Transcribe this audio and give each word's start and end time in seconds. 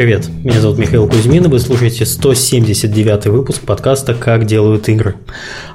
Привет, 0.00 0.30
меня 0.30 0.62
зовут 0.62 0.78
Михаил 0.78 1.06
Кузьмин, 1.06 1.44
и 1.44 1.48
вы 1.48 1.58
слушаете 1.58 2.06
179 2.06 3.26
выпуск 3.26 3.60
подкаста 3.60 4.14
«Как 4.14 4.46
делают 4.46 4.88
игры». 4.88 5.16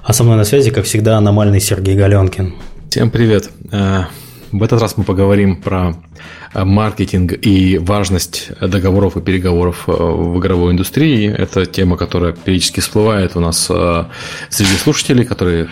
А 0.03 0.13
со 0.13 0.23
мной 0.23 0.35
на 0.35 0.45
связи, 0.45 0.71
как 0.71 0.85
всегда, 0.85 1.17
аномальный 1.17 1.59
Сергей 1.59 1.95
Галенкин. 1.95 2.55
Всем 2.89 3.11
привет. 3.11 3.51
Э, 3.71 4.05
в 4.51 4.63
этот 4.63 4.81
раз 4.81 4.97
мы 4.97 5.03
поговорим 5.03 5.61
про 5.61 5.93
маркетинг 6.53 7.33
и 7.41 7.77
важность 7.77 8.51
договоров 8.61 9.17
и 9.17 9.21
переговоров 9.21 9.83
э, 9.87 9.91
в 9.91 10.39
игровой 10.39 10.71
индустрии. 10.71 11.29
Это 11.29 11.65
тема, 11.65 11.97
которая 11.97 12.31
периодически 12.31 12.79
всплывает 12.79 13.35
у 13.35 13.41
нас 13.41 13.67
э, 13.69 14.05
среди 14.49 14.75
слушателей, 14.77 15.25
которые, 15.25 15.67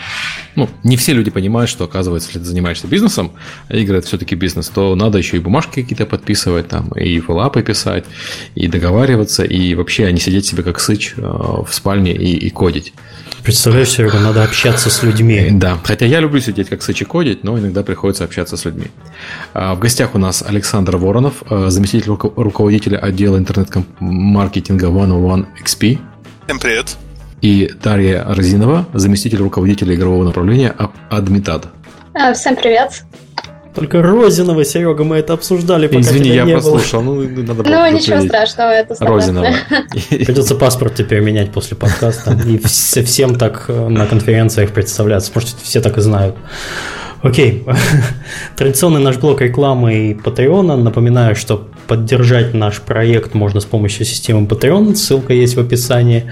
ну, 0.55 0.69
не 0.83 0.97
все 0.97 1.13
люди 1.13 1.31
понимают, 1.31 1.69
что, 1.69 1.85
оказывается, 1.85 2.29
если 2.29 2.39
ты 2.39 2.45
занимаешься 2.45 2.87
бизнесом, 2.87 3.31
а 3.69 3.75
игры 3.77 3.99
это 3.99 4.07
все-таки 4.07 4.35
бизнес, 4.35 4.67
то 4.67 4.93
надо 4.95 5.17
еще 5.17 5.37
и 5.37 5.39
бумажки 5.39 5.81
какие-то 5.81 6.05
подписывать, 6.05 6.67
там, 6.67 6.89
и 6.89 7.19
фоллапы 7.19 7.63
писать, 7.63 8.03
и 8.55 8.67
договариваться, 8.67 9.43
и 9.43 9.75
вообще 9.75 10.11
не 10.11 10.19
сидеть 10.19 10.45
себе 10.45 10.63
как 10.63 10.79
сыч 10.79 11.13
в 11.15 11.69
спальне 11.71 12.13
и, 12.13 12.35
и 12.35 12.49
кодить. 12.49 12.93
Представляешь, 13.43 13.89
Серега, 13.89 14.19
надо 14.19 14.43
общаться 14.43 14.89
с 14.89 15.03
людьми. 15.03 15.49
Да, 15.51 15.77
хотя 15.83 16.05
я 16.05 16.21
люблю 16.21 16.39
сидеть 16.39 16.69
как 16.69 16.81
сыч 16.81 17.01
и 17.01 17.05
кодить, 17.05 17.43
но 17.43 17.59
иногда 17.59 17.83
приходится 17.83 18.23
общаться 18.23 18.55
с 18.55 18.63
людьми. 18.63 18.87
А, 19.53 19.75
в 19.75 19.79
гостях 19.79 20.15
у 20.15 20.17
нас 20.17 20.42
Александр 20.45 20.83
Александр 20.93 20.97
Воронов, 20.97 21.43
э, 21.49 21.69
заместитель 21.69 22.07
руководителя 22.35 22.97
отдела 22.97 23.37
интернет-маркетинга 23.37 24.87
101 24.87 25.47
XP. 25.63 25.99
Всем 26.45 26.59
привет. 26.59 26.97
И 27.41 27.71
Дарья 27.81 28.25
Розинова, 28.27 28.85
заместитель 28.93 29.39
руководителя 29.39 29.95
игрового 29.95 30.23
направления 30.23 30.75
Адмитад. 31.09 31.67
А, 32.13 32.33
всем 32.33 32.55
привет. 32.55 33.03
Только 33.75 34.01
Розинова, 34.01 34.63
Серега, 34.65 35.03
мы 35.03 35.17
это 35.17 35.33
обсуждали, 35.33 35.87
пока 35.87 36.01
Извини, 36.01 36.29
я 36.29 36.43
не 36.43 36.53
прослушал. 36.53 37.01
Было. 37.01 37.23
Ну, 37.23 37.41
надо 37.41 37.63
было 37.63 37.87
ну 37.89 37.97
ничего 37.97 38.21
страшного, 38.21 38.69
это 38.69 38.95
Розинова. 38.99 39.47
Придется 40.09 40.55
паспорт 40.55 40.95
теперь 40.95 41.21
менять 41.21 41.51
после 41.51 41.75
подкаста. 41.75 42.37
И 42.45 42.57
всем 43.03 43.35
так 43.35 43.65
э, 43.67 43.87
на 43.89 44.05
конференциях 44.05 44.71
представляться. 44.71 45.31
Может, 45.33 45.55
все 45.61 45.81
так 45.81 45.97
и 45.97 46.01
знают. 46.01 46.35
Окей. 47.23 47.65
Традиционный 48.57 48.99
наш 48.99 49.17
блок 49.17 49.39
рекламы 49.41 50.09
и 50.09 50.13
Патреона. 50.13 50.75
Напоминаю, 50.75 51.35
что 51.37 51.69
поддержать 51.87 52.53
наш 52.53 52.81
проект 52.81 53.33
можно 53.33 53.61
с 53.61 53.65
помощью 53.65 54.05
системы 54.05 54.45
Patreon. 54.45 54.93
Ссылка 54.95 55.33
есть 55.33 55.55
в 55.55 55.59
описании. 55.59 56.29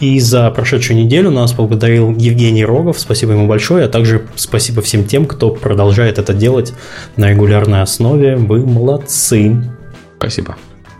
И 0.00 0.18
за 0.18 0.50
прошедшую 0.50 0.98
неделю 0.98 1.30
нас 1.30 1.52
поблагодарил 1.52 2.10
Евгений 2.16 2.64
Рогов. 2.64 2.98
Спасибо 2.98 3.32
ему 3.32 3.46
большое. 3.46 3.84
А 3.84 3.88
также 3.88 4.26
спасибо 4.34 4.82
всем 4.82 5.04
тем, 5.04 5.26
кто 5.26 5.50
продолжает 5.50 6.18
это 6.18 6.34
делать 6.34 6.74
на 7.16 7.30
регулярной 7.30 7.82
основе. 7.82 8.34
Вы 8.34 8.66
молодцы. 8.66 9.56
Спасибо. 10.18 10.56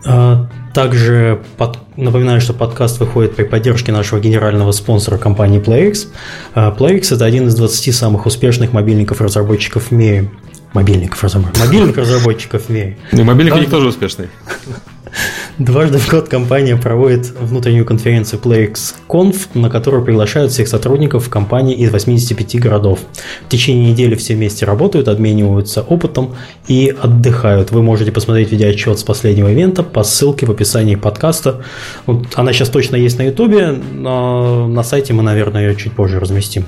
А, 0.06 0.48
также 0.72 1.42
под, 1.56 1.78
напоминаю, 1.96 2.40
что 2.40 2.52
подкаст 2.52 3.00
выходит 3.00 3.36
при 3.36 3.44
поддержке 3.44 3.92
нашего 3.92 4.20
генерального 4.20 4.72
спонсора 4.72 5.18
компании 5.18 5.60
PlayX. 5.60 6.08
А, 6.54 6.74
PlayX– 6.74 7.08
это 7.14 7.24
один 7.24 7.48
из 7.48 7.54
20 7.54 7.94
самых 7.94 8.26
успешных 8.26 8.72
мобильников-разработчиков 8.72 9.88
в 9.88 9.90
мире. 9.92 10.30
Мобильников, 10.72 11.22
разработчиков. 11.22 11.66
Мобильных 11.66 11.96
разработчиков 11.96 12.62
в 12.62 12.68
мире. 12.70 12.98
Ну, 13.12 13.24
мобильник 13.24 13.54
у 13.54 13.58
них 13.58 13.70
тоже 13.70 13.88
успешный. 13.88 14.28
Дважды 15.58 15.98
в 15.98 16.08
год 16.10 16.28
компания 16.28 16.76
проводит 16.76 17.30
внутреннюю 17.38 17.84
конференцию 17.84 18.40
PlayXConf, 18.40 19.36
на 19.54 19.70
которую 19.70 20.04
приглашают 20.04 20.52
всех 20.52 20.68
сотрудников 20.68 21.28
компании 21.28 21.74
из 21.76 21.90
85 21.90 22.60
городов. 22.60 23.00
В 23.46 23.48
течение 23.48 23.90
недели 23.90 24.14
все 24.14 24.34
вместе 24.34 24.64
работают, 24.64 25.08
обмениваются 25.08 25.82
опытом 25.82 26.34
и 26.68 26.94
отдыхают. 27.00 27.70
Вы 27.70 27.82
можете 27.82 28.12
посмотреть 28.12 28.50
видеоотчет 28.50 28.98
с 28.98 29.02
последнего 29.02 29.48
ивента 29.48 29.82
по 29.82 30.02
ссылке 30.02 30.46
в 30.46 30.50
описании 30.50 30.94
подкаста. 30.94 31.62
Вот 32.06 32.26
она 32.34 32.52
сейчас 32.52 32.68
точно 32.68 32.96
есть 32.96 33.18
на 33.18 33.22
YouTube, 33.22 33.82
но 33.92 34.66
на 34.68 34.82
сайте 34.82 35.12
мы, 35.12 35.22
наверное, 35.22 35.68
ее 35.68 35.76
чуть 35.76 35.92
позже 35.92 36.18
разместим. 36.18 36.64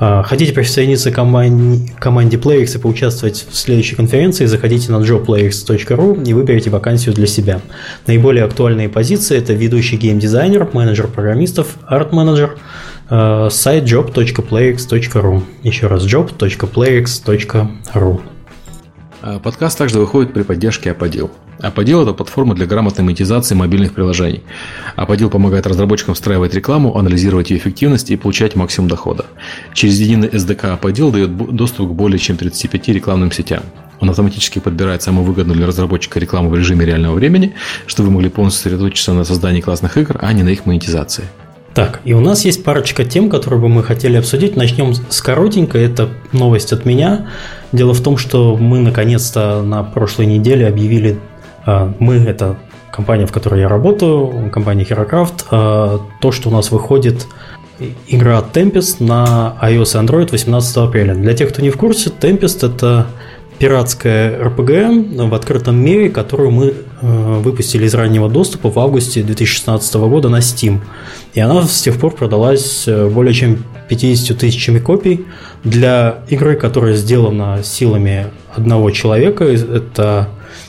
А, 0.00 0.22
хотите 0.22 0.52
присоединиться 0.52 1.10
к 1.10 1.14
команде 1.14 2.36
PlayX 2.36 2.76
и 2.76 2.78
поучаствовать 2.78 3.46
в 3.50 3.56
следующей 3.56 3.96
конференции, 3.96 4.46
заходите 4.46 4.92
на 4.92 4.96
jobplayx.ru 4.96 6.24
и 6.24 6.34
выберите 6.34 6.70
вакансию 6.70 7.14
для 7.14 7.26
себя. 7.26 7.60
Наиболее 8.06 8.44
актуальные 8.44 8.88
позиции– 8.88 9.36
это 9.38 9.52
ведущий 9.52 9.96
геймдизайнер, 9.96 10.68
менеджер 10.72 11.08
программистов, 11.08 11.76
арт-менеджер, 11.86 12.58
а, 13.10 13.48
сайт 13.50 13.84
job.playx.ru. 13.84 15.42
Еще 15.62 15.86
раз 15.86 16.04
job.playx.ru. 16.04 18.20
А, 19.20 19.38
подкаст 19.40 19.78
также 19.78 19.98
выходит 19.98 20.32
при 20.32 20.42
поддержке 20.42 20.92
Аподил. 20.92 21.30
Аподил– 21.60 22.02
это 22.02 22.12
платформа 22.12 22.54
для 22.54 22.66
грамотной 22.66 23.04
монетизации 23.04 23.54
мобильных 23.54 23.92
приложений. 23.92 24.42
Аподил 24.94 25.28
помогает 25.28 25.66
разработчикам 25.66 26.14
встраивать 26.14 26.54
рекламу, 26.54 26.96
анализировать 26.96 27.50
ее 27.50 27.58
эффективность 27.58 28.10
и 28.10 28.16
получать 28.16 28.54
максимум 28.54 28.88
дохода. 28.88 29.26
Через 29.74 29.98
единый 29.98 30.28
SDK 30.28 30.74
Аподил 30.74 31.10
дает 31.10 31.36
доступ 31.36 31.90
к 31.90 31.94
более 31.94 32.18
чем 32.18 32.36
35 32.36 32.88
рекламным 32.88 33.32
сетям. 33.32 33.62
Он 34.00 34.10
автоматически 34.10 34.58
подбирает 34.58 35.02
самую 35.02 35.24
выгодную 35.24 35.56
для 35.56 35.66
разработчика 35.66 36.18
рекламу 36.20 36.50
в 36.50 36.54
режиме 36.54 36.84
реального 36.84 37.14
времени, 37.14 37.54
чтобы 37.86 38.08
вы 38.08 38.14
могли 38.14 38.28
полностью 38.28 38.62
сосредоточиться 38.62 39.12
на 39.12 39.24
создании 39.24 39.60
классных 39.60 39.96
игр, 39.96 40.16
а 40.20 40.32
не 40.32 40.42
на 40.42 40.50
их 40.50 40.66
монетизации. 40.66 41.24
Так, 41.74 42.00
и 42.04 42.12
у 42.12 42.20
нас 42.20 42.44
есть 42.44 42.64
парочка 42.64 43.04
тем, 43.04 43.30
которые 43.30 43.60
бы 43.60 43.68
мы 43.68 43.84
хотели 43.84 44.16
обсудить. 44.16 44.56
Начнем 44.56 44.94
с 44.94 45.22
коротенько. 45.22 45.78
Это 45.78 46.08
новость 46.32 46.72
от 46.72 46.84
меня. 46.84 47.28
Дело 47.70 47.94
в 47.94 48.00
том, 48.00 48.16
что 48.16 48.56
мы 48.56 48.80
наконец-то 48.80 49.62
на 49.62 49.84
прошлой 49.84 50.26
неделе 50.26 50.66
объявили, 50.66 51.20
а, 51.66 51.94
мы 52.00 52.16
это 52.16 52.56
компания, 52.90 53.26
в 53.26 53.32
которой 53.32 53.60
я 53.60 53.68
работаю, 53.68 54.50
компания 54.50 54.82
HeroCraft, 54.82 55.44
а, 55.50 56.00
то, 56.20 56.32
что 56.32 56.48
у 56.48 56.52
нас 56.52 56.72
выходит 56.72 57.28
игра 58.08 58.42
Tempest 58.52 58.96
на 59.00 59.56
iOS 59.62 60.02
и 60.02 60.04
Android 60.04 60.32
18 60.32 60.76
апреля. 60.78 61.14
Для 61.14 61.34
тех, 61.34 61.50
кто 61.50 61.62
не 61.62 61.70
в 61.70 61.76
курсе, 61.76 62.10
Tempest 62.10 62.66
это 62.66 63.06
пиратская 63.58 64.38
RPG 64.40 65.28
в 65.28 65.34
открытом 65.34 65.76
мире, 65.76 66.10
которую 66.10 66.50
мы 66.50 66.66
э, 67.00 67.38
выпустили 67.40 67.86
из 67.86 67.94
раннего 67.94 68.28
доступа 68.28 68.70
в 68.70 68.78
августе 68.78 69.22
2016 69.22 69.94
года 69.94 70.28
на 70.28 70.38
Steam. 70.38 70.80
И 71.34 71.40
она 71.40 71.62
с 71.62 71.82
тех 71.82 71.98
пор 71.98 72.14
продалась 72.14 72.86
э, 72.86 73.08
более 73.08 73.34
чем 73.34 73.64
50 73.88 74.38
тысячами 74.38 74.78
копий. 74.78 75.26
Для 75.64 76.20
игры, 76.28 76.56
которая 76.56 76.94
сделана 76.94 77.60
силами 77.64 78.26
одного 78.54 78.90
человека, 78.90 79.44
это 79.44 80.28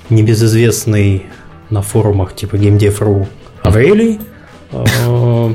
небезызвестный 0.09 1.27
на 1.69 1.81
форумах 1.81 2.35
типа 2.35 2.55
GameDev.ru 2.55 3.27
Аврелий, 3.61 4.19
э, 4.71 5.53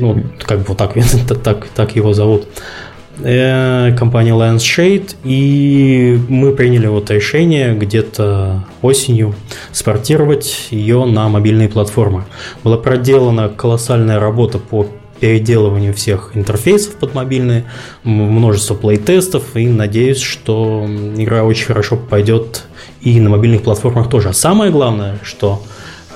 ну, 0.00 0.22
как 0.42 0.60
бы 0.64 0.74
так, 0.74 0.94
так, 1.42 1.66
так 1.74 1.96
его 1.96 2.12
зовут, 2.12 2.46
Э, 2.46 2.83
компания 3.18 4.32
Lions 4.32 4.58
Shade, 4.58 5.16
и 5.24 6.18
мы 6.28 6.52
приняли 6.52 6.86
вот 6.86 7.10
решение 7.10 7.74
где-то 7.74 8.64
осенью 8.82 9.34
спортировать 9.72 10.68
ее 10.70 11.04
на 11.04 11.28
мобильные 11.28 11.68
платформы. 11.68 12.24
Была 12.62 12.76
проделана 12.76 13.48
колоссальная 13.48 14.18
работа 14.18 14.58
по 14.58 14.86
переделыванию 15.20 15.94
всех 15.94 16.32
интерфейсов 16.34 16.96
под 16.96 17.14
мобильные, 17.14 17.64
множество 18.02 18.74
плей-тестов, 18.74 19.56
и 19.56 19.66
надеюсь, 19.68 20.20
что 20.20 20.86
игра 21.16 21.44
очень 21.44 21.66
хорошо 21.66 21.96
пойдет 21.96 22.64
и 23.00 23.20
на 23.20 23.30
мобильных 23.30 23.62
платформах 23.62 24.10
тоже. 24.10 24.30
А 24.30 24.32
самое 24.32 24.70
главное, 24.70 25.18
что 25.22 25.62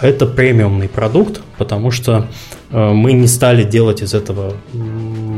это 0.01 0.27
премиумный 0.27 0.89
продукт, 0.89 1.41
потому 1.57 1.91
что 1.91 2.29
э, 2.71 2.93
мы 2.93 3.13
не 3.13 3.27
стали 3.27 3.65
делать 3.65 4.03
из 4.03 4.15
этого 4.15 4.55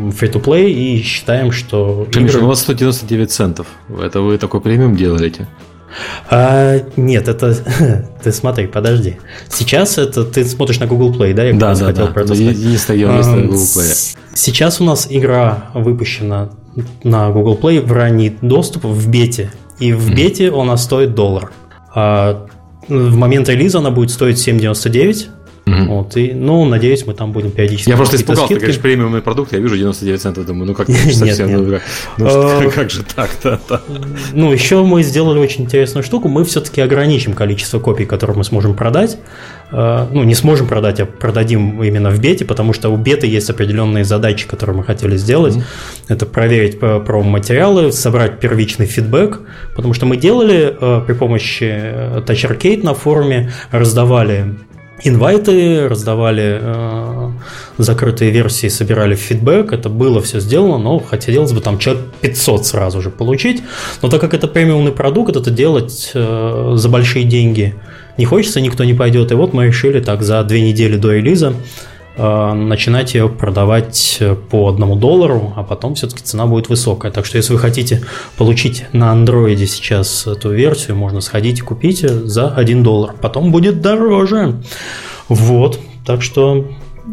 free-to-play 0.09 0.71
и 0.71 1.03
считаем, 1.03 1.53
что... 1.53 2.07
Миша, 2.15 2.39
игры... 2.39 2.45
у 2.45 2.49
вас 2.49 2.61
199 2.61 3.31
центов. 3.31 3.67
Это 4.03 4.21
вы 4.21 4.39
такой 4.39 4.61
премиум 4.61 4.97
делаете? 4.97 5.47
А, 6.31 6.81
нет, 6.97 7.29
это 7.29 7.55
ты 8.23 8.33
смотри, 8.33 8.67
подожди. 8.67 9.17
Сейчас 9.49 9.99
это 9.99 10.25
ты 10.25 10.45
смотришь 10.45 10.79
на 10.79 10.87
Google 10.87 11.13
Play, 11.13 11.35
да? 11.35 11.45
Я 11.45 11.53
да, 11.55 11.75
да, 11.75 11.87
хотел 11.87 12.07
да. 12.07 12.13
Про 12.13 12.23
это 12.23 12.35
сказать. 12.35 12.59
Не 12.59 12.77
стою, 12.77 13.13
не 13.13 13.23
стою 13.23 13.47
Google 13.47 13.63
Play. 13.63 14.17
Сейчас 14.35 14.81
у 14.81 14.85
нас 14.85 15.07
игра 15.11 15.71
выпущена 15.75 16.51
на 17.03 17.31
Google 17.31 17.59
Play 17.61 17.85
в 17.85 17.93
ранний 17.93 18.37
доступ 18.41 18.85
в 18.85 19.09
бете, 19.09 19.51
и 19.81 19.93
в 19.93 20.11
mm. 20.11 20.15
бете 20.15 20.53
она 20.53 20.77
стоит 20.77 21.15
доллар. 21.15 21.51
А 21.95 22.47
в 22.89 23.17
момент 23.17 23.49
релиза 23.49 23.79
она 23.79 23.91
будет 23.91 24.11
стоить 24.11 24.37
7,99 24.37 25.29
Угу. 25.71 25.95
Вот, 25.95 26.17
и, 26.17 26.33
ну, 26.33 26.65
надеюсь, 26.65 27.07
мы 27.07 27.15
там 27.15 27.33
будем 27.33 27.51
периодически... 27.51 27.91
Я 27.91 27.97
просто 27.97 28.17
испугался, 28.17 28.47
скидки. 28.47 28.61
ты 28.61 28.67
говоришь, 28.67 28.83
премиумный 28.83 29.23
продукт, 29.23 29.53
я 29.53 29.59
вижу 29.59 29.77
99 29.77 30.21
центов, 30.21 30.47
думаю, 30.47 30.67
ну 30.67 30.75
как 30.75 30.89
совсем... 31.13 31.49
Нет, 31.49 31.83
Ну, 32.19 32.27
а, 32.29 32.71
как 32.75 32.91
же 32.91 33.03
так-то? 33.03 33.61
Ну, 34.33 34.53
еще 34.53 34.83
мы 34.83 35.03
сделали 35.03 35.39
очень 35.39 35.65
интересную 35.65 36.03
штуку, 36.03 36.29
мы 36.29 36.45
все-таки 36.45 36.81
ограничим 36.81 37.35
количество 37.35 37.79
копий, 37.79 38.05
которые 38.05 38.37
мы 38.37 38.45
сможем 38.45 38.75
продать. 38.75 39.19
А, 39.73 40.09
ну, 40.13 40.25
не 40.25 40.35
сможем 40.35 40.67
продать, 40.67 41.01
а 41.01 41.07
продадим 41.07 41.83
именно 41.83 42.11
в 42.11 42.21
бете, 42.21 42.45
потому 42.45 42.73
что 42.73 42.89
у 42.91 42.97
беты 42.97 43.27
есть 43.27 43.51
определенные 43.51 44.05
задачи, 44.05 44.49
которые 44.49 44.77
мы 44.77 44.85
хотели 44.85 45.17
сделать. 45.17 45.57
Это 46.09 46.27
проверить 46.27 46.81
про 46.81 47.23
материалы, 47.23 47.93
собрать 47.93 48.41
первичный 48.41 48.87
фидбэк, 48.87 49.41
потому 49.77 49.95
что 49.95 50.07
мы 50.07 50.17
делали 50.17 50.77
э, 50.81 51.03
при 51.07 51.15
помощи 51.15 51.69
э, 51.71 52.23
Touch 52.27 52.51
Arcade 52.51 52.85
на 52.85 52.95
форуме, 52.95 53.53
раздавали 53.71 54.57
инвайты, 55.03 55.89
раздавали 55.89 56.59
э, 56.61 57.31
закрытые 57.79 58.31
версии, 58.31 58.69
собирали 58.69 59.15
фидбэк. 59.15 59.73
Это 59.73 59.89
было 59.89 60.21
все 60.21 60.41
сделано, 60.41 60.79
но 60.79 60.99
хотелось 60.99 61.53
бы 61.53 61.61
там 61.61 61.79
человек 61.79 62.05
500 62.21 62.67
сразу 62.67 63.03
же 63.03 63.11
получить. 63.11 63.63
Но 64.03 64.09
так 64.09 64.21
как 64.21 64.35
это 64.35 64.47
премиумный 64.47 64.93
продукт, 64.93 65.37
это 65.37 65.51
делать 65.51 66.11
э, 66.15 66.73
за 66.75 66.89
большие 66.89 67.25
деньги 67.25 67.75
не 68.19 68.25
хочется, 68.27 68.61
никто 68.61 68.85
не 68.85 68.95
пойдет. 68.95 69.33
И 69.33 69.35
вот 69.35 69.53
мы 69.53 69.67
решили 69.67 70.01
так 70.01 70.23
за 70.23 70.43
две 70.45 70.61
недели 70.61 70.97
до 70.97 71.13
релиза 71.13 71.55
начинать 72.21 73.15
ее 73.15 73.29
продавать 73.29 74.23
по 74.51 74.69
одному 74.69 74.97
доллару, 74.97 75.55
а 75.57 75.63
потом 75.63 75.95
все-таки 75.95 76.23
цена 76.23 76.47
будет 76.47 76.69
высокая. 76.69 77.11
Так 77.11 77.25
что 77.25 77.39
если 77.39 77.55
вы 77.55 77.59
хотите 77.59 78.03
получить 78.37 78.85
на 78.93 79.11
андроиде 79.11 79.67
сейчас 79.67 80.27
эту 80.27 80.51
версию, 80.51 80.97
можно 80.97 81.21
сходить 81.21 81.61
и 81.61 81.63
купить 81.63 82.01
за 82.01 82.49
1 82.49 82.83
доллар. 82.83 83.15
Потом 83.21 83.51
будет 83.51 83.81
дороже. 83.81 84.57
Вот. 85.29 85.81
Так 86.05 86.23
что 86.23 86.67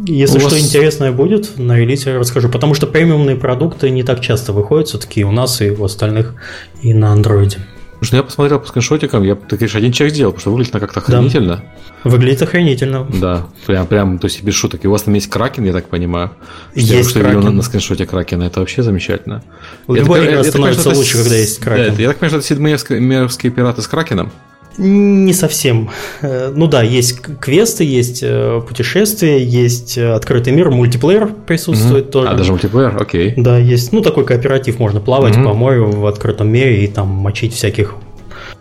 если 0.06 0.36
у 0.36 0.40
что 0.40 0.50
вас... 0.50 0.60
интересное 0.60 1.12
будет, 1.12 1.58
на 1.58 1.78
релизе 1.78 2.16
расскажу. 2.16 2.48
Потому 2.48 2.74
что 2.74 2.86
премиумные 2.86 3.36
продукты 3.36 3.90
не 3.90 4.02
так 4.02 4.20
часто 4.20 4.52
выходят 4.52 4.88
все-таки 4.88 5.24
у 5.24 5.30
нас 5.30 5.60
и 5.60 5.70
у 5.70 5.84
остальных, 5.84 6.34
и 6.82 6.92
на 6.92 7.12
андроиде. 7.12 7.58
Потому 7.98 8.06
что 8.06 8.16
я 8.16 8.22
посмотрел 8.22 8.60
по 8.60 8.66
скриншотикам, 8.68 9.24
я, 9.24 9.34
ты 9.34 9.56
говоришь, 9.56 9.74
один 9.74 9.90
человек 9.90 10.14
сделал, 10.14 10.30
потому 10.30 10.40
что 10.40 10.50
выглядит 10.52 10.74
она 10.74 10.80
как-то 10.80 11.00
охренительно. 11.00 11.56
Да. 12.04 12.10
Выглядит 12.10 12.42
охренительно. 12.42 13.04
Да, 13.12 13.48
прям, 13.66 13.88
прям, 13.88 14.18
то 14.20 14.26
есть 14.26 14.40
без 14.44 14.54
шуток. 14.54 14.84
И 14.84 14.88
у 14.88 14.92
вас 14.92 15.02
там 15.02 15.14
есть 15.14 15.28
кракен, 15.28 15.64
я 15.64 15.72
так 15.72 15.88
понимаю. 15.88 16.30
Есть 16.76 17.10
что 17.10 17.18
кракен. 17.18 17.40
я 17.40 17.44
на, 17.46 17.50
на 17.50 17.62
скриншоте 17.62 18.06
кракена, 18.06 18.44
это 18.44 18.60
вообще 18.60 18.84
замечательно. 18.84 19.42
Любой 19.88 20.26
игра 20.26 20.44
становится 20.44 20.90
лучше, 20.90 21.18
когда 21.18 21.34
есть 21.34 21.58
кракен. 21.58 21.96
Да, 21.96 22.02
я 22.02 22.08
так 22.08 22.18
понимаю, 22.18 22.40
что 22.40 22.54
это 22.54 22.64
седмеевские 22.86 23.50
пираты 23.50 23.82
с 23.82 23.88
кракеном. 23.88 24.30
Не 24.78 25.32
совсем. 25.32 25.90
Э, 26.22 26.52
ну 26.54 26.68
да, 26.68 26.82
есть 26.82 27.20
квесты, 27.40 27.82
есть 27.82 28.20
э, 28.22 28.62
путешествия, 28.66 29.42
есть 29.44 29.98
э, 29.98 30.12
открытый 30.12 30.52
мир, 30.52 30.70
мультиплеер 30.70 31.32
присутствует 31.46 32.06
mm-hmm. 32.06 32.10
тоже. 32.10 32.28
А, 32.28 32.34
даже 32.34 32.52
мультиплеер, 32.52 32.96
окей. 33.00 33.34
Да, 33.36 33.58
есть, 33.58 33.92
ну, 33.92 34.02
такой 34.02 34.24
кооператив, 34.24 34.78
можно 34.78 35.00
плавать 35.00 35.34
mm-hmm. 35.34 35.44
по 35.44 35.54
морю 35.54 35.90
в 35.90 36.06
открытом 36.06 36.48
мире 36.48 36.84
и 36.84 36.86
там 36.86 37.08
мочить 37.08 37.54
всяких 37.54 37.96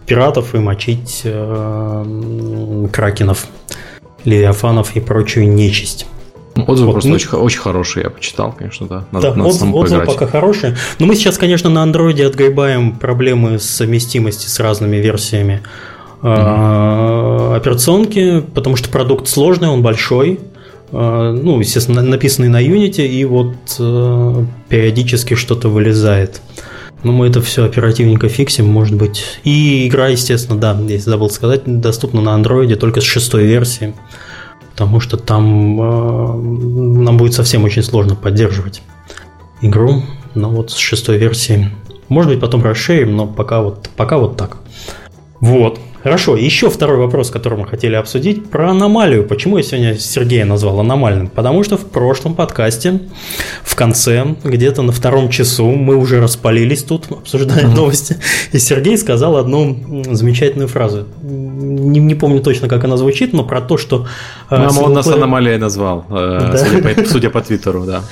пиратов 0.08 0.56
и 0.56 0.58
мочить 0.58 1.22
э, 1.24 2.88
кракенов, 2.92 3.46
левиафанов 4.26 4.96
и 4.96 5.00
прочую 5.00 5.48
нечисть. 5.48 6.08
Ну, 6.56 6.64
отзывы 6.64 6.88
вот, 6.88 6.94
просто 6.94 7.10
мы... 7.10 7.16
очень, 7.16 7.30
очень 7.30 7.60
хорошие, 7.60 8.04
я 8.06 8.10
почитал, 8.10 8.52
конечно, 8.52 8.88
да. 8.88 9.06
Надо, 9.12 9.30
да, 9.30 9.36
надо 9.36 9.50
отзывы, 9.50 9.78
отзывы 9.78 10.06
пока 10.06 10.26
хорошие. 10.26 10.76
Но 10.98 11.06
мы 11.06 11.14
сейчас, 11.14 11.38
конечно, 11.38 11.70
на 11.70 11.84
андроиде 11.84 12.26
отгребаем 12.26 12.98
проблемы 12.98 13.60
совместимости 13.60 14.48
с 14.48 14.60
разными 14.60 14.96
версиями 14.96 15.62
mm-hmm. 16.22 17.56
операционки, 17.56 18.42
потому 18.54 18.76
что 18.76 18.90
продукт 18.90 19.28
сложный, 19.28 19.68
он 19.70 19.82
большой. 19.82 20.40
Э, 20.92 21.38
ну, 21.42 21.60
естественно, 21.60 22.02
написанный 22.02 22.50
на 22.50 22.64
Unity, 22.64 23.06
и 23.06 23.26
вот 23.26 23.56
э, 23.80 24.46
периодически 24.70 25.34
что-то 25.34 25.70
вылезает. 25.70 26.42
Но 27.04 27.12
мы 27.12 27.28
это 27.28 27.42
все 27.42 27.64
оперативненько 27.64 28.28
фиксим, 28.28 28.68
может 28.68 28.96
быть. 28.96 29.24
И 29.44 29.88
игра, 29.88 30.08
естественно, 30.08 30.60
да, 30.60 30.78
если 30.88 31.10
забыл 31.10 31.30
сказать, 31.30 31.62
доступна 31.66 32.22
на 32.22 32.34
андроиде 32.34 32.76
только 32.76 33.02
с 33.02 33.04
шестой 33.04 33.46
версии. 33.46 33.94
Потому 34.72 35.00
что 35.00 35.18
там 35.18 35.80
э, 35.80 36.36
нам 37.02 37.18
будет 37.18 37.34
совсем 37.34 37.64
очень 37.64 37.84
сложно 37.84 38.16
поддерживать 38.16 38.82
игру. 39.62 40.04
Но 40.34 40.50
вот 40.50 40.72
с 40.72 40.78
шестой 40.78 41.18
версии. 41.18 41.70
Может 42.10 42.32
быть, 42.32 42.40
потом 42.40 42.64
расширим, 42.64 43.16
но 43.16 43.28
пока 43.28 43.62
вот, 43.62 43.90
пока 43.96 44.18
вот 44.18 44.38
так. 44.38 44.58
Вот. 45.40 45.80
Хорошо, 46.08 46.38
еще 46.38 46.70
второй 46.70 47.00
вопрос, 47.00 47.30
который 47.32 47.60
мы 47.60 47.68
хотели 47.68 47.96
обсудить, 47.96 48.50
про 48.50 48.72
аномалию. 48.72 49.28
Почему 49.28 49.58
я 49.58 49.64
сегодня 49.64 49.98
Сергея 49.98 50.46
назвал 50.46 50.80
аномальным? 50.80 51.28
Потому 51.28 51.66
что 51.66 51.76
в 51.76 51.86
прошлом 51.86 52.34
подкасте, 52.34 53.02
в 53.62 53.76
конце, 53.76 54.26
где-то 54.42 54.84
на 54.84 54.94
втором 54.94 55.30
часу, 55.30 55.66
мы 55.66 55.98
уже 55.98 56.22
распалились 56.22 56.84
тут, 56.84 57.12
обсуждая 57.12 57.66
mm-hmm. 57.66 57.76
новости, 57.76 58.16
и 58.54 58.58
Сергей 58.58 58.98
сказал 58.98 59.36
одну 59.36 60.06
замечательную 60.10 60.70
фразу. 60.70 61.08
Не, 61.22 62.00
не 62.00 62.16
помню 62.16 62.40
точно, 62.40 62.70
как 62.70 62.86
она 62.86 62.96
звучит, 62.96 63.34
но 63.34 63.44
про 63.44 63.60
то, 63.60 63.78
что... 63.78 64.08
Э, 64.50 64.60
Мама, 64.60 64.80
он 64.80 64.94
нас 64.94 65.08
аномалией 65.08 65.58
назвал, 65.58 66.06
э, 66.10 66.52
да? 66.54 66.58
судя, 66.58 66.82
по, 66.84 67.06
судя 67.06 67.30
по 67.32 67.42
Твиттеру, 67.42 67.84
да. 67.84 68.04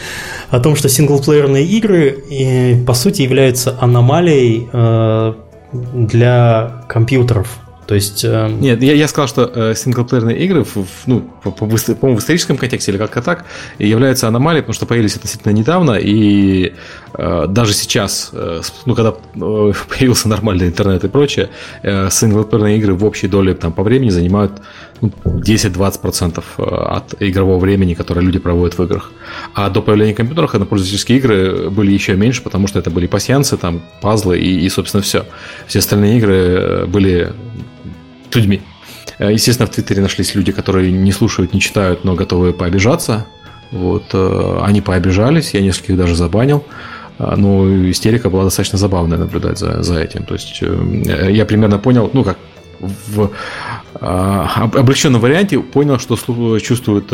О 0.50 0.60
том, 0.60 0.76
что 0.76 0.90
синглплеерные 0.90 1.64
игры, 1.66 2.84
по 2.86 2.94
сути, 2.94 3.22
являются 3.22 3.78
аномалией 3.80 4.68
э, 4.74 5.34
для 5.72 6.84
компьютеров 6.90 7.48
то 7.88 7.96
есть... 7.96 8.24
Э... 8.24 8.50
Нет, 8.50 8.82
я, 8.82 8.94
я 8.94 9.08
сказал, 9.08 9.28
что 9.28 9.52
э, 9.54 9.76
синглплеерные 9.76 10.38
игры, 10.40 10.64
в, 10.64 10.86
ну, 11.06 11.22
по, 11.44 11.52
по, 11.52 11.66
по, 11.68 12.16
в 12.16 12.20
историческом 12.20 12.58
контексте 12.58 12.92
или 12.92 12.98
как-то 12.98 13.22
так, 13.22 13.46
являются 13.80 14.28
аномалией, 14.28 14.64
потому 14.64 14.74
что 14.74 14.86
появились 14.86 15.16
относительно 15.16 15.52
недавно, 15.52 15.94
и 15.94 16.74
э, 17.14 17.46
даже 17.48 17.74
сейчас, 17.74 18.30
э, 18.34 18.62
ну, 18.86 18.96
когда 18.96 19.12
э, 19.12 19.14
появился 19.90 20.28
нормальный 20.28 20.68
интернет 20.68 21.04
и 21.04 21.08
прочее, 21.08 21.50
э, 21.84 22.10
синглплеерные 22.10 22.78
игры 22.78 22.94
в 22.96 23.06
общей 23.06 23.28
доле 23.28 23.54
там, 23.54 23.72
по 23.72 23.84
времени 23.84 24.10
занимают 24.10 24.62
ну, 25.02 25.12
10-20% 25.26 26.44
э, 26.58 26.64
от 26.64 27.16
игрового 27.20 27.60
времени, 27.60 27.94
которое 27.94 28.22
люди 28.22 28.40
проводят 28.40 28.78
в 28.78 28.84
играх. 28.84 29.12
А 29.54 29.70
до 29.70 29.82
появления 29.82 30.14
компьютеров 30.14 30.56
однопользовательские 30.56 31.18
игры 31.20 31.70
были 31.70 31.92
еще 31.92 32.16
меньше, 32.16 32.42
потому 32.42 32.68
что 32.68 32.80
это 32.80 32.90
были 32.90 33.08
пассиансы, 33.08 33.58
там, 33.58 33.82
пазлы 34.02 34.40
и, 34.40 34.66
и 34.66 34.70
собственно, 34.70 35.04
все. 35.04 35.26
Все 35.68 35.80
остальные 35.80 36.18
игры 36.18 36.36
э, 36.36 36.86
были 36.86 37.34
людьми. 38.36 38.62
Э, 39.20 39.32
естественно, 39.32 39.68
в 39.68 39.72
Твиттере 39.72 40.02
нашлись 40.02 40.36
люди, 40.36 40.52
которые 40.52 40.92
не 40.92 41.12
слушают, 41.12 41.54
не 41.54 41.60
читают, 41.60 42.04
но 42.04 42.16
готовы 42.16 42.54
пообижаться. 42.54 43.26
Вот, 43.72 44.06
э, 44.14 44.60
они 44.64 44.82
пообижались, 44.82 45.54
я 45.54 45.62
нескольких 45.62 45.98
даже 45.98 46.16
забанил. 46.16 46.64
Э, 47.20 47.36
но 47.36 47.68
истерика 47.90 48.30
была 48.30 48.44
достаточно 48.44 48.78
забавная 48.78 49.18
наблюдать 49.18 49.58
за, 49.58 49.84
за 49.84 50.00
этим. 50.00 50.24
То 50.24 50.34
есть 50.34 50.62
я 50.62 51.46
примерно 51.46 51.78
понял, 51.80 52.10
ну 52.14 52.24
как 52.24 52.38
в 52.80 53.32
облегченном 53.94 55.22
варианте 55.22 55.60
понял, 55.60 55.98
что 55.98 56.60
чувствуют 56.60 57.10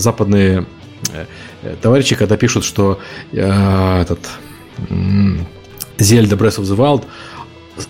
западные 0.00 0.66
товарищи, 1.80 2.14
когда 2.14 2.36
пишут, 2.36 2.64
что 2.64 3.00
этот 3.32 4.20
Зельда 5.98 6.36
Breath 6.36 6.58
of 6.58 6.64
the 6.64 6.76
Wild 6.76 7.04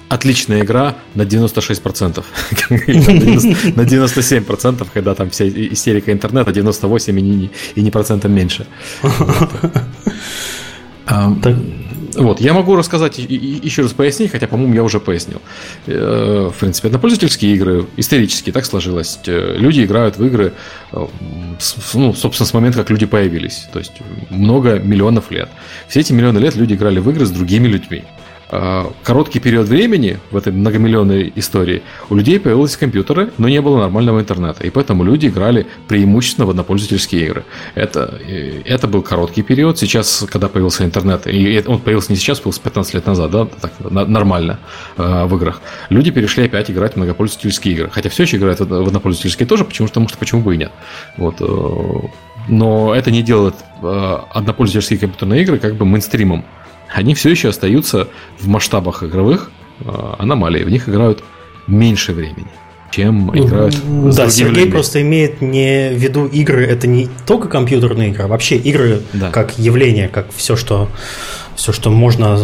отличная 0.08 0.62
игра 0.62 0.96
на 1.14 1.22
96%. 1.22 2.24
на 3.76 3.82
97%, 3.82 4.86
когда 4.92 5.14
там 5.14 5.30
вся 5.30 5.48
истерика 5.48 6.12
интернета, 6.12 6.50
98% 6.50 7.50
и 7.74 7.82
не, 7.82 7.90
процентом 7.90 8.32
меньше. 8.32 8.66
Вот, 12.16 12.40
я 12.40 12.54
могу 12.54 12.76
рассказать 12.76 13.18
еще 13.18 13.82
раз 13.82 13.92
пояснить, 13.92 14.32
хотя, 14.32 14.46
по-моему, 14.46 14.74
я 14.74 14.82
уже 14.82 15.00
пояснил. 15.00 15.42
Э, 15.86 16.50
в 16.52 16.58
принципе, 16.58 16.88
однопользовательские 16.88 17.54
игры 17.54 17.86
исторически 17.96 18.52
так 18.52 18.64
сложилось. 18.64 19.18
Э, 19.26 19.54
люди 19.58 19.84
играют 19.84 20.16
в 20.16 20.24
игры, 20.24 20.54
э, 20.92 21.06
ну, 21.94 22.14
собственно, 22.14 22.46
с 22.46 22.54
момента, 22.54 22.78
как 22.78 22.90
люди 22.90 23.04
появились. 23.04 23.68
То 23.72 23.78
есть 23.78 23.92
много 24.30 24.78
миллионов 24.78 25.30
лет. 25.30 25.50
Все 25.88 26.00
эти 26.00 26.14
миллионы 26.14 26.38
лет 26.38 26.56
люди 26.56 26.74
играли 26.74 27.00
в 27.00 27.10
игры 27.10 27.26
с 27.26 27.30
другими 27.30 27.68
людьми. 27.68 28.04
А, 28.48 28.92
короткий 29.02 29.40
период 29.40 29.66
времени 29.66 30.18
в 30.30 30.36
этой 30.36 30.52
многомиллионной 30.52 31.32
истории 31.34 31.82
у 32.10 32.14
людей 32.14 32.38
появились 32.38 32.76
компьютеры, 32.76 33.32
но 33.38 33.48
не 33.48 33.60
было 33.60 33.78
нормального 33.78 34.20
интернета. 34.20 34.64
И 34.64 34.70
поэтому 34.70 35.02
люди 35.02 35.26
играли 35.26 35.66
преимущественно 35.88 36.46
в 36.46 36.50
однопользовательские 36.50 37.26
игры. 37.26 37.44
Это, 37.74 38.20
это 38.64 38.86
был 38.86 39.02
короткий 39.02 39.42
период. 39.42 39.78
Сейчас, 39.78 40.24
когда 40.30 40.48
появился 40.48 40.84
интернет, 40.84 41.26
и 41.26 41.62
он 41.66 41.80
появился 41.80 42.12
не 42.12 42.18
сейчас, 42.18 42.38
появился 42.38 42.60
15 42.62 42.94
лет 42.94 43.06
назад, 43.06 43.30
да, 43.32 43.46
так, 43.46 43.72
нормально 43.80 44.60
э, 44.96 45.24
в 45.24 45.34
играх, 45.36 45.60
люди 45.88 46.12
перешли 46.12 46.44
опять 46.44 46.70
играть 46.70 46.92
в 46.92 46.96
многопользовательские 46.96 47.74
игры. 47.74 47.90
Хотя 47.90 48.10
все 48.10 48.22
еще 48.22 48.36
играют 48.36 48.60
в 48.60 48.86
однопользовательские 48.86 49.48
тоже, 49.48 49.64
почему, 49.64 49.88
потому 49.88 50.08
что 50.08 50.18
почему 50.18 50.42
бы 50.42 50.54
и 50.54 50.58
нет. 50.58 50.70
Вот, 51.16 51.36
э, 51.40 52.08
но 52.48 52.94
это 52.94 53.10
не 53.10 53.22
делает 53.22 53.56
э, 53.82 54.18
однопользовательские 54.30 55.00
компьютерные 55.00 55.42
игры 55.42 55.58
как 55.58 55.74
бы 55.74 55.84
мейнстримом 55.84 56.44
они 56.92 57.14
все 57.14 57.30
еще 57.30 57.48
остаются 57.48 58.08
в 58.38 58.46
масштабах 58.48 59.02
игровых 59.02 59.50
э, 59.80 59.90
аномалий. 60.18 60.64
В 60.64 60.70
них 60.70 60.88
играют 60.88 61.22
меньше 61.66 62.12
времени 62.12 62.48
чем 62.96 63.30
играют 63.36 63.76
Да, 64.14 64.30
Сергей 64.30 64.62
людьми. 64.62 64.72
просто 64.72 65.02
имеет 65.02 65.42
не 65.42 65.90
в 65.90 65.98
виду 65.98 66.26
игры, 66.26 66.64
это 66.64 66.86
не 66.86 67.08
только 67.26 67.48
компьютерные 67.48 68.10
игры, 68.10 68.24
а 68.24 68.28
вообще 68.28 68.56
игры 68.56 69.02
да. 69.12 69.30
как 69.30 69.58
явление, 69.58 70.08
как 70.08 70.28
все, 70.34 70.56
что 70.56 70.88
все, 71.56 71.72
что 71.72 71.90
можно, 71.90 72.38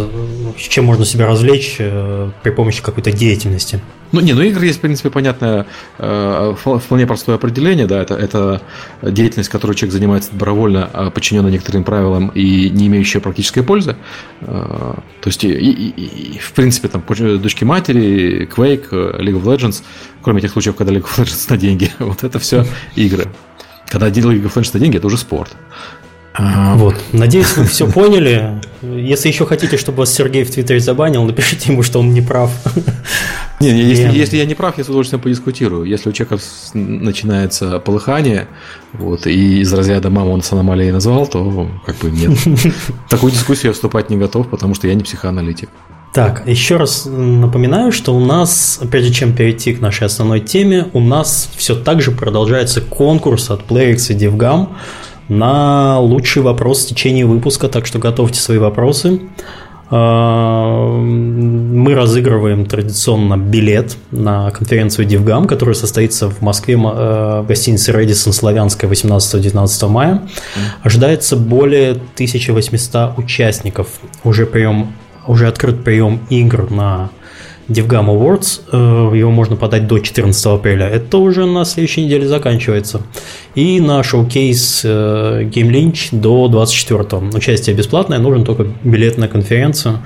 чем 0.57 0.87
можно 0.87 1.05
себя 1.05 1.27
развлечь 1.27 1.77
э, 1.79 2.31
при 2.43 2.51
помощи 2.51 2.83
какой-то 2.83 3.13
деятельности. 3.13 3.81
Ну, 4.11 4.21
не, 4.21 4.33
ну 4.33 4.43
игры 4.43 4.67
есть, 4.67 4.79
в 4.79 4.81
принципе, 4.83 5.11
понятное, 5.11 5.67
э, 5.99 6.55
вполне 6.57 7.07
простое 7.07 7.37
определение, 7.37 7.87
да, 7.87 8.03
это, 8.03 8.15
это 8.15 8.63
деятельность, 9.03 9.49
которой 9.49 9.75
человек 9.75 9.93
занимается 9.93 10.31
добровольно, 10.33 10.89
а 10.93 11.11
подчиненно 11.11 11.49
некоторым 11.49 11.85
правилам 11.85 12.29
и 12.29 12.69
не 12.71 12.89
имеющая 12.89 13.21
практической 13.21 13.63
пользы. 13.63 13.97
Э, 14.41 14.95
то 15.21 15.29
есть, 15.29 15.45
и, 15.45 15.49
и, 15.51 16.35
и, 16.35 16.39
в 16.39 16.53
принципе, 16.53 16.89
там, 16.89 17.03
дочки 17.41 17.65
матери, 17.65 18.47
Quake, 18.47 18.91
League 18.91 19.41
of 19.41 19.45
Legends, 19.45 19.83
кроме 20.23 20.41
тех 20.41 20.53
случаев, 20.53 20.77
когда 20.77 20.93
League 20.93 21.05
of 21.05 21.23
Legends 21.23 21.47
на 21.49 21.57
деньги, 21.57 21.91
вот 21.99 22.25
это 22.25 22.39
все 22.39 22.67
игры. 22.97 23.29
Когда 23.89 24.09
League 24.09 24.45
of 24.45 24.55
Legends 24.55 24.71
на 24.75 24.81
деньги, 24.81 24.97
это 24.97 25.07
уже 25.07 25.19
спорт. 25.19 25.55
Вот. 26.39 26.97
Надеюсь, 27.13 27.57
вы 27.57 27.65
все 27.65 27.87
поняли. 27.91 28.61
Если 28.81 29.29
еще 29.29 29.45
хотите, 29.45 29.77
чтобы 29.77 29.99
вас 29.99 30.13
Сергей 30.13 30.45
в 30.45 30.51
Твиттере 30.51 30.81
забанил, 30.81 31.25
напишите 31.25 31.73
ему, 31.73 31.83
что 31.83 32.01
он 32.01 32.15
не 32.15 32.23
прав. 32.23 32.51
Не, 33.61 33.73
не 33.73 33.83
если, 33.83 34.19
если 34.19 34.37
я 34.39 34.45
не 34.45 34.55
прав, 34.55 34.77
я 34.79 34.83
с 34.83 34.89
удовольствием 34.89 35.21
подискутирую. 35.21 35.85
Если 35.85 36.09
у 36.09 36.13
человека 36.13 36.43
начинается 36.75 37.79
полыхание, 37.79 38.49
вот, 38.93 39.27
и 39.27 39.61
из 39.61 39.73
разряда 39.73 40.11
мама 40.11 40.31
он 40.31 40.43
с 40.43 40.53
аномалией 40.53 40.91
назвал, 40.91 41.27
то 41.27 41.69
как 41.87 41.97
бы 41.99 42.11
нет. 42.11 42.31
В 42.33 43.09
такую 43.09 43.31
дискуссию 43.31 43.69
я 43.69 43.73
вступать 43.73 44.11
не 44.11 44.17
готов, 44.17 44.49
потому 44.49 44.75
что 44.75 44.89
я 44.89 44.95
не 44.95 45.05
психоаналитик. 45.05 45.69
Так, 46.13 46.47
еще 46.47 46.77
раз 46.77 47.07
напоминаю, 47.07 47.91
что 47.93 48.15
у 48.15 48.21
нас, 48.21 48.81
прежде 48.91 49.13
чем 49.13 49.33
перейти 49.35 49.75
к 49.75 49.81
нашей 49.81 50.07
основной 50.07 50.41
теме, 50.41 50.89
у 50.93 51.01
нас 51.01 51.49
все 51.57 51.75
так 51.75 52.03
же 52.03 52.11
продолжается 52.11 52.81
конкурс 52.81 53.49
от 53.51 53.63
PlayX 53.63 54.13
и 54.13 54.17
DevGam 54.17 54.71
на 55.33 55.99
лучший 55.99 56.43
вопрос 56.43 56.85
в 56.85 56.89
течение 56.89 57.27
выпуска, 57.27 57.69
так 57.69 57.87
что 57.87 57.99
готовьте 57.99 58.41
свои 58.41 58.59
вопросы. 58.59 59.21
А, 59.95 60.89
мы 60.89 61.95
разыгрываем 61.95 62.65
традиционно 62.65 63.37
билет 63.37 63.97
на 64.11 64.51
конференцию 64.51 65.07
DivGam, 65.07 65.47
которая 65.47 65.75
состоится 65.75 66.31
в 66.31 66.41
Москве 66.41 66.75
э, 66.75 66.79
в 66.79 67.45
гостинице 67.47 67.93
Редисон 67.93 68.33
Славянская 68.33 68.91
18-19 68.91 69.89
мая. 69.89 70.23
Ожидается 70.83 71.37
более 71.37 71.91
1800 71.91 73.19
участников. 73.19 73.89
Уже, 74.25 74.47
прием, 74.47 74.95
уже 75.27 75.47
открыт 75.47 75.85
прием 75.85 76.21
игр 76.31 76.71
на 76.71 77.11
DevGam 77.69 78.07
Awards, 78.07 78.61
э, 78.73 79.17
его 79.17 79.31
можно 79.31 79.57
подать 79.57 79.87
до 79.87 79.99
14 79.99 80.47
апреля, 80.47 80.89
это 80.89 81.19
уже 81.19 81.47
на 81.47 81.65
следующей 81.65 82.05
неделе 82.05 82.27
заканчивается. 82.27 83.03
И 83.55 83.81
на 83.81 84.03
шоу-кейс 84.03 84.83
э, 84.85 85.43
Game 85.45 85.71
Lynch 85.71 86.09
до 86.13 86.49
24 86.49 87.23
Участие 87.35 87.77
бесплатное, 87.77 88.19
нужен 88.19 88.45
только 88.45 88.67
билет 88.85 89.19
на 89.19 89.29
конференцию. 89.29 90.01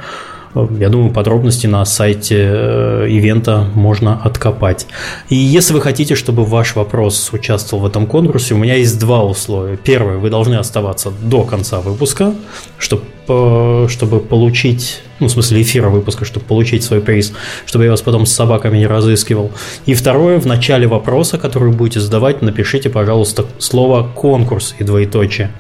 Я 0.79 0.89
думаю, 0.89 1.13
подробности 1.13 1.67
на 1.67 1.85
сайте 1.85 2.37
э, 2.39 3.07
ивента 3.11 3.67
можно 3.75 4.19
откопать. 4.23 4.87
И 5.29 5.35
если 5.35 5.75
вы 5.75 5.83
хотите, 5.83 6.15
чтобы 6.15 6.47
ваш 6.47 6.77
вопрос 6.77 7.31
участвовал 7.33 7.83
в 7.83 7.87
этом 7.87 8.07
конкурсе, 8.07 8.55
у 8.55 8.57
меня 8.57 8.75
есть 8.75 8.99
два 8.99 9.23
условия. 9.23 9.77
Первое, 9.77 10.17
вы 10.17 10.31
должны 10.31 10.55
оставаться 10.55 11.11
до 11.11 11.43
конца 11.43 11.81
выпуска, 11.81 12.35
чтобы, 12.79 13.03
э, 13.29 13.87
чтобы 13.91 14.21
получить, 14.21 15.03
ну, 15.21 15.27
в 15.27 15.31
смысле 15.31 15.61
эфира 15.61 15.91
выпуска, 15.91 16.25
чтобы 16.25 16.47
получить 16.47 16.83
свой 16.83 17.03
приз, 17.03 17.35
чтобы 17.67 17.85
я 17.85 17.91
вас 17.91 18.01
потом 18.01 18.25
с 18.25 18.33
собаками 18.33 18.79
не 18.79 18.87
разыскивал. 18.87 19.51
И 19.85 19.93
второе, 19.93 20.41
в 20.41 20.47
начале 20.47 20.87
вопроса, 20.87 21.37
который 21.37 21.71
будете 21.71 22.01
задавать, 22.01 22.41
напишите, 22.41 22.89
пожалуйста, 22.89 23.45
слово 23.59 24.09
«конкурс» 24.15 24.75
и 24.79 24.85
двоеточие, 24.85 25.51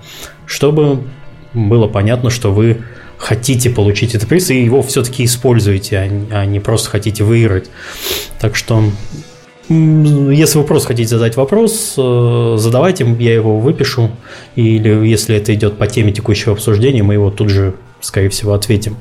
чтобы 0.46 1.00
было 1.52 1.86
понятно, 1.86 2.30
что 2.30 2.50
вы 2.50 2.78
хотите 3.18 3.70
получить 3.70 4.14
этот 4.14 4.28
приз, 4.28 4.50
и 4.50 4.62
его 4.62 4.82
все-таки 4.82 5.24
используете, 5.24 5.98
а, 5.98 6.40
а 6.40 6.46
не 6.46 6.60
просто 6.60 6.90
хотите 6.90 7.24
выиграть. 7.24 7.70
Так 8.40 8.56
что, 8.56 8.84
если 9.68 10.58
вы 10.58 10.64
просто 10.64 10.88
хотите 10.88 11.08
задать 11.08 11.36
вопрос, 11.36 11.94
э, 11.96 12.54
задавайте, 12.58 13.06
я 13.18 13.34
его 13.34 13.58
выпишу, 13.58 14.10
или 14.54 15.08
если 15.08 15.36
это 15.36 15.54
идет 15.54 15.78
по 15.78 15.86
теме 15.86 16.12
текущего 16.12 16.52
обсуждения, 16.52 17.02
мы 17.02 17.14
его 17.14 17.30
тут 17.30 17.50
же, 17.50 17.74
скорее 18.00 18.28
всего, 18.28 18.52
ответим. 18.52 18.96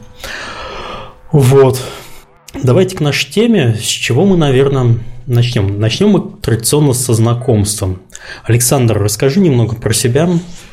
Вот. 1.31 1.81
Давайте 2.63 2.95
к 2.95 3.01
нашей 3.01 3.29
теме, 3.29 3.75
с 3.75 3.83
чего 3.85 4.25
мы, 4.25 4.37
наверное, 4.37 4.97
начнем. 5.27 5.79
Начнем 5.79 6.09
мы 6.09 6.39
традиционно 6.41 6.93
со 6.93 7.13
знакомством. 7.13 8.01
Александр, 8.45 8.97
расскажи 8.97 9.41
немного 9.41 9.75
про 9.75 9.93
себя, 9.93 10.29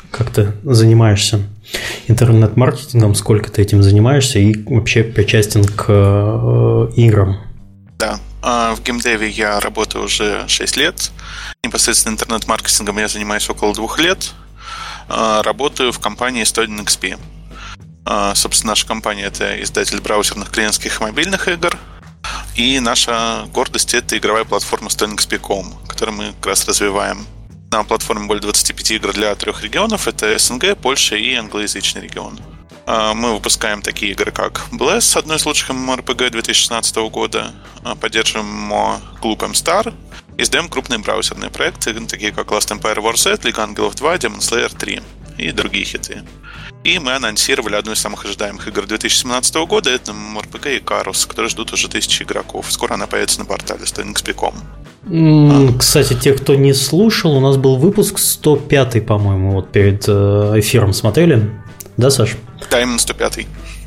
как 0.09 0.29
ты 0.29 0.53
занимаешься 0.63 1.41
интернет-маркетингом, 2.07 3.15
сколько 3.15 3.51
ты 3.51 3.61
этим 3.61 3.81
занимаешься 3.83 4.39
и 4.39 4.55
вообще 4.65 5.03
причастен 5.03 5.63
к 5.63 5.85
э, 5.87 6.87
играм. 6.95 7.37
Да, 7.97 8.19
а, 8.41 8.75
в 8.75 8.83
геймдеве 8.83 9.29
я 9.29 9.59
работаю 9.59 10.05
уже 10.05 10.43
6 10.47 10.77
лет. 10.77 11.11
Непосредственно 11.63 12.13
интернет-маркетингом 12.13 12.99
я 12.99 13.07
занимаюсь 13.07 13.49
около 13.49 13.73
двух 13.73 13.99
лет. 13.99 14.33
А, 15.07 15.41
работаю 15.43 15.91
в 15.91 15.99
компании 15.99 16.43
Student 16.43 16.83
XP. 16.85 17.17
А, 18.05 18.35
собственно, 18.35 18.71
наша 18.71 18.85
компания 18.85 19.23
это 19.23 19.61
издатель 19.63 20.01
браузерных 20.01 20.49
клиентских 20.49 20.99
и 20.99 21.03
мобильных 21.03 21.47
игр. 21.47 21.77
И 22.55 22.79
наша 22.79 23.45
гордость 23.53 23.93
это 23.93 24.17
игровая 24.17 24.43
платформа 24.43 24.89
StudentXP.com, 24.89 25.73
которую 25.87 26.17
мы 26.17 26.33
как 26.33 26.47
раз 26.47 26.67
развиваем. 26.67 27.25
На 27.73 27.83
платформе 27.83 28.27
более 28.27 28.43
25 28.43 28.91
игр 28.91 29.13
для 29.13 29.33
трех 29.33 29.63
регионов. 29.63 30.07
Это 30.07 30.37
СНГ, 30.37 30.77
Польша 30.77 31.15
и 31.15 31.33
англоязычный 31.33 32.03
регион. 32.03 32.39
А, 32.85 33.15
мы 33.15 33.33
выпускаем 33.33 33.81
такие 33.81 34.11
игры, 34.11 34.31
как 34.31 34.67
Bless, 34.71 35.17
одной 35.17 35.37
из 35.37 35.45
лучших 35.47 35.71
MMORPG 35.71 36.29
2016 36.29 36.95
года. 37.09 37.51
А, 37.83 37.95
поддерживаем 37.95 39.01
клуб 39.19 39.41
M-Star. 39.41 39.91
Издаем 40.37 40.69
крупные 40.69 40.99
браузерные 40.99 41.49
проекты, 41.49 41.95
такие 42.05 42.31
как 42.31 42.49
Last 42.49 42.79
Empire 42.79 42.97
War 42.97 43.17
Z, 43.17 43.39
Лига 43.41 43.63
Ангелов 43.63 43.95
2, 43.95 44.17
Demon 44.17 44.37
Slayer 44.37 44.77
3 44.77 45.01
и 45.39 45.51
другие 45.51 45.85
хиты. 45.85 46.21
И 46.83 46.99
мы 46.99 47.15
анонсировали 47.15 47.73
одну 47.73 47.93
из 47.93 47.99
самых 47.99 48.23
ожидаемых 48.25 48.67
игр 48.67 48.85
2017 48.85 49.55
года. 49.65 49.89
Это 49.89 50.11
MMORPG 50.11 50.83
Icarus, 50.83 51.27
которые 51.27 51.49
ждут 51.49 51.73
уже 51.73 51.89
тысячи 51.89 52.21
игроков. 52.21 52.71
Скоро 52.71 52.93
она 52.93 53.07
появится 53.07 53.39
на 53.39 53.45
портале 53.45 53.85
StanXP.com. 53.85 54.82
Кстати, 55.05 56.13
те, 56.13 56.33
кто 56.33 56.55
не 56.55 56.73
слушал, 56.73 57.35
у 57.35 57.41
нас 57.41 57.57
был 57.57 57.77
выпуск 57.77 58.19
105, 58.19 59.05
по-моему, 59.05 59.51
вот 59.51 59.69
перед 59.69 60.05
э, 60.07 60.53
эфиром 60.57 60.93
смотрели. 60.93 61.49
Да, 61.97 62.09
Саш? 62.09 62.37
Да, 62.71 62.81
именно 62.81 62.99
105. 62.99 63.45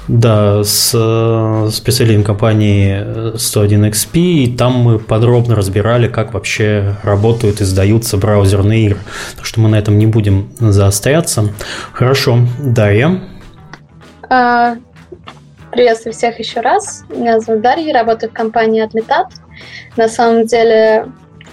Да, 0.08 0.62
с, 0.62 0.92
э, 0.94 1.68
с 1.70 1.80
представителем 1.80 2.22
компании 2.22 3.34
101XP, 3.34 4.18
и 4.18 4.56
там 4.56 4.74
мы 4.74 4.98
подробно 4.98 5.56
разбирали, 5.56 6.06
как 6.06 6.34
вообще 6.34 6.96
работают 7.02 7.60
и 7.60 7.64
сдаются 7.64 8.16
браузерные 8.18 8.84
игры. 8.84 8.98
Так 9.36 9.46
что 9.46 9.60
мы 9.60 9.68
на 9.68 9.76
этом 9.76 9.98
не 9.98 10.06
будем 10.06 10.52
заостряться. 10.60 11.52
Хорошо, 11.92 12.40
Дарья. 12.60 13.20
А, 14.28 14.76
приветствую 15.72 16.12
всех 16.12 16.38
еще 16.38 16.60
раз. 16.60 17.04
Меня 17.08 17.40
зовут 17.40 17.62
Дарья, 17.62 17.94
работаю 17.94 18.30
в 18.30 18.34
компании 18.34 18.86
Admitat. 18.86 19.45
На 19.96 20.08
самом 20.08 20.46
деле 20.46 21.06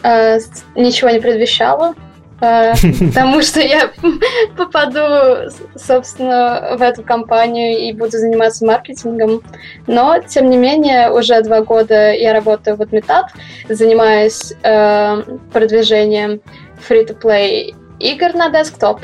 э, 0.03 0.39
ничего 0.75 1.09
не 1.09 1.19
предвещало, 1.19 1.95
э, 2.41 2.73
потому 3.07 3.41
что 3.41 3.59
я 3.59 3.91
попаду, 4.57 5.49
собственно, 5.75 6.75
в 6.77 6.81
эту 6.81 7.03
компанию 7.03 7.77
и 7.77 7.93
буду 7.93 8.17
заниматься 8.17 8.65
маркетингом. 8.65 9.41
Но, 9.87 10.19
тем 10.19 10.49
не 10.49 10.57
менее, 10.57 11.11
уже 11.11 11.41
два 11.41 11.61
года 11.61 12.11
я 12.11 12.33
работаю 12.33 12.77
в 12.77 12.81
Admitat, 12.81 13.25
занимаюсь 13.69 14.53
э, 14.63 15.21
продвижением 15.51 16.41
free-to-play 16.87 17.73
игр 17.99 18.33
на 18.33 18.49
десктоп. 18.49 19.01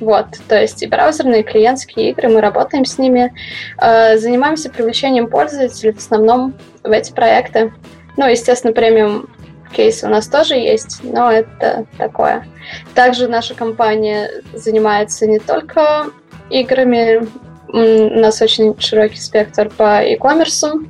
Вот, 0.00 0.26
то 0.48 0.60
есть 0.60 0.82
и 0.82 0.88
браузерные, 0.88 1.42
и 1.42 1.44
клиентские 1.44 2.10
игры, 2.10 2.28
мы 2.28 2.40
работаем 2.40 2.84
с 2.84 2.98
ними, 2.98 3.32
э, 3.80 4.18
занимаемся 4.18 4.68
привлечением 4.68 5.28
пользователей 5.28 5.92
в 5.92 5.98
основном 5.98 6.54
в 6.82 6.90
эти 6.90 7.12
проекты. 7.12 7.72
Ну, 8.16 8.28
естественно, 8.28 8.72
премиум 8.72 9.28
кейсы 9.72 10.06
у 10.06 10.10
нас 10.10 10.28
тоже 10.28 10.54
есть, 10.54 11.00
но 11.02 11.30
это 11.32 11.86
такое. 11.98 12.46
Также 12.94 13.28
наша 13.28 13.54
компания 13.54 14.30
занимается 14.52 15.26
не 15.26 15.38
только 15.38 16.10
играми, 16.50 17.26
у 17.72 18.20
нас 18.20 18.42
очень 18.42 18.78
широкий 18.78 19.18
спектр 19.18 19.70
по 19.70 20.04
e-commerce. 20.04 20.86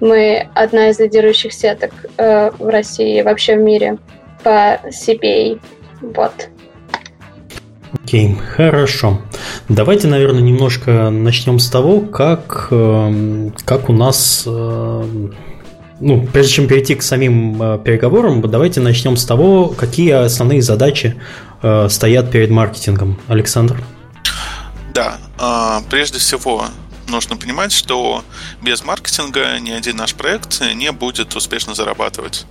Мы 0.00 0.48
одна 0.54 0.90
из 0.90 0.98
лидирующих 0.98 1.52
сеток 1.52 1.92
э, 2.18 2.50
в 2.58 2.68
России 2.68 3.18
и 3.18 3.22
вообще 3.22 3.56
в 3.56 3.60
мире 3.60 3.98
по 4.42 4.80
CPA. 4.86 5.58
Вот. 6.02 6.48
Окей, 7.92 8.32
okay, 8.32 8.38
хорошо. 8.38 9.20
Давайте, 9.68 10.08
наверное, 10.08 10.42
немножко 10.42 11.10
начнем 11.10 11.58
с 11.58 11.70
того, 11.70 12.00
как, 12.00 12.68
э, 12.70 13.50
как 13.64 13.88
у 13.88 13.92
нас 13.92 14.44
э, 14.46 15.04
ну, 16.00 16.26
прежде 16.32 16.54
чем 16.54 16.66
перейти 16.66 16.94
к 16.94 17.02
самим 17.02 17.62
э, 17.62 17.78
переговорам, 17.78 18.40
давайте 18.40 18.80
начнем 18.80 19.16
с 19.16 19.24
того, 19.24 19.68
какие 19.68 20.12
основные 20.12 20.62
задачи 20.62 21.20
э, 21.62 21.88
стоят 21.90 22.30
перед 22.30 22.50
маркетингом. 22.50 23.20
Александр? 23.28 23.82
Да, 24.94 25.18
э, 25.38 25.80
прежде 25.90 26.18
всего 26.18 26.64
нужно 27.06 27.36
понимать, 27.36 27.72
что 27.72 28.24
без 28.62 28.84
маркетинга 28.84 29.58
ни 29.60 29.70
один 29.70 29.96
наш 29.96 30.14
проект 30.14 30.62
не 30.74 30.90
будет 30.92 31.36
успешно 31.36 31.74
зарабатывать. 31.74 32.46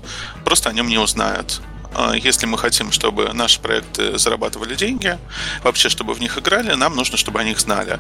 Просто 0.46 0.70
о 0.70 0.74
нем 0.74 0.88
не 0.88 0.98
узнают. 0.98 1.62
А 1.96 2.14
если 2.14 2.46
мы 2.46 2.58
хотим, 2.58 2.92
чтобы 2.92 3.34
наши 3.34 3.60
проекты 3.60 4.18
зарабатывали 4.20 4.76
деньги, 4.76 5.18
вообще, 5.64 5.90
чтобы 5.90 6.14
в 6.14 6.20
них 6.20 6.38
играли, 6.38 6.74
нам 6.76 6.96
нужно, 6.96 7.18
чтобы 7.18 7.40
они 7.40 7.52
их 7.52 7.60
знали. 7.60 8.00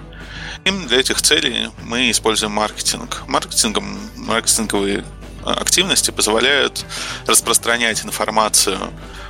Именно 0.64 0.88
для 0.88 1.00
этих 1.00 1.22
целей 1.22 1.70
мы 1.84 2.12
используем 2.12 2.52
маркетинг. 2.52 3.24
Маркетингом, 3.28 3.98
маркетинговые 4.16 5.04
активности 5.54 6.12
позволяют 6.12 6.86
распространять 7.26 8.06
информацию 8.06 8.78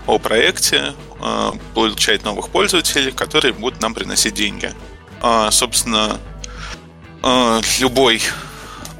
о 0.05 0.17
проекте, 0.19 0.93
а, 1.21 1.53
получать 1.73 2.23
новых 2.23 2.49
пользователей, 2.49 3.11
которые 3.11 3.53
будут 3.53 3.81
нам 3.81 3.93
приносить 3.93 4.33
деньги. 4.33 4.71
А, 5.21 5.51
собственно, 5.51 6.17
любой 7.79 8.21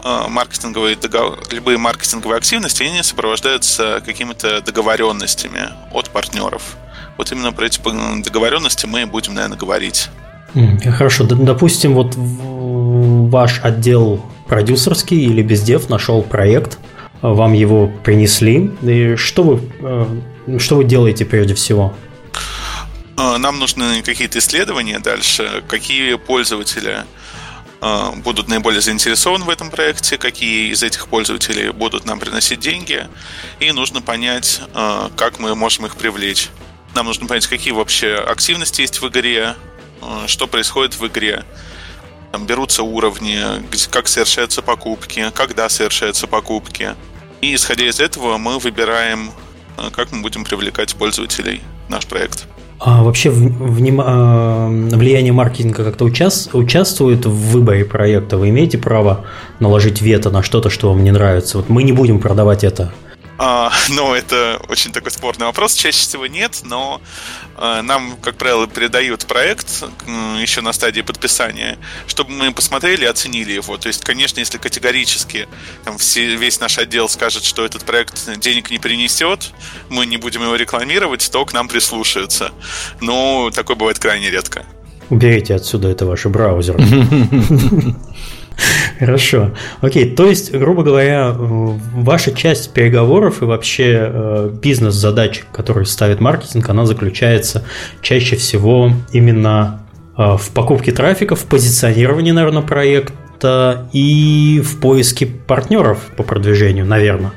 Э, 0.03 0.27
маркетинговые 0.29 0.95
договор, 0.95 1.39
любые 1.51 1.77
маркетинговые 1.77 2.37
активности, 2.37 2.83
они 2.83 3.03
сопровождаются 3.03 4.01
какими-то 4.05 4.61
договоренностями 4.61 5.69
от 5.91 6.09
партнеров. 6.09 6.77
Вот 7.17 7.31
именно 7.31 7.51
про 7.51 7.65
эти 7.65 7.79
договоренности 8.23 8.85
мы 8.85 9.05
будем, 9.05 9.33
наверное, 9.33 9.57
говорить. 9.57 10.09
Хорошо, 10.83 11.25
допустим, 11.25 11.93
вот 11.93 12.13
ваш 12.15 13.59
отдел 13.61 14.25
продюсерский 14.47 15.25
или 15.25 15.41
бездев 15.41 15.89
нашел 15.89 16.23
проект, 16.23 16.79
вам 17.21 17.53
его 17.53 17.91
принесли. 18.03 18.71
И 18.81 19.15
что 19.15 19.43
вы, 19.43 19.61
э, 19.81 20.57
что 20.59 20.75
вы 20.77 20.83
делаете 20.83 21.25
прежде 21.25 21.53
всего? 21.53 21.93
Э, 23.17 23.37
нам 23.37 23.59
нужны 23.59 24.01
какие-то 24.03 24.39
исследования 24.39 24.99
дальше, 24.99 25.63
какие 25.67 26.15
пользователи 26.15 27.03
Э, 27.81 28.11
будут 28.15 28.47
наиболее 28.49 28.81
заинтересованы 28.81 29.45
в 29.45 29.49
этом 29.49 29.69
проекте, 29.69 30.17
какие 30.17 30.71
из 30.71 30.83
этих 30.83 31.07
пользователей 31.07 31.71
будут 31.71 32.05
нам 32.05 32.19
приносить 32.19 32.59
деньги, 32.59 33.07
и 33.59 33.71
нужно 33.71 34.01
понять, 34.01 34.61
э, 34.73 35.09
как 35.15 35.39
мы 35.39 35.55
можем 35.55 35.85
их 35.85 35.95
привлечь. 35.95 36.49
Нам 36.93 37.05
нужно 37.05 37.27
понять, 37.27 37.47
какие 37.47 37.71
вообще 37.71 38.15
активности 38.15 38.81
есть 38.81 39.01
в 39.01 39.07
игре, 39.07 39.55
что 40.27 40.47
происходит 40.47 40.97
в 40.97 41.05
игре, 41.05 41.43
там 42.31 42.45
берутся 42.45 42.83
уровни, 42.83 43.39
как 43.91 44.07
совершаются 44.07 44.61
покупки, 44.61 45.25
когда 45.33 45.69
совершаются 45.69 46.27
покупки. 46.27 46.89
И 47.41 47.55
исходя 47.55 47.87
из 47.87 47.99
этого 47.99 48.37
мы 48.37 48.59
выбираем, 48.59 49.31
как 49.93 50.11
мы 50.11 50.21
будем 50.21 50.43
привлекать 50.43 50.95
пользователей 50.95 51.61
в 51.87 51.91
наш 51.91 52.05
проект. 52.05 52.47
А 52.79 53.03
вообще 53.03 53.29
вним... 53.29 54.01
А, 54.01 54.69
влияние 54.69 55.33
маркетинга 55.33 55.83
как-то 55.83 56.05
участ... 56.05 56.53
участвует 56.53 57.25
в 57.25 57.51
выборе 57.51 57.83
проекта? 57.83 58.37
Вы 58.37 58.49
имеете 58.49 58.77
право 58.77 59.25
наложить 59.59 60.01
вето 60.01 60.29
на 60.29 60.43
что-то, 60.43 60.69
что 60.69 60.89
вам 60.89 61.03
не 61.03 61.11
нравится? 61.11 61.57
Вот 61.57 61.67
мы 61.67 61.83
не 61.83 61.91
будем 61.91 62.19
продавать 62.19 62.63
это 62.63 62.93
а, 63.39 63.71
ну, 63.89 64.13
это 64.13 64.61
очень 64.67 64.91
такой 64.91 65.11
спорный 65.11 65.45
вопрос. 65.45 65.73
Чаще 65.73 65.99
всего 65.99 66.27
нет, 66.27 66.59
но 66.63 67.01
а, 67.55 67.81
нам, 67.81 68.17
как 68.17 68.35
правило, 68.35 68.67
передают 68.67 69.25
проект 69.25 69.85
еще 70.39 70.61
на 70.61 70.73
стадии 70.73 71.01
подписания, 71.01 71.77
чтобы 72.05 72.31
мы 72.31 72.51
посмотрели 72.51 73.05
и 73.05 73.07
оценили 73.07 73.53
его. 73.53 73.77
То 73.77 73.87
есть, 73.87 74.03
конечно, 74.03 74.39
если 74.39 74.57
категорически 74.57 75.47
там, 75.85 75.97
все, 75.97 76.35
весь 76.35 76.59
наш 76.59 76.77
отдел 76.77 77.07
скажет, 77.07 77.45
что 77.45 77.63
этот 77.63 77.85
проект 77.85 78.29
денег 78.39 78.69
не 78.69 78.77
принесет, 78.77 79.51
мы 79.89 80.05
не 80.05 80.17
будем 80.17 80.43
его 80.43 80.55
рекламировать, 80.55 81.29
то 81.31 81.45
к 81.45 81.53
нам 81.53 81.69
прислушаются. 81.69 82.51
Но 82.99 83.51
такое 83.51 83.77
бывает 83.77 83.99
крайне 83.99 84.29
редко. 84.29 84.65
Уберите 85.09 85.55
отсюда 85.55 85.87
это 85.87 86.05
ваш 86.05 86.25
браузер. 86.25 86.77
Хорошо. 88.99 89.51
Окей, 89.81 90.15
то 90.15 90.27
есть, 90.27 90.51
грубо 90.51 90.83
говоря, 90.83 91.31
ваша 91.31 92.31
часть 92.31 92.73
переговоров 92.73 93.41
и 93.41 93.45
вообще 93.45 93.97
э, 93.99 94.51
бизнес-задач, 94.61 95.43
которые 95.51 95.85
ставит 95.85 96.19
маркетинг, 96.19 96.69
она 96.69 96.85
заключается 96.85 97.65
чаще 98.01 98.35
всего 98.35 98.91
именно 99.11 99.81
э, 100.17 100.37
в 100.37 100.51
покупке 100.51 100.91
трафика, 100.91 101.35
в 101.35 101.45
позиционировании, 101.45 102.31
наверное, 102.31 102.61
проекта 102.61 103.87
и 103.93 104.61
в 104.63 104.79
поиске 104.79 105.25
партнеров 105.25 105.99
по 106.17 106.23
продвижению, 106.23 106.85
наверное. 106.85 107.31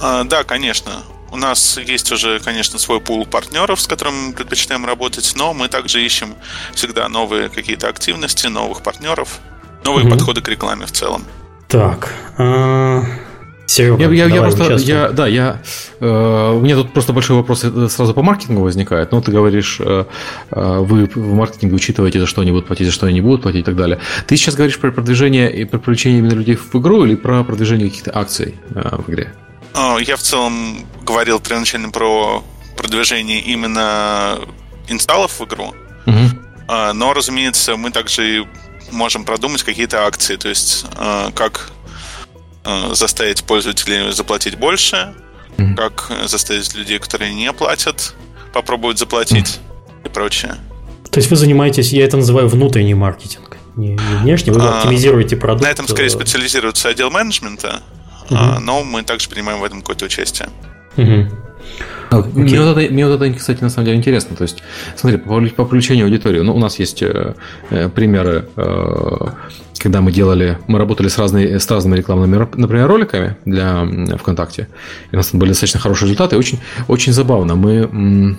А, 0.00 0.24
да, 0.24 0.44
конечно. 0.44 0.90
У 1.32 1.36
нас 1.36 1.78
есть 1.78 2.10
уже, 2.10 2.40
конечно, 2.40 2.78
свой 2.78 3.00
пул 3.00 3.24
партнеров, 3.24 3.80
с 3.80 3.86
которыми 3.86 4.28
мы 4.28 4.32
предпочитаем 4.32 4.84
работать, 4.84 5.32
но 5.36 5.54
мы 5.54 5.68
также 5.68 6.04
ищем 6.04 6.34
всегда 6.74 7.08
новые 7.08 7.48
какие-то 7.48 7.88
активности, 7.88 8.48
новых 8.48 8.82
партнеров. 8.82 9.38
Новые 9.84 10.06
угу. 10.06 10.14
подходы 10.14 10.40
к 10.40 10.48
рекламе 10.48 10.86
в 10.86 10.92
целом. 10.92 11.24
Так. 11.68 12.14
А... 12.36 13.02
Серега, 13.70 14.02
я, 14.02 14.26
я, 14.26 14.34
я 14.34 14.42
просто, 14.42 14.74
я, 14.78 15.08
да, 15.10 15.28
я, 15.28 15.62
э, 16.00 16.52
у 16.56 16.60
меня 16.60 16.74
тут 16.74 16.92
просто 16.92 17.12
большой 17.12 17.36
вопрос 17.36 17.60
сразу 17.60 18.14
по 18.14 18.22
маркетингу 18.22 18.62
возникает. 18.62 19.12
Ну, 19.12 19.22
ты 19.22 19.30
говоришь, 19.30 19.76
э, 19.78 20.06
э, 20.50 20.78
вы 20.80 21.08
в 21.14 21.34
маркетинге 21.34 21.76
учитываете, 21.76 22.18
за 22.18 22.26
что 22.26 22.40
они 22.40 22.50
будут 22.50 22.66
платить, 22.66 22.86
за 22.86 22.92
что 22.92 23.06
они 23.06 23.14
не 23.14 23.20
будут 23.20 23.42
платить 23.42 23.60
и 23.60 23.64
так 23.64 23.76
далее. 23.76 24.00
Ты 24.26 24.36
сейчас 24.36 24.56
говоришь 24.56 24.80
про 24.80 24.90
продвижение 24.90 25.52
и 25.52 25.64
про 25.64 25.78
привлечение 25.78 26.18
именно 26.18 26.34
людей 26.34 26.56
в 26.56 26.74
игру 26.74 27.04
или 27.04 27.14
про 27.14 27.44
продвижение 27.44 27.88
каких-то 27.88 28.10
акций 28.12 28.56
э, 28.74 28.96
в 28.96 29.08
игре? 29.08 29.32
А, 29.74 29.98
я 29.98 30.16
в 30.16 30.20
целом 30.20 30.84
говорил 31.06 31.38
первоначально 31.38 31.90
про 31.90 32.42
продвижение 32.76 33.40
именно 33.40 34.40
инсталлов 34.88 35.38
в 35.38 35.44
игру. 35.44 35.74
Угу. 36.06 36.94
Но, 36.94 37.12
разумеется, 37.14 37.76
мы 37.76 37.92
также 37.92 38.46
можем 38.90 39.24
продумать 39.24 39.62
какие-то 39.62 40.06
акции, 40.06 40.36
то 40.36 40.48
есть 40.48 40.86
э, 40.96 41.30
как 41.34 41.70
э, 42.64 42.94
заставить 42.94 43.44
пользователей 43.44 44.12
заплатить 44.12 44.56
больше, 44.56 45.14
mm-hmm. 45.56 45.74
как 45.74 46.10
заставить 46.26 46.74
людей, 46.74 46.98
которые 46.98 47.34
не 47.34 47.52
платят, 47.52 48.14
попробовать 48.52 48.98
заплатить 48.98 49.60
mm-hmm. 49.60 50.06
и 50.06 50.08
прочее. 50.08 50.54
То 51.10 51.18
есть 51.18 51.30
вы 51.30 51.36
занимаетесь, 51.36 51.92
я 51.92 52.04
это 52.04 52.16
называю 52.16 52.48
внутренний 52.48 52.94
маркетинг, 52.94 53.56
не, 53.76 53.88
не 53.88 54.16
внешний, 54.22 54.52
вы 54.52 54.60
а, 54.60 54.78
оптимизируете 54.78 55.36
продукт. 55.36 55.62
На 55.64 55.70
этом 55.70 55.88
скорее 55.88 56.08
э, 56.08 56.10
специализируется 56.10 56.88
отдел 56.88 57.10
менеджмента, 57.10 57.82
mm-hmm. 58.28 58.58
но 58.60 58.84
мы 58.84 59.02
также 59.02 59.28
принимаем 59.28 59.60
в 59.60 59.64
этом 59.64 59.80
какое-то 59.80 60.04
участие. 60.06 60.48
Mm-hmm. 60.96 61.49
Okay. 62.10 62.30
Мне, 62.34 62.60
вот 62.60 62.76
это, 62.76 62.92
мне 62.92 63.06
вот 63.06 63.20
это, 63.20 63.32
кстати, 63.32 63.62
на 63.62 63.70
самом 63.70 63.86
деле 63.86 63.98
интересно. 63.98 64.36
То 64.36 64.42
есть, 64.42 64.62
смотри, 64.96 65.18
по, 65.18 65.40
по 65.56 65.64
включению 65.64 66.06
аудитории, 66.06 66.40
ну, 66.40 66.54
у 66.54 66.58
нас 66.58 66.78
есть 66.78 67.02
э, 67.02 67.34
э 67.70 67.88
примеры, 67.88 68.46
э, 68.56 69.26
когда 69.80 70.00
мы 70.00 70.12
делали, 70.12 70.58
мы 70.66 70.78
работали 70.78 71.08
с, 71.08 71.18
разной, 71.18 71.58
с 71.58 71.70
разными 71.70 71.96
рекламными, 71.96 72.48
например, 72.54 72.86
роликами 72.86 73.36
для 73.46 73.86
ВКонтакте. 74.18 74.68
И 75.10 75.14
у 75.14 75.16
нас 75.16 75.30
были 75.32 75.50
достаточно 75.50 75.80
хорошие 75.80 76.06
результаты. 76.06 76.36
очень, 76.36 76.58
очень 76.88 77.12
забавно. 77.12 77.54
Мы 77.54 78.36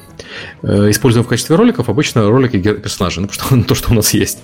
э, 0.61 0.89
используем 0.91 1.25
в 1.25 1.27
качестве 1.27 1.55
роликов 1.55 1.89
обычно 1.89 2.29
ролики 2.29 2.57
персонажей, 2.59 3.23
ну, 3.23 3.29
что, 3.31 3.63
то, 3.67 3.75
что 3.75 3.91
у 3.91 3.95
нас 3.95 4.13
есть. 4.13 4.39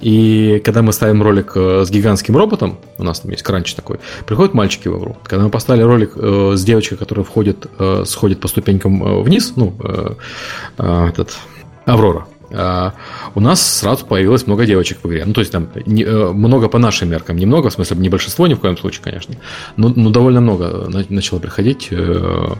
И 0.00 0.62
когда 0.64 0.80
мы 0.80 0.94
ставим 0.94 1.22
ролик 1.22 1.52
э, 1.54 1.84
с 1.84 1.90
гигантским 1.90 2.36
роботом, 2.36 2.78
у 2.96 3.04
нас 3.04 3.20
там 3.20 3.30
есть 3.30 3.42
кранч 3.42 3.74
такой, 3.74 3.98
приходят 4.26 4.54
мальчики 4.54 4.88
в 4.88 4.98
игру. 4.98 5.18
Когда 5.24 5.44
мы 5.44 5.50
поставили 5.50 5.82
ролик 5.82 6.12
э, 6.16 6.54
с 6.56 6.64
девочкой, 6.64 6.96
которая 6.96 7.24
входит, 7.24 7.66
сходит 8.10 8.40
по 8.40 8.48
ступенькам 8.48 9.22
вниз, 9.22 9.52
ну, 9.56 9.74
этот, 10.76 11.36
Аврора, 11.86 12.26
у 12.50 13.40
нас 13.40 13.78
сразу 13.78 14.04
появилось 14.06 14.46
много 14.46 14.66
девочек 14.66 14.98
в 15.02 15.08
игре. 15.08 15.24
Ну, 15.24 15.32
то 15.32 15.40
есть 15.40 15.52
там 15.52 15.68
не, 15.86 16.02
э, 16.02 16.32
много 16.32 16.68
по 16.68 16.78
нашим 16.78 17.08
меркам. 17.08 17.36
Немного, 17.36 17.70
в 17.70 17.72
смысле, 17.72 17.96
не 17.98 18.08
большинство 18.08 18.46
ни 18.46 18.54
в 18.54 18.58
коем 18.58 18.76
случае, 18.76 19.02
конечно. 19.04 19.36
Но, 19.76 19.92
но 19.94 20.10
довольно 20.10 20.40
много 20.40 20.88
начало 21.08 21.38
приходить 21.38 21.88
э, 21.90 22.54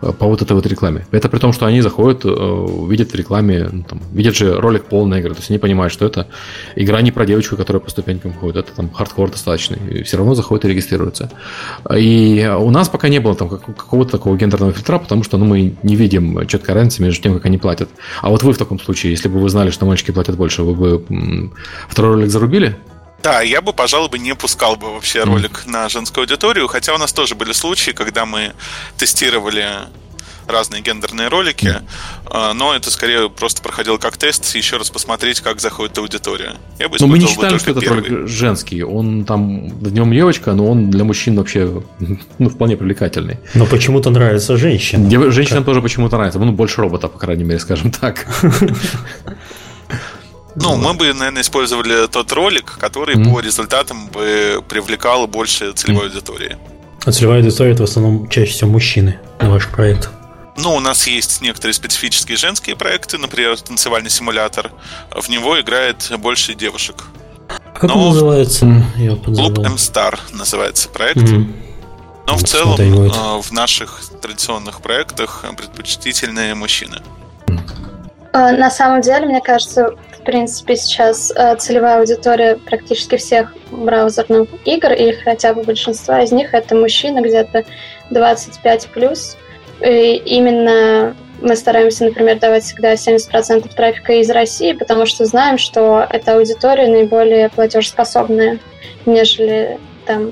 по 0.00 0.26
вот 0.26 0.42
этой 0.42 0.52
вот 0.52 0.66
рекламе. 0.66 1.06
Это 1.10 1.28
при 1.28 1.38
том, 1.38 1.52
что 1.52 1.66
они 1.66 1.80
заходят, 1.80 2.22
э, 2.24 2.66
видят 2.88 3.12
в 3.12 3.14
рекламе, 3.14 3.68
ну, 3.72 3.82
там, 3.82 4.00
видят 4.12 4.36
же 4.36 4.60
ролик 4.60 4.84
полной 4.84 5.20
игры. 5.20 5.34
То 5.34 5.40
есть 5.40 5.50
они 5.50 5.58
понимают, 5.58 5.92
что 5.92 6.04
это 6.04 6.26
игра 6.76 7.00
не 7.00 7.12
про 7.12 7.24
девочку, 7.24 7.56
которая 7.56 7.80
по 7.80 7.90
ступенькам 7.90 8.34
ходит. 8.34 8.56
Это 8.56 8.76
там 8.76 8.90
хардкор 8.90 9.30
достаточный. 9.30 9.78
И 9.90 10.02
все 10.02 10.18
равно 10.18 10.34
заходят 10.34 10.64
и 10.66 10.68
регистрируются. 10.68 11.30
И 11.96 12.46
у 12.58 12.70
нас 12.70 12.88
пока 12.88 13.08
не 13.08 13.20
было 13.20 13.34
там 13.34 13.48
какого-то 13.48 14.12
такого 14.12 14.36
гендерного 14.36 14.72
фильтра, 14.72 14.98
потому 14.98 15.22
что 15.22 15.38
ну, 15.38 15.46
мы 15.46 15.74
не 15.82 15.96
видим 15.96 16.46
четкой 16.46 16.74
разницы 16.74 17.02
между 17.02 17.22
тем, 17.22 17.34
как 17.34 17.46
они 17.46 17.56
платят. 17.56 17.88
А 18.20 18.28
вот 18.28 18.42
вы 18.42 18.52
в 18.52 18.58
таком 18.58 18.78
случае, 18.78 19.12
если 19.12 19.29
бы 19.30 19.40
вы 19.40 19.48
знали, 19.48 19.70
что 19.70 19.86
мальчики 19.86 20.10
платят 20.10 20.36
больше, 20.36 20.62
вы 20.62 20.74
бы 20.74 21.52
второй 21.88 22.16
ролик 22.16 22.30
зарубили? 22.30 22.76
Да, 23.22 23.42
я 23.42 23.60
бы, 23.60 23.72
пожалуй, 23.72 24.08
бы 24.08 24.18
не 24.18 24.34
пускал 24.34 24.76
бы 24.76 24.94
вообще 24.94 25.24
ролик 25.24 25.64
mm. 25.66 25.70
на 25.70 25.88
женскую 25.88 26.22
аудиторию, 26.22 26.68
хотя 26.68 26.94
у 26.94 26.98
нас 26.98 27.12
тоже 27.12 27.34
были 27.34 27.52
случаи, 27.52 27.90
когда 27.90 28.24
мы 28.24 28.54
тестировали 28.96 29.68
разные 30.46 30.82
гендерные 30.82 31.28
ролики, 31.28 31.76
а, 32.26 32.52
но 32.54 32.74
это 32.74 32.90
скорее 32.90 33.28
просто 33.28 33.62
проходил 33.62 33.98
как 33.98 34.16
тест, 34.16 34.54
еще 34.54 34.76
раз 34.76 34.90
посмотреть, 34.90 35.40
как 35.40 35.60
заходит 35.60 35.96
аудитория. 35.98 36.54
Я 36.78 36.88
бы 36.88 36.96
но 37.00 37.06
мы 37.06 37.18
не 37.18 37.26
считаем, 37.26 37.58
что 37.58 37.70
этот 37.70 37.86
ролик 37.86 38.28
женский. 38.28 38.82
Он 38.82 39.24
там 39.24 39.68
в 39.68 39.92
нем 39.92 40.12
девочка, 40.12 40.52
но 40.52 40.70
он 40.70 40.90
для 40.90 41.04
мужчин 41.04 41.36
вообще 41.36 41.82
ну, 42.38 42.50
вполне 42.50 42.76
привлекательный. 42.76 43.38
Но 43.54 43.66
почему-то 43.66 44.10
нравится 44.10 44.56
женщинам. 44.56 45.32
Женщинам 45.32 45.64
тоже 45.64 45.82
почему-то 45.82 46.16
нравится. 46.16 46.38
Ну, 46.38 46.52
больше 46.52 46.80
робота, 46.80 47.08
по 47.08 47.18
крайней 47.18 47.44
мере, 47.44 47.58
скажем 47.58 47.90
так. 47.90 48.26
Ну, 50.56 50.76
мы 50.76 50.94
бы, 50.94 51.12
наверное, 51.12 51.42
использовали 51.42 52.08
тот 52.08 52.32
ролик, 52.32 52.76
который 52.78 53.14
mm-hmm. 53.14 53.32
по 53.32 53.40
результатам 53.40 54.08
бы 54.08 54.62
привлекал 54.68 55.26
больше 55.26 55.72
целевой 55.72 56.06
mm-hmm. 56.06 56.08
аудитории. 56.08 56.56
А 57.04 57.12
целевая 57.12 57.38
аудитория 57.38 57.72
это 57.72 57.86
в 57.86 57.88
основном 57.88 58.28
чаще 58.28 58.52
всего 58.52 58.70
мужчины 58.70 59.18
на 59.40 59.50
ваш 59.50 59.68
проект. 59.68 60.10
Ну, 60.62 60.74
у 60.74 60.80
нас 60.80 61.06
есть 61.06 61.40
некоторые 61.40 61.74
специфические 61.74 62.36
женские 62.36 62.76
проекты, 62.76 63.16
например, 63.18 63.58
танцевальный 63.58 64.10
симулятор. 64.10 64.70
В 65.10 65.28
него 65.28 65.58
играет 65.60 66.10
больше 66.18 66.54
девушек. 66.54 67.04
А 67.48 67.78
как 67.78 67.84
Но 67.84 67.98
он 67.98 68.08
называется? 68.10 68.66
Я 68.96 69.16
Клуб 69.16 69.58
M-Star 69.58 70.18
называется 70.32 70.88
проект. 70.88 71.22
Mm-hmm. 71.22 71.52
Но 72.26 72.36
в 72.36 72.44
целом 72.44 72.78
э, 72.78 73.40
в 73.40 73.52
наших 73.52 74.02
традиционных 74.20 74.82
проектах 74.82 75.44
предпочтительные 75.56 76.54
мужчины. 76.54 76.98
Э, 78.32 78.52
на 78.52 78.70
самом 78.70 79.00
деле, 79.00 79.26
мне 79.26 79.40
кажется, 79.40 79.94
в 80.16 80.24
принципе, 80.24 80.76
сейчас 80.76 81.32
э, 81.34 81.56
целевая 81.56 82.00
аудитория 82.00 82.56
практически 82.56 83.16
всех 83.16 83.52
браузерных 83.70 84.48
игр, 84.64 84.92
или 84.92 85.12
хотя 85.24 85.54
бы 85.54 85.62
большинства 85.62 86.22
из 86.22 86.30
них, 86.30 86.54
это 86.54 86.76
мужчины 86.76 87.20
где-то 87.20 87.64
25 88.10 88.88
плюс. 88.88 89.36
И 89.84 90.16
именно 90.26 91.14
мы 91.40 91.56
стараемся, 91.56 92.04
например, 92.04 92.38
давать 92.38 92.64
всегда 92.64 92.94
70% 92.94 93.74
трафика 93.74 94.12
из 94.14 94.30
России, 94.30 94.72
потому 94.72 95.06
что 95.06 95.24
знаем, 95.24 95.58
что 95.58 96.06
эта 96.08 96.36
аудитория 96.36 96.88
наиболее 96.88 97.48
платежеспособная, 97.48 98.58
нежели 99.06 99.78
там 100.06 100.30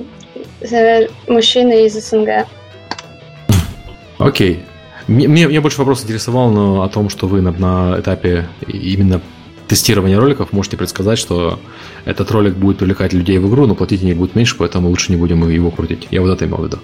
э, 0.61 1.09
мужчины 1.27 1.87
из 1.87 1.95
СНГ. 1.95 2.47
Окей. 4.19 4.65
Мне, 5.07 5.49
мне 5.49 5.61
больше 5.61 5.79
вопрос 5.79 6.05
интересовал 6.05 6.51
но 6.51 6.83
о 6.83 6.89
том, 6.89 7.09
что 7.09 7.27
вы 7.27 7.41
на, 7.41 7.53
на 7.53 7.99
этапе 7.99 8.47
именно 8.67 9.23
тестирования 9.67 10.19
роликов 10.19 10.53
можете 10.53 10.77
предсказать, 10.77 11.19
что 11.19 11.59
этот 12.05 12.31
ролик 12.31 12.55
будет 12.55 12.79
привлекать 12.79 13.13
людей 13.13 13.39
в 13.39 13.49
игру, 13.49 13.67
но 13.67 13.75
платить 13.75 14.03
они 14.03 14.15
будут 14.15 14.35
меньше, 14.35 14.57
поэтому 14.59 14.89
лучше 14.89 15.13
не 15.13 15.17
будем 15.17 15.49
его 15.49 15.71
крутить. 15.71 16.09
Я 16.11 16.21
вот 16.21 16.31
это 16.31 16.45
имел 16.45 16.59
в 16.59 16.65
виду. 16.67 16.79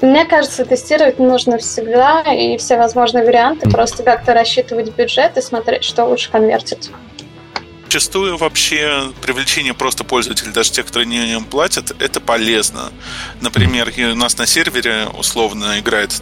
Мне 0.00 0.24
кажется, 0.24 0.64
тестировать 0.64 1.18
нужно 1.18 1.58
всегда 1.58 2.22
и 2.22 2.56
все 2.56 2.76
возможные 2.76 3.24
варианты, 3.24 3.66
mm. 3.66 3.72
просто 3.72 4.02
как-то 4.02 4.34
рассчитывать 4.34 4.94
бюджет 4.94 5.36
и 5.36 5.40
смотреть, 5.40 5.84
что 5.84 6.04
лучше 6.04 6.30
конвертит. 6.30 6.90
Зачастую 7.86 8.36
вообще 8.36 9.10
привлечение 9.22 9.72
просто 9.72 10.04
пользователей, 10.04 10.52
даже 10.52 10.70
тех, 10.70 10.86
которые 10.86 11.06
не 11.06 11.32
им 11.32 11.44
платят, 11.46 11.90
это 12.00 12.20
полезно. 12.20 12.92
Например, 13.40 13.90
у 14.12 14.14
нас 14.14 14.36
на 14.36 14.46
сервере 14.46 15.06
условно 15.18 15.80
играет 15.80 16.12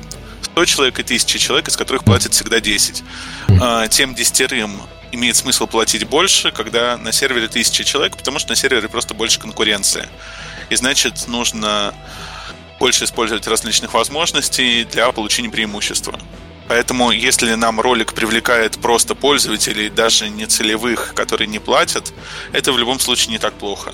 100 0.43 0.65
человек 0.65 0.99
и 1.01 1.03
1000 1.03 1.39
человек, 1.39 1.69
из 1.69 1.77
которых 1.77 2.05
платят 2.05 2.33
всегда 2.35 2.61
10. 2.61 3.03
А, 3.61 3.89
тем 3.89 4.15
десятерым 4.15 4.81
имеет 5.11 5.37
смысл 5.37 5.67
платить 5.67 6.07
больше, 6.07 6.53
когда 6.53 6.97
на 6.97 7.11
сервере 7.11 7.47
1000 7.47 7.85
человек, 7.85 8.17
потому 8.17 8.39
что 8.39 8.51
на 8.51 8.57
сервере 8.57 8.89
просто 8.89 9.15
больше 9.15 9.41
конкуренции. 9.41 10.09
И 10.71 10.77
значит, 10.77 11.27
нужно 11.27 11.95
больше 12.79 13.05
использовать 13.05 13.47
различных 13.47 13.95
возможностей 13.95 14.85
для 14.85 15.11
получения 15.13 15.51
преимущества. 15.51 16.19
Поэтому, 16.69 17.13
если 17.13 17.55
нам 17.55 17.81
ролик 17.81 18.13
привлекает 18.13 18.79
просто 18.79 19.15
пользователей, 19.15 19.89
даже 19.89 20.29
не 20.29 20.47
целевых, 20.47 21.15
которые 21.15 21.47
не 21.47 21.61
платят, 21.61 22.13
это 22.53 22.73
в 22.73 22.79
любом 22.79 22.99
случае 22.99 23.33
не 23.33 23.39
так 23.39 23.55
плохо. 23.55 23.93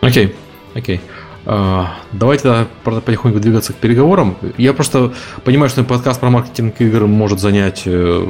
Окей, 0.00 0.26
okay. 0.26 0.34
окей. 0.74 0.96
Okay. 0.96 1.00
Uh, 1.46 1.88
давайте 2.12 2.68
потихоньку 2.84 3.38
двигаться 3.38 3.74
к 3.74 3.76
переговорам. 3.76 4.38
Я 4.56 4.72
просто 4.72 5.12
понимаю, 5.44 5.68
что 5.68 5.84
подкаст 5.84 6.18
про 6.18 6.30
маркетинг 6.30 6.80
игр 6.80 7.06
может 7.06 7.38
занять 7.38 7.82
э, 7.84 8.26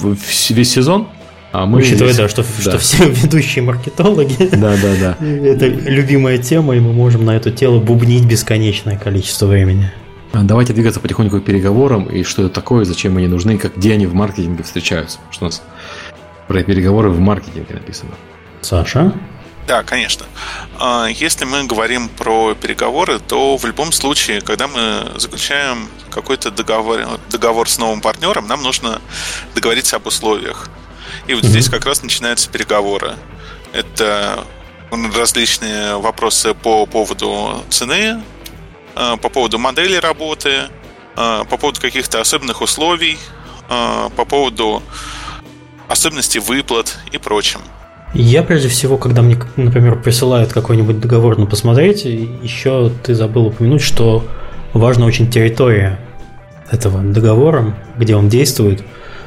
весь 0.00 0.72
сезон. 0.72 1.06
А 1.58 1.66
мы 1.66 1.78
Учитывая, 1.78 2.12
здесь... 2.12 2.18
да, 2.18 2.28
что, 2.28 2.42
да. 2.42 2.60
что 2.60 2.78
все 2.78 3.08
ведущие 3.08 3.64
маркетологи. 3.64 4.48
Да, 4.52 4.76
да, 4.76 4.94
да. 5.00 5.26
Это 5.26 5.66
любимая 5.66 6.38
тема, 6.38 6.76
и 6.76 6.80
мы 6.80 6.92
можем 6.92 7.24
на 7.24 7.34
это 7.34 7.50
тело 7.50 7.80
бубнить 7.80 8.24
бесконечное 8.24 8.96
количество 8.96 9.46
времени. 9.46 9.90
А, 10.32 10.44
давайте 10.44 10.72
двигаться 10.72 11.00
потихоньку 11.00 11.40
к 11.40 11.44
переговорам, 11.44 12.04
и 12.04 12.22
что 12.22 12.42
это 12.42 12.54
такое, 12.54 12.84
зачем 12.84 13.16
они 13.16 13.26
нужны, 13.26 13.58
как, 13.58 13.76
где 13.76 13.94
они 13.94 14.06
в 14.06 14.14
маркетинге 14.14 14.62
встречаются. 14.62 15.18
Что 15.32 15.46
у 15.46 15.48
нас 15.48 15.62
про 16.46 16.62
переговоры 16.62 17.10
в 17.10 17.18
маркетинге 17.18 17.74
написано. 17.74 18.12
Саша? 18.60 19.12
Да, 19.66 19.82
конечно. 19.82 20.26
А, 20.78 21.08
если 21.08 21.44
мы 21.44 21.64
говорим 21.64 22.08
про 22.08 22.54
переговоры, 22.54 23.18
то 23.18 23.56
в 23.56 23.64
любом 23.64 23.90
случае, 23.90 24.42
когда 24.42 24.68
мы 24.68 25.18
заключаем 25.18 25.88
какой-то 26.08 26.52
договор, 26.52 27.00
договор 27.32 27.68
с 27.68 27.78
новым 27.78 28.00
партнером, 28.00 28.46
нам 28.46 28.62
нужно 28.62 29.00
договориться 29.56 29.96
об 29.96 30.06
условиях. 30.06 30.70
И 31.28 31.34
вот 31.34 31.44
здесь 31.44 31.68
как 31.68 31.84
раз 31.84 32.02
начинаются 32.02 32.48
переговоры. 32.50 33.12
Это 33.74 34.40
различные 35.14 35.98
вопросы 35.98 36.54
по 36.54 36.86
поводу 36.86 37.62
цены, 37.68 38.22
э, 38.96 39.16
по 39.20 39.28
поводу 39.28 39.58
модели 39.58 39.96
работы, 39.96 40.50
э, 41.16 41.44
по 41.50 41.56
поводу 41.58 41.80
каких-то 41.82 42.22
особенных 42.22 42.62
условий, 42.62 43.18
э, 43.68 44.08
по 44.16 44.24
поводу 44.24 44.82
особенностей 45.86 46.38
выплат 46.38 46.98
и 47.12 47.18
прочим. 47.18 47.60
Я 48.14 48.42
прежде 48.42 48.68
всего, 48.68 48.96
когда 48.96 49.20
мне, 49.20 49.38
например, 49.56 50.00
присылают 50.00 50.50
какой-нибудь 50.50 50.98
договор 50.98 51.36
на 51.36 51.44
посмотреть, 51.44 52.06
еще 52.06 52.90
ты 53.04 53.14
забыл 53.14 53.48
упомянуть, 53.48 53.82
что 53.82 54.26
важна 54.72 55.04
очень 55.04 55.30
территория 55.30 56.00
этого 56.70 57.02
договора, 57.02 57.76
где 57.98 58.16
он 58.16 58.30
действует. 58.30 58.82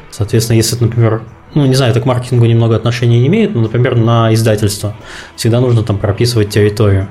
Соответственно, 0.09 0.57
если, 0.57 0.77
например, 0.83 1.21
ну, 1.53 1.65
не 1.65 1.75
знаю, 1.75 1.91
это 1.91 2.01
к 2.01 2.05
маркетингу 2.05 2.45
немного 2.45 2.75
отношения 2.75 3.19
не 3.19 3.27
имеет, 3.27 3.53
но, 3.53 3.61
например, 3.61 3.95
на 3.95 4.33
издательство 4.33 4.95
всегда 5.35 5.59
нужно 5.59 5.83
там 5.83 5.97
прописывать 5.97 6.49
территорию. 6.49 7.09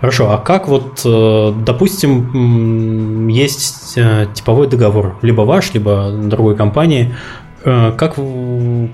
Хорошо, 0.00 0.30
а 0.30 0.38
как 0.38 0.68
вот, 0.68 1.02
э, 1.04 1.52
допустим, 1.64 3.28
есть 3.28 3.94
э, 3.96 4.28
типовой 4.34 4.66
договор, 4.66 5.18
либо 5.20 5.42
ваш, 5.42 5.74
либо 5.74 6.10
другой 6.10 6.56
компании, 6.56 7.14
э, 7.64 7.92
как, 7.98 8.16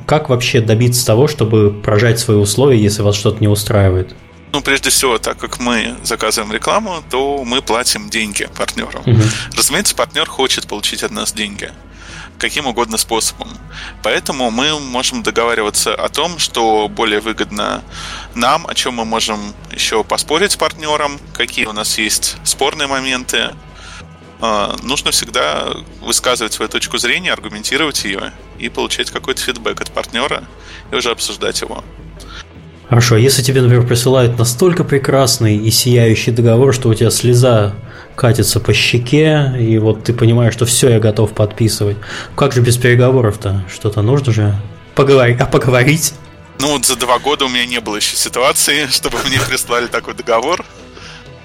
как 0.06 0.28
вообще 0.28 0.60
добиться 0.60 1.06
того, 1.06 1.28
чтобы 1.28 1.70
прожать 1.70 2.18
свои 2.18 2.38
условия, 2.38 2.80
если 2.80 3.02
вас 3.02 3.14
что-то 3.14 3.40
не 3.40 3.48
устраивает? 3.48 4.16
Ну, 4.52 4.62
прежде 4.62 4.90
всего, 4.90 5.18
так 5.18 5.36
как 5.36 5.60
мы 5.60 5.94
заказываем 6.02 6.52
рекламу, 6.52 6.96
то 7.10 7.44
мы 7.44 7.62
платим 7.62 8.08
деньги 8.08 8.48
партнеру. 8.56 9.00
Угу. 9.06 9.22
Разумеется, 9.56 9.94
партнер 9.94 10.26
хочет 10.26 10.66
получить 10.66 11.02
от 11.02 11.12
нас 11.12 11.32
деньги 11.32 11.70
каким 12.38 12.66
угодно 12.66 12.96
способом. 12.96 13.48
Поэтому 14.02 14.50
мы 14.50 14.78
можем 14.80 15.22
договариваться 15.22 15.94
о 15.94 16.08
том, 16.08 16.38
что 16.38 16.88
более 16.88 17.20
выгодно 17.20 17.82
нам, 18.34 18.66
о 18.66 18.74
чем 18.74 18.94
мы 18.94 19.04
можем 19.04 19.54
еще 19.72 20.04
поспорить 20.04 20.52
с 20.52 20.56
партнером, 20.56 21.18
какие 21.32 21.66
у 21.66 21.72
нас 21.72 21.98
есть 21.98 22.36
спорные 22.44 22.88
моменты. 22.88 23.54
А, 24.40 24.76
нужно 24.82 25.10
всегда 25.10 25.68
высказывать 26.00 26.52
свою 26.52 26.68
точку 26.68 26.98
зрения, 26.98 27.32
аргументировать 27.32 28.04
ее 28.04 28.32
и 28.58 28.68
получать 28.68 29.10
какой-то 29.10 29.40
фидбэк 29.40 29.80
от 29.80 29.92
партнера 29.92 30.44
и 30.92 30.94
уже 30.94 31.10
обсуждать 31.10 31.60
его. 31.60 31.82
Хорошо, 32.88 33.16
а 33.16 33.18
если 33.18 33.42
тебе, 33.42 33.62
например, 33.62 33.84
присылают 33.84 34.38
настолько 34.38 34.84
прекрасный 34.84 35.56
и 35.56 35.70
сияющий 35.70 36.30
договор, 36.30 36.72
что 36.72 36.88
у 36.88 36.94
тебя 36.94 37.10
слеза 37.10 37.74
катится 38.14 38.60
по 38.60 38.72
щеке, 38.72 39.52
и 39.58 39.78
вот 39.78 40.04
ты 40.04 40.12
понимаешь, 40.12 40.54
что 40.54 40.66
все, 40.66 40.90
я 40.90 41.00
готов 41.00 41.32
подписывать. 41.32 41.96
Как 42.36 42.52
же 42.52 42.60
без 42.60 42.76
переговоров-то? 42.76 43.64
Что-то 43.72 44.02
нужно 44.02 44.32
же 44.32 44.56
поговорить, 44.94 45.40
а 45.40 45.46
поговорить? 45.46 46.14
Ну 46.60 46.68
вот 46.68 46.86
за 46.86 46.96
два 46.96 47.18
года 47.18 47.44
у 47.44 47.48
меня 47.48 47.66
не 47.66 47.80
было 47.80 47.96
еще 47.96 48.16
ситуации, 48.16 48.86
чтобы 48.90 49.18
мне 49.26 49.38
прислали 49.40 49.86
такой 49.88 50.14
договор. 50.14 50.64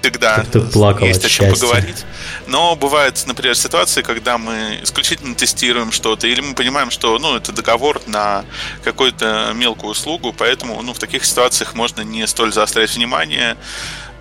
Всегда 0.02 0.44
ты 0.44 0.60
плакал 0.60 1.06
есть 1.06 1.24
о 1.24 1.28
чем 1.28 1.46
счастья. 1.46 1.66
поговорить. 1.66 2.04
Но 2.48 2.74
бывают, 2.74 3.22
например, 3.26 3.54
ситуации, 3.54 4.02
когда 4.02 4.36
мы 4.36 4.80
исключительно 4.82 5.34
тестируем 5.34 5.92
что-то, 5.92 6.26
или 6.26 6.40
мы 6.40 6.54
понимаем, 6.54 6.90
что 6.90 7.18
ну, 7.18 7.36
это 7.36 7.52
договор 7.52 8.00
на 8.06 8.44
какую-то 8.82 9.52
мелкую 9.54 9.92
услугу, 9.92 10.34
поэтому 10.36 10.82
ну, 10.82 10.92
в 10.92 10.98
таких 10.98 11.24
ситуациях 11.24 11.74
можно 11.74 12.02
не 12.02 12.26
столь 12.26 12.52
заострять 12.52 12.94
внимание, 12.94 13.56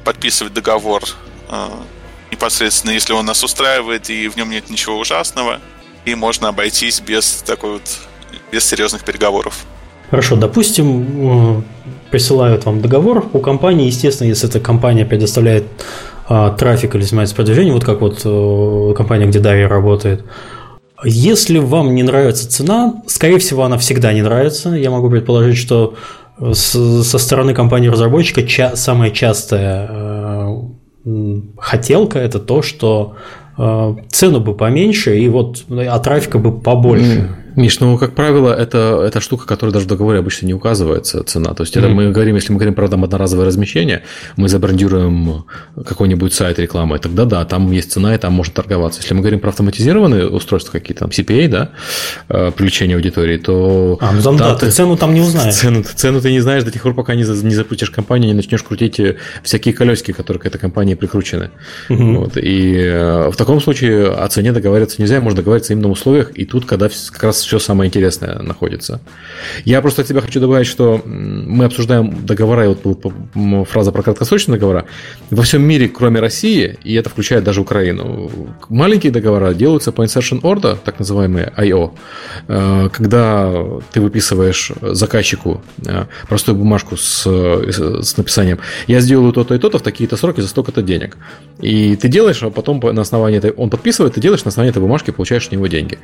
подписывать 0.03 0.53
договор 0.53 1.03
а, 1.49 1.83
непосредственно, 2.31 2.91
если 2.91 3.13
он 3.13 3.25
нас 3.25 3.43
устраивает 3.43 4.09
и 4.09 4.27
в 4.27 4.37
нем 4.37 4.49
нет 4.49 4.69
ничего 4.69 4.97
ужасного, 4.97 5.59
и 6.05 6.15
можно 6.15 6.47
обойтись 6.47 7.01
без 7.01 7.43
такой 7.45 7.73
вот 7.73 7.99
без 8.51 8.65
серьезных 8.65 9.03
переговоров. 9.03 9.65
Хорошо, 10.09 10.35
допустим, 10.35 11.59
э, 11.59 11.61
присылают 12.11 12.65
вам 12.65 12.81
договор 12.81 13.25
у 13.33 13.39
компании, 13.39 13.87
естественно, 13.87 14.27
если 14.27 14.47
эта 14.47 14.59
компания 14.59 15.05
предоставляет 15.05 15.65
а, 16.27 16.51
трафик 16.51 16.95
или 16.95 17.01
занимается 17.01 17.35
продвижением, 17.35 17.73
вот 17.73 17.83
как 17.83 18.01
вот 18.01 18.21
а, 18.25 18.93
компания, 18.93 19.25
где 19.25 19.39
Дарья 19.39 19.67
работает. 19.67 20.23
Если 21.03 21.57
вам 21.57 21.95
не 21.95 22.03
нравится 22.03 22.47
цена, 22.49 23.01
скорее 23.07 23.39
всего, 23.39 23.63
она 23.63 23.77
всегда 23.77 24.13
не 24.13 24.21
нравится. 24.21 24.69
Я 24.69 24.91
могу 24.91 25.09
предположить, 25.09 25.57
что 25.57 25.95
с, 26.39 27.03
со 27.03 27.17
стороны 27.17 27.53
компании-разработчика 27.53 28.43
ча- 28.43 28.75
самая 28.75 29.11
частая 29.11 29.89
э, 29.89 31.41
хотелка 31.57 32.19
это 32.19 32.39
то, 32.39 32.61
что 32.61 33.15
э, 33.57 33.95
цену 34.09 34.39
бы 34.39 34.55
поменьше 34.55 35.17
и 35.17 35.27
вот 35.27 35.65
а 35.69 35.99
трафика 35.99 36.37
бы 36.37 36.59
побольше. 36.59 37.35
Миш, 37.55 37.79
ну, 37.79 37.97
как 37.97 38.15
правило, 38.15 38.53
это, 38.53 39.03
это 39.05 39.19
штука, 39.19 39.45
которая 39.45 39.73
даже 39.73 39.85
в 39.85 39.87
договоре 39.87 40.19
обычно 40.19 40.45
не 40.45 40.53
указывается, 40.53 41.23
цена. 41.23 41.53
То 41.53 41.63
есть, 41.63 41.75
это 41.75 41.87
mm-hmm. 41.87 41.93
мы 41.93 42.11
говорим, 42.11 42.35
если 42.35 42.53
мы 42.53 42.59
говорим 42.59 42.73
про 42.73 42.87
там, 42.87 43.03
одноразовое 43.03 43.45
размещение, 43.45 44.03
мы 44.37 44.49
забрендируем 44.49 45.45
какой-нибудь 45.85 46.33
сайт 46.33 46.59
рекламы, 46.59 46.99
тогда 46.99 47.25
да, 47.25 47.45
там 47.45 47.71
есть 47.71 47.91
цена, 47.91 48.15
и 48.15 48.17
там 48.17 48.33
можно 48.33 48.53
торговаться. 48.53 49.01
Если 49.01 49.13
мы 49.13 49.21
говорим 49.21 49.39
про 49.39 49.49
автоматизированные 49.49 50.29
устройства 50.29 50.71
какие-то, 50.71 51.01
там, 51.01 51.09
CPA, 51.09 51.47
да, 51.47 51.69
э, 52.29 52.51
привлечение 52.55 52.95
аудитории, 52.95 53.37
то... 53.37 53.97
А, 54.01 54.11
ну 54.11 54.21
там, 54.21 54.37
да, 54.37 54.55
ты 54.55 54.71
цену 54.71 54.97
там 54.97 55.13
не 55.13 55.21
узнаешь. 55.21 55.55
Цену, 55.55 55.83
цену 55.83 56.21
ты 56.21 56.31
не 56.31 56.39
знаешь 56.39 56.63
до 56.63 56.71
тех 56.71 56.81
пор, 56.81 56.93
пока 56.93 57.15
не, 57.15 57.23
не 57.23 57.55
запустишь 57.55 57.89
компанию, 57.89 58.27
не 58.29 58.35
начнешь 58.35 58.63
крутить 58.63 58.99
э, 58.99 59.17
всякие 59.43 59.73
колесики, 59.73 60.11
которые 60.13 60.41
к 60.41 60.45
этой 60.45 60.57
компании 60.57 60.95
прикручены. 60.95 61.51
Mm-hmm. 61.89 62.15
Вот. 62.15 62.37
И 62.37 62.75
э, 62.77 63.29
в 63.29 63.35
таком 63.35 63.59
случае 63.61 64.11
о 64.11 64.27
цене 64.27 64.51
договариваться 64.51 65.01
нельзя, 65.01 65.19
можно 65.19 65.37
договориться 65.37 65.73
именно 65.73 65.89
в 65.89 65.91
условиях, 65.91 66.31
и 66.35 66.45
тут, 66.45 66.65
когда 66.65 66.89
как 67.11 67.23
раз 67.23 67.40
все 67.45 67.59
самое 67.59 67.87
интересное 67.87 68.39
находится. 68.39 69.01
Я 69.65 69.81
просто 69.81 70.01
от 70.01 70.07
тебя 70.07 70.21
хочу 70.21 70.39
добавить, 70.39 70.67
что 70.67 71.01
мы 71.05 71.65
обсуждаем 71.65 72.25
договора, 72.25 72.65
и 72.65 72.67
вот 72.67 72.83
была 72.83 73.63
фраза 73.65 73.91
про 73.91 74.03
краткосрочные 74.03 74.57
договора. 74.57 74.85
Во 75.29 75.43
всем 75.43 75.63
мире, 75.63 75.87
кроме 75.87 76.19
России, 76.19 76.77
и 76.83 76.93
это 76.93 77.09
включает 77.09 77.43
даже 77.43 77.61
Украину, 77.61 78.29
маленькие 78.69 79.11
договора 79.11 79.53
делаются 79.53 79.91
по 79.91 80.03
insertion 80.03 80.41
order, 80.41 80.77
так 80.83 80.99
называемые 80.99 81.53
IO, 81.57 81.91
э, 82.47 82.89
когда 82.91 83.51
ты 83.91 84.01
выписываешь 84.01 84.71
заказчику 84.81 85.61
э, 85.85 86.05
простую 86.27 86.55
бумажку 86.55 86.97
с, 86.97 87.25
с 87.25 88.17
написанием 88.17 88.59
«Я 88.87 89.01
сделаю 89.01 89.33
то-то 89.33 89.55
и 89.55 89.57
то-то 89.57 89.79
в 89.79 89.81
такие-то 89.81 90.17
сроки 90.17 90.41
за 90.41 90.47
столько-то 90.47 90.81
денег». 90.81 91.17
И 91.59 91.95
ты 91.95 92.07
делаешь, 92.07 92.43
а 92.43 92.49
потом 92.49 92.79
на 92.79 93.01
основании 93.01 93.37
этой... 93.37 93.51
Он 93.51 93.69
подписывает, 93.69 94.15
ты 94.15 94.21
делаешь 94.21 94.43
на 94.43 94.49
основании 94.49 94.71
этой 94.71 94.81
бумажки, 94.81 95.11
получаешь 95.11 95.45
от 95.45 95.51
него 95.51 95.67
деньги. 95.67 95.99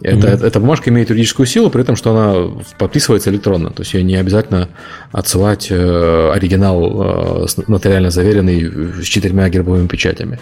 Это, 0.00 0.28
mm-hmm. 0.28 0.46
Эта 0.46 0.60
бумажка 0.60 0.81
имеет 0.88 1.10
юридическую 1.10 1.46
силу, 1.46 1.70
при 1.70 1.82
этом, 1.82 1.96
что 1.96 2.10
она 2.10 2.62
подписывается 2.78 3.30
электронно. 3.30 3.70
То 3.70 3.82
есть 3.82 3.94
ее 3.94 4.02
не 4.02 4.16
обязательно 4.16 4.68
отсылать 5.10 5.68
э, 5.70 6.30
оригинал 6.32 7.44
э, 7.44 7.46
нотариально 7.66 8.10
заверенный 8.10 9.02
с 9.02 9.06
четырьмя 9.06 9.48
гербовыми 9.48 9.86
печатями. 9.86 10.38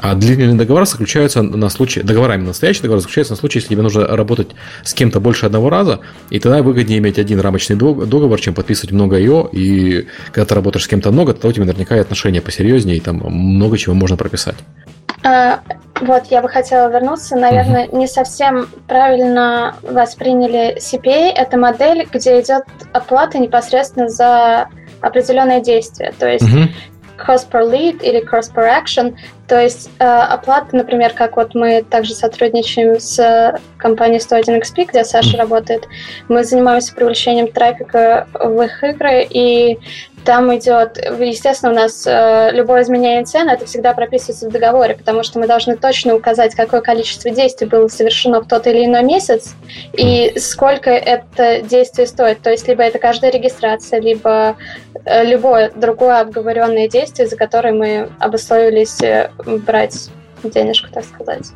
А 0.00 0.14
длительные 0.14 0.56
договора 0.56 0.84
заключаются 0.84 1.42
на 1.42 1.68
случай, 1.70 2.02
договорами 2.02 2.46
настоящие 2.46 2.82
договоры 2.82 3.00
заключаются 3.00 3.32
на 3.32 3.36
случай, 3.38 3.58
если 3.58 3.70
тебе 3.70 3.82
нужно 3.82 4.06
работать 4.06 4.48
с 4.84 4.94
кем-то 4.94 5.18
больше 5.18 5.46
одного 5.46 5.70
раза, 5.70 6.00
и 6.30 6.38
тогда 6.38 6.62
выгоднее 6.62 6.98
иметь 6.98 7.18
один 7.18 7.40
рамочный 7.40 7.74
договор, 7.74 8.40
чем 8.40 8.54
подписывать 8.54 8.92
много 8.92 9.16
ее, 9.16 9.48
и 9.52 10.06
когда 10.26 10.44
ты 10.44 10.54
работаешь 10.54 10.84
с 10.84 10.88
кем-то 10.88 11.10
много, 11.10 11.34
то 11.34 11.48
у 11.48 11.52
тебя 11.52 11.64
наверняка 11.64 11.96
и 11.96 12.00
отношения 12.00 12.40
посерьезнее, 12.40 12.96
и 12.96 13.00
там 13.00 13.16
много 13.16 13.76
чего 13.76 13.94
можно 13.94 14.16
прописать. 14.16 14.56
А, 15.24 15.60
вот, 16.00 16.26
я 16.26 16.42
бы 16.42 16.48
хотела 16.48 16.88
вернуться. 16.88 17.36
Наверное, 17.36 17.88
не 17.88 18.06
совсем 18.06 18.68
правильно 18.86 19.74
восприняли 19.82 20.76
CPA. 20.78 21.32
Это 21.34 21.56
модель, 21.56 22.06
где 22.10 22.40
идет 22.40 22.64
оплата 22.92 23.38
непосредственно 23.38 24.08
за 24.08 24.68
определенное 25.00 25.60
действие. 25.60 26.12
То 26.18 26.28
есть 26.28 26.44
uh-huh. 26.44 26.68
cost 27.18 27.50
per 27.50 27.68
lead 27.68 28.02
или 28.02 28.24
cost 28.24 28.54
per 28.54 28.66
action. 28.66 29.16
То 29.48 29.60
есть 29.60 29.90
э, 29.98 30.04
оплата, 30.04 30.76
например, 30.76 31.12
как 31.14 31.36
вот 31.36 31.54
мы 31.54 31.82
также 31.82 32.14
сотрудничаем 32.14 33.00
с 33.00 33.58
компанией 33.78 34.20
101XP, 34.20 34.86
где 34.90 35.04
Саша 35.04 35.36
работает. 35.36 35.88
Мы 36.28 36.44
занимаемся 36.44 36.94
привлечением 36.94 37.50
трафика 37.50 38.28
в 38.34 38.60
их 38.62 38.84
игры, 38.84 39.26
и 39.28 39.78
там 40.28 40.54
идет, 40.54 40.98
естественно, 40.98 41.72
у 41.72 41.74
нас 41.74 42.06
э, 42.06 42.50
любое 42.52 42.82
изменение 42.82 43.24
цены, 43.24 43.52
это 43.52 43.64
всегда 43.64 43.94
прописывается 43.94 44.46
в 44.46 44.52
договоре, 44.52 44.94
потому 44.94 45.22
что 45.22 45.38
мы 45.38 45.46
должны 45.46 45.74
точно 45.78 46.14
указать, 46.14 46.54
какое 46.54 46.82
количество 46.82 47.30
действий 47.30 47.66
было 47.66 47.88
совершено 47.88 48.42
в 48.42 48.46
тот 48.46 48.66
или 48.66 48.84
иной 48.84 49.04
месяц 49.04 49.54
и 49.94 50.38
сколько 50.38 50.90
это 50.90 51.62
действие 51.62 52.06
стоит. 52.06 52.42
То 52.42 52.50
есть 52.50 52.68
либо 52.68 52.82
это 52.82 52.98
каждая 52.98 53.30
регистрация, 53.30 54.02
либо 54.02 54.56
э, 55.06 55.24
любое 55.24 55.70
другое 55.74 56.20
обговоренное 56.20 56.88
действие, 56.88 57.26
за 57.26 57.36
которое 57.36 57.72
мы 57.72 58.10
обусловились 58.18 59.00
э, 59.00 59.30
брать 59.46 60.10
денежку, 60.44 60.90
так 60.92 61.06
сказать 61.06 61.46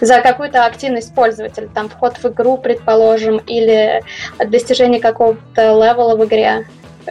за 0.00 0.20
какую-то 0.20 0.66
активность 0.66 1.14
пользователя, 1.14 1.68
там 1.72 1.88
вход 1.88 2.16
в 2.16 2.24
игру, 2.26 2.58
предположим, 2.58 3.38
или 3.46 4.02
достижение 4.44 5.00
какого-то 5.00 5.62
левела 5.62 6.16
в 6.16 6.24
игре. 6.24 6.66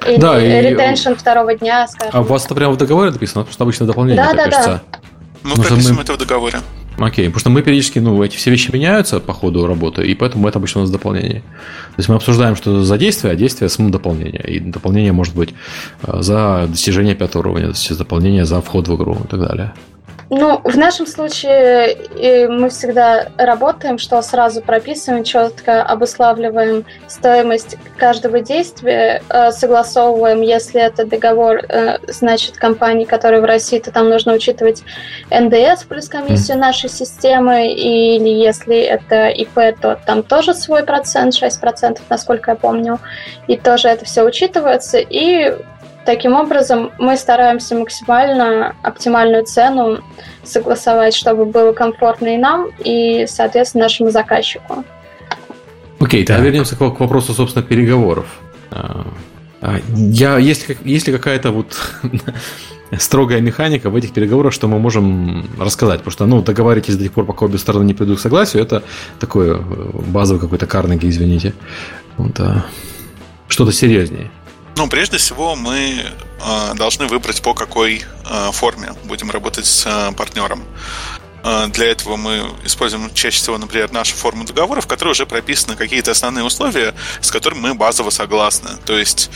Или 0.07 0.17
да, 0.17 0.39
ретеншн 0.39 1.11
и... 1.11 1.15
второго 1.15 1.55
дня, 1.55 1.87
скажем. 1.87 2.11
А 2.13 2.21
у 2.21 2.23
вас 2.23 2.45
это 2.45 2.55
прямо 2.55 2.73
в 2.73 2.77
договоре 2.77 3.11
написано? 3.11 3.43
Потому 3.43 3.53
что 3.53 3.63
обычно 3.63 3.85
дополнение, 3.85 4.23
да, 4.23 4.33
да, 4.33 4.43
кажется. 4.45 4.81
Да. 4.91 4.99
Мы 5.43 5.49
Потому 5.51 5.67
прописываем 5.67 5.97
мы... 5.97 6.03
это 6.03 6.13
в 6.13 6.17
договоре. 6.17 6.59
Окей, 6.97 7.25
потому 7.25 7.39
что 7.39 7.49
мы 7.49 7.61
периодически, 7.63 7.99
ну, 7.99 8.21
эти 8.23 8.35
все 8.37 8.51
вещи 8.51 8.69
меняются 8.71 9.19
по 9.19 9.33
ходу 9.33 9.65
работы, 9.65 10.05
и 10.05 10.13
поэтому 10.13 10.47
это 10.47 10.59
обычно 10.59 10.81
у 10.81 10.83
нас 10.83 10.91
дополнение. 10.91 11.41
То 11.41 11.97
есть 11.97 12.07
мы 12.07 12.15
обсуждаем, 12.15 12.55
что 12.55 12.83
за 12.83 12.97
действие, 12.97 13.33
а 13.33 13.35
действие 13.35 13.69
само 13.69 13.89
дополнение. 13.89 14.43
И 14.47 14.59
дополнение 14.59 15.11
может 15.11 15.35
быть 15.35 15.55
э, 16.03 16.21
за 16.21 16.65
достижение 16.67 17.15
пятого 17.15 17.41
уровня, 17.41 17.73
то 17.73 17.95
дополнение 17.97 18.45
за 18.45 18.61
вход 18.61 18.87
в 18.87 18.95
игру 18.95 19.17
и 19.23 19.27
так 19.27 19.39
далее. 19.39 19.73
Ну, 20.35 20.61
в 20.63 20.77
нашем 20.79 21.05
случае 21.05 22.47
мы 22.49 22.69
всегда 22.69 23.27
работаем, 23.37 23.99
что 23.99 24.19
сразу 24.23 24.63
прописываем, 24.63 25.23
четко 25.23 25.83
обуславливаем 25.83 26.85
стоимость 27.07 27.77
каждого 27.97 28.39
действия, 28.39 29.21
э, 29.29 29.51
согласовываем, 29.51 30.41
если 30.41 30.81
это 30.81 31.05
договор, 31.05 31.57
э, 31.57 31.99
значит, 32.07 32.57
компании, 32.57 33.05
которые 33.05 33.41
в 33.41 33.45
России, 33.45 33.77
то 33.77 33.91
там 33.91 34.09
нужно 34.09 34.33
учитывать 34.33 34.81
НДС 35.29 35.83
плюс 35.83 36.09
комиссию 36.09 36.57
нашей 36.57 36.89
системы, 36.89 37.71
или 37.71 38.29
если 38.29 38.79
это 38.79 39.27
ИП, 39.27 39.79
то 39.79 39.99
там 40.03 40.23
тоже 40.23 40.55
свой 40.55 40.81
процент, 40.83 41.35
6%, 41.35 42.01
насколько 42.09 42.51
я 42.51 42.55
помню, 42.55 42.97
и 43.47 43.55
тоже 43.55 43.87
это 43.87 44.03
все 44.05 44.23
учитывается, 44.23 44.97
и 44.97 45.53
Таким 46.05 46.33
образом, 46.33 46.91
мы 46.99 47.15
стараемся 47.15 47.75
максимально 47.75 48.75
оптимальную 48.81 49.45
цену 49.45 49.99
согласовать, 50.43 51.15
чтобы 51.15 51.45
было 51.45 51.71
комфортно 51.71 52.35
и 52.35 52.37
нам, 52.37 52.69
и, 52.83 53.25
соответственно, 53.27 53.85
нашему 53.85 54.09
заказчику. 54.09 54.83
Окей, 55.99 56.25
тогда 56.25 56.43
вернемся 56.43 56.75
к, 56.75 56.79
к 56.79 56.99
вопросу, 56.99 57.33
собственно, 57.33 57.63
переговоров. 57.63 58.25
А, 58.71 59.07
а, 59.61 59.79
я, 59.95 60.37
есть, 60.37 60.65
есть 60.83 61.07
ли 61.07 61.13
какая-то 61.13 61.51
вот 61.51 61.77
строгая 62.99 63.39
механика 63.39 63.89
в 63.89 63.95
этих 63.95 64.11
переговорах, 64.11 64.51
что 64.51 64.67
мы 64.67 64.79
можем 64.79 65.47
рассказать? 65.57 65.99
Потому 65.99 66.11
что, 66.11 66.25
ну, 66.25 66.41
договаривайтесь 66.41 66.97
до 66.97 67.03
тех 67.03 67.13
пор, 67.13 67.25
пока 67.25 67.45
обе 67.45 67.57
стороны 67.57 67.85
не 67.85 67.93
придут 67.93 68.17
к 68.17 68.21
согласию, 68.21 68.61
это 68.61 68.83
такое 69.21 69.55
э, 69.55 69.61
базовый 70.07 70.41
какой-то 70.41 70.67
карнеги, 70.67 71.07
извините. 71.07 71.53
Вот, 72.17 72.37
а, 72.41 72.65
что-то 73.47 73.71
серьезнее. 73.71 74.29
Ну, 74.75 74.87
прежде 74.89 75.17
всего, 75.17 75.55
мы 75.55 76.03
э, 76.03 76.73
должны 76.75 77.05
выбрать, 77.05 77.41
по 77.41 77.53
какой 77.53 78.03
э, 78.25 78.51
форме 78.51 78.93
будем 79.03 79.29
работать 79.29 79.67
с 79.67 79.85
э, 79.85 80.11
партнером. 80.13 80.65
Для 81.71 81.87
этого 81.87 82.15
мы 82.15 82.49
используем 82.63 83.13
чаще 83.13 83.35
всего, 83.35 83.57
например, 83.57 83.91
нашу 83.91 84.15
форму 84.15 84.45
договора, 84.45 84.79
в 84.79 84.87
которой 84.87 85.09
уже 85.09 85.25
прописаны 85.25 85.75
какие-то 85.75 86.11
основные 86.11 86.45
условия, 86.45 86.95
с 87.19 87.31
которыми 87.31 87.59
мы 87.59 87.73
базово 87.73 88.11
согласны. 88.11 88.77
То 88.85 88.97
есть 88.97 89.29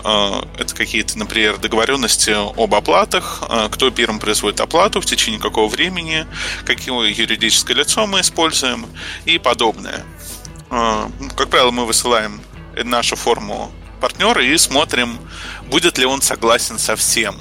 это 0.00 0.74
какие-то, 0.76 1.16
например, 1.18 1.56
договоренности 1.56 2.36
об 2.62 2.74
оплатах, 2.74 3.42
кто 3.70 3.90
первым 3.90 4.18
производит 4.18 4.60
оплату, 4.60 5.00
в 5.00 5.06
течение 5.06 5.40
какого 5.40 5.68
времени, 5.68 6.26
какое 6.66 7.08
юридическое 7.08 7.74
лицо 7.74 8.06
мы 8.06 8.20
используем 8.20 8.86
и 9.24 9.38
подобное. 9.38 10.04
Как 10.68 11.48
правило, 11.48 11.70
мы 11.70 11.86
высылаем 11.86 12.42
нашу 12.84 13.16
форму 13.16 13.72
партнера 13.96 14.44
и 14.44 14.56
смотрим, 14.58 15.18
будет 15.66 15.98
ли 15.98 16.06
он 16.06 16.22
согласен 16.22 16.78
со 16.78 16.96
всем. 16.96 17.36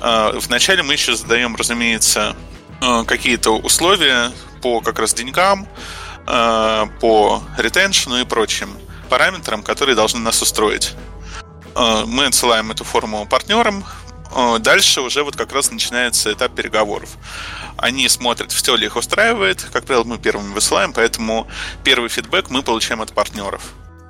А, 0.00 0.32
вначале 0.38 0.82
мы 0.82 0.92
еще 0.94 1.14
задаем, 1.16 1.56
разумеется, 1.56 2.36
а, 2.80 3.04
какие-то 3.04 3.56
условия 3.56 4.30
по 4.62 4.80
как 4.80 4.98
раз 4.98 5.14
деньгам, 5.14 5.68
а, 6.26 6.86
по 7.00 7.42
ретеншну 7.56 8.20
и 8.20 8.24
прочим 8.24 8.70
параметрам, 9.08 9.62
которые 9.62 9.94
должны 9.94 10.20
нас 10.20 10.42
устроить. 10.42 10.94
Мы 12.06 12.24
отсылаем 12.24 12.70
эту 12.70 12.84
форму 12.84 13.26
партнерам. 13.26 13.84
Дальше 14.60 15.02
уже 15.02 15.22
вот 15.22 15.36
как 15.36 15.52
раз 15.52 15.70
начинается 15.70 16.32
этап 16.32 16.54
переговоров. 16.54 17.10
Они 17.76 18.08
смотрят, 18.08 18.50
все 18.50 18.76
ли 18.76 18.86
их 18.86 18.96
устраивает. 18.96 19.62
Как 19.72 19.84
правило, 19.84 20.04
мы 20.04 20.16
первыми 20.16 20.54
высылаем, 20.54 20.94
поэтому 20.94 21.46
первый 21.84 22.08
фидбэк 22.08 22.48
мы 22.48 22.62
получаем 22.62 23.02
от 23.02 23.12
партнеров. 23.12 23.62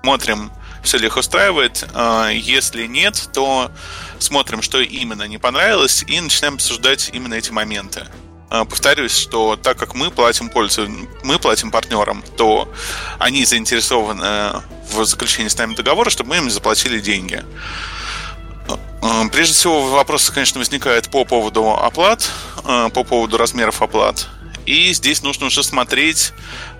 Смотрим, 0.03 0.53
все 0.87 0.96
их 0.99 1.16
устраивает. 1.16 1.87
А, 1.92 2.31
если 2.31 2.87
нет, 2.87 3.29
то 3.35 3.70
смотрим, 4.18 4.62
что 4.62 4.81
именно 4.81 5.25
не 5.25 5.38
понравилось, 5.38 6.05
и 6.07 6.20
начинаем 6.20 6.55
обсуждать 6.55 7.11
именно 7.12 7.35
эти 7.35 7.51
моменты. 7.51 8.07
А, 8.49 8.64
повторюсь, 8.64 9.16
что 9.16 9.57
так 9.57 9.79
как 9.79 9.94
мы 9.94 10.11
платим 10.11 10.49
пользу, 10.49 10.88
мы 11.22 11.38
платим 11.38 11.70
партнерам, 11.70 12.25
то 12.37 12.72
они 13.18 13.44
заинтересованы 13.44 14.62
в 14.90 15.05
заключении 15.05 15.49
с 15.49 15.59
нами 15.59 15.75
договора, 15.75 16.09
чтобы 16.09 16.31
мы 16.31 16.37
им 16.38 16.51
заплатили 16.51 17.01
деньги. 17.01 17.44
А, 19.03 19.29
прежде 19.29 19.55
всего, 19.55 19.83
вопросы, 19.83 20.33
конечно, 20.33 20.59
возникают 20.59 21.11
по 21.11 21.25
поводу 21.25 21.70
оплат, 21.72 22.31
по 22.64 23.05
поводу 23.05 23.37
размеров 23.37 23.83
оплат. 23.83 24.29
И 24.66 24.92
здесь 24.92 25.22
нужно 25.22 25.46
уже 25.46 25.62
смотреть, 25.62 26.33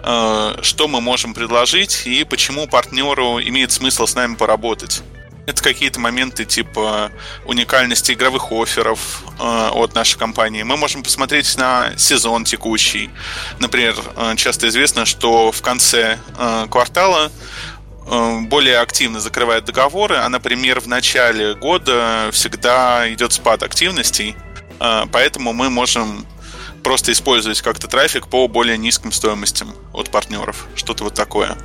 что 0.07 0.87
мы 0.87 1.01
можем 1.01 1.35
предложить 1.35 2.07
и 2.07 2.23
почему 2.23 2.69
партнеру 2.69 3.40
имеет 3.40 3.73
смысл 3.73 4.07
с 4.07 4.14
нами 4.14 4.37
поработать. 4.37 5.03
Это 5.47 5.62
какие-то 5.62 6.01
моменты 6.01 6.45
типа 6.45 7.12
уникальности 7.45 8.12
игровых 8.12 8.51
офферов 8.51 9.23
э, 9.38 9.69
от 9.73 9.95
нашей 9.95 10.19
компании. 10.19 10.64
Мы 10.64 10.77
можем 10.77 11.05
посмотреть 11.05 11.57
на 11.57 11.97
сезон 11.97 12.45
текущий. 12.45 13.11
Например, 13.61 13.95
э, 14.16 14.35
часто 14.37 14.66
известно, 14.66 15.05
что 15.05 15.53
в 15.53 15.62
конце 15.62 16.19
э, 16.37 16.66
квартала 16.69 17.31
э, 18.07 18.40
более 18.40 18.81
активно 18.81 19.21
закрывают 19.21 19.64
договоры, 19.64 20.16
а, 20.16 20.29
например, 20.29 20.81
в 20.81 20.88
начале 20.88 21.55
года 21.55 22.31
всегда 22.33 23.09
идет 23.12 23.33
спад 23.33 23.62
активностей. 23.62 24.35
Э, 24.81 25.05
поэтому 25.12 25.53
мы 25.53 25.71
можем 25.71 26.27
просто 26.87 27.11
использовать 27.11 27.62
как-то 27.62 27.88
трафик 27.88 28.29
по 28.29 28.46
более 28.46 28.79
низким 28.79 29.11
стоимостям 29.11 29.75
от 29.92 30.09
партнеров. 30.11 30.68
Что-то 30.77 31.03
вот 31.03 31.14
такое. 31.14 31.57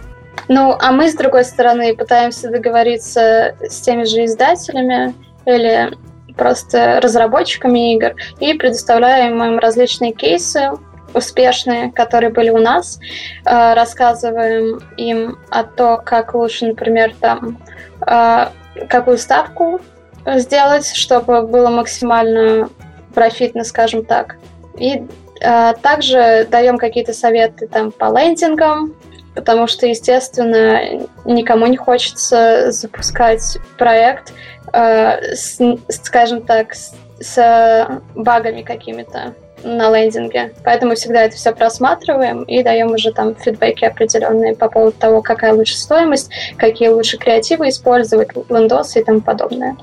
Ну, 0.47 0.75
а 0.79 0.91
мы, 0.91 1.11
с 1.11 1.13
другой 1.13 1.45
стороны, 1.45 1.95
пытаемся 1.95 2.49
договориться 2.49 3.55
с 3.61 3.81
теми 3.81 4.05
же 4.05 4.25
издателями 4.25 5.13
или 5.45 5.95
просто 6.35 6.99
разработчиками 7.01 7.93
игр 7.93 8.15
и 8.39 8.55
предоставляем 8.55 9.43
им 9.43 9.59
различные 9.59 10.11
кейсы 10.11 10.71
успешные, 11.13 11.91
которые 11.91 12.31
были 12.31 12.49
у 12.49 12.57
нас, 12.57 12.97
э, 13.45 13.73
рассказываем 13.75 14.79
им 14.97 15.37
о 15.51 15.65
том, 15.65 16.01
как 16.03 16.33
лучше, 16.33 16.65
например, 16.65 17.13
там 17.19 17.59
э, 18.07 18.47
какую 18.89 19.19
ставку 19.19 19.81
сделать, 20.25 20.95
чтобы 20.95 21.43
было 21.43 21.69
максимально 21.69 22.69
профитно, 23.13 23.63
скажем 23.63 24.03
так. 24.03 24.37
И 24.77 25.03
э, 25.41 25.73
также 25.81 26.47
даем 26.49 26.77
какие-то 26.77 27.13
советы 27.13 27.67
там 27.67 27.91
по 27.91 28.05
лендингам, 28.05 28.95
потому 29.35 29.67
что, 29.67 29.85
естественно, 29.87 31.07
никому 31.25 31.67
не 31.67 31.77
хочется 31.77 32.71
запускать 32.71 33.57
проект, 33.77 34.33
э, 34.73 35.35
с, 35.35 35.59
скажем 35.89 36.41
так, 36.41 36.73
с, 36.73 36.93
с 37.19 38.01
багами 38.15 38.61
какими-то 38.61 39.33
на 39.63 39.95
лендинге. 39.95 40.53
Поэтому 40.63 40.95
всегда 40.95 41.23
это 41.23 41.35
все 41.35 41.51
просматриваем 41.51 42.43
и 42.43 42.63
даем 42.63 42.91
уже 42.91 43.11
там 43.11 43.35
фидбэки 43.35 43.85
определенные 43.85 44.55
по 44.55 44.69
поводу 44.69 44.95
того, 44.97 45.21
какая 45.21 45.53
лучше 45.53 45.77
стоимость, 45.77 46.31
какие 46.57 46.89
лучше 46.89 47.17
креативы 47.17 47.69
использовать, 47.69 48.29
лендосы 48.49 49.01
и 49.01 49.03
тому 49.03 49.21
подобное. 49.21 49.77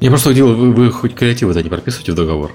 Я 0.00 0.10
просто 0.10 0.30
удивил, 0.30 0.72
вы 0.72 0.90
хоть 0.90 1.14
креативы-то 1.14 1.62
не 1.62 1.70
прописываете 1.70 2.12
в 2.12 2.14
договор? 2.16 2.52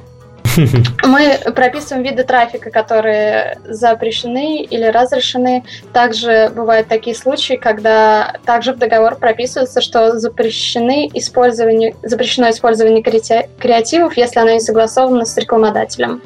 Мы 1.03 1.39
прописываем 1.55 2.03
виды 2.03 2.23
трафика, 2.23 2.71
которые 2.71 3.59
запрещены 3.65 4.63
или 4.63 4.85
разрешены. 4.85 5.63
Также 5.93 6.51
бывают 6.55 6.87
такие 6.87 7.15
случаи, 7.15 7.55
когда 7.55 8.35
также 8.45 8.73
в 8.73 8.77
договор 8.77 9.15
прописывается, 9.15 9.81
что 9.81 10.17
запрещены 10.17 11.09
использование, 11.13 11.95
запрещено 12.03 12.49
использование 12.49 13.01
креативов, 13.03 14.17
если 14.17 14.39
оно 14.39 14.51
не 14.51 14.59
согласовано 14.59 15.25
с 15.25 15.37
рекламодателем. 15.37 16.21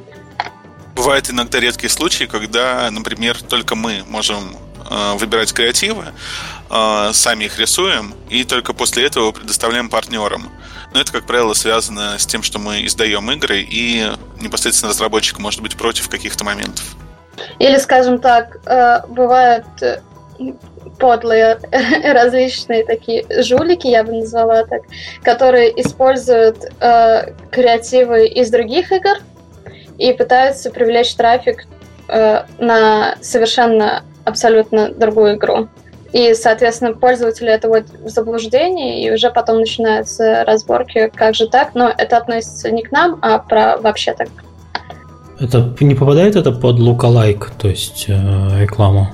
Бывают 0.96 1.30
иногда 1.30 1.60
редкие 1.60 1.90
случаи, 1.90 2.26
когда, 2.26 2.90
например, 2.92 3.42
только 3.42 3.76
мы 3.76 4.04
можем 4.08 4.56
э, 4.90 5.14
выбирать 5.18 5.52
креативы, 5.52 6.06
э, 6.70 7.10
сами 7.14 7.46
их 7.46 7.58
рисуем, 7.58 8.14
и 8.30 8.44
только 8.44 8.74
после 8.74 9.06
этого 9.06 9.32
предоставляем 9.32 9.90
партнерам. 9.90 10.52
Но 10.94 11.02
это, 11.02 11.12
как 11.12 11.26
правило, 11.26 11.54
связано 11.54 12.18
с 12.20 12.26
тем, 12.26 12.44
что 12.44 12.60
мы 12.60 12.86
издаем 12.86 13.30
игры, 13.32 13.62
и 13.62 14.08
непосредственно 14.40 14.92
разработчик 14.92 15.40
может 15.40 15.62
быть 15.62 15.76
против 15.76 16.08
каких-то 16.08 16.44
моментов. 16.44 16.96
Или, 17.58 17.78
скажем 17.78 18.20
так, 18.20 18.60
э, 18.66 19.00
бывают 19.08 19.66
э, 19.82 20.02
подлые 21.00 21.58
различные 22.04 22.86
такие 22.86 23.26
жулики, 23.44 23.88
я 23.88 24.04
бы 24.04 24.14
назвала 24.14 24.66
так, 24.66 24.84
которые 25.24 25.70
используют 25.82 26.58
э, 26.80 27.34
креативы 27.50 28.28
из 28.28 28.52
других 28.52 28.92
игр 28.92 29.18
и 29.98 30.14
пытаются 30.14 30.70
привлечь 30.70 31.14
трафик 31.16 31.66
на 32.60 33.16
совершенно 33.22 34.04
абсолютно 34.26 34.90
другую 34.90 35.36
игру. 35.36 35.70
И, 36.14 36.36
соответственно, 36.36 36.94
пользователи 36.94 37.50
это 37.50 37.68
вот 37.68 37.86
в 37.90 38.08
заблуждении, 38.08 39.04
и 39.04 39.12
уже 39.12 39.32
потом 39.32 39.58
начинаются 39.60 40.44
разборки, 40.46 41.12
как 41.14 41.34
же 41.34 41.48
так. 41.48 41.74
Но 41.74 41.92
это 41.96 42.18
относится 42.18 42.70
не 42.70 42.84
к 42.84 42.92
нам, 42.92 43.18
а 43.22 43.40
про 43.40 43.78
вообще 43.78 44.14
так. 44.14 44.30
Это 45.40 45.74
не 45.82 45.96
попадает 45.96 46.36
это 46.36 46.52
под 46.52 46.78
лукалайк, 46.80 47.52
то 47.58 47.68
есть 47.68 48.06
э, 48.08 48.62
рекламу? 48.62 49.10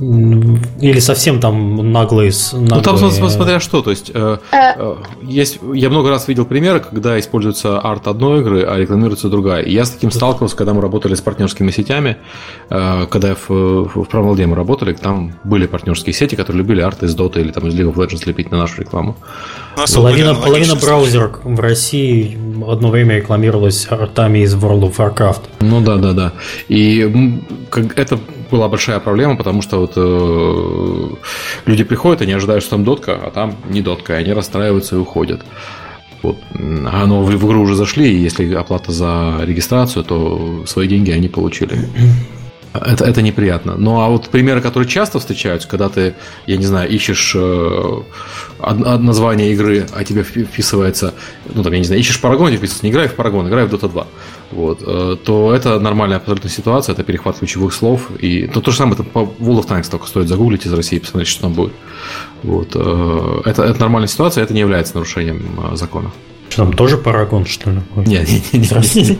Или 0.00 0.98
совсем 0.98 1.40
там 1.40 1.92
наглые... 1.92 2.32
наглые... 2.52 2.70
Ну, 2.70 2.80
там 2.80 2.98
смотря 2.98 3.60
что, 3.60 3.82
то 3.82 3.90
есть, 3.90 4.10
э, 4.14 4.38
э, 4.50 4.56
э... 4.78 4.96
есть, 5.22 5.58
я 5.74 5.90
много 5.90 6.08
раз 6.08 6.26
видел 6.26 6.46
примеры, 6.46 6.80
когда 6.80 7.18
используется 7.18 7.78
арт 7.78 8.08
одной 8.08 8.40
игры, 8.40 8.62
а 8.62 8.78
рекламируется 8.78 9.28
другая. 9.28 9.62
И 9.62 9.72
я 9.72 9.84
с 9.84 9.90
таким 9.90 10.10
сталкивался, 10.10 10.56
когда 10.56 10.72
мы 10.72 10.80
работали 10.80 11.14
с 11.14 11.20
партнерскими 11.20 11.70
сетями, 11.70 12.16
э, 12.70 13.06
когда 13.10 13.34
в, 13.34 13.48
в 13.48 14.04
Праволде 14.04 14.46
мы 14.46 14.56
работали, 14.56 14.94
там 14.94 15.34
были 15.44 15.66
партнерские 15.66 16.14
сети, 16.14 16.34
которые 16.34 16.62
любили 16.62 16.80
арт 16.80 17.02
из 17.02 17.14
Dota 17.14 17.38
или 17.38 17.52
там 17.52 17.66
из 17.68 17.74
League 17.74 17.92
of 17.92 17.96
Legends 17.96 18.22
лепить 18.26 18.50
на 18.50 18.56
нашу 18.56 18.80
рекламу. 18.80 19.16
Половина, 19.94 20.34
половина 20.34 20.76
браузеров 20.76 21.40
в 21.44 21.60
России 21.60 22.38
одно 22.66 22.88
время 22.90 23.16
рекламировалась 23.16 23.86
артами 23.90 24.40
из 24.40 24.54
World 24.54 24.90
of 24.90 24.96
Warcraft. 24.96 25.42
Ну 25.60 25.80
да, 25.80 25.96
да, 25.96 26.12
да. 26.12 26.32
И 26.68 27.42
как, 27.70 27.98
это 27.98 28.18
была 28.50 28.68
большая 28.68 29.00
проблема, 29.00 29.36
потому 29.36 29.62
что 29.62 29.78
вот 29.78 29.92
э, 29.96 31.14
люди 31.66 31.84
приходят, 31.84 32.22
они 32.22 32.32
ожидают, 32.32 32.62
что 32.62 32.76
там 32.76 32.84
дотка, 32.84 33.14
а 33.14 33.30
там 33.30 33.56
не 33.68 33.82
дотка, 33.82 34.14
и 34.14 34.16
они 34.16 34.32
расстраиваются 34.32 34.96
и 34.96 34.98
уходят. 34.98 35.44
Вот. 36.22 36.36
А 36.54 37.06
но 37.06 37.22
в, 37.22 37.30
в 37.30 37.46
игру 37.46 37.62
уже 37.62 37.74
зашли, 37.74 38.12
и 38.12 38.22
если 38.22 38.52
оплата 38.54 38.92
за 38.92 39.40
регистрацию, 39.42 40.04
то 40.04 40.64
свои 40.66 40.86
деньги 40.88 41.10
они 41.10 41.28
получили. 41.28 41.78
Это, 42.72 43.04
это 43.04 43.20
неприятно. 43.20 43.74
Ну 43.76 44.00
а 44.00 44.08
вот 44.08 44.28
примеры, 44.28 44.60
которые 44.60 44.88
часто 44.88 45.18
встречаются, 45.18 45.68
когда 45.68 45.88
ты, 45.88 46.14
я 46.46 46.56
не 46.56 46.64
знаю, 46.64 46.88
ищешь 46.88 47.32
э, 47.34 48.02
название 48.60 49.52
игры, 49.52 49.88
а 49.92 50.04
тебе 50.04 50.22
вписывается, 50.22 51.12
ну 51.52 51.64
там, 51.64 51.72
я 51.72 51.80
не 51.80 51.84
знаю, 51.84 52.00
ищешь 52.00 52.20
Парагон, 52.20 52.46
тебе 52.46 52.58
вписывается, 52.58 52.86
не 52.86 52.92
играй 52.92 53.08
в 53.08 53.14
Парагон, 53.14 53.48
играй 53.48 53.66
в 53.66 53.74
Dota 53.74 53.90
2. 53.90 54.06
Вот, 54.52 54.82
э, 54.84 55.16
то 55.24 55.54
это 55.54 55.78
нормальная 55.78 56.16
абсолютно 56.16 56.50
ситуация, 56.50 56.92
это 56.92 57.04
перехват 57.04 57.38
ключевых 57.38 57.72
слов. 57.72 58.10
И 58.18 58.46
то, 58.48 58.60
то 58.60 58.70
же 58.70 58.76
самое, 58.76 58.94
это 58.94 59.04
по 59.04 59.20
World 59.20 59.64
of 59.64 59.68
Tanks 59.68 59.90
только 59.90 60.06
стоит 60.06 60.28
загуглить 60.28 60.66
из 60.66 60.72
России 60.72 60.96
и 60.96 61.00
посмотреть, 61.00 61.28
что 61.28 61.42
там 61.42 61.52
будет. 61.52 61.72
Вот, 62.42 62.70
э, 62.74 63.40
это, 63.44 63.62
это 63.62 63.80
нормальная 63.80 64.08
ситуация, 64.08 64.42
это 64.42 64.52
не 64.52 64.60
является 64.60 64.94
нарушением 64.94 65.44
э, 65.72 65.76
закона. 65.76 66.10
Что 66.50 66.64
там 66.64 66.72
тоже 66.72 66.98
Парагон, 66.98 67.46
что 67.46 67.70
ли? 67.70 67.80
Не, 67.94 68.18
не, 68.18 68.42
не, 68.52 69.02
не, 69.02 69.18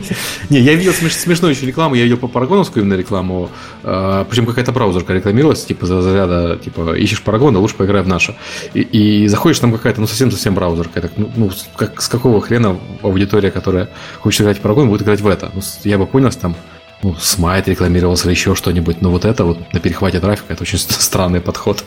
не, 0.49 0.59
я 0.59 0.73
видел 0.73 0.91
смеш, 0.91 1.15
смешную 1.15 1.53
еще 1.53 1.65
рекламу, 1.65 1.95
я 1.95 2.03
видел 2.03 2.17
по 2.17 2.27
Парагоновскую 2.27 2.83
именно 2.83 2.97
рекламу, 2.97 3.49
э, 3.83 4.25
причем 4.29 4.45
какая-то 4.45 4.73
браузерка 4.73 5.13
рекламировалась, 5.13 5.63
типа 5.63 5.85
за 5.85 6.01
заряда, 6.01 6.57
типа 6.57 6.93
ищешь 6.97 7.21
Парагон, 7.21 7.55
а 7.55 7.59
лучше 7.59 7.75
поиграй 7.75 8.03
в 8.03 8.07
наша. 8.07 8.35
И, 8.73 9.27
заходишь, 9.27 9.59
там 9.59 9.71
какая-то, 9.71 10.01
ну 10.01 10.07
совсем-совсем 10.07 10.55
браузерка. 10.55 11.01
Так, 11.01 11.13
ну, 11.15 11.31
ну 11.37 11.51
как, 11.77 12.01
с 12.01 12.09
какого 12.09 12.41
хрена 12.41 12.77
аудитория, 13.01 13.49
которая 13.49 13.89
хочет 14.19 14.41
играть 14.41 14.57
в 14.57 14.61
Парагон, 14.61 14.89
будет 14.89 15.03
играть 15.03 15.21
в 15.21 15.27
это? 15.27 15.51
Ну, 15.53 15.61
я 15.85 15.97
бы 15.97 16.07
понял, 16.07 16.31
там 16.31 16.57
ну, 17.01 17.15
Смайт 17.15 17.67
рекламировался 17.69 18.25
или 18.25 18.35
еще 18.35 18.55
что-нибудь, 18.55 19.01
но 19.01 19.09
вот 19.09 19.23
это 19.23 19.45
вот 19.45 19.73
на 19.73 19.79
перехвате 19.79 20.19
трафика, 20.19 20.51
это 20.53 20.63
очень 20.63 20.77
странный 20.77 21.39
подход. 21.39 21.83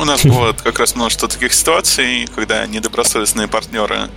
У 0.00 0.04
нас 0.06 0.24
бывает 0.24 0.60
как 0.62 0.78
раз 0.78 0.94
множество 0.94 1.28
таких 1.28 1.52
ситуаций, 1.52 2.26
когда 2.34 2.66
недобросовестные 2.66 3.48
партнеры 3.48 4.08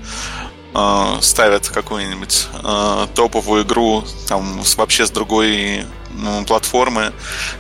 э, 0.74 1.18
ставят 1.22 1.68
какую-нибудь 1.68 2.48
э, 2.64 3.08
топовую 3.14 3.66
игру 3.66 4.06
там 4.30 4.62
вообще 4.78 5.06
с 5.06 5.12
другой 5.12 5.86
ну, 6.12 6.46
платформы, 6.46 7.12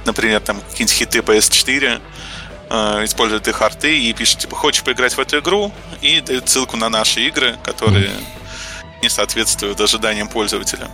например, 0.05 0.39
там 0.39 0.61
какие-нибудь 0.61 0.95
хиты 0.95 1.19
PS4, 1.19 2.01
э, 2.69 3.03
используют 3.03 3.49
их 3.49 3.61
арты 3.61 3.99
и 3.99 4.13
пишут, 4.13 4.39
типа, 4.39 4.55
хочешь 4.55 4.83
поиграть 4.83 5.17
в 5.17 5.19
эту 5.19 5.39
игру? 5.39 5.73
И 6.01 6.21
дают 6.21 6.47
ссылку 6.47 6.77
на 6.77 6.87
наши 6.87 7.27
игры, 7.27 7.57
которые 7.61 8.11
не 9.01 9.09
соответствуют 9.09 9.81
ожиданиям 9.81 10.29
пользователя. 10.29 10.89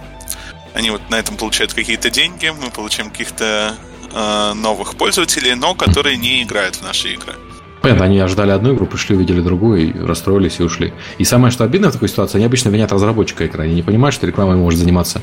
Они 0.73 0.89
вот 0.89 1.07
на 1.11 1.19
этом 1.19 1.37
получают 1.37 1.73
какие-то 1.73 2.09
деньги, 2.09 2.49
мы 2.49 2.71
получаем 2.71 3.11
каких-то 3.11 3.77
э, 4.13 4.53
новых 4.53 4.95
пользователей, 4.95 5.55
но 5.55 5.75
которые 5.75 6.17
не 6.17 6.43
играют 6.43 6.75
в 6.75 6.83
наши 6.83 7.13
игры. 7.13 7.33
Понятно, 7.81 8.05
они 8.05 8.19
ожидали 8.19 8.51
одну 8.51 8.73
игру, 8.75 8.85
пришли, 8.85 9.15
увидели 9.15 9.39
другую, 9.39 9.89
и 9.89 9.99
расстроились 10.05 10.59
и 10.59 10.63
ушли. 10.63 10.93
И 11.17 11.23
самое, 11.23 11.51
что 11.51 11.63
обидно 11.63 11.89
в 11.89 11.93
такой 11.93 12.09
ситуации, 12.09 12.37
они 12.37 12.45
обычно 12.45 12.69
винят 12.69 12.91
разработчика 12.91 13.45
игры. 13.45 13.63
Они 13.63 13.75
не 13.75 13.83
понимают, 13.83 14.13
что 14.13 14.27
рекламой 14.27 14.57
может 14.57 14.79
заниматься 14.79 15.21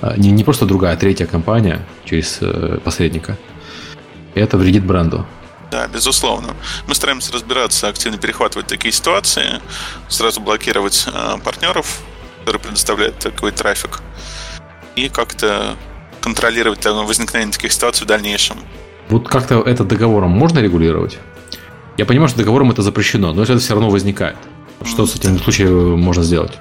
э, 0.00 0.14
не, 0.16 0.30
не 0.30 0.44
просто 0.44 0.64
другая, 0.64 0.94
а 0.94 0.96
третья 0.96 1.26
компания 1.26 1.86
через 2.04 2.38
э, 2.40 2.78
посредника. 2.82 3.36
И 4.34 4.40
это 4.40 4.56
вредит 4.56 4.84
бренду. 4.84 5.26
Да, 5.70 5.86
безусловно. 5.86 6.54
Мы 6.86 6.94
стараемся 6.94 7.32
разбираться, 7.32 7.88
активно 7.88 8.16
перехватывать 8.16 8.66
такие 8.66 8.92
ситуации, 8.92 9.60
сразу 10.08 10.40
блокировать 10.40 11.06
э, 11.12 11.36
партнеров, 11.44 12.00
которые 12.40 12.62
предоставляют 12.62 13.18
такой 13.18 13.52
трафик, 13.52 14.00
и 14.96 15.10
как-то 15.10 15.76
контролировать 16.20 16.84
возникновение 16.84 17.52
таких 17.52 17.72
ситуаций 17.72 18.04
в 18.04 18.06
дальнейшем. 18.06 18.58
Вот 19.08 19.28
как-то 19.28 19.60
это 19.60 19.84
договором 19.84 20.30
можно 20.30 20.58
регулировать? 20.58 21.18
Я 21.96 22.04
понимаю, 22.04 22.28
что 22.28 22.38
договором 22.38 22.70
это 22.70 22.82
запрещено, 22.82 23.32
но 23.32 23.42
это 23.42 23.58
все 23.58 23.74
равно 23.74 23.90
возникает. 23.90 24.36
Что 24.84 25.06
с 25.06 25.16
этим 25.16 25.38
случаем 25.40 25.98
можно 25.98 26.22
сделать? 26.22 26.52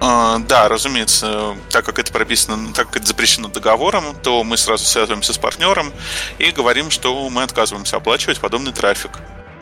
А, 0.00 0.38
да, 0.40 0.68
разумеется, 0.68 1.56
так 1.70 1.86
как 1.86 1.98
это 1.98 2.12
прописано, 2.12 2.74
так 2.74 2.88
как 2.88 2.96
это 2.96 3.06
запрещено 3.06 3.48
договором, 3.48 4.04
то 4.22 4.44
мы 4.44 4.58
сразу 4.58 4.84
связываемся 4.84 5.32
с 5.32 5.38
партнером 5.38 5.92
и 6.38 6.50
говорим, 6.50 6.90
что 6.90 7.30
мы 7.30 7.42
отказываемся 7.42 7.96
оплачивать 7.96 8.40
подобный 8.40 8.72
трафик. 8.72 9.12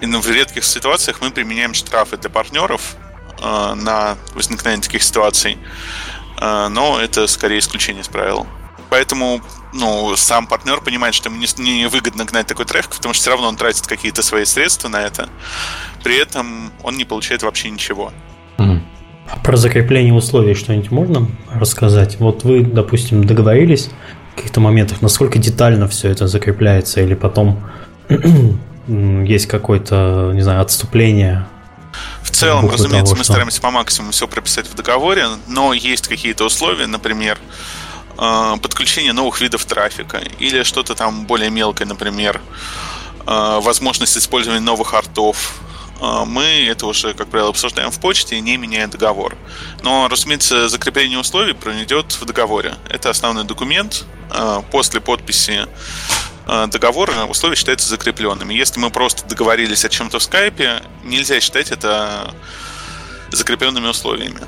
И 0.01 0.07
в 0.07 0.30
редких 0.30 0.64
ситуациях 0.64 1.18
мы 1.20 1.30
применяем 1.30 1.74
штрафы 1.74 2.16
для 2.16 2.28
партнеров 2.28 2.97
э, 3.40 3.74
на 3.74 4.16
возникновение 4.34 4.82
таких 4.82 5.05
ситуаций, 5.05 5.59
э, 6.40 6.68
но 6.68 6.99
это 7.01 7.28
скорее 7.28 7.61
исключение 7.61 8.03
из 8.03 8.09
правил. 8.09 8.49
Поэтому 8.93 9.40
ну, 9.72 10.14
сам 10.16 10.47
партнер 10.47 10.82
понимает, 10.82 11.14
что 11.14 11.30
ему 11.30 11.38
не, 11.40 11.47
не 11.62 11.88
выгодно 11.88 12.26
гнать 12.26 12.47
такой 12.47 12.66
трафик, 12.66 12.90
потому 12.90 13.14
что 13.14 13.22
все 13.22 13.30
равно 13.30 13.49
он 13.49 13.57
тратит 13.57 13.86
какие-то 13.86 14.20
свои 14.22 14.45
средства 14.45 14.90
на 14.90 15.01
это. 15.01 15.30
При 16.05 16.20
этом 16.20 16.70
он 16.82 16.99
не 16.99 17.07
получает 17.07 17.43
вообще 17.43 17.70
ничего. 17.70 18.12
А 18.59 19.38
про 19.43 19.57
закрепление 19.57 20.12
условий 20.12 20.53
что-нибудь 20.53 20.90
можно 20.90 21.26
рассказать? 21.55 22.20
Вот 22.20 22.45
вы, 22.45 22.64
допустим, 22.64 23.24
договорились 23.24 23.88
в 24.32 24.36
каких-то 24.36 24.61
моментах, 24.61 25.01
насколько 25.01 25.38
детально 25.38 25.88
все 25.88 26.11
это 26.11 26.26
закрепляется, 26.26 27.01
или 27.01 27.14
потом 27.14 27.64
есть 28.88 29.47
какое-то, 29.47 30.32
не 30.34 30.43
знаю, 30.43 30.61
отступление 30.61 31.47
в 32.22 32.30
целом, 32.30 32.68
разумеется, 32.68 33.05
того, 33.05 33.16
мы 33.16 33.24
что... 33.24 33.32
стараемся 33.32 33.61
по 33.62 33.70
максимуму 33.70 34.12
все 34.12 34.28
прописать 34.28 34.66
в 34.66 34.74
договоре, 34.74 35.28
но 35.47 35.72
есть 35.72 36.09
какие-то 36.09 36.45
условия, 36.45 36.86
например, 36.86 37.38
подключение 38.62 39.12
новых 39.12 39.40
видов 39.40 39.64
трафика 39.64 40.18
или 40.38 40.62
что-то 40.62 40.94
там 40.94 41.26
более 41.26 41.50
мелкое, 41.50 41.88
например, 41.88 42.40
э, 43.26 43.60
возможность 43.60 44.16
использования 44.16 44.60
новых 44.60 44.94
артов, 44.94 45.60
а, 46.02 46.24
мы 46.24 46.42
это 46.42 46.86
уже, 46.86 47.14
как 47.14 47.28
правило, 47.28 47.50
обсуждаем 47.50 47.92
в 47.92 48.00
почте, 48.00 48.40
не 48.40 48.56
меняя 48.56 48.88
договор. 48.88 49.36
Но, 49.82 50.08
разумеется, 50.08 50.68
закрепление 50.68 51.20
условий 51.20 51.52
пройдет 51.52 52.20
в 52.20 52.24
договоре. 52.24 52.74
Это 52.90 53.08
основной 53.08 53.44
документ. 53.44 54.04
А, 54.28 54.62
после 54.62 55.00
подписи 55.00 55.68
а, 56.44 56.66
договора 56.66 57.26
условия 57.26 57.54
считаются 57.54 57.88
закрепленными. 57.88 58.52
Если 58.52 58.80
мы 58.80 58.90
просто 58.90 59.24
договорились 59.28 59.84
о 59.84 59.88
чем-то 59.88 60.18
в 60.18 60.22
скайпе, 60.24 60.82
нельзя 61.04 61.38
считать 61.38 61.70
это 61.70 62.34
закрепленными 63.30 63.86
условиями. 63.86 64.40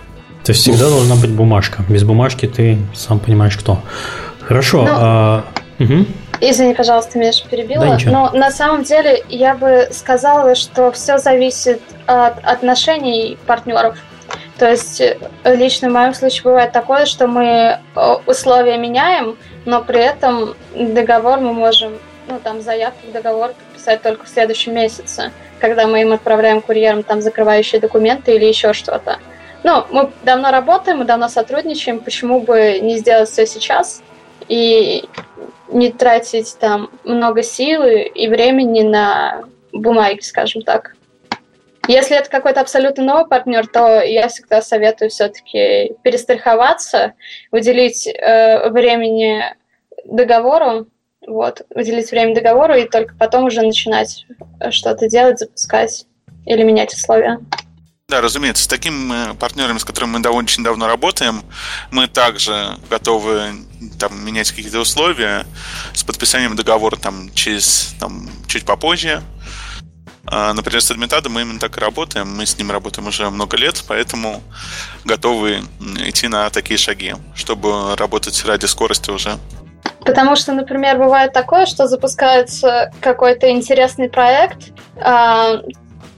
То 0.44 0.52
есть 0.52 0.62
всегда 0.62 0.88
должна 0.88 1.14
быть 1.16 1.30
бумажка. 1.30 1.82
Без 1.88 2.04
бумажки 2.04 2.46
ты 2.46 2.78
сам 2.94 3.18
понимаешь, 3.18 3.56
кто. 3.56 3.78
Хорошо. 4.40 4.82
Но... 4.82 4.84
Ну, 4.84 4.92
а... 4.96 5.44
Угу. 5.78 6.06
Извини, 6.40 6.74
пожалуйста, 6.74 7.18
меня 7.18 7.32
же 7.32 7.44
перебила. 7.50 7.86
Да, 7.86 7.98
Но 8.04 8.30
на 8.32 8.50
самом 8.50 8.82
деле 8.84 9.24
я 9.28 9.54
бы 9.54 9.88
сказала, 9.90 10.54
что 10.54 10.92
все 10.92 11.18
зависит 11.18 11.80
от 12.06 12.44
отношений 12.44 13.38
партнеров. 13.46 13.96
То 14.58 14.70
есть 14.70 15.00
э, 15.00 15.16
лично 15.44 15.88
в 15.88 15.92
моем 15.92 16.14
случае 16.14 16.42
бывает 16.44 16.72
такое, 16.72 17.06
что 17.06 17.26
мы 17.26 17.78
э, 17.94 18.14
условия 18.26 18.78
меняем, 18.78 19.36
но 19.64 19.82
при 19.82 20.00
этом 20.00 20.54
договор 20.74 21.40
мы 21.40 21.52
можем, 21.52 21.94
ну 22.28 22.38
там 22.42 22.60
заявку 22.60 23.06
в 23.08 23.12
договор 23.12 23.48
подписать 23.48 24.02
только 24.02 24.24
в 24.24 24.28
следующем 24.28 24.74
месяце, 24.74 25.32
когда 25.58 25.86
мы 25.86 26.02
им 26.02 26.12
отправляем 26.12 26.60
курьером 26.60 27.02
там 27.02 27.20
закрывающие 27.20 27.80
документы 27.80 28.36
или 28.36 28.44
еще 28.44 28.72
что-то. 28.72 29.18
Ну, 29.64 29.86
мы 29.90 30.10
давно 30.22 30.50
работаем, 30.50 30.98
мы 30.98 31.04
давно 31.06 31.28
сотрудничаем, 31.28 32.00
почему 32.00 32.40
бы 32.40 32.80
не 32.80 32.98
сделать 32.98 33.30
все 33.30 33.46
сейчас? 33.46 34.02
И 34.46 35.04
не 35.68 35.90
тратить 35.90 36.58
там 36.60 36.90
много 37.02 37.42
силы 37.42 38.02
и 38.02 38.28
времени 38.28 38.82
на 38.82 39.44
бумаги, 39.72 40.20
скажем 40.20 40.60
так. 40.60 40.94
Если 41.88 42.14
это 42.14 42.28
какой-то 42.28 42.60
абсолютно 42.60 43.04
новый 43.04 43.26
партнер, 43.26 43.66
то 43.66 44.02
я 44.02 44.28
всегда 44.28 44.60
советую 44.60 45.08
все-таки 45.08 45.94
перестраховаться, 46.02 47.14
уделить 47.50 48.06
э, 48.06 48.68
времени 48.68 49.44
договору, 50.04 50.88
вот, 51.26 51.62
уделить 51.74 52.10
время 52.10 52.34
договору 52.34 52.74
и 52.74 52.86
только 52.86 53.14
потом 53.18 53.44
уже 53.44 53.62
начинать 53.62 54.26
что-то 54.70 55.08
делать, 55.08 55.38
запускать 55.38 56.06
или 56.44 56.62
менять 56.62 56.92
условия. 56.92 57.38
Да, 58.10 58.20
разумеется, 58.20 58.64
с 58.64 58.66
такими 58.66 59.30
э, 59.30 59.34
партнерами, 59.34 59.78
с 59.78 59.84
которыми 59.84 60.12
мы 60.12 60.18
довольно 60.20 60.46
очень 60.46 60.62
давно 60.62 60.86
работаем, 60.86 61.42
мы 61.90 62.06
также 62.06 62.76
готовы 62.90 63.54
там, 63.98 64.22
менять 64.22 64.50
какие-то 64.50 64.80
условия 64.80 65.46
с 65.94 66.04
подписанием 66.04 66.54
договора 66.54 66.96
там, 66.96 67.32
через 67.32 67.94
там, 67.98 68.28
чуть 68.46 68.66
попозже. 68.66 69.22
А, 70.26 70.52
например, 70.52 70.82
с 70.82 70.90
Адмитадом 70.90 71.32
мы 71.32 71.42
именно 71.42 71.58
так 71.58 71.78
и 71.78 71.80
работаем. 71.80 72.36
Мы 72.36 72.44
с 72.44 72.58
ним 72.58 72.70
работаем 72.70 73.08
уже 73.08 73.30
много 73.30 73.56
лет, 73.56 73.82
поэтому 73.88 74.42
готовы 75.06 75.62
идти 76.06 76.28
на 76.28 76.50
такие 76.50 76.76
шаги, 76.76 77.14
чтобы 77.34 77.96
работать 77.96 78.44
ради 78.44 78.66
скорости 78.66 79.10
уже. 79.10 79.38
Потому 80.04 80.36
что, 80.36 80.52
например, 80.52 80.98
бывает 80.98 81.32
такое, 81.32 81.64
что 81.64 81.88
запускается 81.88 82.92
какой-то 83.00 83.50
интересный 83.50 84.10
проект, 84.10 84.72
а, 84.96 85.62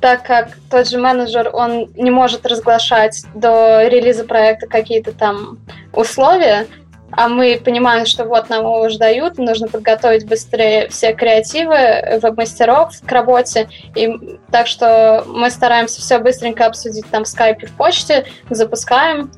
так 0.00 0.22
как 0.22 0.50
тот 0.70 0.88
же 0.88 0.98
менеджер, 0.98 1.50
он 1.52 1.90
не 1.94 2.10
может 2.10 2.46
разглашать 2.46 3.24
до 3.34 3.86
релиза 3.88 4.24
проекта 4.24 4.66
какие-то 4.66 5.12
там 5.12 5.58
условия, 5.92 6.66
а 7.12 7.28
мы 7.28 7.60
понимаем, 7.62 8.04
что 8.04 8.24
вот 8.24 8.48
нам 8.48 8.62
его 8.62 8.80
уже 8.80 8.98
дают, 8.98 9.38
нужно 9.38 9.68
подготовить 9.68 10.26
быстрее 10.26 10.88
все 10.88 11.14
креативы 11.14 12.18
веб-мастеров 12.20 12.92
к 13.00 13.12
работе, 13.12 13.68
и 13.94 14.38
так 14.50 14.66
что 14.66 15.24
мы 15.26 15.50
стараемся 15.50 16.00
все 16.00 16.18
быстренько 16.18 16.66
обсудить 16.66 17.08
там 17.10 17.24
в 17.24 17.28
скайпе, 17.28 17.68
в 17.68 17.72
почте, 17.72 18.26
запускаем, 18.50 19.30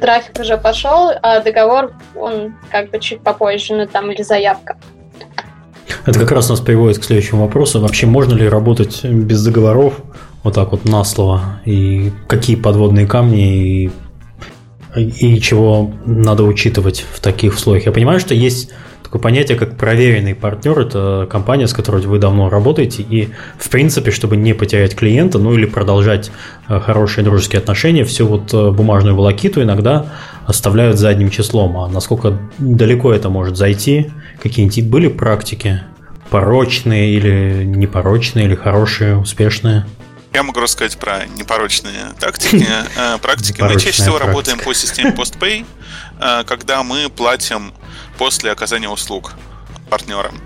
трафик 0.00 0.38
уже 0.40 0.58
пошел, 0.58 1.12
а 1.22 1.40
договор, 1.40 1.92
он 2.16 2.56
как 2.70 2.90
бы 2.90 2.98
чуть 2.98 3.22
попозже, 3.22 3.74
ну 3.74 3.86
там, 3.86 4.10
или 4.10 4.22
заявка. 4.22 4.76
Это 6.06 6.20
как 6.20 6.30
раз 6.30 6.48
нас 6.48 6.60
приводит 6.60 7.00
к 7.00 7.04
следующему 7.04 7.42
вопросу. 7.42 7.80
Вообще, 7.80 8.06
можно 8.06 8.34
ли 8.34 8.48
работать 8.48 9.04
без 9.04 9.44
договоров, 9.44 9.94
вот 10.44 10.54
так 10.54 10.70
вот 10.70 10.84
на 10.84 11.02
слово? 11.02 11.60
И 11.64 12.12
какие 12.28 12.54
подводные 12.54 13.08
камни 13.08 13.90
и, 14.94 15.02
и 15.02 15.40
чего 15.40 15.92
надо 16.04 16.44
учитывать 16.44 17.04
в 17.12 17.18
таких 17.20 17.54
условиях? 17.54 17.86
Я 17.86 17.92
понимаю, 17.92 18.20
что 18.20 18.34
есть 18.34 18.70
такое 19.02 19.20
понятие, 19.20 19.58
как 19.58 19.76
проверенный 19.76 20.36
партнер. 20.36 20.78
Это 20.78 21.26
компания, 21.28 21.66
с 21.66 21.72
которой 21.72 22.00
вы 22.06 22.20
давно 22.20 22.50
работаете. 22.50 23.02
И, 23.02 23.30
в 23.58 23.68
принципе, 23.68 24.12
чтобы 24.12 24.36
не 24.36 24.52
потерять 24.52 24.94
клиента, 24.94 25.40
ну 25.40 25.54
или 25.54 25.66
продолжать 25.66 26.30
э, 26.68 26.78
хорошие 26.78 27.24
дружеские 27.24 27.58
отношения, 27.58 28.04
всю 28.04 28.28
вот 28.28 28.54
э, 28.54 28.70
бумажную 28.70 29.16
волокиту 29.16 29.60
иногда 29.60 30.06
оставляют 30.46 31.00
задним 31.00 31.30
числом. 31.30 31.76
А 31.78 31.88
насколько 31.88 32.38
далеко 32.58 33.12
это 33.12 33.28
может 33.28 33.56
зайти? 33.56 34.12
Какие-нибудь 34.40 34.88
были 34.88 35.08
практики? 35.08 35.80
Порочные 36.30 37.10
или 37.10 37.64
непорочные, 37.64 38.46
или 38.46 38.54
хорошие, 38.54 39.16
успешные? 39.16 39.86
Я 40.32 40.42
могу 40.42 40.60
рассказать 40.60 40.98
про 40.98 41.24
непорочные 41.26 42.12
тактики, 42.18 42.66
э, 42.96 43.18
практики. 43.18 43.62
Мы 43.62 43.72
чаще 43.80 44.02
всего 44.02 44.18
работаем 44.18 44.58
по 44.58 44.74
системе 44.74 45.10
PostPay, 45.10 45.64
когда 46.44 46.82
мы 46.82 47.08
платим 47.08 47.72
после 48.18 48.50
оказания 48.50 48.88
услуг 48.88 49.32
партнерам. 49.88 50.40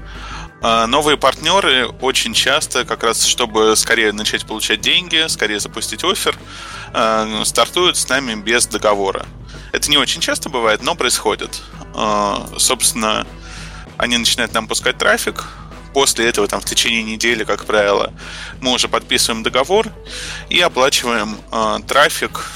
А, 0.63 0.87
новые 0.87 1.17
партнеры 1.17 1.87
очень 2.01 2.35
часто, 2.35 2.85
как 2.85 3.03
раз 3.03 3.25
чтобы 3.25 3.75
скорее 3.77 4.13
начать 4.13 4.47
получать 4.47 4.81
деньги, 4.81 5.27
скорее 5.29 5.59
запустить 5.59 6.05
офер, 6.05 6.37
стартуют 7.45 7.97
с 7.97 8.09
нами 8.09 8.35
без 8.35 8.67
договора. 8.67 9.25
Это 9.73 9.91
не 9.91 9.97
очень 9.97 10.21
часто 10.21 10.51
бывает, 10.51 10.83
но 10.83 10.95
происходит. 10.95 11.63
Собственно, 12.59 13.27
они 13.97 14.19
начинают 14.19 14.53
нам 14.53 14.67
пускать 14.67 14.99
трафик, 14.99 15.47
после 15.93 16.29
этого, 16.29 16.47
там, 16.47 16.61
в 16.61 16.65
течение 16.65 17.03
недели, 17.03 17.45
как 17.45 17.65
правило, 17.65 18.13
мы 18.61 18.73
уже 18.73 18.89
подписываем 18.89 19.43
договор 19.43 19.89
и 20.49 20.61
оплачиваем 20.61 21.37
трафик, 21.87 22.51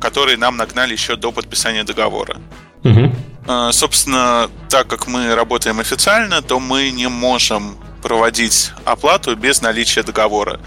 который 0.00 0.36
нам 0.36 0.56
нагнали 0.56 0.92
еще 0.92 1.16
до 1.16 1.32
подписания 1.32 1.84
договора. 1.84 2.38
Угу. 2.84 3.14
А, 3.46 3.72
собственно, 3.72 4.50
так 4.68 4.86
как 4.86 5.06
мы 5.06 5.34
работаем 5.34 5.80
официально, 5.80 6.40
то 6.42 6.58
мы 6.60 6.90
не 6.90 7.08
можем 7.08 7.76
проводить 8.02 8.72
оплату 8.84 9.34
без 9.36 9.62
наличия 9.62 10.02
договора, 10.02 10.60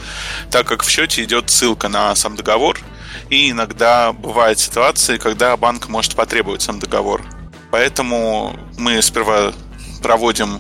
так 0.50 0.68
как 0.68 0.84
в 0.84 0.90
счете 0.90 1.24
идет 1.24 1.50
ссылка 1.50 1.88
на 1.88 2.16
сам 2.16 2.36
договор, 2.36 2.80
и 3.30 3.52
иногда 3.52 4.12
бывают 4.12 4.60
ситуации, 4.60 5.18
когда 5.18 5.56
банк 5.58 5.88
может 5.88 6.16
потребовать 6.16 6.62
сам 6.62 6.80
договор. 6.80 7.24
Поэтому 7.70 8.58
мы 8.78 9.02
сперва 9.02 9.54
проводим 10.02 10.60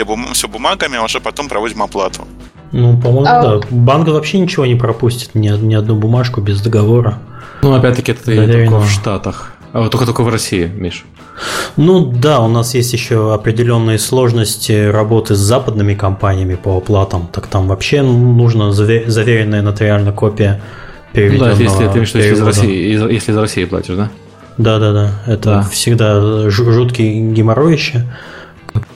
все, 0.00 0.04
бум- 0.06 0.32
все 0.32 0.48
бумагами, 0.48 0.96
а 0.96 1.04
уже 1.04 1.20
потом 1.20 1.48
проводим 1.48 1.82
оплату. 1.82 2.26
Ну, 2.72 2.98
по-моему, 3.00 3.26
а... 3.26 3.42
да. 3.42 3.66
Банк 3.70 4.08
вообще 4.08 4.38
ничего 4.38 4.64
не 4.66 4.74
пропустит, 4.74 5.34
ни, 5.34 5.48
ни 5.48 5.74
одну 5.74 5.94
бумажку 5.94 6.40
без 6.40 6.60
договора. 6.60 7.18
Ну, 7.62 7.74
опять-таки, 7.74 8.12
это 8.12 8.24
только 8.24 8.78
в 8.78 8.88
Штатах. 8.88 9.52
А 9.72 9.88
только 9.88 10.06
только 10.06 10.22
в 10.22 10.28
России, 10.28 10.70
Миш. 10.74 11.04
Ну 11.76 12.00
да, 12.04 12.40
у 12.40 12.48
нас 12.48 12.74
есть 12.74 12.92
еще 12.92 13.34
определенные 13.34 13.98
сложности 13.98 14.90
работы 14.90 15.34
с 15.34 15.38
западными 15.38 15.94
компаниями 15.94 16.54
по 16.54 16.76
оплатам. 16.76 17.28
Так 17.32 17.46
там 17.46 17.68
вообще 17.68 18.02
нужно 18.02 18.72
заверенная 18.72 19.62
нотариальная 19.62 20.12
копия 20.12 20.60
переведенного 21.12 21.50
ну, 21.50 21.56
да, 21.56 21.62
если 21.62 21.86
ты 21.86 21.92
имеешь 21.92 22.14
если 22.14 22.34
из 22.34 22.42
России, 22.42 23.12
если 23.12 23.32
из 23.32 23.36
России 23.36 23.64
платишь, 23.64 23.96
да? 23.96 24.10
Да, 24.58 24.78
да, 24.78 24.92
да. 24.92 25.10
Это 25.26 25.44
да. 25.44 25.62
всегда 25.62 26.50
жуткий 26.50 27.32
геморроище. 27.32 28.06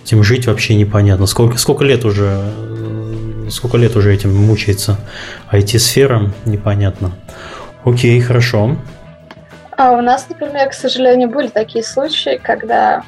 Этим 0.05 0.22
жить 0.22 0.47
вообще 0.47 0.75
непонятно. 0.75 1.27
Сколько, 1.27 1.59
сколько 1.59 1.85
лет 1.85 2.05
уже 2.05 2.53
сколько 3.51 3.77
лет 3.77 3.97
уже 3.97 4.14
этим 4.14 4.35
мучается 4.35 4.97
IT-сфера, 5.53 6.31
непонятно. 6.45 7.12
Окей, 7.85 8.20
хорошо. 8.20 8.77
А 9.77 9.93
у 9.93 10.01
нас, 10.01 10.27
например, 10.29 10.70
к 10.70 10.75
сожалению, 10.75 11.29
были 11.29 11.49
такие 11.49 11.85
случаи, 11.85 12.41
когда 12.43 13.03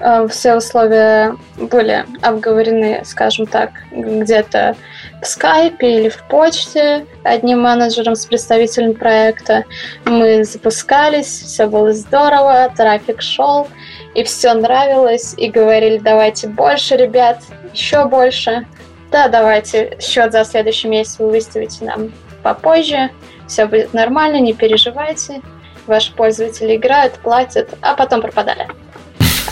э, 0.00 0.26
все 0.30 0.56
условия 0.56 1.36
были 1.56 2.04
обговорены, 2.22 3.02
скажем 3.04 3.46
так, 3.46 3.70
где-то 3.90 4.76
в 5.20 5.26
скайпе 5.26 6.00
или 6.00 6.08
в 6.08 6.22
почте 6.28 7.06
одним 7.24 7.60
менеджером 7.62 8.14
с 8.14 8.24
представителем 8.24 8.94
проекта. 8.94 9.64
Мы 10.04 10.44
запускались, 10.44 11.26
все 11.26 11.66
было 11.66 11.92
здорово, 11.92 12.72
трафик 12.76 13.20
шел, 13.20 13.68
и 14.16 14.24
все 14.24 14.54
нравилось, 14.54 15.34
и 15.36 15.50
говорили, 15.50 15.98
давайте 15.98 16.48
больше, 16.48 16.96
ребят, 16.96 17.42
еще 17.74 18.06
больше. 18.06 18.66
Да, 19.12 19.28
давайте 19.28 19.98
счет 20.00 20.32
за 20.32 20.44
следующий 20.46 20.88
месяц 20.88 21.18
вы 21.18 21.28
выставите 21.28 21.84
нам 21.84 22.12
попозже, 22.42 23.10
все 23.46 23.66
будет 23.66 23.92
нормально, 23.92 24.40
не 24.40 24.54
переживайте 24.54 25.42
ваши 25.86 26.14
пользователи 26.14 26.76
играют, 26.76 27.14
платят, 27.18 27.74
а 27.82 27.94
потом 27.94 28.22
пропадали. 28.22 28.66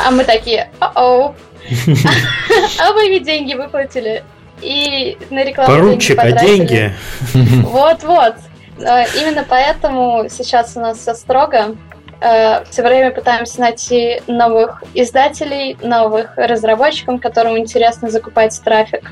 А 0.02 0.10
мы 0.10 0.24
такие, 0.24 0.70
о-оу, 0.80 1.34
а 2.78 2.92
вы 2.92 3.08
ведь 3.10 3.24
деньги 3.24 3.52
выплатили. 3.52 4.24
И 4.62 5.18
на 5.28 5.44
рекламу 5.44 5.74
Поручик, 5.74 6.18
а 6.18 6.32
деньги? 6.32 6.90
Вот-вот. 7.34 8.36
Именно 8.78 9.44
поэтому 9.46 10.24
сейчас 10.30 10.74
у 10.76 10.80
нас 10.80 10.98
все 10.98 11.12
строго. 11.14 11.76
А, 12.20 12.64
все 12.70 12.82
время 12.82 13.10
пытаемся 13.10 13.60
найти 13.60 14.22
новых 14.26 14.82
издателей, 14.94 15.76
новых 15.82 16.36
разработчиков, 16.36 17.20
которым 17.20 17.58
интересно 17.58 18.10
закупать 18.10 18.60
трафик. 18.62 19.10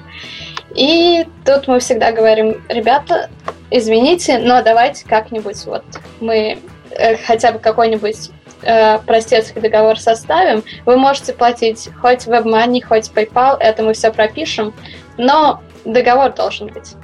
И 0.75 1.27
тут 1.45 1.69
мы 1.69 1.81
всегда 1.81 2.13
говорим, 2.13 2.63
ребята, 2.69 3.29
извините, 3.71 4.39
но 4.39 4.63
давайте 4.63 5.07
как-нибудь 5.07 5.65
вот 5.67 5.85
мы 6.21 6.59
Э, 6.95 7.17
хотя 7.17 7.53
бы 7.53 7.59
какой-нибудь 7.59 8.31
э, 8.63 8.99
простецкий 8.99 9.61
договор 9.61 9.99
составим, 9.99 10.63
вы 10.85 10.97
можете 10.97 11.33
платить 11.33 11.89
хоть 12.01 12.27
WebMoney, 12.27 12.83
хоть 12.83 13.11
PayPal, 13.11 13.57
это 13.59 13.83
мы 13.83 13.95
все 13.95 14.13
пропишем, 14.13 14.75
но 15.17 15.61
договор 15.85 16.33
должен 16.33 16.69
быть. 16.69 16.95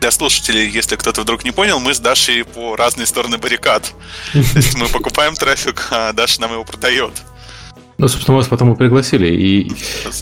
Для 0.00 0.10
слушателей, 0.10 0.68
если 0.68 0.96
кто-то 0.96 1.22
вдруг 1.22 1.44
не 1.44 1.50
понял, 1.50 1.80
мы 1.80 1.92
с 1.92 1.98
Дашей 1.98 2.44
по 2.44 2.76
разные 2.76 3.06
стороны 3.06 3.38
баррикад. 3.38 3.92
То 4.32 4.38
есть 4.38 4.76
мы 4.76 4.86
покупаем 4.88 5.34
трафик, 5.34 5.88
а 5.90 6.12
Даша 6.12 6.40
нам 6.40 6.52
его 6.52 6.64
продает. 6.64 7.12
Ну, 7.98 8.06
собственно, 8.06 8.36
вас 8.36 8.46
потом 8.46 8.72
и 8.72 8.76
пригласили. 8.76 9.26
И 9.26 9.72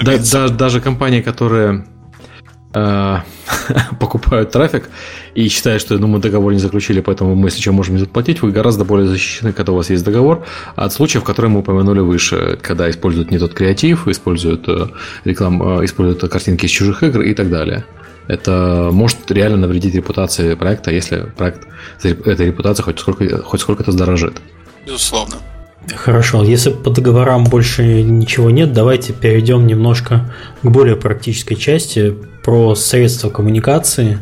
да, 0.00 0.16
да, 0.16 0.48
даже 0.48 0.80
компании, 0.80 1.20
которые 1.20 1.84
э, 2.72 3.16
покупают 4.00 4.50
трафик 4.50 4.88
и 5.34 5.48
считают, 5.48 5.82
что 5.82 5.98
ну, 5.98 6.06
мы 6.06 6.18
договор 6.20 6.54
не 6.54 6.58
заключили, 6.58 7.00
поэтому 7.00 7.34
мы, 7.34 7.48
если 7.48 7.60
что, 7.60 7.72
можем 7.72 7.98
заплатить, 7.98 8.40
вы 8.40 8.52
гораздо 8.52 8.86
более 8.86 9.06
защищены, 9.06 9.52
когда 9.52 9.72
у 9.72 9.76
вас 9.76 9.90
есть 9.90 10.04
договор, 10.04 10.46
от 10.74 10.92
случаев, 10.94 11.22
которые 11.22 11.50
мы 11.50 11.60
упомянули 11.60 12.00
выше, 12.00 12.58
когда 12.62 12.88
используют 12.88 13.30
не 13.30 13.38
тот 13.38 13.52
креатив, 13.52 14.08
используют 14.08 14.66
э, 14.68 14.86
рекламу, 15.24 15.82
э, 15.82 15.84
используют 15.84 16.32
картинки 16.32 16.64
из 16.64 16.70
чужих 16.70 17.02
игр 17.02 17.20
и 17.20 17.34
так 17.34 17.50
далее. 17.50 17.84
Это 18.28 18.90
может 18.92 19.30
реально 19.30 19.58
навредить 19.58 19.94
репутации 19.94 20.54
проекта, 20.54 20.90
если 20.90 21.26
проект 21.36 21.66
эта 22.02 22.44
репутация 22.44 22.84
хоть 22.84 22.98
сколько 22.98 23.42
хоть 23.42 23.60
сколько-то 23.60 23.92
сдорожит. 23.92 24.40
Безусловно. 24.84 25.36
Хорошо, 25.94 26.42
если 26.42 26.70
по 26.70 26.90
договорам 26.90 27.44
больше 27.44 28.02
ничего 28.02 28.50
нет, 28.50 28.72
давайте 28.72 29.12
перейдем 29.12 29.66
немножко 29.66 30.32
к 30.62 30.66
более 30.68 30.96
практической 30.96 31.54
части 31.54 32.14
про 32.42 32.74
средства 32.74 33.30
коммуникации 33.30 34.18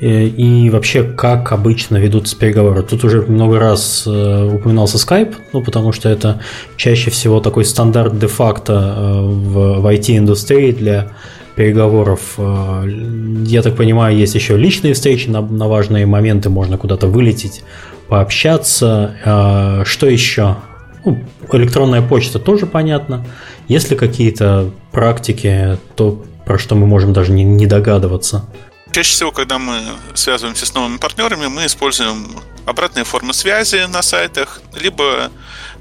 э, 0.00 0.26
и 0.26 0.70
вообще 0.70 1.02
как 1.02 1.50
обычно 1.50 1.96
ведутся 1.96 2.36
переговоры. 2.36 2.82
Тут 2.82 3.02
уже 3.04 3.22
много 3.22 3.58
раз 3.58 4.04
э, 4.06 4.50
упоминался 4.54 4.98
Skype, 4.98 5.34
ну 5.52 5.62
потому 5.62 5.90
что 5.92 6.08
это 6.08 6.40
чаще 6.76 7.10
всего 7.10 7.40
такой 7.40 7.64
стандарт 7.64 8.16
де-факто 8.16 8.94
э, 8.96 9.20
в 9.20 9.86
IT-индустрии 9.92 10.70
для 10.70 11.10
переговоров. 11.56 12.38
Я 12.38 13.62
так 13.62 13.76
понимаю, 13.76 14.16
есть 14.16 14.34
еще 14.34 14.56
личные 14.56 14.94
встречи 14.94 15.28
на, 15.28 15.40
на 15.40 15.68
важные 15.68 16.06
моменты, 16.06 16.50
можно 16.50 16.78
куда-то 16.78 17.06
вылететь, 17.06 17.62
пообщаться. 18.08 19.82
Что 19.86 20.06
еще? 20.06 20.56
Ну, 21.04 21.22
электронная 21.52 22.02
почта 22.02 22.38
тоже 22.38 22.66
понятно. 22.66 23.26
Если 23.68 23.94
какие-то 23.94 24.70
практики, 24.90 25.78
то 25.96 26.24
про 26.44 26.58
что 26.58 26.74
мы 26.74 26.86
можем 26.86 27.12
даже 27.12 27.32
не, 27.32 27.44
не 27.44 27.66
догадываться. 27.66 28.48
Чаще 28.92 29.10
всего, 29.10 29.32
когда 29.32 29.58
мы 29.58 29.80
связываемся 30.14 30.66
с 30.66 30.74
новыми 30.74 30.98
партнерами, 30.98 31.46
мы 31.46 31.66
используем 31.66 32.26
обратные 32.64 33.04
формы 33.04 33.34
связи 33.34 33.86
на 33.88 34.02
сайтах, 34.02 34.60
либо 34.72 35.30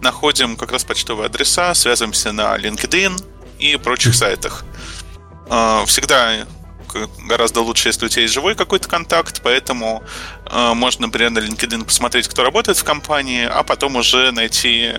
находим 0.02 0.56
как 0.56 0.72
раз 0.72 0.84
почтовые 0.84 1.28
адреса, 1.28 1.74
связываемся 1.74 2.32
на 2.32 2.58
LinkedIn 2.58 3.24
и 3.60 3.78
прочих 3.78 4.16
сайтах. 4.16 4.66
А, 5.50 5.86
всегда 5.86 6.46
гораздо 7.26 7.62
лучше, 7.62 7.90
если 7.90 8.06
у 8.06 8.10
тебя 8.10 8.24
есть 8.24 8.34
живой 8.34 8.56
какой-то 8.56 8.88
контакт, 8.88 9.42
поэтому 9.44 10.04
э, 10.46 10.74
можно, 10.74 11.08
например, 11.08 11.32
на 11.32 11.40
LinkedIn 11.40 11.86
посмотреть, 11.86 12.28
кто 12.28 12.44
работает 12.44 12.78
в 12.78 12.84
компании, 12.84 13.46
а 13.46 13.64
потом 13.64 13.96
уже 13.96 14.32
найти 14.32 14.94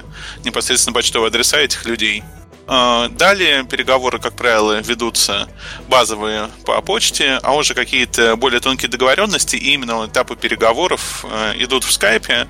непосредственно 0.45 0.95
почтовые 0.95 1.29
адреса 1.29 1.59
этих 1.59 1.85
людей. 1.87 2.25
Э, 2.67 3.09
далее 3.11 3.65
переговоры, 3.65 4.19
как 4.19 4.35
правило, 4.37 4.81
ведутся 4.81 5.49
базовые 5.89 6.49
по 6.65 6.81
почте, 6.81 7.39
а 7.43 7.55
уже 7.55 7.75
какие-то 7.75 8.37
более 8.37 8.61
тонкие 8.61 8.91
договоренности 8.91 9.57
и 9.57 9.73
именно 9.75 10.07
этапы 10.07 10.37
переговоров 10.37 11.25
э, 11.25 11.55
идут 11.59 11.85
в 11.85 11.93
скайпе, 11.93 12.49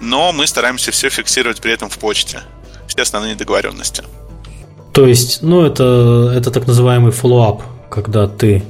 но 0.00 0.32
мы 0.32 0.46
стараемся 0.46 0.90
все 0.90 1.08
фиксировать 1.08 1.60
при 1.60 1.72
этом 1.72 1.88
в 1.88 1.98
почте. 1.98 2.42
Все 2.88 3.02
основные 3.02 3.36
договоренности. 3.36 4.04
То 4.92 5.06
есть, 5.06 5.42
ну, 5.42 5.64
это, 5.64 6.32
это 6.34 6.50
так 6.50 6.66
называемый 6.66 7.12
follow-up, 7.12 7.62
когда 7.90 8.28
ты 8.28 8.62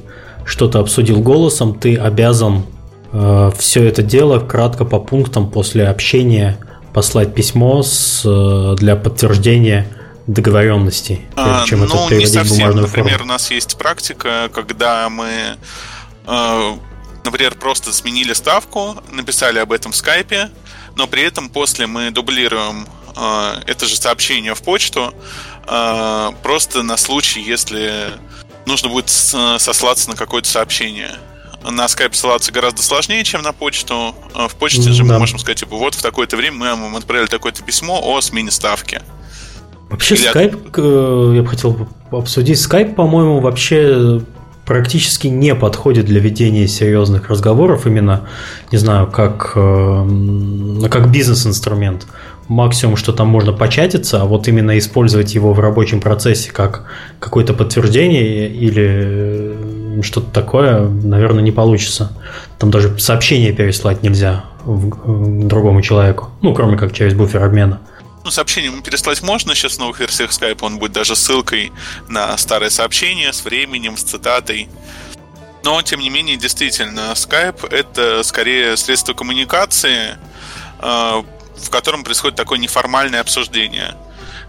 что-то 0.45 0.79
обсудил 0.79 1.19
голосом, 1.19 1.77
ты 1.77 1.95
обязан 1.95 2.65
э, 3.11 3.51
все 3.57 3.83
это 3.83 4.03
дело 4.03 4.39
кратко 4.39 4.85
по 4.85 4.99
пунктам 4.99 5.49
после 5.49 5.87
общения 5.87 6.57
послать 6.93 7.33
письмо 7.33 7.83
с, 7.83 8.21
э, 8.25 8.75
для 8.77 8.95
подтверждения 8.95 9.87
договоренностей, 10.27 11.21
а, 11.35 11.65
чем 11.65 11.81
ну, 11.81 12.05
это 12.05 12.15
не 12.15 12.25
совсем. 12.25 12.75
Например, 12.75 13.17
форму. 13.17 13.25
у 13.25 13.27
нас 13.27 13.51
есть 13.51 13.77
практика, 13.77 14.49
когда 14.53 15.09
мы, 15.09 15.57
э, 16.25 16.77
например, 17.25 17.55
просто 17.55 17.91
сменили 17.91 18.33
ставку, 18.33 18.95
написали 19.11 19.59
об 19.59 19.71
этом 19.73 19.91
в 19.91 19.95
скайпе, 19.95 20.49
но 20.95 21.07
при 21.07 21.23
этом 21.23 21.49
после 21.49 21.87
мы 21.87 22.11
дублируем 22.11 22.87
э, 23.17 23.55
это 23.67 23.85
же 23.85 23.97
сообщение 23.97 24.55
в 24.55 24.61
почту, 24.61 25.13
просто 25.65 26.83
на 26.83 26.97
случай, 26.97 27.41
если 27.41 28.11
нужно 28.65 28.89
будет 28.89 29.09
сослаться 29.09 30.09
на 30.09 30.15
какое-то 30.15 30.49
сообщение. 30.49 31.11
На 31.63 31.85
Skype 31.85 32.13
ссылаться 32.13 32.51
гораздо 32.51 32.81
сложнее, 32.81 33.23
чем 33.23 33.41
на 33.41 33.53
почту. 33.53 34.13
А 34.33 34.47
в 34.47 34.55
почте 34.55 34.91
же 34.91 35.03
да. 35.03 35.13
мы 35.13 35.19
можем 35.19 35.39
сказать, 35.39 35.59
типа, 35.59 35.77
вот 35.77 35.95
в 35.95 36.01
такое-то 36.01 36.35
время 36.35 36.57
мы 36.57 36.69
вам 36.69 36.95
отправили 36.97 37.27
такое-то 37.27 37.63
письмо 37.63 38.01
о 38.03 38.19
смене 38.21 38.51
ставки. 38.51 39.01
Вообще 39.89 40.15
Или 40.15 40.33
Skype, 40.33 40.67
от... 40.67 40.77
Э, 40.77 41.35
я 41.35 41.41
бы 41.43 41.47
хотел 41.47 41.87
обсудить, 42.11 42.57
Skype, 42.57 42.95
по-моему, 42.95 43.39
вообще 43.39 44.21
практически 44.65 45.27
не 45.27 45.55
подходит 45.55 46.05
для 46.05 46.19
ведения 46.19 46.67
серьезных 46.67 47.29
разговоров, 47.29 47.85
именно, 47.85 48.27
не 48.71 48.77
знаю, 48.77 49.07
как, 49.07 49.53
э, 49.55 50.87
как 50.89 51.11
бизнес-инструмент 51.11 52.07
максимум, 52.47 52.97
что 52.97 53.13
там 53.13 53.27
можно 53.27 53.53
початиться, 53.53 54.21
а 54.21 54.25
вот 54.25 54.47
именно 54.47 54.77
использовать 54.77 55.33
его 55.33 55.53
в 55.53 55.59
рабочем 55.59 56.01
процессе 56.01 56.51
как 56.51 56.85
какое-то 57.19 57.53
подтверждение 57.53 58.49
или 58.49 60.01
что-то 60.01 60.29
такое, 60.31 60.87
наверное, 60.87 61.43
не 61.43 61.51
получится. 61.51 62.17
Там 62.59 62.71
даже 62.71 62.97
сообщение 62.99 63.53
переслать 63.53 64.03
нельзя 64.03 64.45
в, 64.65 65.47
другому 65.47 65.81
человеку, 65.81 66.29
ну, 66.41 66.53
кроме 66.53 66.77
как 66.77 66.93
через 66.93 67.13
буфер 67.13 67.43
обмена. 67.43 67.81
Ну, 68.23 68.31
сообщение 68.31 68.71
переслать 68.81 69.21
можно, 69.21 69.53
сейчас 69.53 69.73
в 69.73 69.79
новых 69.79 69.99
версиях 69.99 70.31
Skype 70.31 70.59
он 70.61 70.79
будет 70.79 70.93
даже 70.93 71.15
ссылкой 71.15 71.73
на 72.07 72.37
старое 72.37 72.69
сообщение 72.69 73.33
с 73.33 73.43
временем, 73.43 73.97
с 73.97 74.03
цитатой. 74.03 74.69
Но, 75.63 75.81
тем 75.81 75.99
не 75.99 76.09
менее, 76.09 76.37
действительно, 76.37 77.11
Skype— 77.13 77.69
это 77.71 78.23
скорее 78.23 78.77
средство 78.77 79.13
коммуникации, 79.13 80.17
а, 80.79 81.25
в 81.55 81.69
котором 81.69 82.03
происходит 82.03 82.35
такое 82.35 82.59
неформальное 82.59 83.21
обсуждение. 83.21 83.95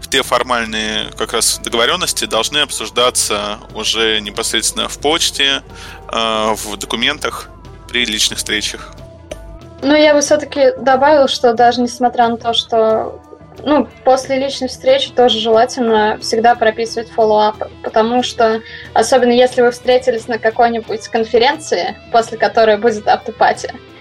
Те 0.09 0.23
формальные 0.23 1.11
как 1.17 1.33
раз 1.33 1.59
договоренности 1.59 2.23
должны 2.23 2.59
обсуждаться 2.59 3.57
уже 3.73 4.21
непосредственно 4.21 4.87
в 4.87 4.97
почте, 4.99 5.61
э, 6.09 6.53
в 6.53 6.77
документах 6.77 7.49
при 7.89 8.05
личных 8.05 8.37
встречах. 8.37 8.93
Ну, 9.81 9.93
я 9.93 10.13
бы 10.13 10.21
все-таки 10.21 10.71
добавил, 10.79 11.27
что 11.27 11.53
даже 11.53 11.81
несмотря 11.81 12.29
на 12.29 12.37
то, 12.37 12.53
что 12.53 13.21
ну, 13.63 13.89
после 14.05 14.39
личной 14.39 14.67
встречи 14.67 15.11
тоже 15.11 15.39
желательно 15.39 16.17
всегда 16.21 16.55
прописывать 16.55 17.09
follow-up, 17.09 17.69
потому 17.83 18.23
что, 18.23 18.61
особенно 18.93 19.31
если 19.31 19.61
вы 19.61 19.71
встретились 19.71 20.27
на 20.27 20.37
какой-нибудь 20.37 21.07
конференции, 21.09 21.97
после 22.11 22.37
которой 22.37 22.77
будет 22.77 23.07
afterparty, 23.07 23.67
mm-hmm. 23.67 23.94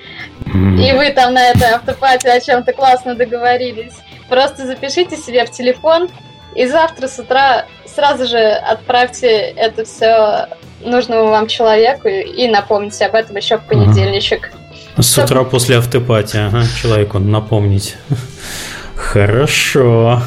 И 0.46 0.92
вы 0.92 1.10
там 1.10 1.34
на 1.34 1.50
этой 1.50 1.68
afterparty 1.68 2.26
о 2.26 2.40
чем-то 2.40 2.72
классно 2.72 3.14
договорились, 3.14 3.94
просто 4.28 4.66
запишите 4.66 5.16
себе 5.16 5.44
в 5.44 5.50
телефон, 5.50 6.08
и 6.54 6.66
завтра 6.66 7.08
с 7.08 7.18
утра 7.18 7.66
сразу 7.86 8.26
же 8.26 8.38
отправьте 8.38 9.28
это 9.28 9.84
все 9.84 10.48
нужному 10.80 11.28
вам 11.28 11.46
человеку 11.48 12.08
и 12.08 12.46
напомните 12.48 13.06
об 13.06 13.14
этом 13.14 13.36
еще 13.36 13.58
в 13.58 13.62
понедельничек. 13.64 14.50
С 14.96 15.18
утра 15.18 15.42
после 15.44 15.78
автопати, 15.78 16.36
ага, 16.36 16.64
человеку 16.80 17.18
напомнить. 17.18 17.96
Хорошо. 18.94 20.22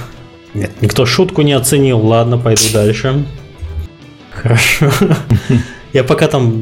Нет, 0.53 0.81
никто 0.81 1.05
шутку 1.05 1.41
не 1.41 1.53
оценил. 1.53 2.05
Ладно, 2.05 2.37
пойду 2.37 2.63
дальше. 2.73 3.23
Хорошо. 4.33 4.91
Я 5.97 6.03
пока 6.03 6.27
там 6.27 6.61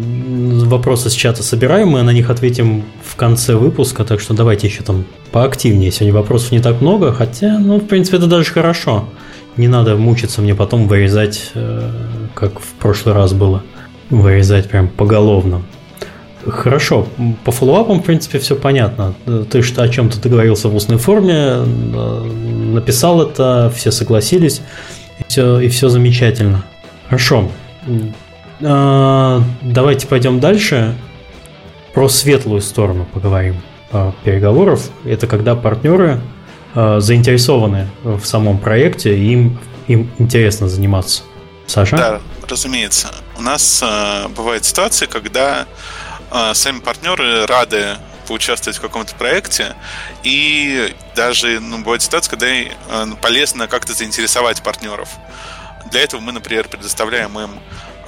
вопросы 0.70 1.10
с 1.10 1.14
чата 1.14 1.44
собираю, 1.44 1.88
мы 1.88 2.04
на 2.04 2.12
них 2.12 2.30
ответим 2.30 2.86
в 3.04 3.18
конце 3.18 3.56
выпуска, 3.56 4.06
так 4.06 4.22
что 4.22 4.34
давайте 4.34 4.68
еще 4.68 4.82
там 4.82 5.04
поактивнее. 5.34 5.92
Сегодня 5.92 6.14
вопросов 6.14 6.54
не 6.54 6.62
так 6.62 6.80
много, 6.80 7.12
хотя, 7.12 7.60
ну, 7.60 7.80
в 7.80 7.86
принципе, 7.86 8.16
это 8.16 8.28
даже 8.28 8.54
хорошо. 8.54 9.10
Не 9.58 9.68
надо 9.68 9.98
мучиться 9.98 10.40
мне 10.40 10.56
потом 10.56 10.88
вырезать, 10.88 11.52
э, 11.54 11.92
как 12.34 12.62
в 12.62 12.74
прошлый 12.80 13.14
раз 13.14 13.34
было. 13.34 13.62
Вырезать 14.10 14.70
прям 14.70 14.88
поголовно. 14.88 15.64
Хорошо, 16.48 17.06
по 17.44 17.52
фоллоуапам, 17.52 18.00
в 18.00 18.06
принципе, 18.06 18.40
все 18.40 18.56
понятно. 18.56 19.16
Ты 19.52 19.62
что 19.64 19.84
о 19.84 19.90
чем-то 19.90 20.22
договорился 20.22 20.70
в 20.70 20.76
устной 20.78 20.98
форме, 20.98 21.58
написал 22.72 23.22
это, 23.22 23.70
все 23.76 23.92
согласились, 23.92 24.62
и 25.20 25.24
все, 25.28 25.60
и 25.60 25.68
все 25.68 25.90
замечательно. 25.90 26.64
Хорошо. 27.10 27.52
А, 28.62 29.42
давайте 29.62 30.08
пойдем 30.08 30.40
дальше. 30.40 30.96
Про 31.94 32.10
светлую 32.10 32.62
сторону 32.62 33.06
поговорим 33.14 33.62
переговоров. 34.24 34.90
Это 35.06 35.28
когда 35.28 35.56
партнеры 35.56 36.20
а, 36.74 37.00
заинтересованы 37.00 37.88
в 38.04 38.26
самом 38.26 38.58
проекте, 38.58 39.18
и 39.18 39.32
им, 39.32 39.60
им 39.88 40.12
интересно 40.18 40.68
заниматься. 40.68 41.24
Саша? 41.68 41.96
Да, 41.96 42.22
разумеется. 42.48 43.16
У 43.38 43.42
нас 43.42 43.82
э, 43.82 44.28
бывают 44.30 44.66
ситуации, 44.66 45.06
когда 45.06 45.66
а, 46.30 46.54
сами 46.54 46.80
партнеры 46.80 47.46
рады 47.46 47.98
поучаствовать 48.28 48.78
в 48.78 48.82
каком-то 48.82 49.16
проекте, 49.16 49.76
и 50.24 50.94
даже 51.16 51.60
ну, 51.60 51.80
бывает 51.80 52.02
ситуация, 52.02 52.32
когда 52.32 52.48
а, 52.90 53.08
полезно 53.22 53.68
как-то 53.68 53.94
заинтересовать 53.94 54.62
партнеров. 54.62 55.10
Для 55.92 56.02
этого 56.02 56.20
мы, 56.20 56.34
например, 56.34 56.68
предоставляем 56.68 57.40
им 57.40 57.52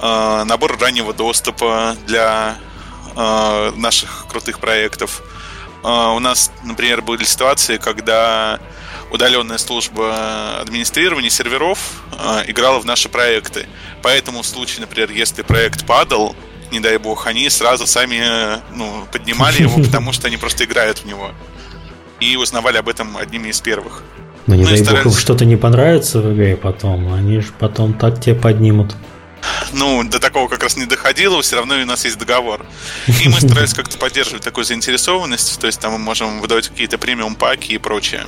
э, 0.00 0.44
набор 0.44 0.78
раннего 0.78 1.12
доступа 1.12 1.96
для 2.06 2.56
э, 3.16 3.72
наших 3.76 4.26
крутых 4.28 4.60
проектов. 4.60 5.22
Э, 5.82 6.14
у 6.14 6.18
нас, 6.18 6.50
например, 6.64 7.02
были 7.02 7.24
ситуации, 7.24 7.76
когда 7.76 8.60
удаленная 9.10 9.58
служба 9.58 10.60
администрирования 10.60 11.30
серверов 11.30 12.02
э, 12.12 12.42
играла 12.48 12.78
в 12.78 12.84
наши 12.84 13.08
проекты. 13.08 13.66
Поэтому 14.02 14.42
в 14.42 14.46
случае, 14.46 14.82
например, 14.82 15.10
если 15.10 15.42
проект 15.42 15.86
падал, 15.86 16.36
не 16.70 16.80
дай 16.80 16.98
бог, 16.98 17.26
они 17.26 17.48
сразу 17.48 17.86
сами 17.86 18.22
ну, 18.74 19.06
поднимали 19.10 19.62
его, 19.62 19.82
потому 19.84 20.12
что 20.12 20.26
они 20.28 20.36
просто 20.36 20.64
играют 20.64 20.98
в 20.98 21.04
него. 21.06 21.30
И 22.20 22.36
узнавали 22.36 22.76
об 22.78 22.88
этом 22.88 23.16
одними 23.16 23.48
из 23.48 23.60
первых. 23.60 24.02
Но 24.46 24.54
не 24.54 24.62
ну, 24.62 24.68
дай 24.68 24.78
старались... 24.78 25.04
бог, 25.04 25.18
что-то 25.18 25.44
не 25.44 25.56
понравится 25.56 26.20
в 26.20 26.34
игре 26.34 26.56
потом, 26.56 27.12
они 27.12 27.40
же 27.40 27.48
потом 27.58 27.94
так 27.94 28.20
тебе 28.20 28.34
поднимут. 28.34 28.94
Ну, 29.72 30.02
до 30.04 30.18
такого 30.18 30.48
как 30.48 30.62
раз 30.62 30.76
не 30.76 30.86
доходило, 30.86 31.42
все 31.42 31.56
равно 31.56 31.74
у 31.76 31.84
нас 31.84 32.04
есть 32.04 32.18
договор. 32.18 32.64
И 33.06 33.28
мы 33.28 33.40
старались 33.40 33.74
как-то 33.74 33.98
поддерживать 33.98 34.42
такую 34.42 34.64
заинтересованность, 34.64 35.60
то 35.60 35.66
есть 35.66 35.80
там 35.80 35.92
мы 35.92 35.98
можем 35.98 36.40
выдавать 36.40 36.68
какие-то 36.68 36.98
премиум 36.98 37.34
паки 37.34 37.72
и 37.72 37.78
прочее. 37.78 38.22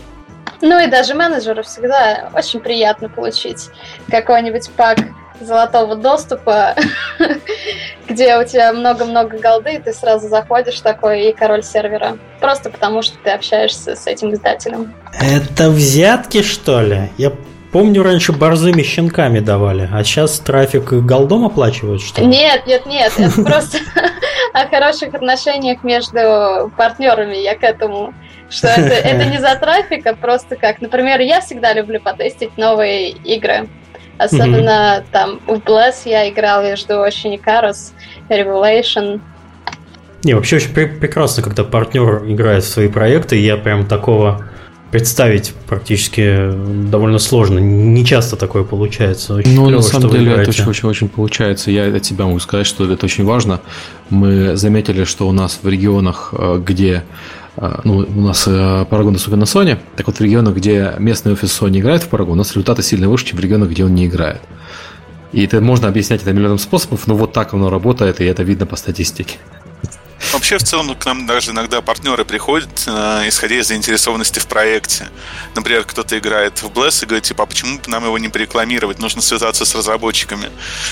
Ну 0.63 0.79
и 0.79 0.89
даже 0.89 1.15
менеджеру 1.15 1.63
всегда 1.63 2.31
очень 2.35 2.61
приятно 2.61 3.09
получить 3.09 3.71
какой-нибудь 4.11 4.71
пак 4.73 4.99
золотого 5.41 5.97
доступа, 5.97 6.75
где 8.09 8.37
у 8.37 8.45
тебя 8.45 8.73
много-много 8.73 9.39
голды, 9.39 9.75
и 9.75 9.79
ты 9.79 9.93
сразу 9.93 10.29
заходишь 10.29 10.81
такой 10.81 11.29
и 11.29 11.33
король 11.33 11.63
сервера. 11.63 12.19
Просто 12.41 12.71
потому, 12.71 13.03
что 13.03 13.17
ты 13.25 13.31
общаешься 13.31 13.97
с 13.97 14.07
этим 14.07 14.35
издателем. 14.35 14.95
Это 15.19 15.71
взятки, 15.71 16.43
что 16.43 16.83
ли? 16.83 17.11
Я 17.17 17.33
помню, 17.73 18.03
раньше 18.03 18.33
борзыми 18.33 18.83
щенками 18.83 19.41
давали, 19.41 19.89
а 19.93 20.05
сейчас 20.05 20.39
трафик 20.41 20.93
голдом 20.93 21.45
оплачивают, 21.45 22.03
что 22.03 22.21
ли? 22.21 22.27
Нет, 22.27 22.66
нет, 22.66 22.87
нет, 22.87 23.12
это 23.16 23.43
просто 23.45 23.79
о 24.53 24.66
хороших 24.66 25.14
отношениях 25.14 25.83
между 25.85 26.73
партнерами, 26.77 27.37
я 27.37 27.57
к 27.57 27.62
этому 27.62 28.12
что 28.51 28.68
это, 28.68 28.81
это 29.09 29.25
не 29.27 29.39
за 29.39 29.55
трафик, 29.57 30.07
а 30.07 30.14
просто 30.14 30.57
как, 30.57 30.81
например, 30.81 31.21
я 31.21 31.41
всегда 31.41 31.73
люблю 31.73 32.01
потестить 32.01 32.57
новые 32.59 33.11
игры. 33.11 33.68
Особенно 34.18 35.03
там 35.12 35.41
в 35.47 35.55
Bless 35.61 36.03
я 36.05 36.29
играл, 36.29 36.62
я 36.62 36.77
жду 36.77 36.97
очень 36.97 37.35
Икарус, 37.37 37.95
Revelation. 38.29 39.21
Не, 40.25 40.35
вообще 40.35 40.57
очень 40.57 40.75
прекрасно, 40.75 41.43
когда 41.43 41.64
партнер 41.64 42.25
играет 42.27 42.64
в 42.64 42.68
свои 42.68 42.89
проекты, 42.89 43.37
я 43.37 43.57
прям 43.57 43.87
такого 43.87 44.45
представить 44.91 45.55
практически 45.68 46.53
довольно 46.91 47.18
сложно. 47.18 47.59
Не 47.59 48.05
часто 48.05 48.36
такое 48.36 48.64
получается. 48.64 49.34
Очень 49.34 49.55
ну, 49.55 49.70
на 49.70 49.82
самом 49.82 50.11
деле, 50.11 50.32
это 50.32 50.51
очень-очень-очень 50.51 51.09
получается. 51.09 51.70
Я 51.70 51.95
от 51.95 52.05
себя 52.05 52.26
могу 52.26 52.41
сказать, 52.41 52.66
что 52.66 52.91
это 52.91 53.07
очень 53.07 53.24
важно. 53.24 53.61
Мы 54.11 54.57
заметили, 54.57 55.05
что 55.05 55.28
у 55.28 55.32
нас 55.32 55.61
в 55.62 55.68
регионах, 55.68 56.34
э, 56.36 56.61
где 56.64 57.05
а, 57.57 57.80
ну, 57.84 57.99
у 57.99 58.20
нас 58.20 58.47
э, 58.47 58.51
Paragon 58.51 59.12
доступен 59.12 59.38
на 59.38 59.45
Sony, 59.45 59.78
так 59.97 60.07
вот 60.07 60.18
в 60.18 60.20
регионах, 60.20 60.55
где 60.55 60.95
местный 60.99 61.32
офис 61.32 61.61
Sony 61.61 61.80
играет 61.80 62.03
в 62.03 62.09
Paragon, 62.09 62.32
у 62.32 62.34
нас 62.34 62.51
результаты 62.51 62.82
сильно 62.82 63.09
выше, 63.09 63.26
чем 63.26 63.38
в 63.38 63.41
регионах, 63.43 63.70
где 63.70 63.84
он 63.84 63.95
не 63.95 64.07
играет. 64.07 64.41
И 65.32 65.45
это 65.45 65.61
можно 65.61 65.86
объяснять 65.86 66.22
это 66.22 66.32
миллионом 66.32 66.59
способов, 66.59 67.07
но 67.07 67.14
вот 67.14 67.32
так 67.32 67.55
оно 67.55 67.70
работает, 67.70 68.20
и 68.20 68.24
это 68.24 68.43
видно 68.43 68.66
по 68.66 68.76
статистике. 68.76 69.36
Вообще, 70.33 70.59
в 70.59 70.62
целом, 70.62 70.95
к 70.95 71.05
нам 71.07 71.27
даже 71.27 71.51
иногда 71.51 71.81
партнеры 71.81 72.25
приходят, 72.25 72.68
э, 72.87 73.29
исходя 73.29 73.57
из 73.57 73.68
заинтересованности 73.68 74.39
в 74.39 74.47
проекте. 74.47 75.09
Например, 75.55 75.85
кто-то 75.85 76.18
играет 76.18 76.62
в 76.62 76.71
Bless 76.71 77.03
и 77.03 77.07
говорит, 77.07 77.25
типа, 77.25 77.45
а 77.45 77.47
почему 77.47 77.79
бы 77.79 77.89
нам 77.89 78.05
его 78.05 78.18
не 78.18 78.29
порекламировать? 78.29 78.99
Нужно 78.99 79.23
связаться 79.23 79.64
с 79.64 79.75
разработчиками. 79.75 80.51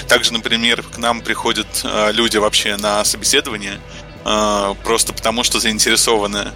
Также, 0.09 0.33
например, 0.33 0.83
к 0.83 0.99
нам 0.99 1.21
приходят 1.21 1.69
э, 1.85 2.11
люди 2.13 2.37
вообще 2.39 2.77
на 2.77 3.05
собеседование 3.05 3.81
а, 4.25 4.75
просто 4.85 5.13
потому, 5.15 5.43
что 5.43 5.59
заинтересованы 5.59 6.49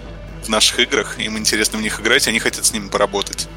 в 0.43 0.49
наших 0.49 0.79
играх, 0.79 1.17
им 1.19 1.37
интересно 1.37 1.79
в 1.79 1.81
них 1.81 1.99
играть, 1.99 2.27
и 2.27 2.29
они 2.29 2.39
хотят 2.39 2.65
с 2.65 2.73
ними 2.73 2.89
поработать. 2.89 3.47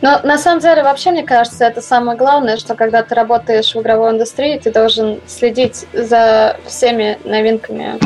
Но 0.00 0.20
на 0.24 0.36
самом 0.36 0.60
деле, 0.60 0.82
вообще, 0.82 1.12
мне 1.12 1.22
кажется, 1.22 1.64
это 1.64 1.80
самое 1.80 2.18
главное, 2.18 2.56
что 2.56 2.74
когда 2.74 3.04
ты 3.04 3.14
работаешь 3.14 3.72
в 3.74 3.80
игровой 3.80 4.10
индустрии, 4.10 4.58
ты 4.58 4.72
должен 4.72 5.20
следить 5.28 5.86
за 5.92 6.58
всеми 6.66 7.18
новинками, 7.24 8.00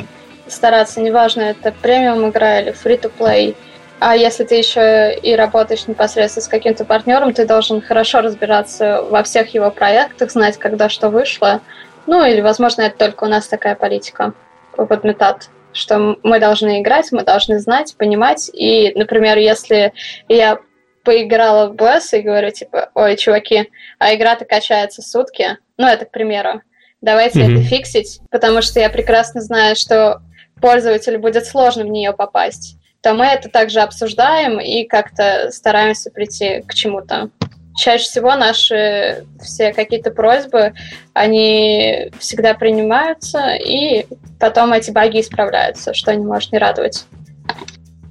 стараться, 0.48 1.00
неважно, 1.00 1.42
это 1.42 1.72
премиум 1.72 2.30
игра 2.30 2.60
или 2.60 2.72
free-to-play. 2.72 3.56
А 3.98 4.14
если 4.14 4.44
ты 4.44 4.56
еще 4.56 5.14
и 5.14 5.34
работаешь 5.34 5.86
непосредственно 5.86 6.44
с 6.44 6.48
каким-то 6.48 6.84
партнером, 6.84 7.32
ты 7.32 7.46
должен 7.46 7.80
хорошо 7.80 8.20
разбираться 8.20 9.02
во 9.02 9.22
всех 9.22 9.54
его 9.54 9.70
проектах, 9.70 10.30
знать, 10.30 10.58
когда 10.58 10.88
что 10.88 11.08
вышло. 11.08 11.60
Ну, 12.06 12.24
или, 12.24 12.40
возможно, 12.40 12.82
это 12.82 12.98
только 12.98 13.24
у 13.24 13.28
нас 13.28 13.48
такая 13.48 13.74
политика 13.74 14.34
вот 14.76 15.04
метод, 15.04 15.48
что 15.72 16.16
мы 16.22 16.38
должны 16.40 16.80
играть, 16.80 17.10
мы 17.12 17.22
должны 17.22 17.58
знать, 17.58 17.94
понимать. 17.96 18.50
И, 18.52 18.92
например, 18.94 19.38
если 19.38 19.92
я 20.28 20.58
поиграла 21.04 21.68
в 21.68 21.74
БС 21.74 22.14
и 22.14 22.20
говорю, 22.20 22.50
типа, 22.50 22.90
ой, 22.94 23.16
чуваки, 23.16 23.70
а 23.98 24.14
игра-то 24.14 24.44
качается 24.44 25.02
сутки, 25.02 25.56
ну, 25.76 25.86
это 25.86 26.04
к 26.04 26.10
примеру, 26.10 26.62
давайте 27.00 27.40
mm-hmm. 27.40 27.52
это 27.52 27.62
фиксить, 27.62 28.20
потому 28.30 28.60
что 28.60 28.80
я 28.80 28.90
прекрасно 28.90 29.40
знаю, 29.40 29.76
что 29.76 30.20
пользователю 30.60 31.20
будет 31.20 31.46
сложно 31.46 31.84
в 31.84 31.88
нее 31.88 32.12
попасть, 32.12 32.76
то 33.02 33.14
мы 33.14 33.26
это 33.26 33.48
также 33.48 33.80
обсуждаем 33.80 34.58
и 34.58 34.84
как-то 34.84 35.50
стараемся 35.52 36.10
прийти 36.10 36.62
к 36.66 36.74
чему-то 36.74 37.30
чаще 37.76 38.04
всего 38.04 38.34
наши 38.34 39.24
все 39.40 39.72
какие-то 39.72 40.10
просьбы, 40.10 40.72
они 41.12 42.10
всегда 42.18 42.54
принимаются, 42.54 43.54
и 43.54 44.06
потом 44.40 44.72
эти 44.72 44.90
баги 44.90 45.20
исправляются, 45.20 45.94
что 45.94 46.14
не 46.14 46.24
может 46.24 46.52
не 46.52 46.58
радовать. 46.58 47.04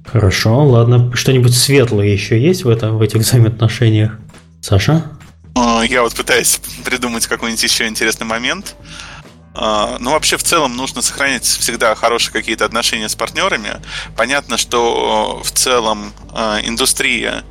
Хорошо, 0.06 0.64
ладно. 0.64 1.14
Что-нибудь 1.14 1.54
светлое 1.54 2.06
еще 2.06 2.40
есть 2.40 2.64
в, 2.64 2.70
это, 2.70 2.92
в 2.92 3.02
этих 3.02 3.20
взаимоотношениях? 3.20 4.18
Саша? 4.62 5.02
Я 5.88 6.02
вот 6.02 6.14
пытаюсь 6.14 6.60
придумать 6.84 7.26
какой-нибудь 7.26 7.62
еще 7.62 7.86
интересный 7.86 8.26
момент. 8.26 8.76
А, 9.58 9.96
ну, 10.00 10.10
вообще, 10.10 10.36
в 10.36 10.42
целом, 10.42 10.76
нужно 10.76 11.00
сохранять 11.00 11.44
всегда 11.44 11.94
хорошие 11.94 12.30
какие-то 12.30 12.66
отношения 12.66 13.08
с 13.08 13.14
партнерами. 13.14 13.80
Понятно, 14.14 14.58
что 14.58 15.40
в 15.42 15.50
целом 15.50 16.12
а, 16.32 16.60
индустрия, 16.62 17.42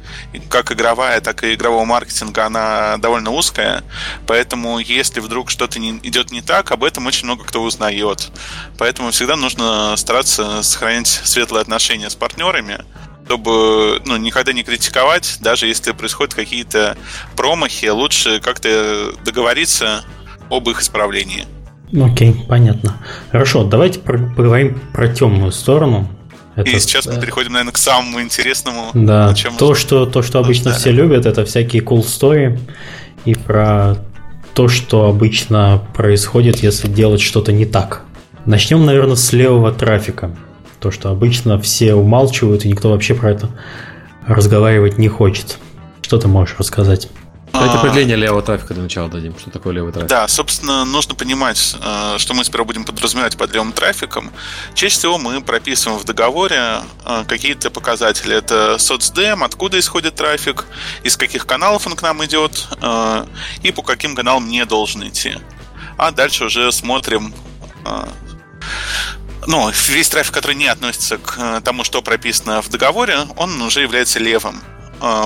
как 0.50 0.72
игровая, 0.72 1.20
так 1.20 1.44
и 1.44 1.56
игрового 1.56 1.84
маркетинга, 1.86 2.46
она 2.46 2.98
довольно 2.98 3.32
узкая. 3.32 3.84
Поэтому, 4.28 4.78
если 4.78 5.20
вдруг 5.20 5.50
что-то 5.50 5.80
не, 5.80 6.00
идет 6.04 6.32
не 6.32 6.42
так, 6.42 6.72
об 6.72 6.84
этом 6.84 7.08
очень 7.08 7.26
много 7.26 7.44
кто 7.44 7.64
узнает. 7.64 8.32
Поэтому 8.78 9.10
всегда 9.10 9.36
нужно 9.36 9.96
стараться 9.98 10.62
сохранять 10.62 11.08
светлые 11.08 11.62
отношения 11.62 12.10
с 12.10 12.16
партнерами 12.16 12.86
чтобы 13.26 14.04
ну, 14.06 14.18
никогда 14.18 14.54
не 14.54 14.62
критиковать, 14.62 15.38
даже 15.40 15.66
если 15.66 15.94
происходят 15.94 16.36
какие-то 16.36 16.96
промахи, 17.36 17.88
лучше 17.88 18.40
как-то 18.40 19.14
договориться 19.26 20.06
об 20.52 20.70
их 20.70 20.80
исправлении. 20.80 21.48
Окей, 22.04 22.36
понятно. 22.48 22.98
Хорошо, 23.32 23.64
давайте 23.64 24.00
поговорим 24.00 24.80
про 24.94 25.08
темную 25.08 25.52
сторону. 25.52 26.10
Это, 26.56 26.70
и 26.70 26.80
сейчас 26.80 27.06
мы 27.06 27.20
переходим, 27.20 27.52
наверное, 27.52 27.74
к 27.74 27.78
самому 27.78 28.22
интересному. 28.22 28.90
Да, 28.94 29.34
то, 29.58 29.76
что, 29.76 30.06
то, 30.06 30.22
что 30.22 30.40
обычно 30.40 30.74
все 30.74 30.92
любят, 30.92 31.26
это 31.26 31.44
всякие 31.44 31.82
cool 31.84 32.00
story 32.00 32.58
и 33.26 33.36
про 33.36 33.98
то, 34.54 34.70
что 34.70 35.08
обычно 35.08 35.82
происходит, 35.94 36.64
если 36.64 36.88
делать 36.88 37.20
что-то 37.20 37.52
не 37.52 37.66
так. 37.66 38.04
Начнем, 38.46 38.86
наверное, 38.86 39.16
с 39.16 39.34
левого 39.34 39.74
трафика. 39.74 40.34
То, 40.80 40.92
что 40.92 41.10
обычно 41.10 41.60
все 41.60 41.94
умалчивают, 41.94 42.64
и 42.64 42.70
никто 42.70 42.92
вообще 42.92 43.16
про 43.16 43.32
это 43.32 43.50
разговаривать 44.26 44.98
не 44.98 45.10
хочет. 45.10 45.58
Что 46.02 46.20
ты 46.20 46.28
можешь 46.28 46.56
рассказать? 46.58 47.10
Давайте 47.56 47.78
определение 47.78 48.18
левого 48.18 48.42
трафика 48.42 48.74
для 48.74 48.84
начала 48.84 49.10
дадим. 49.10 49.40
Что 49.40 49.50
такое 49.50 49.74
левый 49.74 49.94
трафик? 49.94 50.10
Да, 50.10 50.28
собственно, 50.28 50.84
нужно 50.84 51.16
понимать, 51.16 51.76
э, 51.82 52.16
что 52.18 52.34
мы 52.34 52.44
сперва 52.44 52.66
будем 52.66 52.84
подразумевать 52.84 53.38
под 53.38 53.54
левым 53.54 53.72
трафиком. 53.72 54.32
Чаще 54.74 54.94
всего 54.96 55.18
мы 55.18 55.40
прописываем 55.42 55.98
в 55.98 56.04
договоре 56.04 56.82
э, 57.06 57.24
какие-то 57.26 57.70
показатели. 57.72 58.36
Это 58.36 58.78
соцдем, 58.78 59.42
откуда 59.42 59.80
исходит 59.80 60.16
трафик, 60.16 60.66
из 61.04 61.16
каких 61.16 61.46
каналов 61.46 61.88
он 61.88 61.96
к 61.96 62.02
нам 62.02 62.26
идет 62.26 62.68
э, 62.82 63.26
и 63.64 63.72
по 63.72 63.84
каким 63.84 64.16
каналам 64.16 64.50
не 64.50 64.66
должен 64.66 65.08
идти. 65.08 65.38
А 65.98 66.12
дальше 66.12 66.46
уже 66.46 66.72
смотрим 66.74 67.34
ну, 69.48 69.72
весь 69.88 70.10
трафик, 70.10 70.34
который 70.34 70.56
не 70.56 70.68
относится 70.68 71.18
к 71.20 71.62
тому, 71.62 71.84
что 71.84 72.02
прописано 72.02 72.62
в 72.62 72.70
договоре, 72.70 73.20
он 73.38 73.62
уже 73.62 73.82
является 73.82 74.20
левым. 74.20 74.60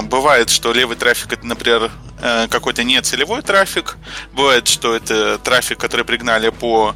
Бывает, 0.03 0.49
что 0.49 0.73
левый 0.73 0.97
трафик 0.97 1.32
это, 1.32 1.47
например, 1.47 1.89
какой-то 2.20 2.84
нецелевой 2.84 3.41
трафик. 3.41 3.97
Бывает, 4.34 4.67
что 4.67 4.95
это 4.95 5.38
трафик, 5.38 5.78
который 5.80 6.05
пригнали 6.05 6.49
по 6.49 6.95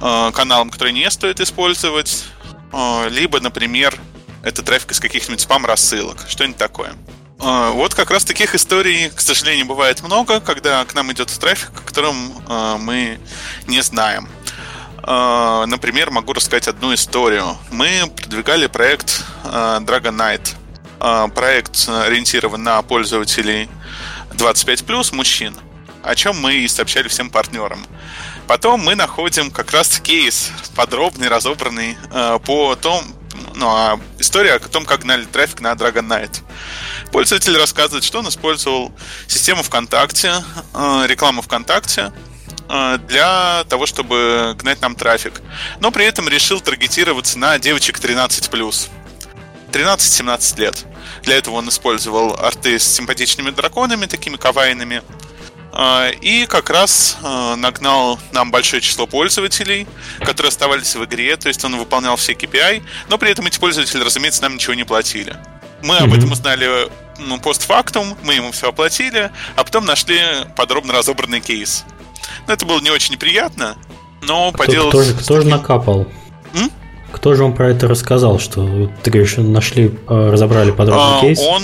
э, 0.00 0.30
каналам, 0.34 0.70
которые 0.70 0.92
не 0.92 1.10
стоит 1.10 1.40
использовать. 1.40 2.24
Э, 2.72 3.08
либо, 3.08 3.40
например, 3.40 3.98
это 4.42 4.62
трафик 4.62 4.92
из 4.92 5.00
каких-нибудь 5.00 5.40
спам-рассылок. 5.40 6.26
Что-нибудь 6.28 6.58
такое. 6.58 6.92
Вот 7.38 7.94
как 7.94 8.10
раз 8.10 8.24
таких 8.24 8.56
историй, 8.56 9.10
к 9.10 9.20
сожалению, 9.20 9.66
бывает 9.66 10.02
много, 10.02 10.40
когда 10.40 10.84
к 10.84 10.94
нам 10.94 11.12
идет 11.12 11.28
трафик, 11.28 11.70
о 11.70 11.82
котором 11.86 12.16
мы 12.80 13.20
не 13.68 13.80
знаем. 13.80 14.28
Например, 15.02 16.10
могу 16.10 16.32
рассказать 16.32 16.66
одну 16.66 16.92
историю. 16.92 17.56
Мы 17.70 18.10
продвигали 18.16 18.66
проект 18.66 19.22
Dragon 19.44 20.16
Knight. 20.16 21.32
Проект 21.32 21.88
ориентирован 21.88 22.60
на 22.60 22.82
пользователей 22.82 23.68
25 24.38 24.86
плюс 24.86 25.12
мужчин, 25.12 25.54
о 26.02 26.14
чем 26.14 26.40
мы 26.40 26.54
и 26.54 26.68
сообщали 26.68 27.08
всем 27.08 27.28
партнерам. 27.28 27.84
Потом 28.46 28.80
мы 28.80 28.94
находим 28.94 29.50
как 29.50 29.72
раз 29.72 30.00
кейс 30.00 30.50
подробный, 30.74 31.28
разобранный 31.28 31.98
э, 32.10 32.38
по 32.44 32.74
том, 32.76 33.04
ну, 33.54 33.68
а 33.68 34.00
история 34.18 34.54
о 34.54 34.60
том, 34.60 34.86
как 34.86 35.00
гнали 35.00 35.24
трафик 35.24 35.60
на 35.60 35.72
Dragon 35.72 36.06
Knight. 36.06 36.40
Пользователь 37.12 37.56
рассказывает, 37.56 38.04
что 38.04 38.20
он 38.20 38.28
использовал 38.28 38.92
систему 39.26 39.62
ВКонтакте, 39.62 40.32
э, 40.72 41.04
рекламу 41.06 41.42
ВКонтакте 41.42 42.12
э, 42.68 42.98
для 43.08 43.64
того, 43.68 43.86
чтобы 43.86 44.54
гнать 44.56 44.80
нам 44.80 44.94
трафик. 44.94 45.42
Но 45.80 45.90
при 45.90 46.06
этом 46.06 46.28
решил 46.28 46.60
таргетироваться 46.60 47.38
на 47.38 47.58
девочек 47.58 47.98
13+. 47.98 48.88
13-17 49.72 50.60
лет. 50.60 50.86
Для 51.28 51.36
этого 51.36 51.56
он 51.56 51.68
использовал 51.68 52.36
арты 52.40 52.78
с 52.78 52.84
симпатичными 52.84 53.50
драконами, 53.50 54.06
такими 54.06 54.36
кавайными. 54.36 55.02
А, 55.74 56.08
и 56.08 56.46
как 56.46 56.70
раз 56.70 57.18
а, 57.22 57.54
нагнал 57.54 58.18
нам 58.32 58.50
большое 58.50 58.80
число 58.80 59.06
пользователей, 59.06 59.86
которые 60.20 60.48
оставались 60.48 60.96
в 60.96 61.04
игре, 61.04 61.36
то 61.36 61.48
есть 61.48 61.62
он 61.66 61.76
выполнял 61.76 62.16
все 62.16 62.32
KPI, 62.32 62.82
но 63.10 63.18
при 63.18 63.30
этом 63.30 63.46
эти 63.46 63.58
пользователи, 63.58 64.02
разумеется, 64.02 64.40
нам 64.40 64.54
ничего 64.54 64.72
не 64.72 64.84
платили. 64.84 65.36
Мы 65.82 65.96
mm-hmm. 65.96 66.04
об 66.04 66.14
этом 66.14 66.32
узнали 66.32 66.88
ну, 67.18 67.38
постфактум, 67.38 68.16
мы 68.22 68.32
ему 68.32 68.50
все 68.50 68.70
оплатили, 68.70 69.30
а 69.54 69.64
потом 69.64 69.84
нашли 69.84 70.18
подробно 70.56 70.94
разобранный 70.94 71.42
кейс. 71.42 71.84
Ну, 72.46 72.54
это 72.54 72.64
было 72.64 72.80
не 72.80 72.88
очень 72.88 73.12
неприятно, 73.12 73.76
но 74.22 74.48
кто, 74.48 74.64
поделать... 74.64 75.10
Кто, 75.10 75.22
кто 75.22 75.42
же 75.42 75.46
накапал? 75.46 76.08
М? 76.54 76.70
Кто 77.12 77.34
же 77.34 77.42
вам 77.42 77.54
про 77.54 77.70
это 77.70 77.88
рассказал, 77.88 78.38
что 78.38 78.90
ты 79.02 79.10
говоришь, 79.10 79.36
нашли, 79.38 79.86
э, 80.08 80.30
разобрали 80.30 80.70
подробный 80.70 81.18
а, 81.18 81.20
кейс? 81.20 81.38
Он 81.40 81.62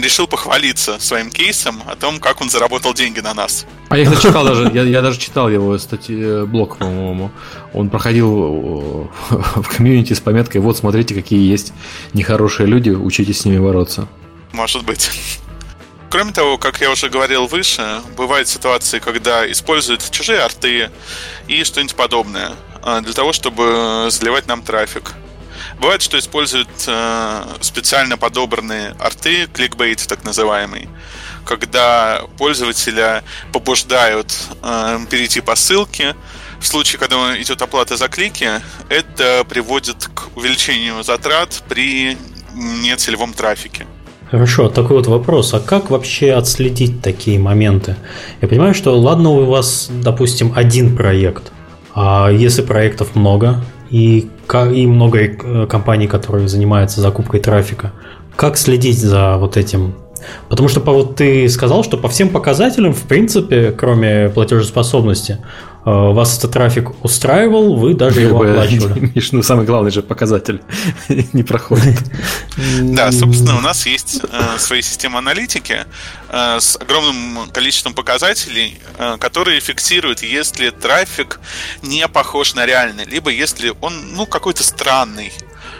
решил 0.00 0.26
похвалиться 0.26 0.98
своим 1.00 1.30
кейсом 1.30 1.82
о 1.86 1.96
том, 1.96 2.20
как 2.20 2.40
он 2.40 2.48
заработал 2.48 2.94
деньги 2.94 3.20
на 3.20 3.34
нас. 3.34 3.66
А 3.88 3.98
я 3.98 4.14
читал 4.14 4.44
даже, 4.44 4.70
я, 4.72 4.82
я 4.82 5.02
даже 5.02 5.18
читал 5.18 5.48
его 5.48 5.76
статьи, 5.78 6.16
э, 6.20 6.44
блог, 6.44 6.78
по-моему. 6.78 7.30
Он 7.72 7.90
проходил 7.90 9.10
э, 9.30 9.34
в 9.56 9.68
комьюнити 9.76 10.12
с 10.12 10.20
пометкой 10.20 10.60
«Вот, 10.60 10.76
смотрите, 10.76 11.14
какие 11.14 11.50
есть 11.50 11.72
нехорошие 12.12 12.66
люди, 12.66 12.90
учитесь 12.90 13.40
с 13.40 13.44
ними 13.44 13.58
бороться». 13.58 14.06
Может 14.52 14.84
быть. 14.84 15.10
Кроме 16.08 16.32
того, 16.32 16.58
как 16.58 16.80
я 16.80 16.92
уже 16.92 17.08
говорил 17.08 17.46
выше, 17.46 18.00
бывают 18.16 18.46
ситуации, 18.46 19.00
когда 19.00 19.50
используют 19.50 20.08
чужие 20.12 20.38
арты 20.38 20.90
и 21.48 21.64
что-нибудь 21.64 21.96
подобное. 21.96 22.52
А, 22.86 23.00
для 23.00 23.14
того, 23.14 23.32
чтобы 23.32 24.08
заливать 24.10 24.46
нам 24.46 24.62
трафик. 24.62 25.14
Бывает, 25.80 26.02
что 26.02 26.18
используют 26.18 26.68
э, 26.86 27.42
специально 27.62 28.18
подобранные 28.18 28.94
арты, 29.00 29.46
кликбейт 29.46 30.06
так 30.06 30.22
называемый, 30.22 30.88
когда 31.46 32.20
пользователя 32.36 33.24
побуждают 33.52 34.36
э, 34.62 34.98
перейти 35.08 35.40
по 35.40 35.56
ссылке. 35.56 36.14
В 36.60 36.66
случае, 36.66 37.00
когда 37.00 37.40
идет 37.40 37.62
оплата 37.62 37.96
за 37.96 38.08
клики, 38.08 38.50
это 38.90 39.44
приводит 39.48 40.10
к 40.14 40.36
увеличению 40.36 41.02
затрат 41.02 41.62
при 41.66 42.18
нецелевом 42.54 43.32
трафике. 43.32 43.86
Хорошо, 44.30 44.68
такой 44.68 44.98
вот 44.98 45.06
вопрос. 45.06 45.54
А 45.54 45.60
как 45.60 45.90
вообще 45.90 46.32
отследить 46.32 47.00
такие 47.00 47.38
моменты? 47.38 47.96
Я 48.42 48.48
понимаю, 48.48 48.74
что 48.74 48.98
ладно, 48.98 49.30
у 49.30 49.46
вас, 49.46 49.88
допустим, 49.90 50.52
один 50.54 50.94
проект– 50.94 51.50
а 51.94 52.28
если 52.30 52.62
проектов 52.62 53.14
много 53.14 53.62
и, 53.90 54.28
и 54.72 54.86
много 54.86 55.18
э, 55.20 55.66
компаний, 55.68 56.08
которые 56.08 56.48
занимаются 56.48 57.00
закупкой 57.00 57.40
трафика, 57.40 57.92
как 58.36 58.56
следить 58.56 58.98
за 58.98 59.36
вот 59.36 59.56
этим? 59.56 59.94
Потому 60.48 60.68
что 60.68 60.80
вот 60.80 61.16
ты 61.16 61.48
сказал, 61.48 61.84
что 61.84 61.96
по 61.96 62.08
всем 62.08 62.30
показателям, 62.30 62.94
в 62.94 63.02
принципе, 63.02 63.70
кроме 63.70 64.30
платежеспособности, 64.30 65.38
вас 65.84 66.38
этот 66.38 66.52
трафик 66.52 67.04
устраивал, 67.04 67.76
вы 67.76 67.94
даже 67.94 68.22
его 68.22 68.40
оплачивали. 68.40 69.12
Миш, 69.14 69.32
ну 69.32 69.42
самый 69.42 69.66
главный 69.66 69.90
же 69.90 70.02
показатель 70.02 70.62
не 71.32 71.42
проходит. 71.42 71.98
Да, 72.80 73.12
собственно, 73.12 73.58
у 73.58 73.60
нас 73.60 73.86
есть 73.86 74.20
э, 74.22 74.58
свои 74.58 74.80
системы 74.82 75.18
аналитики 75.18 75.84
э, 76.30 76.60
с 76.60 76.76
огромным 76.76 77.50
количеством 77.50 77.94
показателей, 77.94 78.78
которые 79.18 79.60
фиксируют, 79.60 80.22
если 80.22 80.70
трафик 80.70 81.40
не 81.82 82.06
похож 82.08 82.54
на 82.54 82.64
реальный, 82.64 83.04
либо 83.04 83.30
если 83.30 83.72
он 83.80 84.14
ну, 84.14 84.26
какой-то 84.26 84.62
странный. 84.62 85.32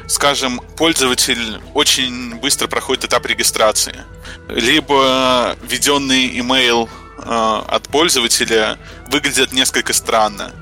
Скажем, 0.07 0.61
пользователь 0.77 1.61
очень 1.73 2.35
быстро 2.37 2.69
проходит 2.69 3.05
этап 3.05 3.25
регистрации, 3.27 3.97
либо 4.49 5.57
введенный 5.63 6.29
email 6.29 6.89
Э, 7.25 7.63
от 7.67 7.89
пользователя 7.89 8.79
выглядят 9.09 9.53
несколько 9.53 9.93
странно. 9.93 10.53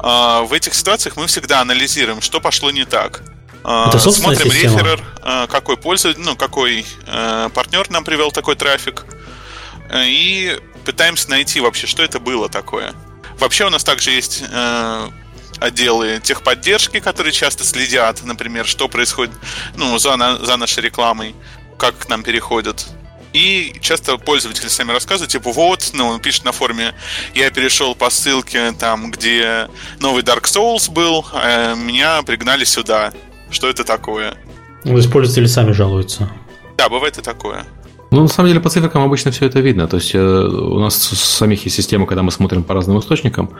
Э, 0.00 0.42
в 0.44 0.52
этих 0.52 0.74
ситуациях 0.74 1.16
мы 1.16 1.26
всегда 1.26 1.60
анализируем, 1.60 2.20
что 2.20 2.40
пошло 2.40 2.70
не 2.70 2.84
так. 2.84 3.22
Э, 3.64 3.86
Это 3.88 3.98
Смотрим 3.98 4.50
система. 4.50 4.78
реферер, 4.78 5.02
какой 5.48 5.76
пользователь, 5.76 6.20
ну, 6.22 6.36
какой 6.36 6.86
партнер 7.54 7.90
нам 7.90 8.04
привел 8.04 8.30
такой 8.30 8.54
трафик. 8.54 9.04
И 9.94 10.58
пытаемся 10.84 11.30
найти 11.30 11.60
вообще, 11.60 11.86
что 11.86 12.02
это 12.02 12.20
было 12.20 12.48
такое. 12.48 12.94
Вообще 13.38 13.66
у 13.66 13.70
нас 13.70 13.84
также 13.84 14.10
есть 14.10 14.42
отделы 15.60 16.20
техподдержки, 16.22 17.00
которые 17.00 17.32
часто 17.32 17.64
следят, 17.64 18.22
например, 18.22 18.66
что 18.66 18.88
происходит 18.88 19.34
ну, 19.76 19.98
за, 19.98 20.16
за 20.44 20.56
нашей 20.56 20.84
рекламой, 20.84 21.34
как 21.78 21.98
к 21.98 22.08
нам 22.08 22.22
переходят. 22.22 22.86
И 23.32 23.74
часто 23.80 24.16
пользователи 24.16 24.68
сами 24.68 24.92
рассказывают, 24.92 25.30
типа, 25.30 25.52
вот, 25.52 25.90
ну, 25.92 26.06
он 26.08 26.20
пишет 26.20 26.44
на 26.44 26.52
форуме, 26.52 26.94
я 27.34 27.50
перешел 27.50 27.94
по 27.94 28.10
ссылке, 28.10 28.72
там, 28.72 29.10
где 29.10 29.68
новый 30.00 30.22
Dark 30.22 30.44
Souls 30.44 30.90
был, 30.90 31.26
а 31.32 31.74
меня 31.74 32.22
пригнали 32.22 32.64
сюда. 32.64 33.12
Что 33.50 33.68
это 33.68 33.84
такое? 33.84 34.34
Ну, 34.84 34.92
пользователи 35.10 35.46
сами 35.46 35.72
жалуются. 35.72 36.30
Да, 36.76 36.88
бывает 36.88 37.18
и 37.18 37.22
такое. 37.22 37.64
Ну, 38.10 38.22
на 38.22 38.28
самом 38.28 38.48
деле, 38.48 38.60
по 38.60 38.70
цифрам 38.70 39.04
обычно 39.04 39.30
все 39.30 39.46
это 39.46 39.60
видно. 39.60 39.86
То 39.86 39.96
есть, 39.96 40.14
э, 40.14 40.18
у 40.18 40.78
нас 40.78 40.94
самих 40.96 41.64
есть 41.64 41.76
система, 41.76 42.06
когда 42.06 42.22
мы 42.22 42.30
смотрим 42.30 42.62
по 42.62 42.72
разным 42.72 42.98
источникам. 42.98 43.50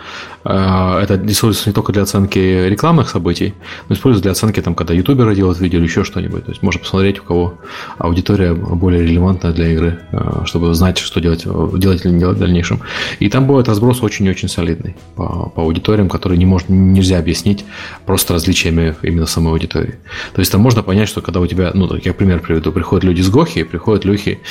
Э, 0.44 1.00
это 1.02 1.16
используется 1.26 1.68
не 1.68 1.74
только 1.74 1.92
для 1.92 2.02
оценки 2.02 2.38
рекламных 2.38 3.10
событий, 3.10 3.52
но 3.88 3.94
используется 3.94 4.22
для 4.22 4.32
оценки, 4.32 4.62
там, 4.62 4.74
когда 4.74 4.94
ютуберы 4.94 5.34
делают 5.34 5.60
видео 5.60 5.78
или 5.78 5.84
еще 5.84 6.02
что-нибудь. 6.02 6.46
То 6.46 6.50
есть, 6.50 6.62
можно 6.62 6.80
посмотреть, 6.80 7.20
у 7.20 7.24
кого 7.24 7.54
аудитория 7.98 8.54
более 8.54 9.02
релевантная 9.02 9.52
для 9.52 9.68
игры, 9.68 10.00
э, 10.12 10.44
чтобы 10.46 10.74
знать, 10.74 10.96
что 10.96 11.20
делать, 11.20 11.44
делать 11.78 12.06
или 12.06 12.12
не 12.12 12.20
делать 12.20 12.38
в 12.38 12.40
дальнейшем. 12.40 12.80
И 13.18 13.28
там 13.28 13.46
бывает 13.46 13.68
разброс 13.68 14.02
очень-очень 14.02 14.48
солидный 14.48 14.96
по, 15.14 15.50
по 15.54 15.62
аудиториям, 15.62 16.08
которые 16.08 16.38
не 16.38 16.46
может, 16.46 16.70
нельзя 16.70 17.18
объяснить 17.18 17.66
просто 18.06 18.32
различиями 18.32 18.96
именно 19.02 19.26
самой 19.26 19.52
аудитории. 19.52 19.96
То 20.32 20.40
есть, 20.40 20.50
там 20.52 20.62
можно 20.62 20.82
понять, 20.82 21.10
что 21.10 21.20
когда 21.20 21.40
у 21.40 21.46
тебя, 21.46 21.70
ну, 21.74 21.86
я 22.02 22.14
пример 22.14 22.40
приведу, 22.40 22.72
приходят 22.72 23.04
люди 23.04 23.20
с 23.20 23.28
Гохи, 23.28 23.62
приходят 23.64 24.06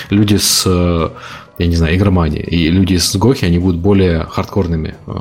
люди 0.09 0.27
люди 0.27 0.37
с, 0.37 0.63
э, 0.65 1.09
я 1.59 1.67
не 1.67 1.75
знаю, 1.75 1.95
игромании. 1.95 2.41
И 2.41 2.69
люди 2.69 2.97
с 2.97 3.15
Гохи, 3.15 3.45
они 3.45 3.59
будут 3.59 3.77
более 3.77 4.23
хардкорными 4.23 4.89
э, 4.89 5.11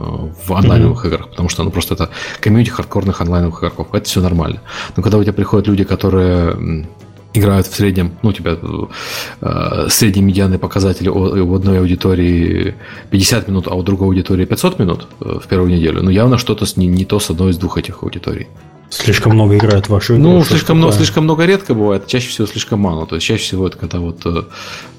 в 0.47 0.53
онлайновых 0.53 1.05
mm-hmm. 1.05 1.09
играх, 1.09 1.29
потому 1.31 1.49
что 1.49 1.65
ну, 1.65 1.71
просто 1.71 1.95
это 1.95 2.09
комьюнити 2.41 2.71
хардкорных 2.71 3.21
онлайновых 3.21 3.59
игроков. 3.59 3.89
Это 3.93 4.05
все 4.05 4.21
нормально. 4.21 4.61
Но 4.97 5.03
когда 5.03 5.19
у 5.19 5.23
тебя 5.23 5.33
приходят 5.33 5.69
люди, 5.69 5.85
которые 5.85 6.87
играют 7.35 7.67
в 7.67 7.75
среднем, 7.75 8.11
ну, 8.23 8.31
у 8.31 8.33
тебя 8.33 8.57
э, 9.41 9.87
средний 9.89 10.23
медианный 10.23 10.59
показатель 10.59 11.09
у 11.09 11.55
одной 11.55 11.79
аудитории 11.79 12.75
50 13.11 13.49
минут, 13.49 13.67
а 13.69 13.75
у 13.75 13.83
другой 13.83 14.09
аудитории 14.09 14.47
500 14.47 14.79
минут 14.79 15.07
э, 15.21 15.39
в 15.43 15.47
первую 15.47 15.71
неделю, 15.71 16.03
ну, 16.03 16.11
явно 16.11 16.39
что-то 16.39 16.67
не, 16.77 16.87
не 16.87 17.05
то 17.05 17.21
с 17.21 17.31
одной 17.31 17.51
из 17.51 17.59
двух 17.59 17.79
этих 17.79 18.03
аудиторий. 18.03 18.47
Слишком 18.89 19.33
много 19.35 19.57
играют 19.57 19.87
в 19.87 19.91
вашу 19.91 20.15
игру. 20.15 20.23
Ну, 20.23 20.45
слишком 20.45 20.79
много, 20.79 20.93
слишком 20.93 21.25
много 21.25 21.45
редко 21.45 21.75
бывает, 21.75 22.07
чаще 22.07 22.29
всего 22.29 22.47
слишком 22.47 22.81
мало. 22.81 23.07
То 23.07 23.17
есть 23.17 23.27
чаще 23.27 23.43
всего 23.43 23.67
это 23.67 23.77
когда 23.77 23.99
вот 23.99 24.25
э, 24.25 24.45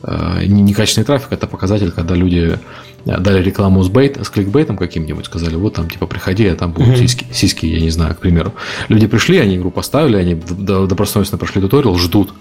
э 0.04 0.46
некачественный 0.46 1.06
трафик, 1.06 1.32
это 1.32 1.48
показатель, 1.48 1.92
когда 1.92 2.14
люди 2.14 2.60
э, 3.06 3.18
дали 3.20 3.42
рекламу 3.42 3.82
с, 3.84 3.90
бейт, 3.90 4.18
с 4.18 4.30
кликбейтом 4.30 4.78
каким-нибудь, 4.78 5.26
сказали, 5.26 5.56
вот 5.56 5.76
там 5.76 5.90
типа 5.90 6.06
приходи, 6.06 6.48
а 6.48 6.56
там 6.56 6.74
будут 6.74 6.96
mm-hmm. 6.96 6.98
сиськи, 6.98 7.26
сиськи, 7.32 7.66
я 7.66 7.80
не 7.80 7.90
знаю, 7.90 8.16
к 8.16 8.20
примеру. 8.20 8.54
Люди 8.90 9.08
пришли, 9.08 9.38
они 9.38 9.56
игру 9.56 9.72
поставили, 9.72 10.18
они 10.18 10.36
добросовестно 10.36 11.38
прошли 11.38 11.62
туториал, 11.62 11.98
ждут. 11.98 12.34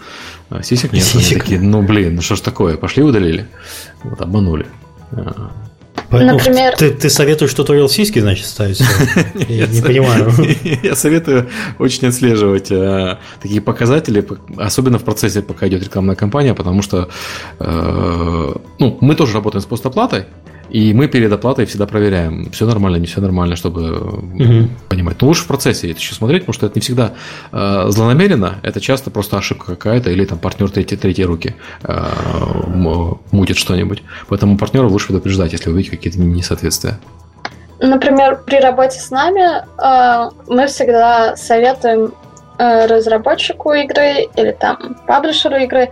А 0.51 0.63
сисек 0.63 0.93
нет, 0.93 1.05
Сисек. 1.05 1.33
они 1.33 1.41
такие, 1.41 1.61
ну 1.61 1.83
блин, 1.83 2.17
ну 2.17 2.23
что 2.23 2.35
ж 2.35 2.41
такое, 2.41 2.77
пошли 2.77 3.03
удалили. 3.03 3.47
Вот, 4.03 4.21
обманули. 4.21 4.67
Поэтому 6.11 6.39
Например... 6.39 6.75
Ты, 6.77 6.91
ты 6.91 7.11
советуешь 7.11 7.53
туториал 7.55 7.89
сиськи, 7.89 8.21
значит, 8.21 8.47
ставить? 8.47 8.81
Я 9.49 9.67
не 9.67 9.83
понимаю. 9.83 10.33
Я 10.83 10.95
советую 10.95 11.49
очень 11.79 12.09
отслеживать 12.09 12.71
э, 12.71 13.19
такие 13.43 13.61
показатели, 13.61 14.27
особенно 14.57 14.99
в 14.99 15.05
процессе, 15.05 15.43
пока 15.43 15.67
идет 15.69 15.83
рекламная 15.83 16.15
кампания, 16.15 16.55
потому 16.55 16.83
что 16.83 17.09
э, 17.59 18.53
ну, 18.79 18.99
мы 19.01 19.15
тоже 19.15 19.35
работаем 19.35 19.63
с 19.63 19.67
постоплатой, 19.67 20.27
и 20.69 20.93
мы 20.95 21.09
перед 21.09 21.33
оплатой 21.33 21.67
всегда 21.67 21.87
проверяем, 21.87 22.51
все 22.51 22.67
нормально, 22.67 22.97
не 22.97 23.07
все 23.07 23.21
нормально, 23.21 23.57
чтобы 23.57 23.99
угу. 23.99 24.69
понимать. 24.89 25.21
Но 25.21 25.29
лучше 25.29 25.45
в 25.45 25.47
процессе 25.47 25.91
это 25.91 26.01
еще 26.01 26.15
смотреть, 26.15 26.43
потому 26.43 26.55
что 26.55 26.67
это 26.67 26.77
не 26.77 26.81
всегда 26.81 27.13
э, 27.53 27.85
злонамеренно, 27.89 28.57
это 28.63 28.81
часто 28.81 29.11
просто 29.11 29.39
ошибка 29.39 29.77
какая-то, 29.77 30.11
или 30.11 30.25
там 30.25 30.39
партнер 30.39 30.71
третьей, 30.71 30.97
третьей 30.97 31.25
руки 31.25 31.55
э, 31.83 32.05
мутит 33.31 33.57
что-нибудь. 33.57 34.03
Поэтому 34.29 34.59
партнеру 34.59 34.89
лучше 34.89 35.09
предупреждать, 35.09 35.53
если 35.53 35.71
вы 35.71 35.79
видите 35.79 35.97
какие-то 35.97 36.21
несоответствия. 36.21 36.99
Например, 37.79 38.43
при 38.45 38.59
работе 38.59 38.99
с 38.99 39.11
нами 39.11 39.63
э, 39.63 40.31
мы 40.49 40.67
всегда 40.67 41.37
советуем 41.37 42.13
разработчику 42.59 43.73
игры 43.73 44.29
или 44.35 44.53
там 44.53 44.97
паблишеру 45.07 45.57
игры 45.57 45.91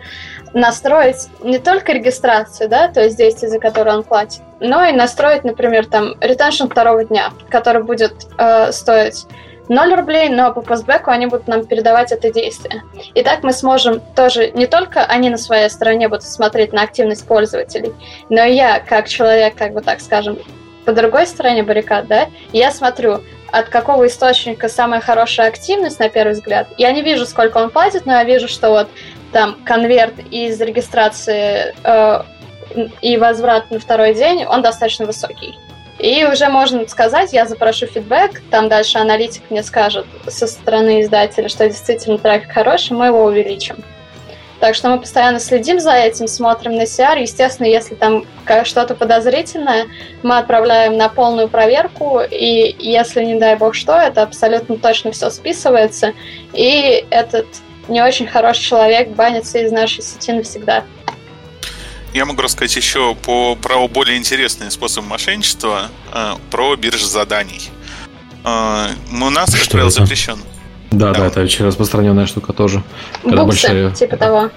настроить 0.55 1.29
не 1.43 1.59
только 1.59 1.93
регистрацию, 1.93 2.69
да, 2.69 2.89
то 2.89 3.03
есть 3.03 3.17
действие, 3.17 3.51
за 3.51 3.59
которое 3.59 3.97
он 3.97 4.05
платит, 4.05 4.41
но 4.61 4.85
и 4.85 4.93
настроить, 4.93 5.45
например, 5.45 5.87
там 5.87 6.15
ретеншн 6.21 6.67
второго 6.67 7.05
дня, 7.05 7.33
который 7.51 7.83
будет 7.83 8.15
э, 8.39 8.73
стоить 8.73 9.27
0 9.69 9.95
рублей, 9.95 10.29
но 10.29 10.53
по 10.53 10.61
постбеку 10.61 11.11
они 11.11 11.27
будут 11.27 11.49
нам 11.49 11.65
передавать 11.65 12.13
это 12.13 12.33
действие. 12.33 12.83
И 13.15 13.23
так 13.23 13.43
мы 13.43 13.53
сможем 13.53 14.01
тоже, 14.15 14.51
не 14.51 14.67
только 14.67 15.05
они 15.05 15.31
на 15.31 15.39
своей 15.39 15.71
стороне 15.71 16.09
будут 16.09 16.25
смотреть 16.25 16.73
на 16.73 16.83
активность 16.83 17.27
пользователей, 17.27 17.93
но 18.29 18.45
и 18.45 18.55
я, 18.55 18.81
как 18.81 19.09
человек, 19.09 19.55
как 19.57 19.73
бы 19.73 19.81
так 19.81 20.01
скажем, 20.01 20.39
по 20.85 20.93
другой 20.93 21.27
стороне 21.27 21.63
баррикад, 21.63 22.07
да, 22.09 22.27
я 22.53 22.71
смотрю, 22.71 23.21
от 23.53 23.69
какого 23.69 24.07
источника 24.07 24.69
самая 24.69 25.01
хорошая 25.01 25.49
активность, 25.49 25.99
на 25.99 26.09
первый 26.09 26.33
взгляд. 26.33 26.69
Я 26.79 26.93
не 26.93 27.03
вижу, 27.03 27.27
сколько 27.27 27.59
он 27.59 27.71
платит, 27.71 28.07
но 28.07 28.13
я 28.15 28.25
вижу, 28.25 28.49
что 28.49 28.71
вот 28.71 28.89
там 29.33 29.59
конверт 29.65 30.15
из 30.31 30.61
регистрации 30.61 31.75
э, 31.83 32.23
и 33.01 33.17
возврат 33.17 33.71
на 33.71 33.79
второй 33.79 34.15
день, 34.15 34.45
он 34.45 34.63
достаточно 34.63 35.07
высокий. 35.07 35.59
И 35.99 36.25
уже 36.25 36.49
можно 36.49 36.87
сказать, 36.89 37.33
я 37.33 37.47
запрошу 37.47 37.87
фидбэк, 37.87 38.43
там 38.51 38.69
дальше 38.69 38.99
аналитик 38.99 39.43
мне 39.51 39.63
скажет 39.63 40.07
со 40.27 40.47
стороны 40.47 41.03
издателя, 41.03 41.49
что 41.49 41.69
действительно 41.69 42.19
трафик 42.19 42.53
хороший, 42.53 42.93
мы 42.93 43.07
его 43.07 43.25
увеличим. 43.25 43.77
Так 44.65 44.75
что 44.75 44.89
мы 44.89 44.99
постоянно 44.99 45.41
следим 45.41 45.79
за 45.79 45.93
этим, 45.93 46.27
смотрим 46.27 46.75
на 46.77 46.85
CR. 46.85 47.21
Естественно, 47.21 47.67
если 47.67 47.95
там 47.95 48.25
что-то 48.65 48.95
подозрительное, 48.95 49.89
мы 50.23 50.39
отправляем 50.39 50.97
на 50.97 51.11
полную 51.11 51.51
проверку, 51.51 52.23
и 52.23 52.75
если, 52.79 53.23
не 53.25 53.39
дай 53.39 53.57
бог 53.57 53.75
что, 53.75 53.93
это 53.93 54.23
абсолютно 54.23 54.79
точно 54.79 55.13
все 55.13 55.29
списывается, 55.29 56.15
и 56.55 57.05
этот 57.11 57.47
не 57.89 58.01
очень 58.01 58.27
хороший 58.27 58.63
человек 58.63 59.11
банится 59.11 59.59
из 59.59 59.71
нашей 59.71 60.03
сети 60.03 60.33
навсегда. 60.33 60.85
Я 62.15 62.25
могу 62.25 62.41
рассказать 62.41 62.75
еще 62.75 63.15
по, 63.17 63.57
про 63.57 63.87
более 63.87 64.17
интересные 64.17 64.71
способы 64.71 65.09
мошенничества, 65.09 65.91
э, 66.11 66.37
про 66.51 66.75
биржи 66.77 67.05
заданий. 67.07 67.69
Э, 68.47 68.87
у 69.13 69.29
нас, 69.29 69.55
как 69.55 69.69
правило, 69.69 69.91
запрещен. 69.91 70.39
Да, 70.95 71.13
да, 71.13 71.21
да, 71.21 71.27
это 71.27 71.43
очень 71.43 71.65
распространенная 71.65 72.27
штука 72.27 72.53
тоже. 72.53 72.83
Когда 73.23 73.45
Буксы, 73.45 73.67
большая... 73.69 73.91
типа 73.91 74.17
того. 74.17 74.51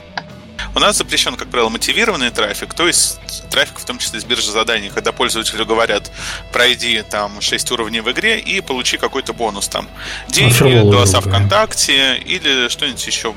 У 0.76 0.80
нас 0.80 0.98
запрещен, 0.98 1.36
как 1.36 1.48
правило, 1.48 1.70
мотивированный 1.70 2.30
трафик, 2.30 2.74
то 2.74 2.86
есть 2.86 3.20
трафик 3.50 3.80
в 3.80 3.86
том 3.86 3.98
числе 3.98 4.20
с 4.20 4.26
биржи 4.26 4.52
заданий, 4.52 4.90
когда 4.94 5.12
пользователю 5.12 5.66
говорят, 5.66 6.12
пройди 6.52 7.02
там 7.02 7.42
6 7.42 7.72
уровней 7.72 8.02
в 8.02 8.12
игре 8.12 8.40
и 8.40 8.62
получи 8.62 8.98
какой-то 8.98 9.34
бонус 9.34 9.68
там. 9.68 9.88
Деньги, 10.30 10.82
голоса 10.90 11.22
ВКонтакте 11.22 12.18
или 12.18 12.70
что-нибудь 12.70 13.06
еще 13.08 13.34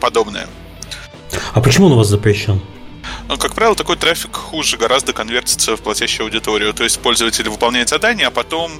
подобное. 0.00 0.46
А 1.52 1.60
почему 1.60 1.86
он 1.86 1.92
у 1.92 1.96
вас 1.96 2.08
запрещен? 2.08 2.60
Ну, 3.28 3.36
как 3.36 3.54
правило, 3.54 3.74
такой 3.74 3.96
трафик 3.96 4.34
хуже 4.34 4.76
гораздо 4.76 5.12
конвертится 5.12 5.76
в 5.76 5.82
платящую 5.82 6.26
аудиторию. 6.26 6.72
То 6.72 6.84
есть 6.84 7.00
пользователь 7.00 7.48
выполняет 7.48 7.88
задание, 7.88 8.28
а 8.28 8.30
потом 8.30 8.72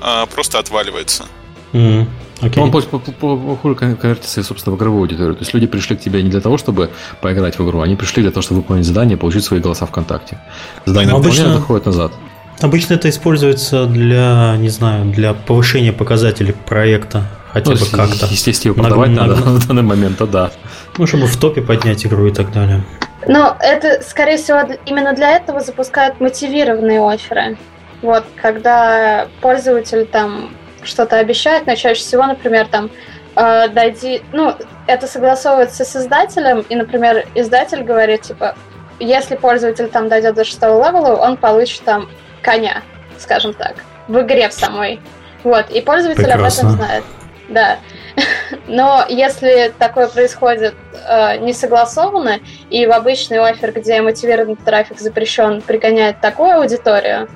э, 0.00 0.26
просто 0.32 0.58
отваливается. 0.58 1.26
Mm. 1.72 2.08
Okay. 2.40 2.60
Он 2.60 3.56
хуже 3.56 3.74
конвертится, 3.74 4.42
собственно, 4.42 4.74
в 4.74 4.78
игровую 4.78 5.02
аудиторию. 5.02 5.34
То 5.34 5.42
есть 5.42 5.54
люди 5.54 5.66
пришли 5.66 5.96
к 5.96 6.00
тебе 6.00 6.22
не 6.22 6.30
для 6.30 6.40
того, 6.40 6.58
чтобы 6.58 6.90
поиграть 7.20 7.58
в 7.58 7.64
игру, 7.64 7.80
они 7.80 7.96
пришли 7.96 8.22
для 8.22 8.32
того, 8.32 8.42
чтобы 8.42 8.60
выполнить 8.60 8.84
задание 8.84 9.16
и 9.16 9.20
получить 9.20 9.44
свои 9.44 9.60
голоса 9.60 9.86
ВКонтакте. 9.86 10.38
Задание 10.84 11.14
обычно 11.14 11.54
доходит 11.54 11.86
назад. 11.86 12.12
Обычно 12.60 12.94
это 12.94 13.08
используется 13.08 13.86
для, 13.86 14.56
не 14.58 14.68
знаю, 14.68 15.06
для 15.06 15.34
повышения 15.34 15.92
показателей 15.92 16.54
проекта 16.66 17.24
хотя 17.54 17.70
ну, 17.70 17.76
бы 17.76 17.86
как-то. 17.86 18.26
Естественно, 18.26 18.72
его 18.72 18.82
продавать 18.82 19.10
на, 19.10 19.26
надо 19.26 19.44
на, 19.44 19.60
в 19.60 19.66
данный 19.66 19.82
момент, 19.82 20.18
то 20.18 20.26
да. 20.26 20.50
Ну, 20.98 21.06
чтобы 21.06 21.26
в 21.26 21.36
топе 21.36 21.62
поднять 21.62 22.04
игру 22.04 22.26
и 22.26 22.32
так 22.32 22.52
далее. 22.52 22.82
Но 23.26 23.56
это, 23.60 24.02
скорее 24.02 24.36
всего, 24.36 24.60
именно 24.86 25.14
для 25.14 25.36
этого 25.36 25.60
запускают 25.60 26.20
мотивированные 26.20 27.00
оферы. 27.00 27.56
Вот, 28.02 28.24
когда 28.40 29.28
пользователь 29.40 30.04
там 30.04 30.50
что-то 30.84 31.18
обещает, 31.18 31.66
но 31.66 31.74
чаще 31.74 32.00
всего, 32.00 32.26
например, 32.26 32.66
там 32.68 32.90
э, 33.36 33.68
дойди, 33.68 34.22
ну, 34.32 34.54
это 34.86 35.06
согласовывается 35.06 35.84
с 35.84 35.96
издателем, 35.96 36.60
и, 36.68 36.74
например, 36.74 37.26
издатель 37.34 37.82
говорит, 37.82 38.22
типа, 38.22 38.56
если 39.00 39.36
пользователь 39.36 39.88
там 39.88 40.08
дойдет 40.08 40.34
до 40.34 40.44
шестого 40.44 40.86
левела, 40.86 41.16
он 41.16 41.36
получит 41.36 41.82
там 41.82 42.08
коня, 42.42 42.82
скажем 43.18 43.54
так, 43.54 43.76
в 44.08 44.20
игре 44.20 44.48
в 44.48 44.52
самой. 44.52 45.00
Вот, 45.42 45.70
и 45.70 45.80
пользователь 45.80 46.24
Прекрасно. 46.24 46.46
об 46.46 46.52
этом 46.52 46.70
знает. 46.70 47.04
Да. 47.48 47.78
Но 48.66 49.04
если 49.08 49.72
такое 49.78 50.08
происходит 50.08 50.74
э, 51.06 51.38
не 51.38 51.52
согласованно, 51.52 52.38
и 52.70 52.86
в 52.86 52.92
обычный 52.92 53.38
офер, 53.38 53.72
где 53.72 54.00
мотивированный 54.00 54.56
трафик 54.56 55.00
запрещен, 55.00 55.60
пригоняет 55.60 56.20
такую 56.20 56.56
аудиторию, 56.56 57.28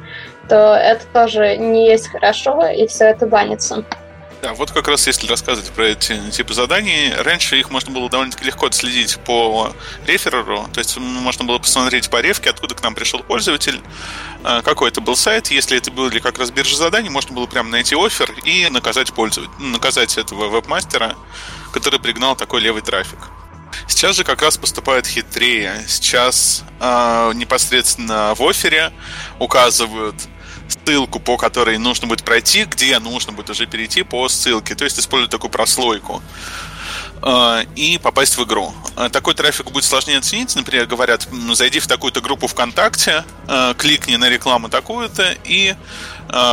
то 0.48 0.74
это 0.74 1.04
тоже 1.12 1.56
не 1.56 1.88
есть 1.88 2.08
хорошо, 2.08 2.66
и 2.68 2.86
все 2.86 3.06
это 3.06 3.26
банится. 3.26 3.84
Да, 4.40 4.54
вот 4.54 4.70
как 4.70 4.86
раз 4.86 5.04
если 5.08 5.26
рассказывать 5.26 5.70
про 5.72 5.86
эти 5.86 6.16
типы 6.30 6.54
заданий, 6.54 7.12
раньше 7.18 7.58
их 7.58 7.70
можно 7.70 7.92
было 7.92 8.08
довольно-таки 8.08 8.44
легко 8.44 8.66
отследить 8.66 9.18
по 9.24 9.72
рефереру, 10.06 10.68
то 10.72 10.78
есть 10.78 10.96
можно 10.96 11.44
было 11.44 11.58
посмотреть 11.58 12.08
по 12.08 12.20
рефке, 12.20 12.50
откуда 12.50 12.76
к 12.76 12.82
нам 12.82 12.94
пришел 12.94 13.20
пользователь, 13.20 13.80
э, 14.44 14.62
какой 14.62 14.90
это 14.90 15.00
был 15.00 15.16
сайт, 15.16 15.48
если 15.48 15.76
это 15.76 15.90
были 15.90 16.20
как 16.20 16.38
раз 16.38 16.52
биржа 16.52 16.76
заданий, 16.76 17.08
можно 17.08 17.34
было 17.34 17.46
прямо 17.46 17.68
найти 17.68 17.96
офер 17.96 18.32
и 18.44 18.68
наказать 18.70 19.12
пользователя, 19.12 19.52
наказать 19.58 20.16
этого 20.16 20.48
веб-мастера, 20.48 21.16
который 21.72 21.98
пригнал 21.98 22.36
такой 22.36 22.60
левый 22.60 22.82
трафик. 22.82 23.18
Сейчас 23.88 24.16
же 24.16 24.24
как 24.24 24.42
раз 24.42 24.56
поступает 24.56 25.06
хитрее. 25.06 25.84
Сейчас 25.88 26.62
э, 26.80 27.32
непосредственно 27.34 28.34
в 28.36 28.46
офере 28.46 28.92
указывают 29.38 30.14
ссылку, 30.88 31.20
по 31.20 31.36
которой 31.36 31.76
нужно 31.78 32.06
будет 32.06 32.22
пройти, 32.24 32.64
где 32.64 32.98
нужно 32.98 33.32
будет 33.32 33.50
уже 33.50 33.66
перейти 33.66 34.02
по 34.02 34.28
ссылке. 34.28 34.74
То 34.74 34.84
есть 34.84 34.98
используют 34.98 35.30
такую 35.30 35.50
прослойку 35.50 36.22
э, 37.22 37.64
и 37.76 37.98
попасть 38.02 38.38
в 38.38 38.44
игру. 38.44 38.72
Э, 38.96 39.10
такой 39.10 39.34
трафик 39.34 39.70
будет 39.70 39.84
сложнее 39.84 40.18
оценить. 40.18 40.56
Например, 40.56 40.86
говорят, 40.86 41.28
зайди 41.52 41.78
в 41.78 41.86
такую-то 41.86 42.22
группу 42.22 42.46
ВКонтакте, 42.46 43.24
э, 43.48 43.74
кликни 43.76 44.16
на 44.16 44.30
рекламу 44.30 44.68
такую-то 44.68 45.34
и 45.44 45.74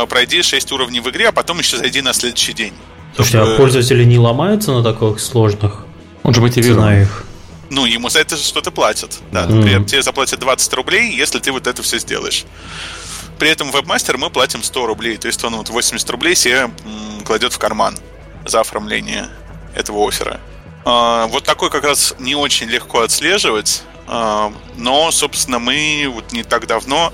пройди 0.08 0.42
6 0.42 0.72
уровней 0.72 1.00
в 1.00 1.10
игре, 1.10 1.28
а 1.28 1.32
потом 1.32 1.58
еще 1.58 1.76
зайди 1.76 2.00
на 2.00 2.14
следующий 2.14 2.54
день. 2.54 2.72
Слушайте, 3.14 3.38
чтобы... 3.38 3.54
а 3.54 3.56
пользователи 3.58 4.04
не 4.04 4.18
ломаются 4.18 4.72
на 4.72 4.82
таких 4.82 5.20
сложных? 5.20 5.84
Он 6.22 6.32
же 6.32 6.40
мотивирован. 6.40 7.02
их. 7.02 7.24
Ну, 7.68 7.84
ему 7.84 8.08
за 8.08 8.20
это 8.20 8.36
что-то 8.36 8.70
платят. 8.70 9.18
Да, 9.32 9.46
например, 9.46 9.80
mm-hmm. 9.80 9.86
тебе 9.86 10.02
заплатят 10.02 10.40
20 10.40 10.72
рублей, 10.74 11.14
если 11.14 11.38
ты 11.38 11.52
вот 11.52 11.66
это 11.66 11.82
все 11.82 11.98
сделаешь. 11.98 12.44
При 13.38 13.50
этом 13.50 13.70
вебмастер 13.70 14.16
мы 14.16 14.30
платим 14.30 14.62
100 14.62 14.86
рублей, 14.86 15.16
то 15.18 15.26
есть 15.26 15.42
он 15.44 15.56
вот 15.56 15.68
80 15.68 16.08
рублей 16.10 16.34
себе 16.34 16.70
кладет 17.24 17.52
в 17.52 17.58
карман 17.58 17.96
за 18.46 18.60
оформление 18.60 19.28
этого 19.74 20.06
оффера. 20.06 20.40
А, 20.84 21.26
вот 21.26 21.44
такой 21.44 21.70
как 21.70 21.84
раз 21.84 22.14
не 22.18 22.34
очень 22.34 22.68
легко 22.68 23.00
отслеживать, 23.00 23.82
а, 24.06 24.52
но, 24.76 25.10
собственно, 25.10 25.58
мы 25.58 26.10
вот 26.12 26.32
не 26.32 26.44
так 26.44 26.66
давно 26.66 27.12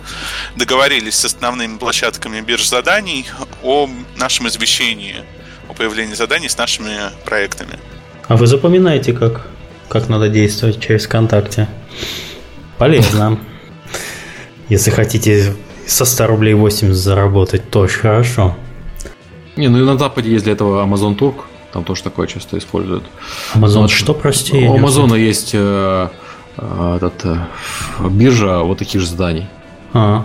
договорились 0.56 1.14
с 1.14 1.24
основными 1.24 1.78
площадками 1.78 2.40
бирж 2.40 2.68
заданий 2.68 3.26
о 3.62 3.88
нашем 4.16 4.48
извещении 4.48 5.24
о 5.68 5.74
появлении 5.74 6.14
заданий 6.14 6.48
с 6.48 6.58
нашими 6.58 6.98
проектами. 7.24 7.78
А 8.28 8.36
вы 8.36 8.46
запоминаете, 8.46 9.12
как, 9.12 9.46
как 9.88 10.08
надо 10.08 10.28
действовать 10.28 10.80
через 10.82 11.06
ВКонтакте? 11.06 11.68
Полезно. 12.78 13.38
Если 14.68 14.90
хотите 14.90 15.54
со 15.86 16.04
100 16.04 16.26
рублей 16.26 16.54
80 16.54 16.94
заработать, 16.94 17.68
то 17.70 17.80
очень 17.80 18.00
хорошо. 18.00 18.54
Не, 19.56 19.68
ну 19.68 19.78
и 19.78 19.84
на 19.84 19.98
Западе 19.98 20.30
есть 20.30 20.44
для 20.44 20.54
этого 20.54 20.84
Amazon 20.84 21.14
Турк. 21.14 21.44
Там 21.72 21.84
тоже 21.84 22.02
такое 22.02 22.26
часто 22.26 22.58
используют. 22.58 23.04
Amazon 23.54 23.82
вот, 23.82 23.90
что, 23.90 24.14
прости? 24.14 24.66
У 24.66 24.74
Амазона 24.74 25.14
есть 25.14 25.52
э, 25.54 26.08
э, 26.58 26.96
этот, 26.96 27.24
э, 27.24 27.36
биржа 28.10 28.58
вот 28.58 28.78
таких 28.78 29.00
же 29.00 29.06
зданий. 29.06 29.46
А. 29.94 30.24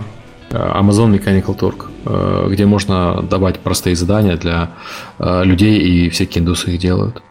Amazon 0.50 1.10
Mechanical 1.10 1.58
Turk, 1.58 1.86
э, 2.04 2.48
где 2.50 2.66
можно 2.66 3.22
добавить 3.22 3.60
простые 3.60 3.96
задания 3.96 4.36
для 4.36 4.70
э, 5.18 5.44
людей, 5.44 5.78
и 5.78 6.10
всякие 6.10 6.42
индусы 6.42 6.72
их 6.72 6.80
делают. 6.80 7.22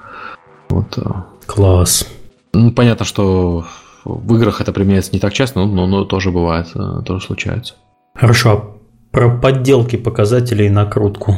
Вот. 0.70 0.98
Э. 0.98 1.24
Класс. 1.46 2.08
Ну, 2.54 2.72
понятно, 2.72 3.06
что 3.06 3.66
в 4.04 4.36
играх 4.36 4.62
это 4.62 4.72
применяется 4.72 5.12
не 5.14 5.20
так 5.20 5.34
часто, 5.34 5.64
но, 5.64 5.88
но 5.88 6.06
тоже 6.06 6.32
бывает, 6.32 6.68
тоже 7.06 7.26
случается. 7.26 7.76
Хорошо, 8.20 8.52
а 8.52 8.78
про 9.12 9.30
подделки 9.30 9.96
показателей 9.96 10.68
и 10.68 10.70
накрутку. 10.70 11.38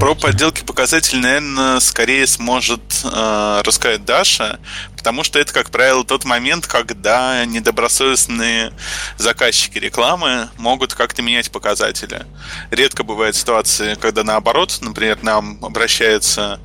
Про 0.00 0.14
подделки 0.14 0.64
показателей, 0.64 1.20
наверное, 1.20 1.78
скорее 1.80 2.26
сможет 2.26 2.80
э, 3.04 3.62
рассказать 3.62 4.06
Даша, 4.06 4.58
потому 4.96 5.24
что 5.24 5.38
это, 5.38 5.52
как 5.52 5.68
правило, 5.68 6.04
тот 6.04 6.24
момент, 6.24 6.66
когда 6.66 7.44
недобросовестные 7.44 8.72
заказчики 9.18 9.78
рекламы 9.78 10.48
могут 10.56 10.94
как-то 10.94 11.20
менять 11.20 11.50
показатели. 11.50 12.24
Редко 12.70 13.04
бывают 13.04 13.36
ситуации, 13.36 13.94
когда 13.96 14.24
наоборот, 14.24 14.78
например, 14.80 15.18
нам 15.22 15.58
обращается 15.62 16.60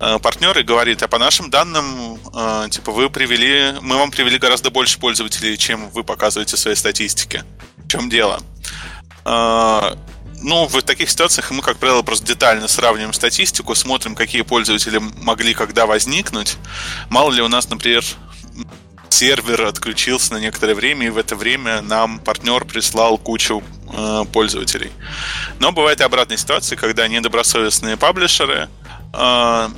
партнер 0.00 0.58
и 0.58 0.62
говорит, 0.62 1.02
а 1.02 1.08
по 1.08 1.18
нашим 1.18 1.50
данным, 1.50 2.18
э, 2.34 2.68
типа, 2.70 2.90
вы 2.90 3.10
привели, 3.10 3.78
мы 3.82 3.98
вам 3.98 4.10
привели 4.10 4.38
гораздо 4.38 4.70
больше 4.70 4.98
пользователей, 4.98 5.58
чем 5.58 5.90
вы 5.90 6.04
показываете 6.04 6.56
в 6.56 6.58
своей 6.58 6.76
статистике. 6.76 7.44
В 7.76 7.88
чем 7.88 8.08
дело? 8.08 8.40
Э, 9.24 9.94
ну, 10.42 10.66
в 10.66 10.82
таких 10.82 11.10
ситуациях 11.10 11.50
мы, 11.50 11.62
как 11.62 11.76
правило, 11.76 12.02
просто 12.02 12.26
детально 12.26 12.66
сравниваем 12.66 13.12
статистику, 13.12 13.74
смотрим, 13.74 14.14
какие 14.14 14.42
пользователи 14.42 14.98
могли 14.98 15.52
когда 15.52 15.84
возникнуть. 15.84 16.56
Мало 17.10 17.30
ли 17.30 17.42
у 17.42 17.48
нас, 17.48 17.68
например, 17.68 18.02
сервер 19.10 19.66
отключился 19.66 20.32
на 20.32 20.38
некоторое 20.38 20.74
время, 20.74 21.06
и 21.06 21.10
в 21.10 21.18
это 21.18 21.36
время 21.36 21.82
нам 21.82 22.18
партнер 22.20 22.64
прислал 22.64 23.18
кучу 23.18 23.62
э, 23.92 24.24
пользователей. 24.32 24.90
Но 25.58 25.72
бывает 25.72 26.00
и 26.00 26.04
обратная 26.04 26.38
ситуация, 26.38 26.76
когда 26.76 27.06
недобросовестные 27.06 27.98
паблишеры 27.98 28.70
э, 29.12 29.68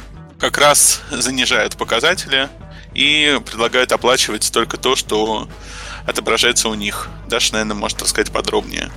как 0.43 0.59
раз 0.59 1.01
занижают 1.13 1.77
показатели 1.77 2.49
и 2.95 3.39
предлагают 3.47 3.93
оплачивать 3.93 4.51
только 4.53 4.77
то, 4.77 4.97
что 4.97 5.47
отображается 6.05 6.69
у 6.69 6.75
них. 6.75 7.09
Даша, 7.29 7.53
наверное, 7.53 7.77
может 7.77 8.03
рассказать 8.03 8.33
подробнее. 8.33 8.91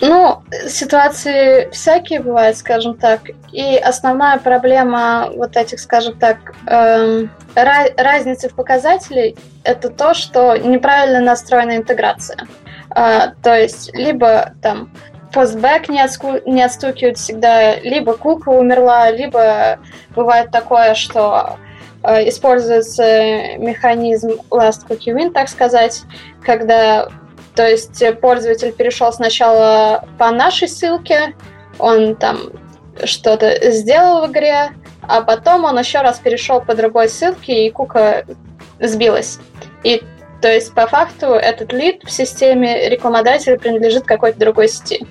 Ну, 0.00 0.42
ситуации 0.66 1.68
всякие 1.72 2.20
бывают, 2.20 2.56
скажем 2.56 2.96
так. 2.96 3.20
И 3.52 3.76
основная 3.76 4.38
проблема 4.38 5.28
вот 5.34 5.58
этих, 5.58 5.78
скажем 5.78 6.18
так, 6.18 6.54
эм, 6.66 7.30
разницы 7.54 8.48
в 8.48 8.54
показателей 8.54 9.36
это 9.62 9.90
то, 9.90 10.14
что 10.14 10.56
неправильно 10.56 11.20
настроена 11.20 11.76
интеграция. 11.76 12.46
Э, 12.94 13.32
то 13.42 13.54
есть, 13.54 13.94
либо 13.94 14.54
там 14.62 14.90
постбэк 15.32 15.88
не, 15.88 16.02
отску- 16.02 16.42
не 16.46 16.62
отстукивают 16.62 17.18
всегда, 17.18 17.76
либо 17.76 18.14
кука 18.14 18.50
умерла, 18.50 19.10
либо 19.10 19.78
бывает 20.14 20.50
такое, 20.50 20.94
что 20.94 21.56
э, 22.02 22.28
используется 22.28 23.56
механизм 23.58 24.40
last 24.50 24.86
cookie 24.88 25.14
win, 25.14 25.30
так 25.30 25.48
сказать, 25.48 26.02
когда 26.42 27.08
то 27.54 27.66
есть 27.66 28.02
пользователь 28.20 28.72
перешел 28.72 29.10
сначала 29.12 30.04
по 30.18 30.30
нашей 30.30 30.68
ссылке, 30.68 31.34
он 31.78 32.14
там 32.14 32.38
что-то 33.04 33.70
сделал 33.70 34.26
в 34.26 34.30
игре, 34.30 34.70
а 35.00 35.22
потом 35.22 35.64
он 35.64 35.78
еще 35.78 36.02
раз 36.02 36.18
перешел 36.18 36.60
по 36.60 36.74
другой 36.74 37.08
ссылке, 37.08 37.66
и 37.66 37.70
кука 37.70 38.24
сбилась. 38.78 39.38
И 39.84 40.02
то 40.46 40.52
есть 40.52 40.72
по 40.74 40.86
факту 40.86 41.32
этот 41.32 41.72
лид 41.72 42.04
в 42.04 42.10
системе 42.12 42.88
рекламодателя 42.88 43.58
принадлежит 43.58 44.04
какой-то 44.04 44.38
другой 44.38 44.68
сети. 44.68 45.04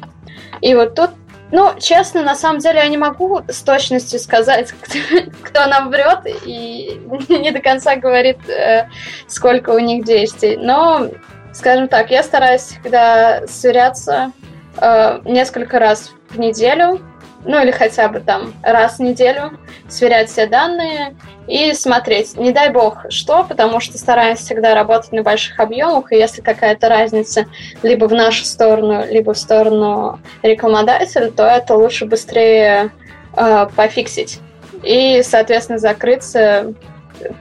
И 0.61 0.73
вот 0.75 0.95
тут, 0.95 1.09
ну, 1.51 1.73
честно, 1.77 2.21
на 2.21 2.35
самом 2.35 2.59
деле 2.59 2.79
я 2.79 2.87
не 2.87 2.95
могу 2.95 3.41
с 3.49 3.61
точностью 3.61 4.19
сказать, 4.19 4.71
кто, 4.81 4.97
кто 5.43 5.65
нам 5.65 5.89
врет 5.89 6.19
и 6.45 7.01
не 7.27 7.51
до 7.51 7.59
конца 7.59 7.97
говорит, 7.97 8.47
э, 8.47 8.87
сколько 9.27 9.71
у 9.71 9.79
них 9.79 10.05
действий. 10.05 10.55
Но 10.55 11.09
Скажем 11.51 11.89
так, 11.89 12.11
я 12.11 12.23
стараюсь 12.23 12.61
всегда 12.61 13.45
сверяться 13.47 14.31
э, 14.77 15.19
несколько 15.25 15.79
раз 15.79 16.11
в 16.29 16.39
неделю, 16.39 17.01
ну 17.45 17.61
или 17.61 17.71
хотя 17.71 18.09
бы 18.09 18.19
там 18.19 18.53
раз 18.63 18.97
в 18.97 19.01
неделю, 19.01 19.51
сверять 19.87 20.29
все 20.29 20.47
данные 20.47 21.15
и 21.47 21.73
смотреть. 21.73 22.37
Не 22.37 22.51
дай 22.51 22.69
бог 22.69 23.05
что, 23.09 23.43
потому 23.43 23.79
что 23.79 23.97
стараюсь 23.97 24.39
всегда 24.39 24.73
работать 24.75 25.11
на 25.11 25.23
больших 25.23 25.59
объемах, 25.59 26.11
и 26.11 26.17
если 26.17 26.41
какая-то 26.41 26.89
разница 26.89 27.45
либо 27.83 28.05
в 28.05 28.13
нашу 28.13 28.45
сторону, 28.45 29.05
либо 29.09 29.33
в 29.33 29.37
сторону 29.37 30.19
рекламодателя, 30.41 31.31
то 31.31 31.43
это 31.43 31.75
лучше 31.75 32.05
быстрее 32.05 32.91
э, 33.35 33.67
пофиксить 33.75 34.39
и, 34.83 35.21
соответственно, 35.23 35.79
закрыться 35.79 36.73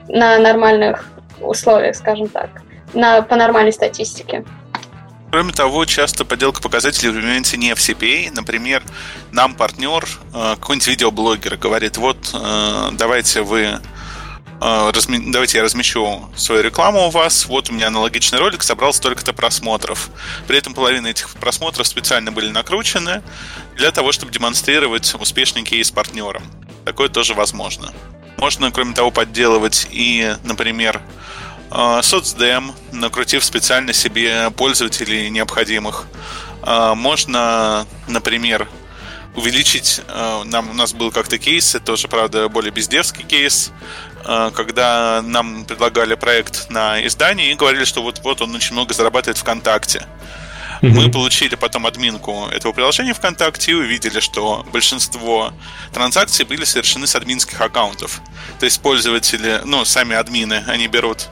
на 0.07 0.37
нормальных 0.39 1.09
условиях, 1.41 1.95
скажем 1.95 2.27
так 2.29 2.49
на, 2.95 3.21
по 3.21 3.35
нормальной 3.35 3.73
статистике. 3.73 4.43
Кроме 5.31 5.51
того, 5.51 5.85
часто 5.85 6.23
подделка 6.23 6.61
показателей 6.61 7.11
применяется 7.11 7.57
не 7.57 7.75
в 7.75 7.79
CPA. 7.79 8.31
Например, 8.33 8.83
нам 9.31 9.53
партнер, 9.53 10.07
э, 10.33 10.55
какой-нибудь 10.55 10.87
видеоблогер, 10.87 11.57
говорит, 11.57 11.97
вот, 11.97 12.29
э, 12.33 12.89
давайте 12.93 13.41
вы 13.41 13.79
э, 14.61 14.91
давайте 15.27 15.57
я 15.57 15.63
размещу 15.63 16.29
свою 16.35 16.61
рекламу 16.61 17.07
у 17.07 17.09
вас, 17.09 17.45
вот 17.45 17.69
у 17.69 17.73
меня 17.73 17.87
аналогичный 17.87 18.39
ролик, 18.39 18.63
собрал 18.63 18.93
столько-то 18.93 19.33
просмотров. 19.33 20.09
При 20.47 20.57
этом 20.57 20.73
половина 20.73 21.07
этих 21.07 21.29
просмотров 21.29 21.85
специально 21.85 22.31
были 22.31 22.49
накручены 22.49 23.21
для 23.75 23.91
того, 23.91 24.11
чтобы 24.13 24.31
демонстрировать 24.31 25.13
успешный 25.15 25.63
кейс 25.63 25.91
партнером. 25.91 26.43
Такое 26.85 27.09
тоже 27.09 27.33
возможно. 27.33 27.91
Можно, 28.37 28.71
кроме 28.71 28.93
того, 28.93 29.11
подделывать 29.11 29.87
и, 29.91 30.35
например, 30.43 31.01
соцдем, 32.01 32.73
накрутив 32.91 33.43
специально 33.43 33.93
себе 33.93 34.51
пользователей 34.51 35.29
необходимых. 35.29 36.05
Можно, 36.65 37.85
например, 38.07 38.67
увеличить, 39.35 40.01
нам, 40.45 40.69
у 40.69 40.73
нас 40.73 40.93
был 40.93 41.11
как-то 41.11 41.37
кейс, 41.37 41.75
это 41.75 41.85
тоже, 41.85 42.07
правда, 42.07 42.47
более 42.47 42.71
бездевский 42.71 43.23
кейс, 43.23 43.71
когда 44.23 45.21
нам 45.23 45.65
предлагали 45.65 46.15
проект 46.15 46.69
на 46.69 47.05
издание 47.05 47.51
и 47.51 47.55
говорили, 47.55 47.83
что 47.83 48.01
вот-вот 48.01 48.41
он 48.41 48.55
очень 48.55 48.73
много 48.73 48.93
зарабатывает 48.93 49.37
ВКонтакте. 49.37 50.07
Mm-hmm. 50.81 50.89
Мы 50.89 51.11
получили 51.11 51.55
потом 51.55 51.85
админку 51.85 52.47
этого 52.51 52.71
приложения 52.73 53.13
ВКонтакте 53.13 53.71
и 53.71 53.73
увидели, 53.75 54.19
что 54.19 54.65
большинство 54.71 55.53
транзакций 55.93 56.45
были 56.45 56.63
совершены 56.63 57.07
с 57.07 57.15
админских 57.15 57.61
аккаунтов. 57.61 58.21
То 58.59 58.65
есть 58.65 58.81
пользователи, 58.81 59.61
ну, 59.63 59.85
сами 59.85 60.15
админы, 60.15 60.63
они 60.67 60.87
берут 60.87 61.29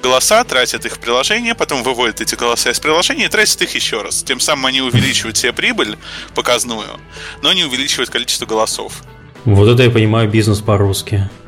голоса, 0.00 0.44
тратят 0.44 0.84
их 0.86 0.94
в 0.94 0.98
приложение, 0.98 1.54
потом 1.54 1.82
выводят 1.82 2.20
эти 2.20 2.34
голоса 2.34 2.70
из 2.70 2.80
приложения 2.80 3.26
и 3.26 3.28
тратят 3.28 3.62
их 3.62 3.74
еще 3.74 4.02
раз. 4.02 4.22
Тем 4.22 4.40
самым 4.40 4.66
они 4.66 4.80
увеличивают 4.80 5.36
себе 5.36 5.52
прибыль 5.52 5.96
показную, 6.34 6.98
но 7.42 7.52
не 7.52 7.64
увеличивают 7.64 8.10
количество 8.10 8.46
голосов. 8.46 9.02
Вот 9.44 9.68
это 9.68 9.82
я 9.82 9.90
понимаю 9.90 10.28
бизнес 10.28 10.60
по-русски. 10.60 11.28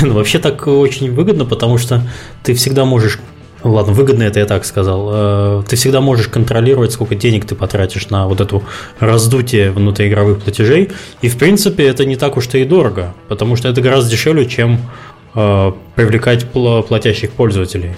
Ну, 0.00 0.14
вообще 0.14 0.38
так 0.38 0.66
очень 0.66 1.12
выгодно, 1.12 1.44
потому 1.44 1.76
что 1.76 2.02
ты 2.42 2.54
всегда 2.54 2.86
можешь 2.86 3.18
Ладно, 3.64 3.92
выгодно 3.92 4.24
это 4.24 4.40
я 4.40 4.46
так 4.46 4.64
сказал. 4.64 5.10
Э, 5.12 5.62
ты 5.68 5.76
всегда 5.76 6.00
можешь 6.00 6.26
контролировать, 6.26 6.92
сколько 6.92 7.14
денег 7.14 7.46
ты 7.46 7.54
потратишь 7.54 8.10
на 8.10 8.26
вот 8.26 8.40
эту 8.40 8.64
раздутие 8.98 9.70
внутриигровых 9.70 10.42
платежей. 10.42 10.90
И, 11.20 11.28
в 11.28 11.38
принципе, 11.38 11.86
это 11.86 12.04
не 12.04 12.16
так 12.16 12.36
уж 12.36 12.48
и 12.54 12.64
дорого, 12.64 13.14
потому 13.28 13.54
что 13.54 13.68
это 13.68 13.80
гораздо 13.80 14.10
дешевле, 14.10 14.46
чем 14.46 14.80
э, 15.34 15.72
привлекать 15.96 16.46
платящих 16.50 17.30
пользователей. 17.32 17.92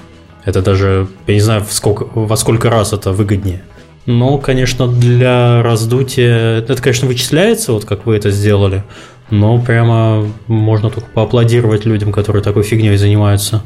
Это 0.45 0.63
даже, 0.63 1.09
я 1.27 1.35
не 1.35 1.41
знаю, 1.41 1.65
сколько, 1.69 2.07
во 2.15 2.37
сколько 2.37 2.71
раз 2.71 2.93
это 2.93 3.13
выгоднее. 3.13 3.63
Но, 4.07 4.37
конечно, 4.39 4.87
для 4.87 5.63
раздутия... 5.63 6.59
Это, 6.59 6.81
конечно, 6.83 7.09
вычисляется, 7.09 7.73
вот 7.73 7.87
как 7.87 8.05
вы 8.05 8.17
это 8.17 8.31
сделали, 8.31 8.85
но 9.31 9.59
прямо 9.59 10.27
можно 10.47 10.91
только 10.91 11.09
поаплодировать 11.09 11.87
людям, 11.87 12.13
которые 12.13 12.43
такой 12.43 12.63
фигней 12.63 12.97
занимаются 12.99 13.63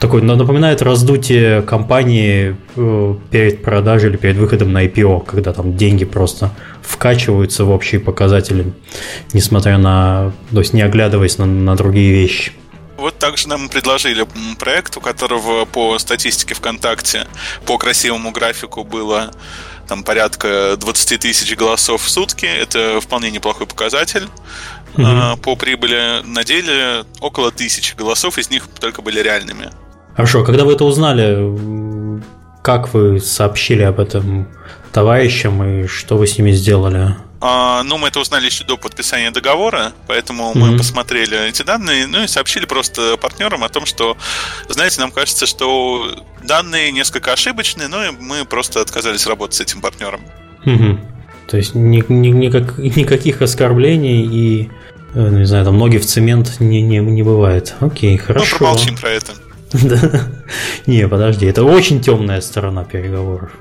такой 0.00 0.22
напоминает 0.22 0.80
раздутие 0.80 1.62
компании 1.62 2.56
э, 2.74 3.14
перед 3.30 3.62
продажей 3.62 4.10
или 4.10 4.16
перед 4.16 4.36
выходом 4.36 4.72
на 4.72 4.86
IPO, 4.86 5.26
когда 5.26 5.52
там 5.52 5.76
деньги 5.76 6.06
просто 6.06 6.50
вкачиваются 6.82 7.64
в 7.64 7.70
общие 7.70 8.00
показатели, 8.00 8.72
несмотря 9.34 9.76
на, 9.76 10.32
то 10.50 10.60
есть 10.60 10.72
не 10.72 10.80
оглядываясь 10.80 11.36
на, 11.36 11.44
на 11.44 11.76
другие 11.76 12.12
вещи. 12.12 12.52
Вот 12.96 13.18
также 13.18 13.48
нам 13.48 13.68
предложили 13.68 14.26
проект, 14.58 14.96
у 14.96 15.00
которого 15.00 15.66
по 15.66 15.98
статистике 15.98 16.54
ВКонтакте, 16.54 17.26
по 17.66 17.78
красивому 17.78 18.30
графику 18.30 18.84
было 18.84 19.30
там 19.86 20.02
порядка 20.02 20.76
20 20.78 21.20
тысяч 21.20 21.56
голосов 21.56 22.02
в 22.02 22.08
сутки. 22.08 22.46
Это 22.46 23.00
вполне 23.00 23.30
неплохой 23.30 23.66
показатель 23.66 24.28
угу. 24.94 25.36
по 25.42 25.56
прибыли. 25.56 26.22
На 26.24 26.44
деле 26.44 27.04
около 27.20 27.50
тысячи 27.50 27.94
голосов, 27.94 28.38
из 28.38 28.50
них 28.50 28.66
только 28.78 29.02
были 29.02 29.20
реальными. 29.20 29.70
Хорошо, 30.14 30.44
когда 30.44 30.64
вы 30.64 30.74
это 30.74 30.84
узнали, 30.84 32.22
как 32.62 32.92
вы 32.92 33.20
сообщили 33.20 33.82
об 33.82 34.00
этом 34.00 34.48
товарищам 34.92 35.62
и 35.62 35.86
что 35.86 36.16
вы 36.16 36.26
с 36.26 36.36
ними 36.36 36.52
сделали? 36.52 37.14
А, 37.42 37.82
ну, 37.84 37.96
мы 37.96 38.08
это 38.08 38.20
узнали 38.20 38.46
еще 38.46 38.64
до 38.64 38.76
подписания 38.76 39.30
договора, 39.30 39.92
поэтому 40.06 40.52
mm-hmm. 40.52 40.58
мы 40.58 40.76
посмотрели 40.76 41.48
эти 41.48 41.62
данные, 41.62 42.06
ну 42.06 42.22
и 42.22 42.26
сообщили 42.26 42.66
просто 42.66 43.16
партнерам 43.16 43.64
о 43.64 43.70
том, 43.70 43.86
что, 43.86 44.18
знаете, 44.68 45.00
нам 45.00 45.10
кажется, 45.10 45.46
что 45.46 46.22
данные 46.44 46.92
несколько 46.92 47.32
ошибочные, 47.32 47.88
но 47.88 48.12
мы 48.20 48.44
просто 48.44 48.82
отказались 48.82 49.26
работать 49.26 49.54
с 49.54 49.60
этим 49.62 49.80
партнером. 49.80 50.20
Mm-hmm. 50.66 50.98
То 51.48 51.56
есть 51.56 51.74
ни, 51.74 52.04
ни, 52.08 52.28
никак, 52.28 52.76
никаких 52.76 53.40
оскорблений 53.40 54.22
и, 54.26 54.70
э, 55.14 55.28
не 55.30 55.46
знаю, 55.46 55.64
там 55.64 55.78
ноги 55.78 55.96
в 55.96 56.04
цемент 56.04 56.60
не, 56.60 56.82
не, 56.82 56.98
не 56.98 57.22
бывает. 57.22 57.74
Окей, 57.80 58.18
хорошо. 58.18 58.46
Ну, 58.52 58.58
промолчим 58.58 58.96
про 58.96 59.10
это. 59.10 59.32
Да. 59.82 60.22
Не, 60.86 61.06
подожди, 61.08 61.46
это 61.46 61.64
очень 61.64 62.00
темная 62.00 62.40
сторона 62.40 62.84
переговоров. 62.84 63.52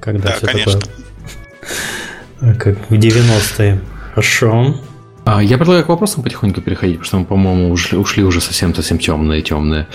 Когда 0.00 0.28
да, 0.28 0.34
все 0.34 0.46
конечно. 0.46 0.80
такое. 0.80 2.54
Как 2.54 2.90
в 2.90 2.94
90-е. 2.94 3.80
Хорошо. 4.10 4.76
А, 5.24 5.42
я 5.42 5.56
предлагаю 5.58 5.84
к 5.84 5.88
вопросам 5.88 6.22
потихоньку 6.22 6.60
переходить, 6.60 6.98
потому 7.00 7.06
что 7.06 7.18
мы, 7.18 7.24
по-моему, 7.24 7.70
ушли, 7.72 7.98
ушли 7.98 8.22
уже 8.22 8.40
совсем-совсем 8.40 8.98
темные, 8.98 9.42
темные. 9.42 9.88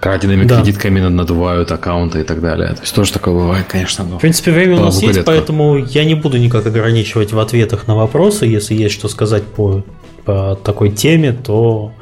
Краденными 0.00 0.44
да. 0.44 0.56
кредитками 0.56 1.00
надувают 1.00 1.72
аккаунты 1.72 2.20
и 2.20 2.22
так 2.22 2.40
далее. 2.40 2.68
То 2.74 2.82
есть 2.82 2.94
тоже 2.94 3.12
такое 3.12 3.34
бывает, 3.34 3.66
конечно. 3.66 4.04
Но 4.04 4.18
в 4.18 4.20
принципе, 4.20 4.52
время 4.52 4.76
у 4.76 4.80
нас 4.80 5.02
есть, 5.02 5.16
редко. 5.16 5.32
поэтому 5.32 5.76
я 5.76 6.04
не 6.04 6.14
буду 6.14 6.38
никак 6.38 6.66
ограничивать 6.66 7.32
в 7.32 7.38
ответах 7.38 7.88
на 7.88 7.96
вопросы. 7.96 8.46
Если 8.46 8.74
есть 8.74 8.94
что 8.94 9.08
сказать 9.08 9.42
по, 9.44 9.82
по 10.24 10.56
такой 10.62 10.90
теме, 10.90 11.32
то 11.32 11.92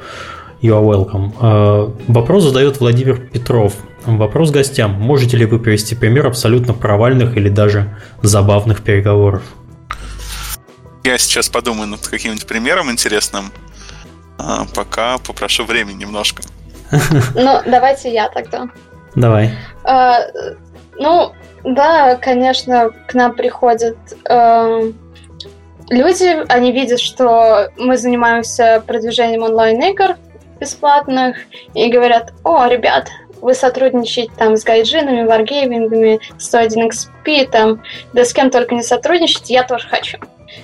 You 0.61 0.73
are 0.73 0.83
welcome. 0.83 1.33
А, 1.39 1.93
вопрос 2.07 2.43
задает 2.43 2.79
Владимир 2.79 3.17
Петров. 3.17 3.75
Вопрос 4.05 4.51
гостям. 4.51 4.93
Можете 4.93 5.37
ли 5.37 5.45
вы 5.45 5.59
привести 5.59 5.95
пример 5.95 6.27
абсолютно 6.27 6.73
провальных 6.73 7.37
или 7.37 7.49
даже 7.49 7.95
забавных 8.21 8.83
переговоров? 8.83 9.43
Я 11.03 11.17
сейчас 11.17 11.49
подумаю 11.49 11.87
над 11.87 12.07
каким-нибудь 12.07 12.47
примером 12.47 12.91
интересным. 12.91 13.51
А 14.39 14.65
пока 14.75 15.17
попрошу 15.19 15.65
времени 15.65 16.03
немножко. 16.03 16.43
Ну, 17.35 17.61
давайте 17.65 18.13
я 18.13 18.29
тогда. 18.29 18.67
Давай. 19.15 19.51
А, 19.83 20.19
ну, 20.97 21.33
да, 21.63 22.15
конечно, 22.15 22.91
к 23.07 23.13
нам 23.13 23.33
приходят 23.35 23.97
э, 24.29 24.91
люди, 25.89 26.45
они 26.47 26.71
видят, 26.71 26.99
что 26.99 27.69
мы 27.77 27.97
занимаемся 27.97 28.81
продвижением 28.85 29.43
онлайн-игр, 29.43 30.15
бесплатных 30.59 31.37
и 31.73 31.89
говорят, 31.89 32.33
о, 32.43 32.65
ребят, 32.67 33.09
вы 33.41 33.53
сотрудничаете 33.53 34.31
там 34.37 34.57
с 34.57 34.63
гайджинами, 34.63 35.23
варгеймингами, 35.23 36.19
101XP, 36.37 37.49
там, 37.49 37.83
да 38.13 38.25
с 38.25 38.33
кем 38.33 38.49
только 38.49 38.75
не 38.75 38.83
сотрудничать, 38.83 39.49
я 39.49 39.63
тоже 39.63 39.87
хочу. 39.87 40.17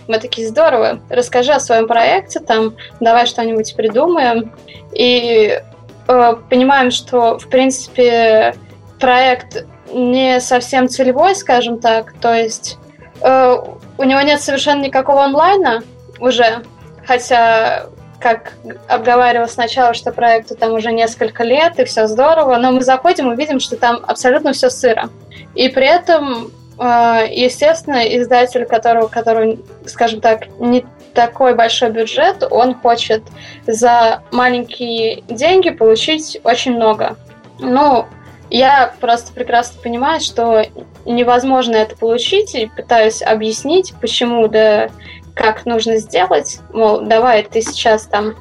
Мы 0.08 0.20
такие, 0.20 0.48
здорово, 0.48 1.00
расскажи 1.10 1.52
о 1.52 1.60
своем 1.60 1.88
проекте, 1.88 2.39
там, 2.39 2.76
давай 3.00 3.26
что-нибудь 3.26 3.76
придумаем. 3.76 4.54
И 4.91 5.62
э, 6.08 6.36
понимаем, 6.50 6.91
что, 6.91 7.38
в 7.38 7.48
принципе, 7.48 8.56
проект 9.00 9.66
не 9.91 10.39
совсем 10.39 10.88
целевой, 10.88 11.36
скажем 11.36 11.80
так, 11.80 12.14
то 12.20 12.34
есть 12.34 12.78
э, 13.22 13.56
у 13.98 14.04
него 14.04 14.22
нет 14.22 14.41
совершенно 14.41 14.84
никакого 14.84 15.24
онлайна 15.24 15.84
уже, 16.20 16.64
хотя 17.06 17.88
как 18.24 18.53
обговаривал 18.88 19.49
сначала, 19.49 19.93
что 19.93 20.13
проекту 20.13 20.55
там 20.55 20.71
уже 20.71 20.93
несколько 20.93 21.43
лет, 21.43 21.78
и 21.78 21.84
все 21.84 22.07
здорово, 22.07 22.55
но 22.55 22.71
мы 22.71 22.82
заходим 22.82 23.32
и 23.32 23.36
видим, 23.36 23.59
что 23.59 23.76
там 23.76 23.99
абсолютно 24.07 24.53
все 24.53 24.69
сыро. 24.69 25.09
И 25.55 25.67
при 25.67 25.86
этом, 25.86 26.49
э, 26.80 27.26
естественно, 27.30 28.01
издатель, 28.17 28.65
которого, 28.65 29.09
который, 29.09 29.59
скажем 29.86 30.21
так, 30.21 30.47
не 30.57 30.86
такой 31.13 31.53
большой 31.53 31.89
бюджет, 31.89 32.47
он 32.49 32.76
хочет 32.76 33.24
за 33.67 34.24
маленькие 34.32 35.21
деньги 35.28 35.69
получить 35.69 36.39
очень 36.45 36.76
много. 36.76 37.17
Ну, 37.59 38.05
я 38.49 38.93
просто 39.01 39.34
прекрасно 39.34 39.82
понимаю, 39.82 40.21
что 40.21 40.66
невозможно 41.05 41.75
это 41.75 41.97
получить, 41.97 42.55
и 42.55 42.67
пытаюсь 42.67 43.21
объяснить, 43.21 43.93
почему, 44.00 44.47
да 44.47 44.89
как 45.36 45.66
нужно 45.66 45.97
сделать, 45.97 46.60
мол, 46.72 47.01
давай 47.01 47.43
ты 47.43 47.62
сейчас 47.62 48.05
там 48.05 48.36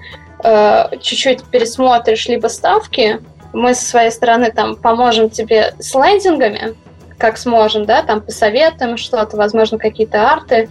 э, 0.45 0.97
чуть-чуть 1.01 1.45
пересмотришь 1.45 2.27
либо 2.27 2.49
ставки, 2.49 3.21
мы 3.53 3.75
со 3.75 3.85
своей 3.85 4.11
стороны 4.11 4.51
там 4.51 4.77
поможем 4.77 5.31
тебе 5.31 5.75
с 5.79 5.95
лендингами, 5.95 6.75
как 7.19 7.39
сможем, 7.39 7.85
да, 7.85 8.03
там 8.03 8.21
посоветуем 8.21 8.97
что-то, 8.97 9.37
возможно, 9.37 9.79
какие-то 9.79 10.31
арты, 10.31 10.69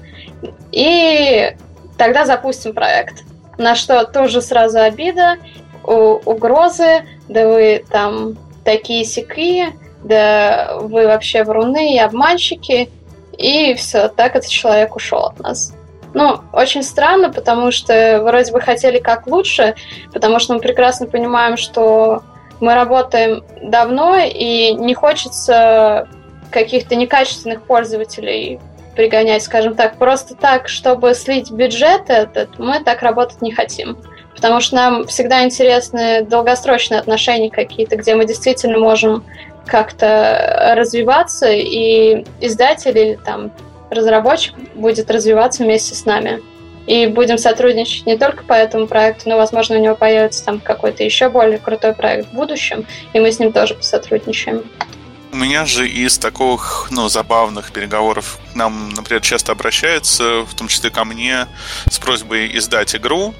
и 0.72 1.56
тогда 1.98 2.26
запустим 2.26 2.74
проект. 2.74 3.24
На 3.58 3.76
что 3.76 4.04
тоже 4.06 4.42
сразу 4.42 4.80
обида, 4.80 5.38
угрозы, 5.84 7.06
да 7.28 7.48
вы 7.48 7.86
там 7.90 8.38
такие 8.64 9.06
сякие, 9.06 9.74
да 10.04 10.78
вы 10.82 11.06
вообще 11.06 11.44
вруны 11.44 11.96
и 11.96 12.00
обманщики, 12.00 12.90
и 13.38 13.74
все, 13.76 14.08
так 14.08 14.36
этот 14.36 14.50
человек 14.50 14.96
ушел 14.96 15.26
от 15.26 15.40
нас. 15.40 15.74
Ну, 16.14 16.42
очень 16.52 16.84
странно, 16.84 17.32
потому 17.32 17.72
что 17.72 18.22
вроде 18.24 18.52
бы 18.52 18.60
хотели 18.60 19.00
как 19.00 19.28
лучше, 19.28 19.76
потому 20.14 20.40
что 20.40 20.54
мы 20.54 20.60
прекрасно 20.60 21.08
понимаем, 21.08 21.58
что 21.58 22.24
мы 22.60 22.76
работаем 22.76 23.44
давно, 23.62 24.18
и 24.18 24.74
не 24.74 24.94
хочется 24.94 26.08
каких-то 26.52 26.96
некачественных 26.96 27.64
пользователей 27.64 28.60
пригонять, 28.96 29.44
скажем 29.44 29.76
так, 29.76 29.98
просто 29.98 30.36
так, 30.36 30.68
чтобы 30.68 31.14
слить 31.14 31.50
бюджет 31.50 32.10
этот, 32.10 32.60
мы 32.60 32.84
так 32.84 33.02
работать 33.02 33.42
не 33.42 33.52
хотим. 33.52 33.98
Потому 34.36 34.60
что 34.60 34.76
нам 34.76 35.08
всегда 35.08 35.44
интересны 35.44 36.24
долгосрочные 36.24 37.00
отношения 37.00 37.50
какие-то, 37.50 37.96
где 37.96 38.16
мы 38.16 38.26
действительно 38.26 38.78
можем 38.80 39.24
как-то 39.66 40.74
развиваться, 40.76 41.50
и 41.50 42.26
издатель 42.42 42.98
или 42.98 43.16
там 43.24 43.52
разработчик 43.92 44.56
будет 44.74 45.12
развиваться 45.12 45.64
вместе 45.64 45.94
с 45.94 46.06
нами. 46.06 46.42
И 46.88 47.06
будем 47.06 47.38
сотрудничать 47.38 48.08
не 48.08 48.18
только 48.18 48.44
по 48.44 48.54
этому 48.54 48.88
проекту, 48.88 49.30
но, 49.30 49.38
возможно, 49.38 49.78
у 49.78 49.80
него 49.80 49.96
появится 49.96 50.44
там 50.44 50.60
какой-то 50.60 51.04
еще 51.04 51.30
более 51.30 51.60
крутой 51.60 51.94
проект 51.94 52.30
в 52.30 52.34
будущем, 52.34 52.86
и 53.14 53.20
мы 53.20 53.32
с 53.32 53.38
ним 53.38 53.52
тоже 53.52 53.76
посотрудничаем. 53.76 54.64
У 55.32 55.38
меня 55.38 55.66
же 55.66 55.88
из 55.88 56.18
таких, 56.18 56.88
ну, 56.90 57.08
забавных 57.08 57.72
переговоров 57.72 58.40
к 58.52 58.56
нам, 58.56 58.90
например, 58.90 59.22
часто 59.22 59.54
обращаются, 59.54 60.42
в 60.42 60.54
том 60.56 60.68
числе 60.68 60.90
ко 60.90 61.06
мне, 61.06 61.48
с 61.90 62.00
просьбой 62.00 62.58
издать 62.58 62.96
игру. 62.96 63.34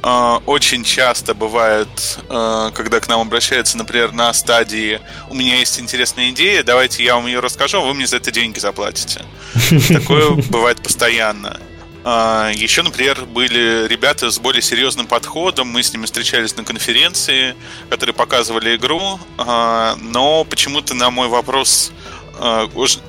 А, 0.00 0.40
очень 0.46 0.84
часто 0.84 1.34
бывает, 1.34 1.88
а, 2.28 2.70
когда 2.70 3.00
к 3.00 3.08
нам 3.08 3.20
обращаются, 3.20 3.76
например, 3.76 4.12
на 4.12 4.32
стадии 4.32 5.00
«У 5.28 5.34
меня 5.34 5.56
есть 5.56 5.80
интересная 5.80 6.30
идея, 6.30 6.62
давайте 6.62 7.02
я 7.02 7.16
вам 7.16 7.26
ее 7.26 7.40
расскажу, 7.40 7.78
а 7.78 7.84
вы 7.84 7.94
мне 7.94 8.06
за 8.06 8.16
это 8.16 8.30
деньги 8.30 8.58
заплатите». 8.58 9.24
Такое 9.92 10.30
бывает 10.30 10.82
постоянно. 10.82 11.60
Еще, 12.04 12.82
например, 12.82 13.26
были 13.26 13.86
ребята 13.86 14.30
с 14.30 14.38
более 14.38 14.62
серьезным 14.62 15.06
подходом. 15.06 15.68
Мы 15.68 15.82
с 15.82 15.92
ними 15.92 16.06
встречались 16.06 16.56
на 16.56 16.64
конференции, 16.64 17.54
которые 17.90 18.14
показывали 18.14 18.76
игру. 18.76 19.20
Но 19.36 20.46
почему-то 20.48 20.94
на 20.94 21.10
мой 21.10 21.28
вопрос... 21.28 21.92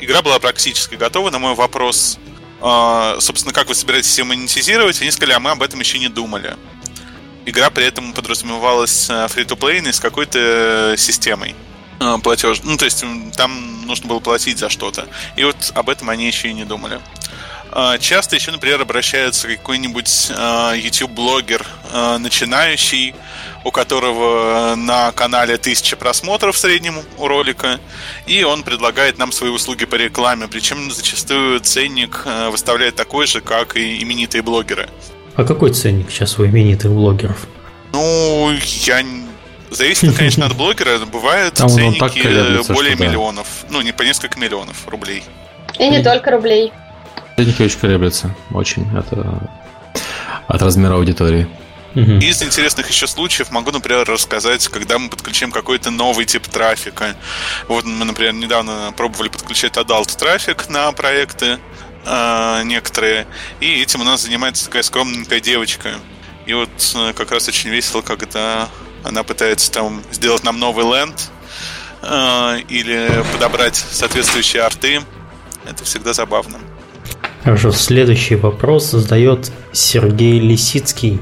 Игра 0.02 0.22
была 0.22 0.40
практически 0.40 0.95
готова. 0.95 1.30
На 1.30 1.40
мой 1.40 1.53
вопрос, 1.53 2.18
собственно, 2.60 3.53
как 3.53 3.70
вы 3.70 3.76
собираетесь 3.76 4.18
ее 4.18 4.26
монетизировать, 4.26 4.99
они 5.02 5.11
сказали, 5.11 5.34
а 5.34 5.40
мы 5.40 5.52
об 5.52 5.64
этом 5.64 5.80
еще 5.80 5.98
не 5.98 6.10
думали. 6.10 6.57
Игра 7.45 7.70
при 7.70 7.86
этом 7.86 8.14
подразумевалась 8.14 9.10
фри-то-плейной 9.30 9.94
с 9.94 9.99
какой-то 9.99 10.95
системой 10.98 11.56
платеж. 12.24 12.61
Ну, 12.64 12.78
то 12.78 12.86
есть 12.86 13.03
там 13.36 13.86
нужно 13.86 14.07
было 14.07 14.20
платить 14.20 14.60
за 14.60 14.70
что-то. 14.70 15.07
И 15.36 15.44
вот 15.44 15.72
об 15.76 15.90
этом 15.90 16.10
они 16.10 16.28
еще 16.28 16.49
и 16.49 16.53
не 16.53 16.66
думали. 16.66 16.99
Часто 17.99 18.36
еще, 18.36 18.52
например, 18.52 18.82
обращается 18.82 19.48
какой-нибудь 19.48 20.32
YouTube-блогер 20.76 21.68
начинающий, 22.20 23.14
у 23.64 23.72
которого 23.72 24.74
на 24.76 25.11
канале 25.11 25.57
тысяча 25.57 25.95
просмотров 25.95 26.56
в 26.56 26.60
среднем 26.60 27.03
у 27.18 27.28
ролика, 27.28 27.80
и 28.26 28.44
он 28.44 28.64
предлагает 28.64 29.20
нам 29.20 29.32
свои 29.32 29.52
услуги 29.52 29.86
по 29.86 29.95
рекламе, 29.95 30.48
причем 30.48 30.91
зачастую 30.91 31.60
ценник 31.60 32.26
выставляет 32.49 32.95
такой 32.95 33.28
же, 33.28 33.40
как 33.41 33.76
и 33.76 34.02
именитые 34.02 34.41
блогеры. 34.41 34.90
А 35.40 35.45
какой 35.45 35.72
ценник 35.72 36.11
сейчас 36.11 36.38
у 36.38 36.45
именитых 36.45 36.91
блогеров? 36.91 37.48
Ну, 37.94 38.52
я 38.84 39.02
Зависит, 39.72 40.14
конечно, 40.18 40.45
от 40.48 40.53
блогера. 40.57 40.99
Бывают 41.06 41.53
Там 41.53 41.70
ценники 41.70 42.74
более 42.74 42.98
миллионов. 42.98 43.48
Ну, 43.70 43.80
не 43.80 43.94
по 43.94 44.02
несколько 44.02 44.38
миллионов 44.38 44.86
рублей. 44.90 45.24
И 45.78 45.88
не 45.88 46.03
только 46.03 46.32
рублей. 46.32 46.74
Ценники 47.38 47.61
очень 47.61 47.80
колеблются. 47.80 48.36
Очень. 48.52 48.86
Это 48.98 49.49
от 50.48 50.61
размера 50.61 50.95
аудитории. 50.95 51.48
Из 51.95 52.44
интересных 52.44 52.90
еще 52.90 53.07
случаев 53.07 53.49
могу, 53.49 53.72
например, 53.72 54.03
рассказать, 54.10 54.68
когда 54.68 54.99
мы 54.99 55.10
подключаем 55.10 55.53
какой-то 55.53 55.90
новый 55.90 56.26
тип 56.26 56.48
трафика. 56.48 57.16
Вот 57.70 57.86
мы, 57.86 58.03
например, 58.03 58.34
недавно 58.34 58.94
пробовали 58.98 59.30
подключать 59.30 59.78
adult 59.78 60.18
трафик 60.18 60.68
на 60.68 60.91
проекты 60.91 61.60
э, 62.06 62.64
некоторые, 62.64 63.28
и 63.60 63.82
этим 63.82 64.02
у 64.02 64.04
нас 64.04 64.24
занимается 64.24 64.66
такая 64.66 64.84
скромненькая 64.84 65.40
девочка. 65.40 65.92
И 66.46 66.54
вот 66.54 66.70
э, 66.96 67.14
как 67.14 67.32
раз 67.32 67.48
очень 67.48 67.70
весело, 67.70 68.02
когда 68.02 68.70
она 69.04 69.24
пытается 69.24 69.72
там 69.72 70.02
сделать 70.12 70.44
нам 70.44 70.60
новый 70.60 70.86
ленд 70.86 71.30
э, 72.02 72.60
или 72.70 73.24
подобрать 73.34 73.76
соответствующие 73.76 74.64
арты. 74.64 75.02
Это 75.66 75.84
всегда 75.84 76.14
забавно. 76.14 76.58
Хорошо, 77.44 77.72
следующий 77.72 78.36
вопрос 78.36 78.92
задает 78.92 79.52
Сергей 79.72 80.40
Лисицкий. 80.40 81.20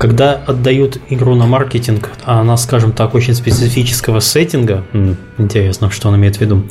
Когда 0.00 0.32
отдают 0.32 0.98
игру 1.10 1.34
на 1.34 1.46
маркетинг, 1.46 2.10
а 2.24 2.40
она, 2.40 2.56
скажем 2.56 2.92
так, 2.92 3.14
очень 3.14 3.34
специфического 3.34 4.20
сеттинга, 4.20 4.82
интересно, 5.38 5.90
что 5.90 6.08
он 6.08 6.16
имеет 6.16 6.36
в 6.36 6.40
виду, 6.40 6.64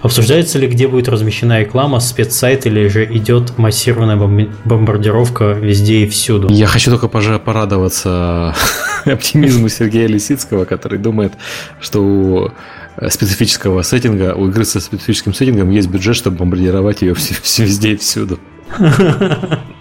обсуждается 0.00 0.58
ли, 0.58 0.68
где 0.68 0.86
будет 0.86 1.08
размещена 1.08 1.60
реклама, 1.60 1.98
спецсайт 1.98 2.66
или 2.66 2.86
же 2.88 3.04
идет 3.04 3.58
массированная 3.58 4.48
бомбардировка 4.64 5.52
везде 5.52 6.04
и 6.04 6.08
всюду? 6.08 6.48
Я 6.50 6.66
хочу 6.66 6.90
только 6.90 7.08
порадоваться 7.08 8.54
оптимизму 9.04 9.68
Сергея 9.68 10.06
Лисицкого, 10.06 10.64
который 10.64 10.98
думает, 10.98 11.32
что 11.80 12.52
Э, 13.00 13.10
специфического 13.10 13.82
сеттинга, 13.82 14.34
у 14.34 14.48
игры 14.48 14.64
со 14.64 14.80
специфическим 14.80 15.32
сеттингом 15.32 15.70
есть 15.70 15.88
бюджет, 15.88 16.16
чтобы 16.16 16.38
бомбардировать 16.38 17.02
ее 17.02 17.14
все, 17.14 17.34
все 17.40 17.64
везде 17.64 17.92
и 17.92 17.96
всюду. 17.96 18.40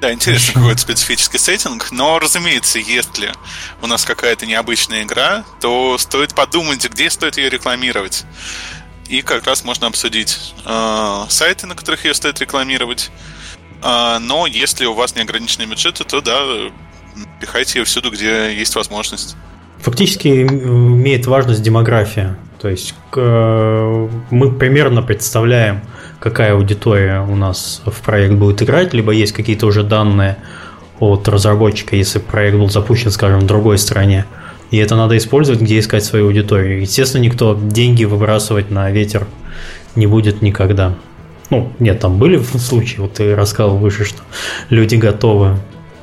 Да, 0.00 0.12
интересно, 0.12 0.54
какой 0.54 0.72
это 0.72 0.80
специфический 0.82 1.38
сеттинг, 1.38 1.90
но, 1.90 2.18
разумеется, 2.18 2.78
если 2.78 3.32
у 3.80 3.86
нас 3.86 4.04
какая-то 4.04 4.44
необычная 4.44 5.04
игра, 5.04 5.44
то 5.60 5.96
стоит 5.98 6.34
подумать, 6.34 6.86
где 6.90 7.08
стоит 7.08 7.38
ее 7.38 7.48
рекламировать. 7.48 8.24
И 9.08 9.22
как 9.22 9.46
раз 9.46 9.64
можно 9.64 9.86
обсудить 9.86 10.54
э, 10.66 11.24
сайты, 11.28 11.66
на 11.66 11.74
которых 11.74 12.04
ее 12.04 12.12
стоит 12.12 12.40
рекламировать. 12.40 13.10
Э, 13.82 14.18
но 14.20 14.46
если 14.46 14.84
у 14.84 14.92
вас 14.92 15.14
неограниченные 15.14 15.68
бюджеты, 15.68 16.04
то 16.04 16.20
да, 16.20 16.40
пихайте 17.40 17.78
ее 17.78 17.84
всюду, 17.84 18.10
где 18.10 18.54
есть 18.54 18.74
возможность. 18.74 19.36
Фактически 19.78 20.28
имеет 20.28 21.26
важность 21.26 21.62
демография. 21.62 22.36
То 22.60 22.68
есть 22.68 22.94
мы 23.14 24.52
примерно 24.58 25.02
представляем, 25.02 25.82
какая 26.26 26.54
аудитория 26.54 27.20
у 27.20 27.36
нас 27.36 27.82
в 27.86 28.00
проект 28.00 28.34
будет 28.34 28.60
играть, 28.60 28.92
либо 28.92 29.12
есть 29.12 29.32
какие-то 29.32 29.66
уже 29.66 29.84
данные 29.84 30.38
от 30.98 31.28
разработчика, 31.28 31.94
если 31.94 32.18
проект 32.18 32.56
был 32.56 32.68
запущен, 32.68 33.12
скажем, 33.12 33.40
в 33.40 33.46
другой 33.46 33.78
стране. 33.78 34.24
И 34.72 34.76
это 34.78 34.96
надо 34.96 35.16
использовать, 35.16 35.60
где 35.60 35.78
искать 35.78 36.04
свою 36.04 36.26
аудиторию. 36.26 36.80
Естественно, 36.80 37.22
никто 37.22 37.56
деньги 37.56 38.04
выбрасывать 38.04 38.72
на 38.72 38.90
ветер 38.90 39.28
не 39.94 40.08
будет 40.08 40.42
никогда. 40.42 40.94
Ну, 41.50 41.72
нет, 41.78 42.00
там 42.00 42.18
были 42.18 42.42
случаи, 42.58 42.98
вот 42.98 43.14
ты 43.14 43.36
рассказывал 43.36 43.78
выше, 43.78 44.04
что 44.04 44.22
люди 44.68 44.96
готовы 44.96 45.56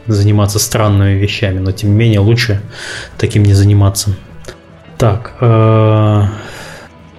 заниматься 0.08 0.58
странными 0.58 1.20
вещами, 1.20 1.60
но 1.60 1.74
тем 1.74 1.90
не 1.90 1.96
менее 1.96 2.22
лучше 2.22 2.62
таким 3.18 3.44
не 3.44 3.54
заниматься. 3.54 4.16
Так, 4.98 5.34
э, 5.42 6.24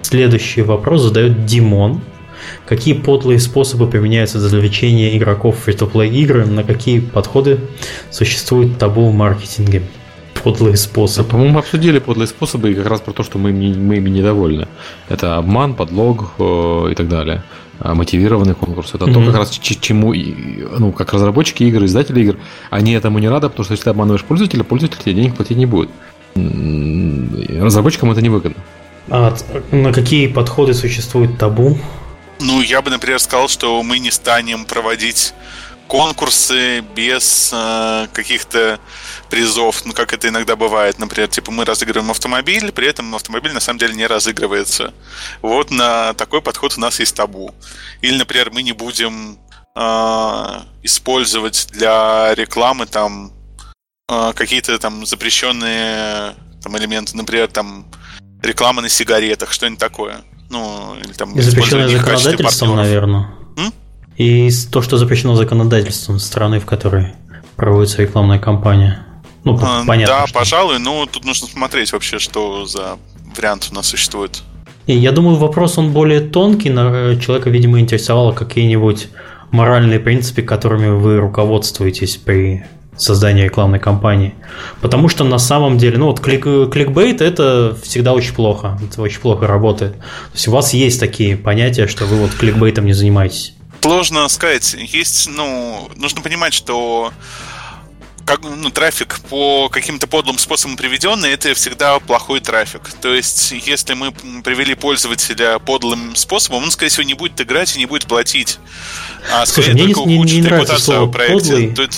следующий 0.01 0.63
вопрос 0.63 1.03
задает 1.03 1.45
Димон. 1.45 2.01
Какие 2.65 2.93
подлые 2.93 3.39
способы 3.39 3.87
применяются 3.87 4.39
для 4.39 4.49
завлечения 4.49 5.17
игроков 5.17 5.57
в 5.57 5.67
free-to-play 5.67 6.09
игры? 6.09 6.45
На 6.45 6.63
какие 6.63 6.99
подходы 6.99 7.59
существует 8.11 8.77
табу 8.77 9.09
в 9.09 9.13
маркетинге? 9.13 9.83
Подлые 10.43 10.77
способы. 10.77 11.29
По-моему, 11.29 11.59
обсудили 11.59 11.99
подлые 11.99 12.27
способы 12.27 12.71
и 12.71 12.75
как 12.75 12.87
раз 12.87 13.01
про 13.01 13.13
то, 13.13 13.23
что 13.23 13.39
мы, 13.39 13.51
мы 13.51 13.97
ими 13.97 14.09
недовольны. 14.09 14.67
Это 15.09 15.37
обман, 15.37 15.73
подлог 15.73 16.33
э, 16.37 16.89
и 16.91 16.95
так 16.95 17.07
далее. 17.07 17.43
А, 17.79 17.93
мотивированный 17.93 18.55
конкурс. 18.55 18.93
Это 18.93 19.05
mm-hmm. 19.05 19.13
то, 19.13 19.25
как 19.25 19.35
раз 19.35 19.51
чему, 19.51 20.13
ну, 20.13 20.91
как 20.91 21.13
разработчики 21.13 21.63
игр, 21.63 21.83
издатели 21.83 22.21
игр, 22.21 22.37
они 22.69 22.93
этому 22.93 23.19
не 23.19 23.27
рады, 23.27 23.49
потому 23.49 23.65
что 23.65 23.73
если 23.73 23.85
ты 23.85 23.89
обманываешь 23.89 24.23
пользователя, 24.23 24.63
пользователь 24.63 25.01
тебе 25.03 25.13
денег 25.13 25.35
платить 25.35 25.57
не 25.57 25.65
будет. 25.65 25.89
Разработчикам 26.35 28.11
это 28.11 28.21
невыгодно. 28.21 28.61
А 29.09 29.35
на 29.71 29.93
какие 29.93 30.27
подходы 30.27 30.73
существует 30.73 31.37
табу? 31.37 31.77
Ну, 32.45 32.61
я 32.61 32.83
бы, 32.83 32.91
например, 32.91 33.19
сказал, 33.19 33.47
что 33.47 33.81
мы 33.81 33.97
не 33.97 34.11
станем 34.11 34.65
проводить 34.65 35.33
конкурсы 35.87 36.81
без 36.81 37.49
э, 37.51 38.07
каких-то 38.13 38.79
призов, 39.31 39.83
ну, 39.83 39.93
как 39.93 40.13
это 40.13 40.27
иногда 40.27 40.55
бывает. 40.55 40.99
Например, 40.99 41.27
типа 41.27 41.51
мы 41.51 41.65
разыгрываем 41.65 42.11
автомобиль, 42.11 42.71
при 42.71 42.87
этом 42.87 43.15
автомобиль 43.15 43.51
на 43.51 43.59
самом 43.59 43.79
деле 43.79 43.95
не 43.95 44.05
разыгрывается. 44.05 44.93
Вот 45.41 45.71
на 45.71 46.13
такой 46.13 46.43
подход 46.43 46.75
у 46.77 46.81
нас 46.81 46.99
есть 46.99 47.15
табу. 47.15 47.51
Или, 48.01 48.15
например, 48.15 48.51
мы 48.51 48.61
не 48.61 48.73
будем 48.73 49.39
э, 49.75 50.59
использовать 50.83 51.69
для 51.71 52.35
рекламы 52.35 52.85
там 52.85 53.33
э, 54.07 54.33
какие-то 54.35 54.77
там 54.77 55.03
запрещенные 55.07 56.35
там 56.61 56.77
элементы, 56.77 57.17
например, 57.17 57.47
там 57.47 57.87
реклама 58.43 58.83
на 58.83 58.89
сигаретах, 58.89 59.51
что-нибудь 59.51 59.79
такое. 59.79 60.23
Ну, 60.49 60.95
или 61.03 61.13
там... 61.13 61.33
И 61.33 61.41
запрещенное 61.41 61.87
законодательством, 61.89 62.75
наверное. 62.75 63.29
М? 63.57 63.73
И 64.17 64.49
то, 64.71 64.81
что 64.81 64.97
запрещено 64.97 65.35
законодательством 65.35 66.19
страны, 66.19 66.59
в 66.59 66.65
которой 66.65 67.13
проводится 67.55 68.01
рекламная 68.01 68.39
кампания. 68.39 69.05
Ну, 69.43 69.59
а, 69.61 69.83
понятно. 69.85 70.15
Да, 70.15 70.27
что... 70.27 70.33
пожалуй, 70.33 70.79
но 70.79 71.05
тут 71.05 71.25
нужно 71.25 71.47
смотреть 71.47 71.93
вообще, 71.93 72.19
что 72.19 72.65
за 72.65 72.97
вариант 73.35 73.69
у 73.71 73.75
нас 73.75 73.87
существует. 73.87 74.43
И 74.87 74.95
я 74.95 75.11
думаю, 75.11 75.37
вопрос 75.37 75.77
он 75.77 75.91
более 75.93 76.21
тонкий, 76.21 76.69
но 76.69 76.93
э, 76.93 77.19
человека, 77.19 77.49
видимо, 77.49 77.79
интересовало 77.79 78.33
какие-нибудь 78.33 79.07
моральные 79.51 79.99
принципы, 79.99 80.41
которыми 80.41 80.89
вы 80.89 81.17
руководствуетесь 81.17 82.17
при 82.17 82.65
создания 82.97 83.45
рекламной 83.45 83.79
кампании. 83.79 84.35
Потому 84.81 85.09
что 85.09 85.23
на 85.23 85.37
самом 85.37 85.77
деле, 85.77 85.97
ну 85.97 86.07
вот 86.07 86.19
клик, 86.19 86.43
кликбейт 86.43 87.21
это 87.21 87.77
всегда 87.83 88.13
очень 88.13 88.33
плохо. 88.33 88.79
Это 88.81 89.01
очень 89.01 89.19
плохо 89.19 89.47
работает. 89.47 89.97
То 89.97 90.33
есть 90.33 90.47
у 90.47 90.51
вас 90.51 90.73
есть 90.73 90.99
такие 90.99 91.37
понятия, 91.37 91.87
что 91.87 92.05
вы 92.05 92.17
вот 92.17 92.31
кликбейтом 92.31 92.85
не 92.85 92.93
занимаетесь. 92.93 93.53
Сложно 93.81 94.27
сказать. 94.29 94.75
Есть, 94.79 95.29
ну, 95.29 95.89
нужно 95.95 96.21
понимать, 96.21 96.55
что 96.55 97.11
как, 98.25 98.41
ну, 98.41 98.71
трафик 98.71 99.19
по 99.29 99.69
каким-то 99.69 100.07
подлым 100.07 100.39
способам 100.39 100.75
приведенный, 100.75 101.29
это 101.29 101.53
всегда 101.53 101.99
плохой 101.99 102.39
трафик. 102.39 102.81
То 103.01 103.13
есть, 103.13 103.51
если 103.51 103.93
мы 103.93 104.11
привели 104.11 104.73
пользователя 104.73 105.59
подлым 105.59 106.15
способом, 106.15 106.63
он, 106.63 106.71
скорее 106.71 106.89
всего, 106.89 107.03
не 107.03 107.13
будет 107.13 107.39
играть 107.39 107.75
и 107.75 107.79
не 107.79 107.85
будет 107.85 108.07
платить. 108.07 108.57
А 109.31 109.45
Слушай, 109.45 109.75
мне 109.75 109.85
не, 109.85 109.93
не, 109.93 110.17
не 110.17 110.41
нравится 110.41 110.79
слово 110.79 111.11
подлый. 111.11 111.71
Это, 111.71 111.89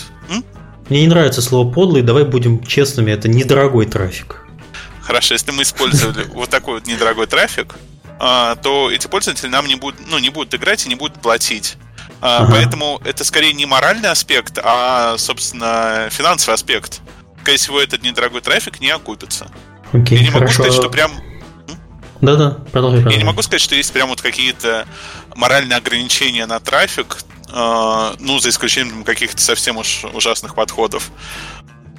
мне 0.90 1.02
не 1.02 1.08
нравится 1.08 1.42
слово 1.42 1.72
подлый, 1.72 2.02
давай 2.02 2.24
будем 2.24 2.64
честными, 2.64 3.12
это 3.12 3.28
недорогой 3.28 3.86
трафик. 3.86 4.46
Хорошо, 5.02 5.34
если 5.36 5.52
мы 5.52 5.64
использовали 5.64 6.26
вот 6.34 6.50
такой 6.50 6.76
вот 6.76 6.88
недорогой 6.88 7.28
трафик, 7.28 7.76
а, 8.20 8.56
то 8.56 8.92
эти 8.92 9.08
пользователи 9.08 9.48
нам 9.48 9.68
не 9.68 9.76
будут, 9.76 10.00
ну, 10.10 10.18
не 10.20 10.30
будут 10.30 10.54
играть 10.56 10.86
и 10.86 10.90
не 10.90 10.96
будут 10.96 11.22
платить. 11.22 11.78
А, 12.20 12.44
ага. 12.44 12.54
Поэтому 12.54 13.02
это 13.06 13.24
скорее 13.24 13.54
не 13.54 13.66
моральный 13.66 14.10
аспект, 14.10 14.58
а, 14.64 15.18
собственно, 15.18 16.08
финансовый 16.10 16.56
аспект. 16.56 17.02
Скорее 17.42 17.58
всего, 17.58 17.80
этот 17.80 18.04
недорогой 18.04 18.42
трафик 18.42 18.82
не 18.82 18.90
окупится. 18.90 19.48
Окей, 19.94 20.18
Я 20.18 20.26
не 20.26 20.32
хорошо. 20.32 20.40
могу 20.42 20.54
сказать, 20.54 20.74
что 20.74 20.90
прям 20.90 21.12
да-да, 22.20 22.58
продолжай, 22.72 23.02
продолжай. 23.02 23.12
Я 23.12 23.18
не 23.18 23.24
могу 23.24 23.42
сказать, 23.44 23.62
что 23.62 23.76
есть 23.76 23.94
прям 23.94 24.10
вот 24.10 24.22
какие-то 24.22 24.88
моральные 25.36 25.78
ограничения 25.78 26.46
на 26.46 26.60
трафик, 26.60 27.18
ну, 27.50 28.40
за 28.40 28.50
исключением 28.50 29.04
каких-то 29.04 29.42
совсем 29.42 29.78
уж 29.78 30.04
ужасных 30.14 30.56
подходов. 30.56 31.12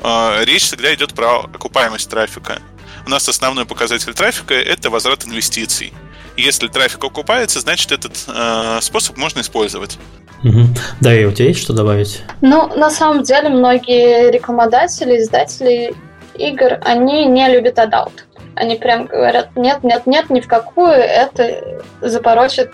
Э, 0.03 0.45
речь 0.45 0.63
всегда 0.65 0.95
идет 0.95 1.15
про 1.15 1.41
окупаемость 1.41 2.11
трафика. 2.11 2.59
У 3.07 3.11
нас 3.11 3.29
основной 3.29 3.65
показатель 3.65 4.13
трафика– 4.15 4.55
это 4.55 4.91
возврат 4.91 5.25
инвестиций. 5.25 5.93
Если 6.37 6.69
трафик 6.69 7.03
окупается, 7.03 7.61
значит, 7.61 7.91
этот 7.91 8.13
э, 8.29 8.79
способ 8.81 9.17
можно 9.17 9.41
использовать. 9.41 9.99
Угу. 10.45 10.61
Да, 11.01 11.15
и 11.19 11.25
у 11.25 11.33
тебя 11.33 11.49
есть 11.49 11.61
что 11.61 11.73
добавить? 11.73 12.23
Ну, 12.43 12.69
на 12.77 12.91
самом 12.91 13.25
деле, 13.25 13.49
многие 13.49 14.31
рекламодатели, 14.31 15.19
издатели 15.19 15.95
игр, 16.35 16.79
они 16.85 17.27
не 17.27 17.49
любят 17.49 17.79
adult. 17.79 18.25
Они 18.55 18.77
прям 18.77 19.07
говорят, 19.07 19.57
нет, 19.57 19.83
нет, 19.83 20.07
нет, 20.07 20.31
ни 20.31 20.41
в 20.41 20.47
какую, 20.47 20.93
это 20.93 21.81
запорочит 22.01 22.73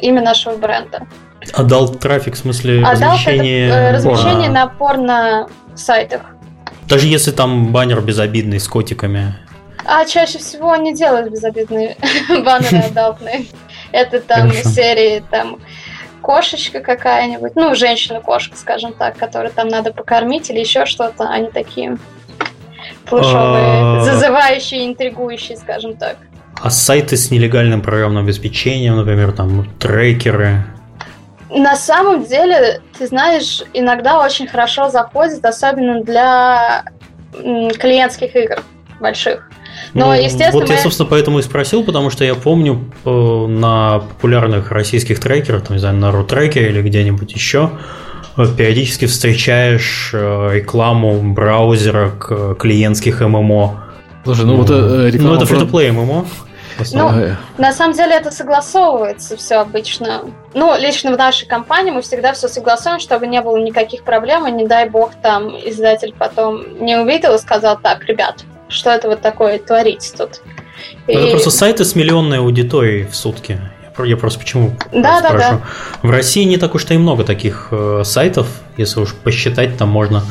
имя 0.00 0.22
нашего 0.22 0.56
бренда. 0.56 1.06
Adult 1.52 2.00
трафик, 2.00 2.34
в 2.34 2.38
смысле 2.38 2.80
adult 2.84 3.18
размещение... 3.18 3.68
это 3.68 3.76
э, 3.76 3.92
размещение 3.92 4.50
на 4.50 4.66
порно-сайтах. 4.66 6.22
Даже 6.88 7.06
если 7.06 7.30
там 7.30 7.72
баннер 7.72 8.00
безобидный 8.00 8.60
с 8.60 8.68
котиками. 8.68 9.36
А 9.84 10.04
чаще 10.04 10.38
всего 10.38 10.72
они 10.72 10.94
делают 10.94 11.30
безобидные 11.30 11.96
баннеры 12.28 12.78
адалтные. 12.90 13.46
Это 13.92 14.20
там 14.20 14.50
Хорошо. 14.50 14.68
серии 14.70 15.24
там 15.30 15.58
кошечка 16.22 16.80
какая-нибудь, 16.80 17.52
ну, 17.54 17.74
женщина-кошка, 17.74 18.56
скажем 18.56 18.92
так, 18.92 19.16
которую 19.16 19.52
там 19.52 19.68
надо 19.68 19.92
покормить 19.92 20.50
или 20.50 20.58
еще 20.58 20.84
что-то, 20.84 21.28
они 21.28 21.50
такие 21.50 21.98
флешовые, 23.04 23.98
а. 23.98 24.00
зазывающие, 24.04 24.86
интригующие, 24.86 25.56
скажем 25.56 25.96
так. 25.96 26.16
А 26.60 26.70
сайты 26.70 27.16
с 27.16 27.30
нелегальным 27.30 27.80
программным 27.80 28.24
обеспечением, 28.24 28.96
например, 28.96 29.32
там 29.32 29.70
трекеры, 29.78 30.64
на 31.50 31.76
самом 31.76 32.24
деле, 32.24 32.80
ты 32.98 33.06
знаешь, 33.06 33.62
иногда 33.72 34.20
очень 34.20 34.46
хорошо 34.46 34.88
заходит, 34.90 35.44
особенно 35.44 36.02
для 36.02 36.84
клиентских 37.32 38.34
игр 38.34 38.62
больших. 39.00 39.48
Но, 39.94 40.06
ну, 40.06 40.12
естественно, 40.14 40.52
вот 40.52 40.70
я, 40.70 40.78
собственно, 40.78 41.08
поэтому 41.08 41.38
и 41.38 41.42
спросил, 41.42 41.84
потому 41.84 42.10
что 42.10 42.24
я 42.24 42.34
помню 42.34 42.90
э, 43.04 43.10
на 43.10 44.00
популярных 44.00 44.70
российских 44.70 45.20
трекерах, 45.20 45.64
там, 45.64 45.76
не 45.76 45.80
знаю, 45.80 45.96
на 45.96 46.10
RoTracker 46.10 46.68
или 46.68 46.82
где-нибудь 46.82 47.32
еще, 47.32 47.72
э, 48.36 48.46
периодически 48.56 49.04
встречаешь 49.06 50.10
э, 50.12 50.50
рекламу 50.54 51.20
браузера 51.34 52.10
к 52.10 52.54
клиентских 52.54 53.20
ММО. 53.20 53.84
Слушай, 54.24 54.46
ну 54.46 54.56
вот 54.56 54.70
э, 54.70 55.10
реклама... 55.10 55.34
Ну, 55.34 55.42
это 55.42 55.54
free-to-play 55.54 55.92
ММО. 55.92 56.26
Ну, 56.92 57.12
на 57.58 57.72
самом 57.72 57.94
деле 57.94 58.14
это 58.14 58.30
согласовывается 58.30 59.36
все 59.36 59.56
обычно. 59.56 60.24
Ну, 60.54 60.76
лично 60.78 61.12
в 61.12 61.18
нашей 61.18 61.46
компании 61.46 61.90
мы 61.90 62.02
всегда 62.02 62.32
все 62.32 62.48
согласуем, 62.48 63.00
чтобы 63.00 63.26
не 63.26 63.40
было 63.40 63.56
никаких 63.56 64.02
проблем, 64.02 64.46
и 64.46 64.50
не 64.50 64.66
дай 64.66 64.88
бог 64.88 65.12
там 65.22 65.48
издатель 65.48 66.14
потом 66.18 66.84
не 66.84 66.96
увидел 66.96 67.34
и 67.34 67.38
сказал, 67.38 67.78
так, 67.78 68.04
ребят, 68.04 68.44
что 68.68 68.90
это 68.90 69.08
вот 69.08 69.20
такое 69.20 69.58
творить 69.58 70.12
тут. 70.16 70.40
И... 71.06 71.12
Это 71.12 71.30
просто 71.30 71.50
сайты 71.50 71.84
с 71.84 71.94
миллионной 71.94 72.38
аудиторией 72.38 73.06
в 73.06 73.14
сутки. 73.14 73.58
Я 74.04 74.16
просто 74.16 74.38
почему 74.38 74.76
да, 74.92 75.20
да, 75.20 75.32
да. 75.32 75.60
В 76.02 76.10
России 76.10 76.44
не 76.44 76.56
так 76.56 76.74
уж 76.74 76.84
и 76.90 76.98
много 76.98 77.24
таких 77.24 77.68
э, 77.70 78.02
сайтов, 78.04 78.46
если 78.76 79.00
уж 79.00 79.14
посчитать, 79.14 79.76
там 79.76 79.88
можно 79.88 80.22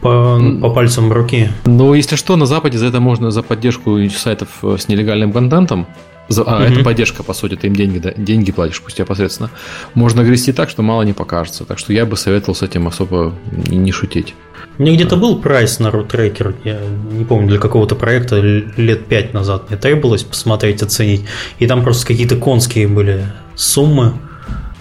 по, 0.00 0.40
по 0.60 0.70
пальцам 0.70 1.12
руки. 1.12 1.50
Ну, 1.64 1.94
если 1.94 2.16
что, 2.16 2.36
на 2.36 2.46
Западе 2.46 2.78
за 2.78 2.86
это 2.86 3.00
можно 3.00 3.30
за 3.30 3.42
поддержку 3.42 3.98
сайтов 4.08 4.48
э, 4.62 4.76
с 4.78 4.88
нелегальным 4.88 5.32
контентом 5.32 5.86
за, 6.28 6.42
а, 6.42 6.56
угу. 6.56 6.64
это 6.64 6.82
поддержка, 6.82 7.22
по 7.22 7.34
сути, 7.34 7.56
ты 7.56 7.66
им 7.66 7.76
деньги, 7.76 7.98
да, 7.98 8.12
деньги 8.16 8.50
платишь, 8.50 8.80
пусть 8.80 8.98
непосредственно. 8.98 9.50
Можно 9.94 10.22
грести 10.22 10.52
так, 10.52 10.70
что 10.70 10.82
мало 10.82 11.02
не 11.02 11.12
покажется. 11.12 11.64
Так 11.64 11.78
что 11.78 11.92
я 11.92 12.06
бы 12.06 12.16
советовал 12.16 12.54
с 12.54 12.62
этим 12.62 12.86
особо 12.88 13.34
не, 13.50 13.76
не 13.76 13.92
шутить. 13.92 14.34
Мне 14.78 14.94
где-то 14.94 15.16
был 15.16 15.40
прайс 15.40 15.78
на 15.78 15.88
RootRacker, 15.88 16.54
я 16.64 16.80
не 16.80 17.24
помню, 17.24 17.48
для 17.48 17.58
какого-то 17.58 17.94
проекта 17.94 18.40
лет 18.40 19.06
пять 19.06 19.32
назад 19.32 19.70
мне 19.70 19.78
требовалось 19.78 20.24
посмотреть, 20.24 20.82
оценить. 20.82 21.24
И 21.58 21.66
там 21.66 21.82
просто 21.84 22.06
какие-то 22.06 22.36
конские 22.36 22.88
были 22.88 23.26
суммы 23.54 24.14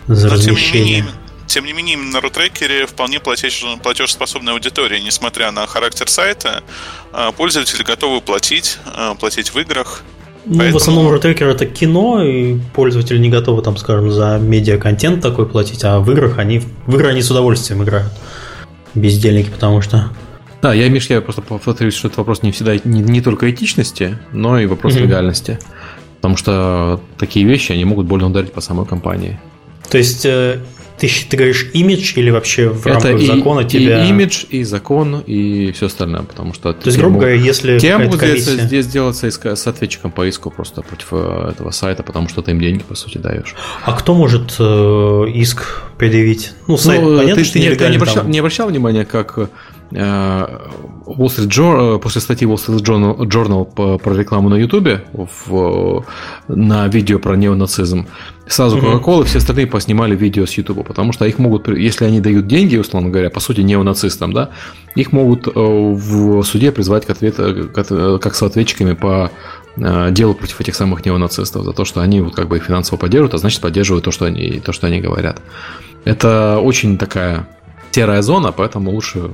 за 0.08 0.30
Но 0.30 0.34
размещение. 0.34 1.06
Тем 1.46 1.66
не 1.66 1.74
менее, 1.74 1.98
на 1.98 2.18
RootRacker 2.18 2.88
вполне 2.88 3.20
платеж, 3.20 3.64
платежеспособная 3.84 4.54
аудитория. 4.54 5.00
Несмотря 5.00 5.52
на 5.52 5.68
характер 5.68 6.10
сайта, 6.10 6.64
а, 7.12 7.32
пользователи 7.32 7.84
готовы 7.84 8.22
платить, 8.22 8.80
а, 8.86 9.14
платить 9.14 9.54
в 9.54 9.60
играх. 9.60 10.04
Ну, 10.46 10.58
Поэтому... 10.58 10.80
в 10.80 10.82
основном 10.82 11.14
RootRacker 11.14 11.46
это 11.46 11.66
кино, 11.66 12.22
и 12.24 12.58
пользователи 12.74 13.18
не 13.18 13.30
готовы, 13.30 13.62
там, 13.62 13.78
скажем, 13.78 14.12
за 14.12 14.38
медиа-контент 14.42 15.22
такой 15.22 15.46
платить, 15.46 15.84
а 15.84 16.00
в 16.00 16.12
играх 16.12 16.38
они, 16.38 16.60
в 16.86 16.96
игры 16.96 17.10
они 17.10 17.22
с 17.22 17.32
удовольствием 17.32 17.84
играют 17.84 18.12
бездельники, 18.94 19.50
потому 19.50 19.82
что... 19.82 20.10
Да, 20.62 20.74
я, 20.74 20.90
Миш, 20.90 21.10
я 21.10 21.22
просто 21.22 21.42
повторюсь, 21.42 21.94
что 21.94 22.08
это 22.08 22.20
вопрос 22.20 22.42
не 22.42 22.52
всегда 22.52 22.76
не, 22.84 23.02
не 23.02 23.22
только 23.22 23.50
этичности, 23.50 24.18
но 24.32 24.60
и 24.60 24.66
вопрос 24.66 24.94
mm-hmm. 24.94 25.02
легальности. 25.02 25.60
Потому 26.18 26.38
что 26.38 27.02
такие 27.18 27.46
вещи, 27.46 27.74
они 27.74 27.84
могут 27.84 28.06
больно 28.06 28.28
ударить 28.28 28.54
по 28.54 28.62
самой 28.62 28.86
компании. 28.86 29.40
То 29.90 29.98
есть 29.98 30.26
э, 30.26 30.62
ты, 30.98 31.10
ты 31.30 31.38
говоришь 31.38 31.70
имидж 31.74 32.14
или 32.16 32.30
вообще 32.30 32.70
в 32.70 32.86
это 32.86 33.10
рамках 33.10 33.22
и, 33.22 33.26
закона 33.26 33.64
тебя... 33.64 34.06
И 34.06 34.10
имидж, 34.10 34.46
и 34.50 34.64
закон, 34.64 35.24
и 35.26 35.72
все 35.72 35.88
остальное, 35.88 36.24
потому 36.24 36.54
что... 36.54 36.74
То 36.74 36.88
есть, 36.88 36.98
грубо 36.98 37.20
говоря, 37.20 37.36
если 37.36 37.80
могут 37.98 38.20
комиссия... 38.20 38.58
здесь 38.58 38.86
сделаться 38.86 39.30
с 39.30 39.68
ответчиком 39.68 40.12
по 40.12 40.28
иску 40.28 40.52
просто 40.52 40.82
против 40.82 41.08
э, 41.12 41.50
этого 41.52 41.72
сайта, 41.72 42.04
потому 42.04 42.30
что 42.30 42.42
ты 42.42 42.52
им 42.52 42.60
деньги, 42.60 42.84
по 42.84 42.96
сути, 42.96 43.18
даешь. 43.18 43.56
А 43.84 43.94
кто 43.94 44.14
может 44.14 44.56
э, 44.60 45.26
иск 45.34 45.82
предъявить? 45.98 46.52
Ну, 46.68 46.78
сайт, 46.78 47.02
ну, 47.02 47.18
понятно, 47.18 47.36
ты, 47.36 47.44
что 47.44 47.54
ты 47.54 47.60
не 47.60 47.96
обращал, 47.96 48.24
не 48.26 48.40
обращал 48.40 48.70
внимания, 48.70 49.06
как 49.06 49.50
Э, 49.96 50.60
Wall 51.06 51.28
Street 51.28 51.48
Journal, 51.48 51.96
э, 51.96 52.00
после 52.00 52.22
статьи 52.22 52.48
Wall 52.48 52.56
Street 52.56 52.82
Journal, 52.82 53.18
Journal 53.18 53.98
про 53.98 54.16
рекламу 54.16 54.50
на 54.50 54.56
YouTube 54.56 55.02
в, 55.14 56.06
на 56.48 56.88
видео 56.88 57.20
про 57.20 57.36
неонацизм, 57.36 58.08
сразу 58.48 58.78
Coca-Cola 58.78 59.22
и 59.22 59.26
все 59.26 59.38
остальные 59.40 59.68
поснимали 59.68 60.16
видео 60.16 60.46
с 60.46 60.54
YouTube, 60.54 60.86
потому 60.86 61.14
что 61.14 61.26
их 61.26 61.40
могут, 61.40 61.68
если 61.68 62.06
они 62.06 62.20
дают 62.22 62.48
деньги, 62.48 62.78
условно 62.78 63.10
говоря, 63.10 63.30
по 63.30 63.40
сути, 63.40 63.62
неонацистам, 63.62 64.34
да, 64.34 64.50
их 64.96 65.12
могут 65.12 65.48
э, 65.48 65.52
в 65.56 66.44
суде 66.44 66.72
призвать 66.72 67.06
к 67.06 67.10
ответу, 67.10 67.70
как 67.74 68.36
соответчиками 68.36 68.94
по 68.94 69.32
делу 69.76 70.36
против 70.36 70.62
этих 70.62 70.76
самых 70.76 71.04
неонацистов 71.04 71.64
за 71.64 71.74
то, 71.74 71.84
что 71.84 72.02
они 72.02 72.22
вот 72.22 72.36
как 72.36 72.48
бы 72.48 72.58
их 72.58 72.64
финансово 72.64 73.00
поддерживают, 73.00 73.34
а 73.34 73.38
значит 73.40 73.60
поддерживают 73.60 74.06
то, 74.06 74.12
что 74.12 74.26
они, 74.26 74.60
то, 74.60 74.72
что 74.72 74.86
они 74.86 75.02
говорят. 75.02 75.42
Это 76.06 76.60
очень 76.60 77.00
такая 77.00 77.48
серая 77.90 78.22
зона, 78.22 78.52
поэтому 78.52 78.92
лучше, 78.92 79.32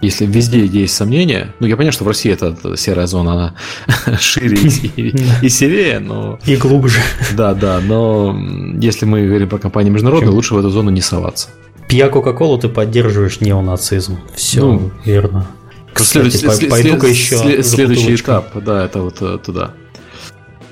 если 0.00 0.26
везде 0.26 0.64
есть 0.64 0.94
сомнения, 0.94 1.54
ну 1.60 1.66
я 1.66 1.76
понимаю, 1.76 1.92
что 1.92 2.04
в 2.04 2.08
России 2.08 2.32
эта, 2.32 2.76
серая 2.76 3.06
зона, 3.06 3.32
она 3.32 4.18
шире 4.20 4.56
и, 4.56 5.14
и 5.42 5.48
серее, 5.48 5.98
но... 5.98 6.38
И 6.46 6.56
глубже. 6.56 7.00
Да, 7.36 7.54
да, 7.54 7.80
но 7.80 8.36
если 8.80 9.06
мы 9.06 9.26
говорим 9.26 9.48
про 9.48 9.58
компании 9.58 9.90
международные, 9.90 10.30
лучше 10.30 10.54
в 10.54 10.58
эту 10.58 10.70
зону 10.70 10.90
не 10.90 11.00
соваться. 11.00 11.48
Пья 11.88 12.08
Кока-Колу, 12.08 12.58
ты 12.58 12.68
поддерживаешь 12.68 13.40
неонацизм. 13.40 14.18
Все 14.34 14.60
ну, 14.60 14.90
верно. 15.04 15.46
Кстати, 15.92 16.28
след, 16.28 16.70
пойду-ка 16.70 17.06
еще 17.06 17.38
след, 17.38 17.66
Следующий 17.66 18.14
этап, 18.14 18.52
да, 18.62 18.84
это 18.84 19.00
вот 19.00 19.20
э, 19.20 19.38
туда. 19.44 19.72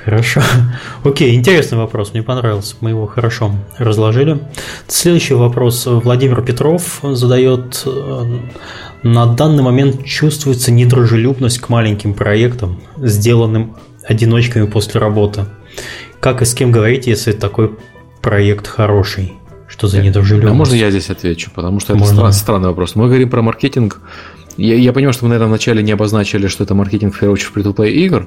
Хорошо. 0.04 0.40
Окей, 1.04 1.34
интересный 1.34 1.78
вопрос, 1.78 2.12
мне 2.12 2.22
понравился. 2.22 2.76
Мы 2.80 2.90
его 2.90 3.08
хорошо 3.08 3.52
разложили. 3.76 4.38
Следующий 4.86 5.34
вопрос 5.34 5.84
Владимир 5.86 6.42
Петров 6.42 7.00
задает. 7.02 7.84
На 9.12 9.26
данный 9.26 9.62
момент 9.62 10.04
чувствуется 10.04 10.72
недружелюбность 10.72 11.58
к 11.58 11.68
маленьким 11.68 12.14
проектам, 12.14 12.80
сделанным 12.96 13.76
одиночками 14.04 14.66
после 14.66 15.00
работы. 15.00 15.46
Как 16.20 16.42
и 16.42 16.44
с 16.44 16.54
кем 16.54 16.72
говорить, 16.72 17.06
если 17.06 17.32
такой 17.32 17.76
проект 18.22 18.66
хороший? 18.66 19.34
Что 19.68 19.88
за 19.88 20.02
недружелюбность? 20.02 20.52
А 20.52 20.56
можно 20.56 20.74
я 20.74 20.90
здесь 20.90 21.10
отвечу? 21.10 21.50
Потому 21.54 21.80
что 21.80 21.92
это 21.92 22.00
можно. 22.00 22.32
странный 22.32 22.68
вопрос. 22.68 22.94
Мы 22.94 23.06
говорим 23.06 23.30
про 23.30 23.42
маркетинг 23.42 24.00
я, 24.56 24.74
я 24.74 24.92
понимаю, 24.92 25.12
что 25.12 25.24
мы, 25.24 25.30
наверное, 25.30 25.48
вначале 25.48 25.82
не 25.82 25.92
обозначили, 25.92 26.46
что 26.46 26.64
это 26.64 26.74
маркетинг, 26.74 27.14
в 27.14 27.18
первую 27.18 27.34
очередь, 27.34 27.52
free-to-play 27.54 27.90
игр. 27.90 28.26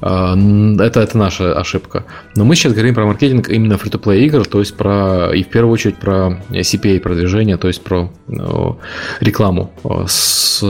это, 0.00 1.00
это 1.00 1.18
наша 1.18 1.58
ошибка. 1.58 2.04
Но 2.34 2.44
мы 2.44 2.54
сейчас 2.54 2.72
говорим 2.72 2.94
про 2.94 3.06
маркетинг 3.06 3.48
именно 3.48 3.74
free-to-play 3.74 4.20
игр, 4.20 4.46
то 4.46 4.58
есть 4.60 4.76
про, 4.76 5.32
и 5.34 5.42
в 5.42 5.48
первую 5.48 5.72
очередь 5.72 5.96
про 5.96 6.42
CPA 6.50 7.00
продвижение, 7.00 7.56
то 7.56 7.68
есть 7.68 7.82
про 7.82 8.10
ну, 8.26 8.78
рекламу. 9.20 9.70
С, 10.06 10.62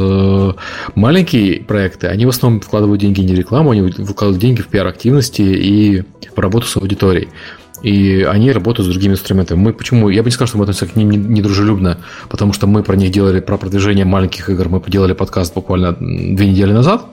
маленькие 0.94 1.64
проекты, 1.64 2.06
они 2.06 2.26
в 2.26 2.28
основном 2.28 2.60
вкладывают 2.60 3.00
деньги 3.00 3.20
не 3.20 3.34
в 3.34 3.38
рекламу, 3.38 3.72
они 3.72 3.90
вкладывают 3.90 4.38
деньги 4.38 4.60
в 4.60 4.68
пиар-активности 4.68 5.42
и 5.42 6.04
в 6.34 6.38
работу 6.38 6.66
с 6.66 6.76
аудиторией 6.76 7.28
и 7.82 8.26
они 8.28 8.52
работают 8.52 8.88
с 8.88 8.90
другими 8.90 9.12
инструментами. 9.12 9.58
Мы 9.58 9.72
почему? 9.72 10.08
Я 10.08 10.22
бы 10.22 10.26
не 10.28 10.32
сказал, 10.32 10.48
что 10.48 10.58
мы 10.58 10.64
относимся 10.64 10.92
к 10.92 10.96
ним 10.96 11.10
недружелюбно, 11.10 11.98
потому 12.28 12.52
что 12.52 12.66
мы 12.66 12.82
про 12.82 12.96
них 12.96 13.10
делали 13.10 13.40
про 13.40 13.58
продвижение 13.58 14.04
маленьких 14.04 14.48
игр. 14.50 14.68
Мы 14.68 14.82
делали 14.86 15.12
подкаст 15.12 15.54
буквально 15.54 15.92
две 15.92 16.48
недели 16.48 16.72
назад. 16.72 17.04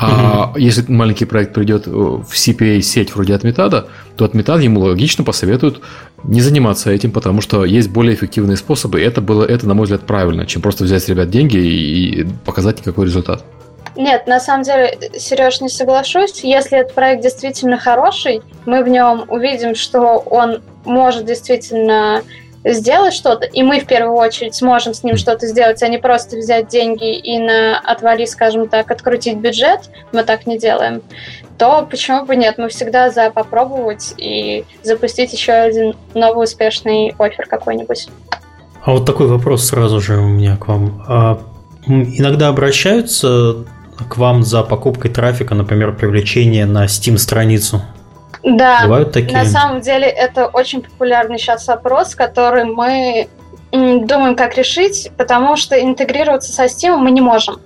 А 0.00 0.52
mm-hmm. 0.54 0.60
если 0.60 0.92
маленький 0.92 1.24
проект 1.24 1.52
придет 1.52 1.88
в 1.88 2.32
CPA-сеть 2.32 3.14
вроде 3.14 3.34
Отметада, 3.34 3.88
то 4.16 4.24
Отметад 4.24 4.60
ему 4.60 4.80
логично 4.80 5.24
посоветуют 5.24 5.80
не 6.22 6.40
заниматься 6.40 6.90
этим, 6.90 7.10
потому 7.10 7.40
что 7.40 7.64
есть 7.64 7.90
более 7.90 8.14
эффективные 8.14 8.56
способы. 8.56 9.00
И 9.00 9.04
это 9.04 9.20
было, 9.20 9.44
это, 9.44 9.66
на 9.66 9.74
мой 9.74 9.84
взгляд, 9.84 10.02
правильно, 10.02 10.46
чем 10.46 10.62
просто 10.62 10.84
взять 10.84 11.02
с 11.02 11.08
ребят 11.08 11.30
деньги 11.30 11.56
и 11.56 12.26
показать 12.44 12.78
никакой 12.78 13.06
результат. 13.06 13.44
Нет, 13.96 14.28
на 14.28 14.38
самом 14.38 14.62
деле, 14.62 14.96
Сереж, 15.18 15.60
не 15.60 15.68
соглашусь. 15.68 16.44
Если 16.44 16.78
этот 16.78 16.94
проект 16.94 17.20
действительно 17.20 17.78
хороший, 17.78 18.42
мы 18.66 18.84
в 18.84 18.88
нем 18.88 19.24
увидим, 19.28 19.74
что 19.74 20.18
он 20.18 20.62
может 20.84 21.26
действительно 21.26 22.22
сделать 22.64 23.14
что-то, 23.14 23.46
и 23.46 23.62
мы 23.62 23.80
в 23.80 23.86
первую 23.86 24.16
очередь 24.16 24.54
сможем 24.54 24.94
с 24.94 25.02
ним 25.02 25.16
что-то 25.16 25.46
сделать, 25.46 25.82
а 25.82 25.88
не 25.88 25.98
просто 25.98 26.36
взять 26.36 26.68
деньги 26.68 27.16
и 27.16 27.38
на 27.38 27.78
отвали, 27.78 28.24
скажем 28.24 28.68
так, 28.68 28.90
открутить 28.90 29.38
бюджет, 29.38 29.90
мы 30.12 30.24
так 30.24 30.46
не 30.46 30.58
делаем, 30.58 31.02
то 31.56 31.86
почему 31.88 32.24
бы 32.24 32.36
нет? 32.36 32.56
Мы 32.58 32.68
всегда 32.68 33.10
за 33.10 33.30
попробовать 33.30 34.14
и 34.16 34.64
запустить 34.82 35.32
еще 35.32 35.52
один 35.52 35.94
новый 36.14 36.44
успешный 36.44 37.14
офер 37.18 37.46
какой-нибудь. 37.46 38.08
А 38.82 38.92
вот 38.92 39.04
такой 39.04 39.26
вопрос 39.26 39.66
сразу 39.66 40.00
же 40.00 40.18
у 40.18 40.26
меня 40.26 40.56
к 40.56 40.68
вам. 40.68 41.04
А, 41.06 41.40
иногда 41.86 42.48
обращаются 42.48 43.64
к 44.08 44.16
вам 44.16 44.44
за 44.44 44.62
покупкой 44.62 45.10
трафика, 45.10 45.54
например, 45.54 45.96
привлечение 45.96 46.64
на 46.64 46.84
Steam-страницу? 46.84 47.82
Да, 48.42 48.80
Бывают 48.82 49.12
такие? 49.12 49.36
на 49.36 49.44
самом 49.44 49.80
деле 49.80 50.06
это 50.06 50.46
очень 50.46 50.82
популярный 50.82 51.38
сейчас 51.38 51.66
вопрос, 51.66 52.14
который 52.14 52.64
мы 52.64 53.28
думаем, 53.72 54.36
как 54.36 54.56
решить, 54.56 55.10
потому 55.16 55.56
что 55.56 55.80
интегрироваться 55.80 56.52
со 56.52 56.64
Steam 56.64 56.96
мы 56.96 57.10
не 57.10 57.20
можем. 57.20 57.60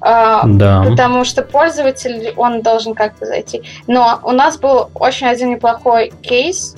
А, 0.00 0.42
да. 0.46 0.84
Потому 0.88 1.24
что 1.24 1.42
пользователь, 1.42 2.32
он 2.36 2.62
должен 2.62 2.94
как-то 2.94 3.26
зайти. 3.26 3.62
Но 3.86 4.20
у 4.22 4.32
нас 4.32 4.58
был 4.58 4.90
очень 4.94 5.26
один 5.26 5.50
неплохой 5.50 6.12
кейс. 6.22 6.76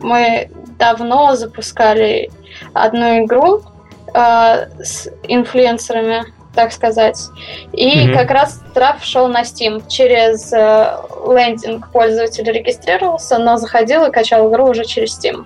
Мы 0.00 0.50
давно 0.78 1.36
запускали 1.36 2.30
одну 2.74 3.24
игру 3.24 3.62
э, 4.12 4.66
с 4.82 5.08
инфлюенсерами 5.28 6.24
так 6.56 6.72
сказать. 6.72 7.28
И 7.72 8.08
mm-hmm. 8.08 8.12
как 8.14 8.30
раз 8.32 8.60
траф 8.74 9.04
шел 9.04 9.28
на 9.28 9.42
Steam. 9.42 9.84
Через 9.88 10.52
э, 10.52 10.96
лендинг 11.28 11.88
пользователь 11.92 12.50
регистрировался, 12.50 13.38
но 13.38 13.56
заходил 13.58 14.04
и 14.06 14.10
качал 14.10 14.50
игру 14.50 14.70
уже 14.70 14.84
через 14.84 15.16
Steam. 15.16 15.44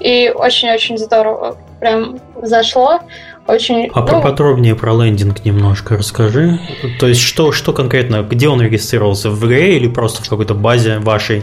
И 0.00 0.30
очень-очень 0.34 0.98
здорово 0.98 1.56
прям 1.80 2.18
зашло. 2.42 3.00
Очень, 3.46 3.90
а 3.92 4.00
ну, 4.00 4.06
поподробнее 4.06 4.76
про 4.76 4.92
лендинг 4.92 5.44
немножко 5.44 5.96
расскажи. 5.96 6.60
То 7.00 7.08
есть 7.08 7.20
что, 7.20 7.50
что 7.50 7.72
конкретно, 7.72 8.22
где 8.22 8.48
он 8.48 8.60
регистрировался? 8.60 9.30
В 9.30 9.46
игре 9.46 9.76
или 9.76 9.88
просто 9.88 10.22
в 10.22 10.28
какой-то 10.28 10.54
базе 10.54 10.98
вашей? 10.98 11.42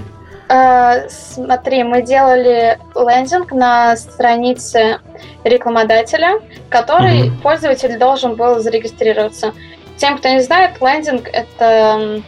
Э, 0.50 1.08
смотри, 1.10 1.84
мы 1.84 2.02
делали 2.02 2.80
лендинг 2.96 3.52
на 3.52 3.96
странице 3.96 5.00
рекламодателя, 5.44 6.42
который 6.70 7.28
mm-hmm. 7.28 7.42
пользователь 7.42 7.98
должен 8.00 8.36
был 8.36 8.60
зарегистрироваться. 8.60 9.54
Тем, 9.98 10.18
кто 10.18 10.30
не 10.30 10.42
знает, 10.42 10.82
лендинг 10.82 11.28
это 11.32 12.24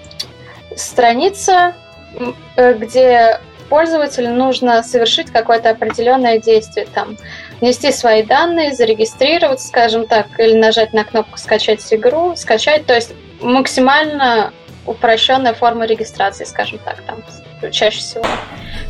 страница, 0.75 1.73
э, 2.57 2.73
где 2.73 3.39
пользователю 3.69 4.29
нужно 4.31 4.83
совершить 4.83 5.31
какое-то 5.31 5.71
определенное 5.71 6.37
действие, 6.37 6.85
там, 6.93 7.17
внести 7.59 7.91
свои 7.91 8.21
данные, 8.21 8.75
зарегистрироваться, 8.75 9.67
скажем 9.67 10.05
так, 10.05 10.27
или 10.37 10.53
нажать 10.57 10.93
на 10.93 11.05
кнопку 11.05 11.37
«Скачать 11.37 11.81
игру», 11.91 12.35
скачать, 12.35 12.85
то 12.85 12.93
есть 12.93 13.13
максимально 13.39 14.51
упрощенная 14.85 15.53
форма 15.53 15.85
регистрации, 15.85 16.43
скажем 16.43 16.79
так, 16.79 17.01
там 17.03 17.23
чаще 17.69 17.99
всего. 17.99 18.25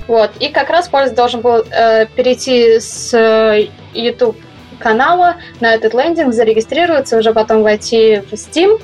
Вот. 0.08 0.32
И 0.40 0.50
как 0.50 0.70
раз 0.70 0.88
пользователь 0.88 1.18
должен 1.18 1.42
был 1.42 1.64
э, 1.70 2.06
перейти 2.16 2.80
с 2.80 3.14
э, 3.14 3.70
YouTube 3.94 4.38
канала 4.80 5.36
на 5.60 5.74
этот 5.74 5.94
лендинг, 5.94 6.34
зарегистрироваться, 6.34 7.18
уже 7.18 7.34
потом 7.34 7.64
войти 7.64 8.22
в 8.30 8.34
Steam 8.34 8.82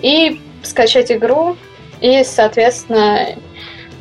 и 0.00 0.40
скачать 0.62 1.10
игру. 1.12 1.56
И, 2.00 2.22
соответственно, 2.24 3.28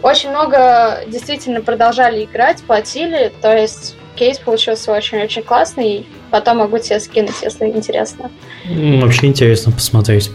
очень 0.02 0.30
много 0.30 1.04
действительно 1.08 1.62
продолжали 1.62 2.26
играть, 2.26 2.62
платили. 2.64 3.32
То 3.42 3.56
есть 3.56 3.96
кейс 4.16 4.38
получился 4.38 4.92
очень-очень 4.92 5.44
классный. 5.44 6.06
Потом 6.30 6.58
могу 6.58 6.78
тебе 6.80 7.00
скинуть, 7.00 7.36
если 7.42 7.68
интересно. 7.68 8.30
Вообще 8.66 9.28
интересно 9.28 9.72
посмотреть, 9.72 10.32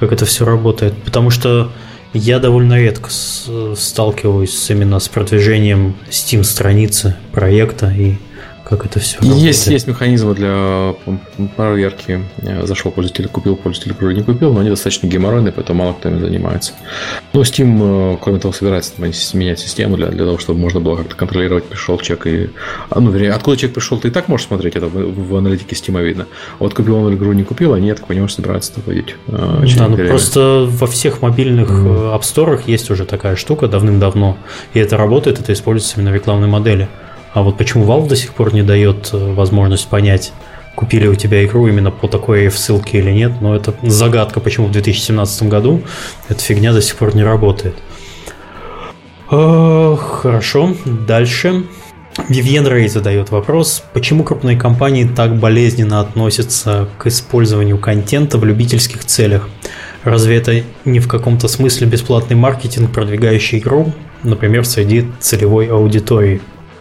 как 0.00 0.12
это 0.12 0.24
все 0.24 0.44
работает. 0.44 0.94
Потому 1.04 1.30
что 1.30 1.70
я 2.14 2.38
довольно 2.38 2.78
редко 2.78 3.10
сталкиваюсь 3.10 4.70
именно 4.70 4.98
с 4.98 5.08
продвижением 5.08 5.96
Steam 6.10 6.42
страницы 6.42 7.16
проекта 7.32 7.90
и 7.90 8.16
как 8.68 8.84
это 8.84 9.00
все 9.00 9.18
работает. 9.18 9.42
Есть, 9.42 9.66
есть 9.66 9.86
механизмы 9.86 10.34
для 10.34 10.94
проверки. 11.56 12.22
Зашел 12.64 12.92
пользователь, 12.92 13.26
купил, 13.28 13.56
пользователь 13.56 13.94
не 14.14 14.22
купил, 14.22 14.52
но 14.52 14.60
они 14.60 14.68
достаточно 14.68 15.06
геморройные, 15.06 15.52
поэтому 15.52 15.82
мало 15.82 15.94
кто 15.94 16.10
ими 16.10 16.18
занимается. 16.18 16.72
Но 17.32 17.40
Steam, 17.42 18.14
э, 18.14 18.18
кроме 18.20 18.40
того, 18.40 18.52
собирается 18.52 18.92
менять 18.98 19.58
систему 19.58 19.96
для, 19.96 20.08
для 20.08 20.24
того, 20.24 20.38
чтобы 20.38 20.60
можно 20.60 20.80
было 20.80 20.96
как-то 20.96 21.14
контролировать, 21.14 21.64
пришел 21.64 21.98
человек 21.98 22.26
и... 22.26 22.50
А, 22.90 23.00
ну, 23.00 23.10
вернее, 23.10 23.32
откуда 23.32 23.56
человек 23.56 23.74
пришел, 23.74 23.98
ты 23.98 24.08
и 24.08 24.10
так 24.10 24.28
можешь 24.28 24.46
смотреть, 24.46 24.76
это 24.76 24.86
в, 24.86 25.28
в 25.30 25.36
аналитике 25.36 25.74
Steam 25.74 26.02
видно. 26.02 26.26
Вот 26.58 26.74
купил 26.74 26.96
он 26.96 27.14
игру, 27.14 27.32
не 27.32 27.44
купил, 27.44 27.72
они, 27.72 27.88
я 27.88 27.94
так 27.94 28.06
понимаю, 28.06 28.28
собираются 28.28 28.72
это 28.72 28.82
вводить. 28.82 29.16
Э, 29.28 29.64
да, 29.76 29.88
ну 29.88 29.96
просто 29.96 30.66
во 30.68 30.86
всех 30.86 31.22
мобильных 31.22 31.70
mm. 31.70 32.14
App 32.14 32.20
Store 32.20 32.60
есть 32.66 32.90
уже 32.90 33.06
такая 33.06 33.36
штука 33.36 33.66
давным-давно, 33.66 34.36
и 34.74 34.78
это 34.78 34.98
работает, 34.98 35.40
это 35.40 35.54
используется 35.54 35.98
именно 35.98 36.10
в 36.10 36.14
рекламной 36.14 36.48
модели. 36.48 36.88
А 37.38 37.42
вот 37.42 37.56
почему 37.56 37.84
Valve 37.84 38.08
до 38.08 38.16
сих 38.16 38.34
пор 38.34 38.52
не 38.52 38.64
дает 38.64 39.10
э, 39.12 39.32
возможность 39.32 39.86
понять, 39.86 40.32
купили 40.74 41.06
у 41.06 41.14
тебя 41.14 41.44
игру 41.44 41.68
именно 41.68 41.92
по 41.92 42.08
такой 42.08 42.50
ссылке 42.50 42.98
или 42.98 43.12
нет, 43.12 43.34
но 43.40 43.54
это 43.54 43.74
загадка, 43.84 44.40
почему 44.40 44.66
в 44.66 44.72
2017 44.72 45.44
году 45.44 45.82
эта 46.28 46.40
фигня 46.40 46.72
до 46.72 46.82
сих 46.82 46.96
пор 46.96 47.14
не 47.14 47.22
работает. 47.22 47.76
Хорошо, 49.28 50.74
дальше. 50.84 51.62
Вивьен 52.28 52.66
Рей 52.66 52.88
задает 52.88 53.30
вопрос, 53.30 53.84
почему 53.92 54.24
крупные 54.24 54.56
компании 54.56 55.04
так 55.04 55.36
болезненно 55.36 56.00
относятся 56.00 56.88
к 56.98 57.06
использованию 57.06 57.78
контента 57.78 58.36
в 58.38 58.44
любительских 58.44 59.04
целях? 59.04 59.48
Разве 60.02 60.38
это 60.38 60.64
не 60.84 60.98
в 60.98 61.06
каком-то 61.06 61.46
смысле 61.46 61.86
бесплатный 61.86 62.34
маркетинг, 62.34 62.92
продвигающий 62.92 63.58
игру, 63.58 63.92
например, 64.24 64.64
среди 64.64 65.06
целевой 65.20 65.68
аудитории? 65.68 66.40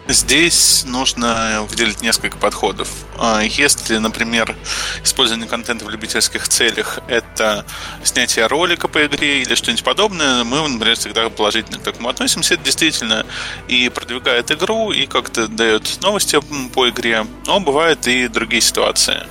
Здесь 0.10 0.86
нужно 0.86 1.66
выделить 1.70 2.02
несколько 2.02 2.38
подходов. 2.38 2.88
А, 3.18 3.42
если, 3.42 3.98
например, 3.98 4.56
использование 5.04 5.50
контента 5.50 5.84
в 5.84 5.90
любительских 5.90 6.48
целях– 6.48 7.00
это 7.10 7.66
снятие 8.06 8.48
ролика 8.48 8.88
по 8.88 9.06
игре 9.06 9.42
или 9.42 9.54
что-нибудь 9.54 9.84
подобное, 9.84 10.46
мы, 10.46 10.66
например, 10.66 10.96
всегда 10.96 11.30
положительно 11.30 11.80
к 11.80 11.84
такому 11.84 12.08
относимся. 12.08 12.54
Это 12.54 12.64
действительно 12.64 13.26
и 13.68 13.90
продвигает 13.90 14.50
игру, 14.50 14.94
и 14.94 15.08
как-то 15.08 15.50
дает 15.50 16.02
новости 16.02 16.40
по 16.74 16.88
игре, 16.88 17.28
но 17.46 17.60
бывают 17.60 18.08
и 18.08 18.30
другие 18.30 18.62
ситуации. 18.62 19.28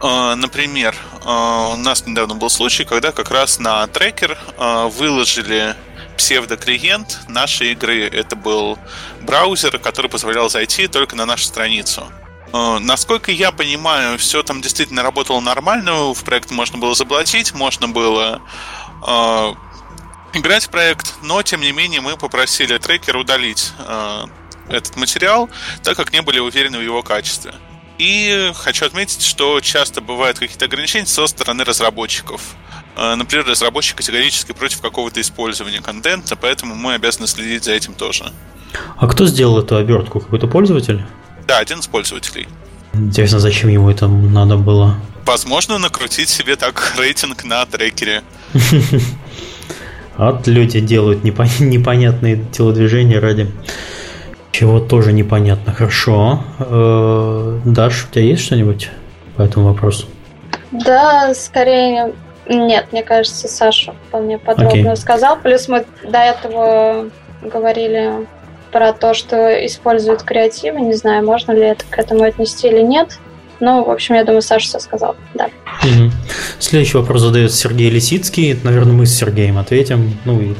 А, 0.00 0.34
например, 0.34 0.96
а, 1.24 1.68
у 1.74 1.76
нас 1.76 2.04
недавно 2.06 2.34
был 2.34 2.50
случай, 2.50 2.84
когда 2.84 3.12
как 3.12 3.30
раз 3.30 3.60
на 3.60 3.86
трекер 3.86 4.36
выложили 4.58 5.76
псевдоклиент 6.16 7.20
нашей 7.28 7.72
игры. 7.72 8.08
Это 8.08 8.36
был 8.36 8.78
браузер, 9.22 9.78
который 9.78 10.10
позволял 10.10 10.48
зайти 10.48 10.86
только 10.88 11.16
на 11.16 11.26
нашу 11.26 11.44
страницу. 11.44 12.06
Э, 12.52 12.78
насколько 12.78 13.30
я 13.32 13.52
понимаю, 13.52 14.18
все 14.18 14.42
там 14.42 14.62
действительно 14.62 15.02
работало 15.02 15.40
нормально, 15.40 16.14
в 16.14 16.24
проект 16.24 16.50
можно 16.50 16.78
было 16.78 16.94
заплатить, 16.94 17.54
можно 17.54 17.88
было 17.88 18.40
э, 19.06 19.54
играть 20.34 20.64
в 20.64 20.70
проект, 20.70 21.14
но 21.22 21.42
тем 21.42 21.60
не 21.60 21.72
менее 21.72 22.00
мы 22.00 22.16
попросили 22.16 22.78
трекера 22.78 23.18
удалить 23.18 23.72
э, 23.78 24.24
этот 24.68 24.96
материал, 24.96 25.48
так 25.82 25.96
как 25.96 26.12
не 26.12 26.22
были 26.22 26.38
уверены 26.38 26.78
в 26.78 26.82
его 26.82 27.02
качестве. 27.02 27.54
И 27.98 28.52
хочу 28.54 28.84
отметить, 28.84 29.22
что 29.22 29.60
часто 29.60 30.00
бывают 30.00 30.38
какие-то 30.38 30.66
ограничения 30.66 31.06
со 31.06 31.26
стороны 31.26 31.64
разработчиков. 31.64 32.42
Э, 32.96 33.14
например, 33.14 33.46
разработчик 33.46 33.96
категорически 33.96 34.52
против 34.52 34.80
какого-то 34.80 35.20
использования 35.20 35.80
контента, 35.80 36.36
поэтому 36.36 36.74
мы 36.74 36.94
обязаны 36.94 37.26
следить 37.26 37.64
за 37.64 37.72
этим 37.72 37.94
тоже. 37.94 38.24
А 38.96 39.06
кто 39.06 39.26
сделал 39.26 39.58
эту 39.58 39.76
обертку? 39.76 40.20
Какой-то 40.20 40.46
пользователь? 40.46 41.04
Да, 41.46 41.58
один 41.58 41.80
из 41.80 41.86
пользователей. 41.86 42.48
Интересно, 42.94 43.38
зачем 43.38 43.70
ему 43.70 43.90
это 43.90 44.08
надо 44.08 44.56
было? 44.56 44.96
Возможно, 45.24 45.78
накрутить 45.78 46.28
себе 46.28 46.56
так 46.56 46.94
рейтинг 46.98 47.44
на 47.44 47.64
трекере. 47.66 48.22
Вот 50.18 50.46
люди 50.46 50.80
делают 50.80 51.24
непонятные 51.24 52.42
телодвижения 52.50 53.20
ради 53.20 53.52
чего 54.50 54.80
тоже 54.80 55.12
непонятно. 55.12 55.74
Хорошо. 55.74 56.42
Э, 56.58 57.60
Даш, 57.66 58.06
у 58.06 58.14
тебя 58.14 58.24
есть 58.24 58.42
что-нибудь 58.42 58.88
по 59.36 59.42
этому 59.42 59.66
вопросу? 59.66 60.06
Да, 60.72 61.34
скорее 61.34 62.14
нет, 62.48 62.86
мне 62.92 63.02
кажется, 63.02 63.48
Саша 63.48 63.94
вполне 64.08 64.38
подробно 64.38 64.92
okay. 64.92 64.96
сказал. 64.96 65.38
Плюс 65.38 65.68
мы 65.68 65.84
до 66.04 66.18
этого 66.18 67.10
говорили 67.42 68.26
про 68.72 68.92
то, 68.92 69.14
что 69.14 69.64
используют 69.66 70.22
креативы. 70.22 70.80
Не 70.80 70.94
знаю, 70.94 71.24
можно 71.24 71.52
ли 71.52 71.62
это 71.62 71.84
к 71.88 71.98
этому 71.98 72.24
отнести 72.24 72.68
или 72.68 72.82
нет. 72.82 73.18
Ну, 73.58 73.84
в 73.84 73.90
общем, 73.90 74.16
я 74.16 74.24
думаю, 74.24 74.42
Саша 74.42 74.66
все 74.68 74.78
сказал. 74.80 75.16
Да. 75.34 75.46
Угу. 75.82 76.10
Следующий 76.58 76.98
вопрос 76.98 77.22
задает 77.22 77.52
Сергей 77.52 77.90
Лисицкий. 77.90 78.58
Наверное, 78.62 78.92
мы 78.92 79.06
с 79.06 79.16
Сергеем 79.16 79.58
ответим. 79.58 80.18
Ну 80.24 80.40
и 80.40 80.54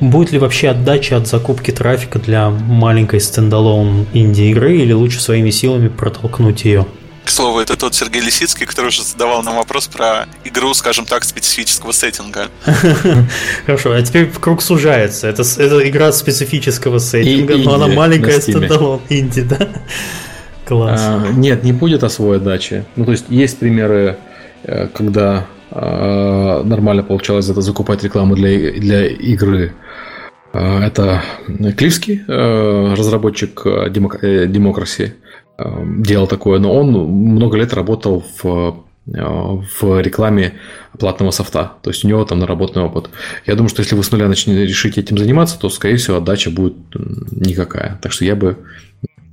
будет 0.00 0.32
ли 0.32 0.38
вообще 0.38 0.70
отдача 0.70 1.16
от 1.16 1.26
закупки 1.26 1.70
трафика 1.70 2.18
для 2.18 2.48
маленькой 2.50 3.20
standalone 3.20 4.06
инди-игры 4.14 4.78
или 4.78 4.92
лучше 4.92 5.20
своими 5.20 5.50
силами 5.50 5.88
протолкнуть 5.88 6.64
ее? 6.64 6.86
К 7.34 7.37
слову, 7.37 7.58
это 7.58 7.76
тот 7.76 7.96
Сергей 7.96 8.22
Лисицкий, 8.22 8.64
который 8.64 8.88
уже 8.88 9.02
задавал 9.02 9.42
нам 9.42 9.56
вопрос 9.56 9.88
про 9.88 10.28
игру, 10.44 10.72
скажем 10.72 11.04
так, 11.04 11.24
специфического 11.24 11.90
сеттинга. 11.90 12.48
Хорошо, 13.66 13.92
а 13.92 14.02
теперь 14.02 14.30
круг 14.30 14.62
сужается. 14.62 15.26
Это, 15.26 15.42
это 15.42 15.88
игра 15.88 16.12
специфического 16.12 16.98
сеттинга, 16.98 17.56
но 17.56 17.74
она 17.74 17.88
маленькая 17.88 18.40
standalone 18.40 19.00
инди, 19.08 19.42
да? 19.42 19.68
Класс. 20.64 21.00
А, 21.02 21.32
нет, 21.32 21.64
не 21.64 21.72
будет 21.72 22.04
освоя 22.04 22.38
дачи. 22.38 22.84
Ну, 22.94 23.04
то 23.04 23.10
есть 23.10 23.24
есть 23.28 23.58
примеры, 23.58 24.16
э, 24.62 24.86
когда 24.94 25.46
а, 25.72 26.62
нормально 26.62 27.02
получалось 27.02 27.48
это 27.48 27.62
закупать 27.62 28.04
рекламу 28.04 28.36
для, 28.36 28.70
для 28.70 29.06
игры. 29.08 29.74
А, 30.52 30.86
это 30.86 31.20
Кливский, 31.76 32.22
э, 32.28 32.94
разработчик 32.96 33.60
Демокраси, 33.90 35.02
э, 35.02 35.23
делал 35.58 36.26
такое, 36.26 36.58
но 36.58 36.74
он 36.74 36.92
много 36.92 37.56
лет 37.56 37.72
работал 37.72 38.24
в 38.42 38.84
в 39.06 40.00
рекламе 40.00 40.54
платного 40.98 41.30
софта. 41.30 41.72
То 41.82 41.90
есть 41.90 42.04
у 42.04 42.08
него 42.08 42.24
там 42.24 42.38
наработанный 42.38 42.86
опыт. 42.86 43.10
Я 43.44 43.54
думаю, 43.54 43.68
что 43.68 43.82
если 43.82 43.94
вы 43.94 44.02
с 44.02 44.10
нуля 44.10 44.28
начнете 44.28 44.66
решить 44.66 44.96
этим 44.96 45.18
заниматься, 45.18 45.58
то, 45.58 45.68
скорее 45.68 45.96
всего, 45.96 46.16
отдача 46.16 46.50
будет 46.50 46.76
никакая. 46.94 47.98
Так 48.02 48.12
что 48.12 48.24
я 48.24 48.34
бы 48.34 48.56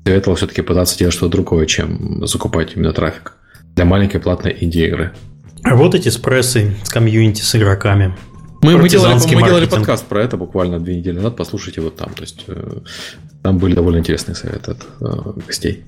советовал 0.03 0.35
все-таки 0.35 0.61
пытаться 0.61 0.97
делать 0.97 1.13
что-то 1.13 1.31
другое, 1.31 1.67
чем 1.67 2.25
закупать 2.27 2.75
именно 2.75 2.91
трафик 2.91 3.33
для 3.75 3.85
маленькой 3.85 4.19
платной 4.19 4.57
инди-игры. 4.59 5.13
Работайте 5.63 6.11
с 6.11 6.17
прессой, 6.17 6.71
с 6.83 6.89
комьюнити, 6.89 7.41
с 7.41 7.55
игроками. 7.55 8.13
Мы, 8.63 8.77
мы, 8.77 8.89
делали, 8.89 9.13
мы 9.13 9.43
делали 9.43 9.65
подкаст 9.65 10.05
про 10.05 10.21
это 10.21 10.37
буквально 10.37 10.79
две 10.79 10.97
недели 10.97 11.15
назад. 11.15 11.35
Послушайте 11.35 11.81
вот 11.81 11.95
там. 11.95 12.13
То 12.13 12.21
есть 12.21 12.43
э, 12.47 12.79
там 13.41 13.57
были 13.57 13.73
довольно 13.73 13.99
интересные 13.99 14.35
советы 14.35 14.71
от 14.71 14.85
э, 14.99 15.39
гостей. 15.47 15.83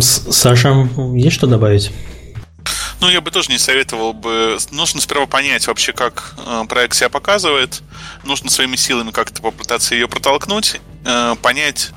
Саша, 0.00 0.88
есть 1.14 1.36
что 1.36 1.46
добавить? 1.46 1.92
Ну, 3.00 3.10
я 3.10 3.20
бы 3.20 3.30
тоже 3.30 3.50
не 3.50 3.58
советовал 3.58 4.12
бы. 4.12 4.56
Нужно 4.70 5.00
сперва 5.00 5.26
понять 5.26 5.66
вообще, 5.66 5.92
как 5.92 6.34
э, 6.38 6.62
проект 6.68 6.94
себя 6.94 7.08
показывает. 7.08 7.82
Нужно 8.24 8.48
своими 8.48 8.76
силами 8.76 9.10
как-то 9.10 9.42
попытаться 9.42 9.94
ее 9.94 10.06
протолкнуть. 10.06 10.80
Э, 11.04 11.34
понять, 11.42 11.90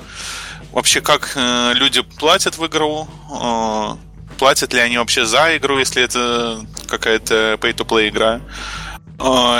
вообще, 0.72 1.00
как 1.00 1.32
э, 1.36 1.72
люди 1.74 2.02
платят 2.02 2.58
в 2.58 2.66
игру, 2.66 3.08
платят 4.36 4.72
ли 4.72 4.80
они 4.80 4.98
вообще 4.98 5.26
за 5.26 5.56
игру, 5.56 5.78
если 5.78 6.02
это 6.02 6.66
какая-то 6.88 7.56
pay-to-play 7.60 8.08
игра. 8.08 8.40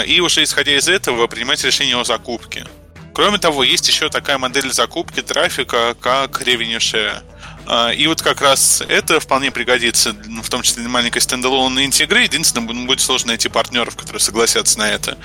И 0.06 0.20
уже 0.20 0.42
исходя 0.42 0.76
из 0.76 0.86
этого 0.88 1.28
принимать 1.28 1.64
решение 1.64 1.96
о 1.96 2.04
закупке. 2.04 2.66
Кроме 3.14 3.38
того, 3.38 3.64
есть 3.64 3.88
еще 3.88 4.10
такая 4.10 4.36
модель 4.36 4.70
закупки 4.70 5.22
трафика, 5.22 5.96
как 5.98 6.42
revenue 6.42 6.76
share. 6.76 7.22
А, 7.66 7.90
и 7.90 8.06
вот 8.06 8.22
как 8.22 8.40
раз 8.40 8.82
это 8.88 9.18
вполне 9.20 9.50
пригодится, 9.50 10.12
в 10.12 10.48
том 10.48 10.62
числе 10.62 10.82
для 10.82 10.90
маленькой 10.90 11.20
стендалон 11.20 11.78
интегры. 11.84 12.22
Единственное, 12.22 12.66
будет 12.86 13.00
сложно 13.00 13.28
найти 13.28 13.48
партнеров, 13.48 13.96
которые 13.96 14.20
согласятся 14.20 14.78
на 14.78 14.90
это. 14.90 15.18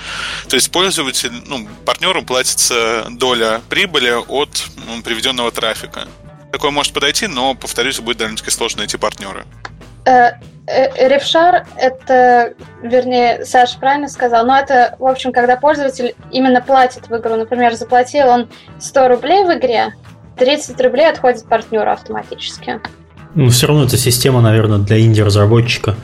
То 0.48 0.56
есть 0.56 0.70
пользователь, 0.72 1.32
ну, 1.46 1.68
партнеру 1.84 2.22
платится 2.22 3.06
доля 3.10 3.60
прибыли 3.68 4.10
от 4.10 4.64
ну, 4.86 5.02
приведенного 5.02 5.50
трафика. 5.52 6.08
Такое 6.50 6.70
может 6.70 6.92
подойти, 6.92 7.28
но, 7.28 7.54
повторюсь, 7.54 8.00
будет 8.00 8.18
довольно-таки 8.18 8.50
сложно 8.50 8.80
найти 8.80 8.98
партнера. 8.98 9.46
Э, 10.04 10.32
э, 10.66 11.08
Ревшар– 11.08 11.66
это, 11.76 12.54
вернее, 12.82 13.44
Саша 13.44 13.78
правильно 13.78 14.08
сказал, 14.08 14.44
но 14.44 14.58
это, 14.58 14.96
в 14.98 15.06
общем, 15.06 15.32
когда 15.32 15.56
пользователь 15.56 16.14
именно 16.30 16.60
платит 16.60 17.08
в 17.08 17.16
игру. 17.16 17.36
Например, 17.36 17.72
заплатил 17.74 18.28
он 18.28 18.50
100 18.80 19.08
рублей 19.08 19.44
в 19.44 19.54
игре, 19.54 19.94
30 20.38 20.80
рублей 20.80 21.10
отходит 21.10 21.44
партнеру 21.44 21.90
автоматически. 21.90 22.80
Ну, 23.34 23.48
все 23.48 23.66
равно 23.66 23.84
эта 23.84 23.96
система, 23.96 24.40
наверное, 24.40 24.78
для 24.78 25.00
инди-разработчика 25.00 25.96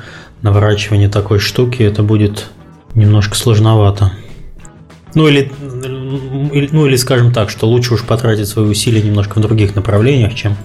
наворачивание 0.42 1.08
такой 1.08 1.38
штуки, 1.38 1.82
это 1.82 2.02
будет 2.02 2.48
немножко 2.94 3.34
сложновато. 3.36 4.12
Ну 5.14 5.26
или, 5.26 5.50
ну 5.60 6.86
или 6.86 6.96
скажем 6.96 7.32
так, 7.32 7.50
что 7.50 7.66
лучше 7.66 7.94
уж 7.94 8.04
потратить 8.04 8.48
свои 8.48 8.66
усилия 8.66 9.02
немножко 9.02 9.38
в 9.38 9.42
других 9.42 9.74
направлениях, 9.74 10.34
чем 10.34 10.56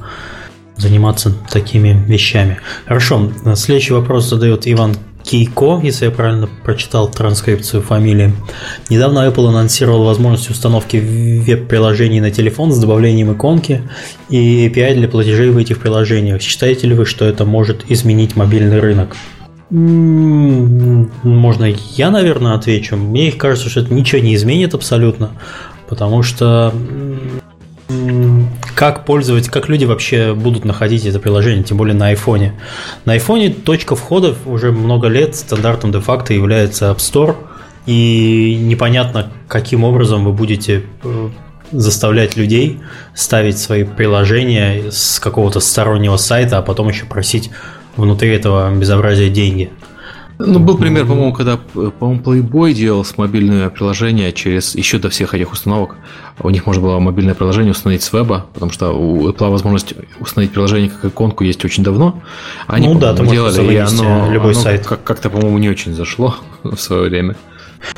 заниматься 0.75 1.33
такими 1.49 2.03
вещами. 2.07 2.59
Хорошо, 2.85 3.31
следующий 3.55 3.93
вопрос 3.93 4.27
задает 4.27 4.67
Иван 4.67 4.95
Кейко, 5.23 5.79
если 5.81 6.05
я 6.05 6.11
правильно 6.11 6.49
прочитал 6.63 7.09
транскрипцию 7.09 7.81
фамилии. 7.81 8.33
Недавно 8.89 9.27
Apple 9.27 9.49
анонсировал 9.49 10.03
возможность 10.03 10.49
установки 10.49 10.97
веб-приложений 10.97 12.21
на 12.21 12.31
телефон 12.31 12.71
с 12.71 12.79
добавлением 12.79 13.33
иконки 13.33 13.83
и 14.29 14.67
API 14.67 14.95
для 14.95 15.07
платежей 15.07 15.49
в 15.49 15.57
этих 15.57 15.79
приложениях. 15.79 16.41
Считаете 16.41 16.87
ли 16.87 16.95
вы, 16.95 17.05
что 17.05 17.25
это 17.25 17.45
может 17.45 17.89
изменить 17.89 18.35
мобильный 18.35 18.79
рынок? 18.79 19.15
Можно 19.69 21.73
я, 21.95 22.11
наверное, 22.11 22.53
отвечу. 22.53 22.95
Мне 22.95 23.31
кажется, 23.31 23.69
что 23.69 23.79
это 23.79 23.93
ничего 23.93 24.21
не 24.21 24.35
изменит 24.35 24.75
абсолютно, 24.75 25.31
потому 25.89 26.21
что 26.21 26.73
как 28.75 29.05
пользовать, 29.05 29.49
как 29.49 29.69
люди 29.69 29.85
вообще 29.85 30.33
будут 30.33 30.65
находить 30.65 31.05
это 31.05 31.19
приложение, 31.19 31.63
тем 31.63 31.77
более 31.77 31.95
на 31.95 32.07
айфоне. 32.07 32.53
На 33.05 33.13
айфоне 33.13 33.49
точка 33.49 33.95
входа 33.95 34.35
уже 34.45 34.71
много 34.71 35.07
лет 35.07 35.35
стандартом 35.35 35.91
де-факто 35.91 36.33
является 36.33 36.85
App 36.85 36.97
Store, 36.97 37.35
и 37.85 38.57
непонятно, 38.61 39.31
каким 39.47 39.83
образом 39.83 40.23
вы 40.23 40.31
будете 40.31 40.83
э, 41.03 41.29
заставлять 41.71 42.37
людей 42.37 42.79
ставить 43.13 43.57
свои 43.57 43.83
приложения 43.83 44.91
с 44.91 45.19
какого-то 45.19 45.59
стороннего 45.59 46.17
сайта, 46.17 46.59
а 46.59 46.61
потом 46.61 46.89
еще 46.89 47.05
просить 47.05 47.49
внутри 47.97 48.29
этого 48.29 48.73
безобразия 48.73 49.29
деньги. 49.29 49.69
Ну, 50.39 50.59
был 50.59 50.77
пример, 50.77 51.05
по-моему, 51.05 51.31
когда, 51.31 51.57
по-моему, 51.57 52.21
Playboy 52.21 52.73
делал 52.73 53.05
с 53.05 53.17
мобильное 53.17 53.69
приложение 53.69 54.31
через 54.33 54.75
еще 54.75 54.97
до 54.97 55.09
всех 55.09 55.33
этих 55.33 55.51
установок. 55.51 55.95
У 56.39 56.49
них 56.49 56.65
можно 56.65 56.81
было 56.81 56.99
мобильное 56.99 57.35
приложение 57.35 57.71
установить 57.71 58.01
с 58.01 58.11
веба, 58.11 58.47
потому 58.53 58.71
что 58.71 58.91
у 58.91 59.29
Apple 59.29 59.51
возможность 59.51 59.93
установить 60.19 60.51
приложение 60.51 60.89
как 60.89 61.11
иконку 61.11 61.43
есть 61.43 61.63
очень 61.63 61.83
давно. 61.83 62.21
Они, 62.67 62.87
ну 62.87 62.99
да, 62.99 63.13
ты 63.13 63.25
делали, 63.27 63.73
и 63.73 63.77
оно, 63.77 64.31
любой 64.31 64.53
оно 64.53 64.61
сайт. 64.61 64.85
Как- 64.85 65.03
как-то, 65.03 65.29
по-моему, 65.29 65.59
не 65.59 65.69
очень 65.69 65.93
зашло 65.93 66.35
в 66.63 66.77
свое 66.77 67.09
время. 67.09 67.35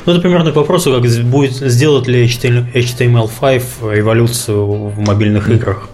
Ну, 0.04 0.12
это 0.12 0.20
примерно 0.20 0.52
к 0.52 0.56
вопросу, 0.56 0.92
как 0.92 1.02
будет 1.24 1.54
сделать 1.54 2.06
ли 2.06 2.26
HTML5 2.26 4.00
эволюцию 4.00 4.66
в 4.66 4.98
мобильных 4.98 5.48
играх. 5.48 5.88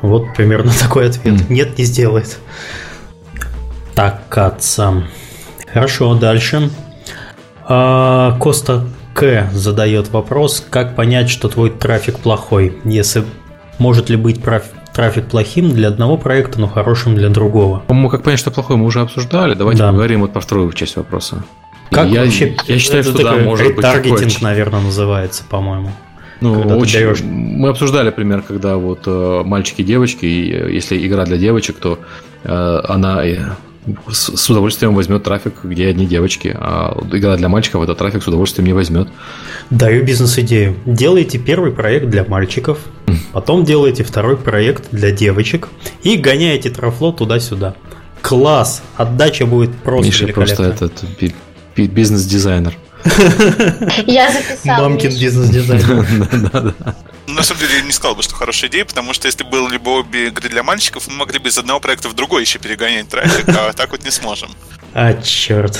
Вот 0.00 0.34
примерно 0.36 0.70
такой 0.80 1.08
ответ. 1.08 1.34
Mm. 1.34 1.52
Нет, 1.52 1.78
не 1.78 1.84
сделает. 1.84 2.38
Так, 3.94 4.22
отца. 4.36 5.02
Хорошо, 5.72 6.14
дальше. 6.14 6.70
А, 7.66 8.36
Коста 8.38 8.84
К 9.14 9.48
задает 9.52 10.08
вопрос, 10.10 10.64
как 10.68 10.94
понять, 10.94 11.30
что 11.30 11.48
твой 11.48 11.70
трафик 11.70 12.18
плохой, 12.18 12.76
если 12.84 13.24
может 13.78 14.10
ли 14.10 14.16
быть 14.16 14.40
трафик 14.92 15.26
плохим 15.26 15.70
для 15.70 15.88
одного 15.88 16.16
проекта, 16.16 16.60
но 16.60 16.68
хорошим 16.68 17.14
для 17.14 17.28
другого. 17.28 17.82
По-моему, 17.86 18.10
как 18.10 18.22
понять, 18.22 18.38
что 18.38 18.50
плохое, 18.50 18.78
мы 18.78 18.84
уже 18.86 19.00
обсуждали. 19.00 19.54
Давайте 19.54 19.82
да. 19.82 19.88
поговорим 19.88 20.20
вот 20.20 20.32
про 20.32 20.40
вторую 20.40 20.72
часть 20.72 20.96
вопроса. 20.96 21.44
Как 21.90 22.08
я, 22.08 22.22
вообще, 22.24 22.56
я 22.66 22.78
считаю, 22.78 23.04
что 23.04 23.22
да, 23.22 23.36
может 23.36 23.74
быть 23.74 23.82
таргетинг, 23.82 24.40
наверное, 24.40 24.80
называется, 24.80 25.44
по-моему. 25.48 25.90
Ну, 26.40 26.60
очень. 26.78 27.00
Даешь... 27.00 27.20
Мы 27.20 27.68
обсуждали 27.68 28.10
пример, 28.10 28.42
когда 28.42 28.76
вот 28.76 29.02
э, 29.06 29.42
мальчики 29.44 29.82
и 29.82 29.84
девочки, 29.84 30.24
и 30.24 30.52
э, 30.52 30.72
если 30.72 31.06
игра 31.06 31.24
для 31.24 31.36
девочек, 31.36 31.76
то 31.78 32.00
э, 32.42 32.80
она 32.88 33.24
э, 33.24 33.38
с, 34.10 34.36
с 34.36 34.50
удовольствием 34.50 34.94
возьмет 34.94 35.24
трафик, 35.24 35.64
где 35.64 35.88
одни 35.88 36.06
девочки, 36.06 36.54
а 36.58 36.96
игра 37.12 37.36
для 37.36 37.48
мальчиков 37.48 37.82
этот 37.82 37.98
трафик 37.98 38.22
с 38.22 38.28
удовольствием 38.28 38.66
не 38.66 38.72
возьмет. 38.72 39.08
Даю 39.70 40.04
бизнес-идею. 40.04 40.76
Делайте 40.86 41.38
первый 41.38 41.72
проект 41.72 42.06
для 42.06 42.24
мальчиков, 42.24 42.78
потом 43.32 43.64
делайте 43.64 44.04
второй 44.04 44.36
проект 44.36 44.90
для 44.92 45.10
девочек 45.10 45.68
и 46.02 46.16
гоняете 46.16 46.70
трафло 46.70 47.12
туда-сюда. 47.12 47.74
Класс! 48.20 48.82
Отдача 48.96 49.46
будет 49.46 49.74
просто 49.74 50.06
Миша 50.06 50.26
просто 50.28 50.64
этот 50.64 51.04
бизнес-дизайнер. 51.76 52.74
Я 54.06 54.30
записал. 54.30 54.88
Мамкин 54.88 55.10
бизнес-дизайнер. 55.10 56.74
Ну, 57.28 57.34
на 57.34 57.44
самом 57.44 57.60
деле, 57.60 57.76
я 57.76 57.82
не 57.82 57.92
сказал 57.92 58.16
бы, 58.16 58.22
что 58.22 58.34
хорошая 58.34 58.68
идея, 58.68 58.84
потому 58.84 59.12
что 59.14 59.26
если 59.26 59.44
были 59.44 59.76
бы 59.76 60.00
обе 60.00 60.26
игры 60.26 60.48
для 60.48 60.64
мальчиков, 60.64 61.06
мы 61.06 61.18
могли 61.18 61.38
бы 61.38 61.48
из 61.48 61.56
одного 61.56 61.78
проекта 61.78 62.08
в 62.08 62.14
другой 62.14 62.42
еще 62.42 62.58
перегонять 62.58 63.08
трафик, 63.08 63.48
а 63.48 63.72
так 63.72 63.92
вот 63.92 64.04
не 64.04 64.10
сможем. 64.10 64.50
А, 64.92 65.14
черт. 65.22 65.78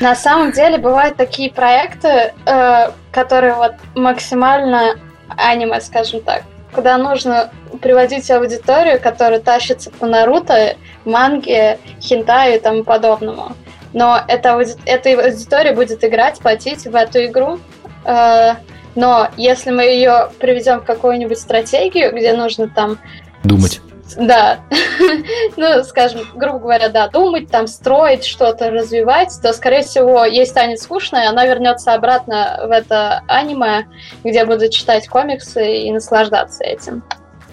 На 0.00 0.16
самом 0.16 0.50
деле, 0.50 0.78
бывают 0.78 1.16
такие 1.16 1.52
проекты, 1.52 2.32
э, 2.46 2.90
которые 3.12 3.54
вот 3.54 3.74
максимально 3.94 4.98
аниме, 5.28 5.80
скажем 5.80 6.22
так, 6.22 6.42
куда 6.72 6.96
нужно 6.96 7.50
приводить 7.80 8.30
аудиторию, 8.30 9.00
которая 9.00 9.40
тащится 9.40 9.90
по 9.90 10.06
Наруто, 10.06 10.76
манге, 11.04 11.78
хентаю 12.00 12.56
и 12.56 12.60
тому 12.60 12.82
подобному 12.82 13.54
но 13.92 14.20
эта, 14.26 14.60
эта 14.86 15.10
аудитория 15.10 15.72
будет 15.72 16.04
играть, 16.04 16.38
платить 16.38 16.84
в 16.84 16.94
эту 16.94 17.24
игру. 17.26 17.58
Э, 18.04 18.54
но 18.94 19.28
если 19.36 19.70
мы 19.70 19.84
ее 19.84 20.30
приведем 20.38 20.80
в 20.80 20.84
какую-нибудь 20.84 21.38
стратегию, 21.38 22.14
где 22.14 22.32
нужно 22.32 22.68
там... 22.68 22.98
Думать. 23.44 23.80
Да. 24.16 24.60
ну, 25.56 25.82
скажем, 25.84 26.20
грубо 26.34 26.58
говоря, 26.58 26.88
да, 26.88 27.08
думать, 27.08 27.48
там, 27.48 27.66
строить 27.66 28.24
что-то, 28.24 28.70
развивать, 28.70 29.32
то, 29.42 29.52
скорее 29.52 29.82
всего, 29.82 30.24
ей 30.24 30.46
станет 30.46 30.80
скучно, 30.80 31.16
и 31.16 31.26
она 31.26 31.46
вернется 31.46 31.94
обратно 31.94 32.60
в 32.66 32.70
это 32.70 33.22
аниме, 33.26 33.86
где 34.22 34.44
будет 34.44 34.72
читать 34.72 35.08
комиксы 35.08 35.86
и 35.86 35.92
наслаждаться 35.92 36.62
этим. 36.64 37.02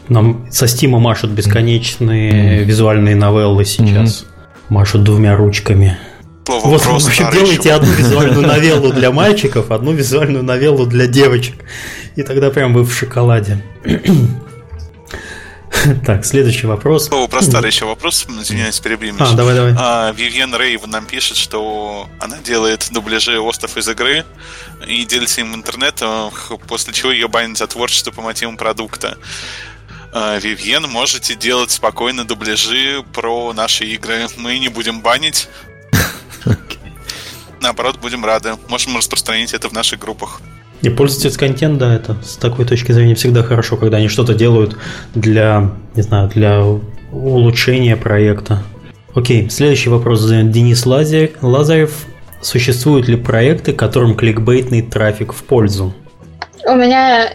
Нам 0.10 0.48
со 0.52 0.68
Стима 0.68 1.00
машут 1.00 1.32
бесконечные 1.32 2.32
mm-hmm. 2.32 2.64
визуальные 2.64 3.16
новеллы 3.16 3.64
сейчас. 3.64 4.24
Mm-hmm. 4.24 4.26
Машут 4.70 5.04
двумя 5.04 5.36
ручками 5.36 5.98
слово 6.50 6.68
вот, 6.68 6.82
вопрос. 6.82 7.04
В 7.04 7.08
общем, 7.08 7.30
делайте 7.32 7.74
одну 7.74 7.92
визуальную 7.92 8.42
новеллу 8.48 8.92
для 8.92 9.12
мальчиков, 9.12 9.72
одну 9.72 9.92
визуальную 9.92 10.44
новеллу 10.44 10.86
для 10.86 11.08
девочек. 11.08 11.56
И 12.16 12.24
тогда 12.24 12.50
прям 12.50 12.74
вы 12.74 12.84
в 12.84 12.94
шоколаде. 12.94 13.64
Так, 16.06 16.26
следующий 16.26 16.68
вопрос. 16.68 17.06
Слово 17.06 17.28
про 17.28 17.42
старый 17.42 17.70
еще 17.72 17.86
вопрос, 17.86 18.26
извиняюсь, 18.28 18.80
перебью. 18.80 19.16
А, 19.18 19.34
давай, 19.34 19.56
давай. 19.56 19.76
А, 19.78 20.12
Вивьен 20.12 20.54
Рейв 20.54 20.86
нам 20.88 21.06
пишет, 21.06 21.38
что 21.38 22.10
она 22.20 22.38
делает 22.40 22.90
дубляжи 22.92 23.40
остов 23.40 23.78
из 23.78 23.88
игры 23.88 24.26
и 24.88 25.06
делится 25.06 25.40
им 25.40 25.54
в 25.54 25.56
интернетах, 25.56 26.52
после 26.68 26.92
чего 26.92 27.12
ее 27.12 27.30
банят 27.30 27.58
за 27.58 27.68
творчество 27.68 28.12
по 28.12 28.22
мотивам 28.22 28.58
продукта. 28.58 29.18
А, 30.12 30.38
Вивьен, 30.40 30.90
можете 30.90 31.36
делать 31.36 31.72
спокойно 31.72 32.26
дубляжи 32.26 33.04
про 33.14 33.54
наши 33.54 33.86
игры. 33.86 34.28
Мы 34.38 34.58
не 34.58 34.68
будем 34.68 35.02
банить, 35.02 35.48
Наоборот, 37.62 37.98
будем 38.02 38.26
рады. 38.26 38.52
Можем 38.70 38.98
распространить 38.98 39.54
это 39.54 39.70
в 39.70 39.74
наших 39.74 40.00
группах. 40.00 40.42
И 40.82 40.90
пользовательский 40.90 41.48
контент, 41.48 41.78
да, 41.78 41.94
это 41.94 42.16
с 42.24 42.38
такой 42.38 42.66
точки 42.66 42.94
зрения 42.94 43.16
всегда 43.16 43.44
хорошо, 43.44 43.76
когда 43.76 43.98
они 43.98 44.08
что-то 44.08 44.34
делают 44.34 44.78
для, 45.14 45.72
не 45.94 46.02
знаю, 46.02 46.30
для 46.30 46.64
улучшения 47.12 47.98
проекта. 47.98 48.64
Окей, 49.14 49.50
следующий 49.50 49.90
вопрос 49.90 50.22
задает 50.22 50.52
Денис 50.52 50.86
Лазарев. 50.86 52.06
Существуют 52.42 53.10
ли 53.10 53.18
проекты, 53.18 53.74
которым 53.74 54.16
кликбейтный 54.16 54.82
трафик 54.82 55.34
в 55.34 55.44
пользу? 55.44 55.94
У 56.66 56.76
меня, 56.76 57.34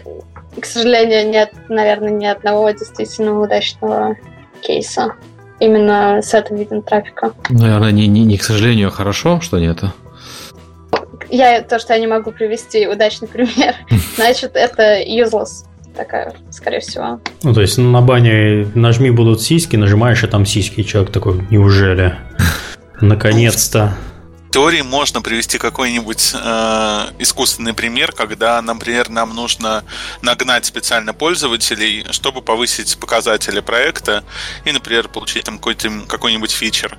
к 0.59 0.65
сожалению, 0.65 1.29
нет, 1.29 1.53
наверное, 1.69 2.11
ни 2.11 2.25
одного 2.25 2.71
действительно 2.71 3.39
удачного 3.39 4.15
кейса 4.61 5.13
именно 5.59 6.21
с 6.21 6.33
этим 6.33 6.55
видом 6.57 6.81
трафика. 6.81 7.33
Наверное, 7.49 7.91
не, 7.91 8.07
не, 8.07 8.23
не 8.23 8.37
к 8.37 8.43
сожалению, 8.43 8.89
а 8.89 8.91
хорошо, 8.91 9.41
что 9.41 9.59
нет. 9.59 9.79
Я 11.29 11.61
то, 11.61 11.79
что 11.79 11.93
я 11.93 11.99
не 11.99 12.07
могу 12.07 12.31
привести 12.31 12.87
удачный 12.87 13.27
пример, 13.27 13.75
значит, 14.15 14.51
это 14.55 15.01
useless 15.01 15.65
такая, 15.95 16.33
скорее 16.51 16.81
всего. 16.81 17.19
Ну, 17.43 17.53
то 17.53 17.61
есть 17.61 17.77
на 17.77 18.01
бане 18.01 18.67
нажми 18.75 19.11
будут 19.11 19.41
сиськи, 19.41 19.75
нажимаешь, 19.75 20.23
и 20.23 20.27
там 20.27 20.45
сиськи, 20.45 20.81
и 20.81 20.85
человек 20.85 21.11
такой, 21.11 21.41
неужели? 21.49 22.15
Наконец-то 23.01 23.93
теории 24.55 24.83
можно 24.83 25.21
привести 25.21 25.57
какой-нибудь 25.57 26.31
э, 26.33 27.07
искусственный 27.19 27.73
пример, 27.73 28.13
когда, 28.13 28.61
например, 28.61 29.09
нам 29.09 29.35
нужно 29.35 29.83
нагнать 30.21 30.65
специально 30.65 31.13
пользователей, 31.13 32.05
чтобы 32.11 32.41
повысить 32.41 32.97
показатели 32.97 33.59
проекта 33.59 34.23
и, 34.63 34.71
например, 34.71 35.09
получить 35.09 35.43
там 35.43 35.57
какой-то, 35.57 35.89
какой-нибудь 36.07 36.51
фичер. 36.51 36.97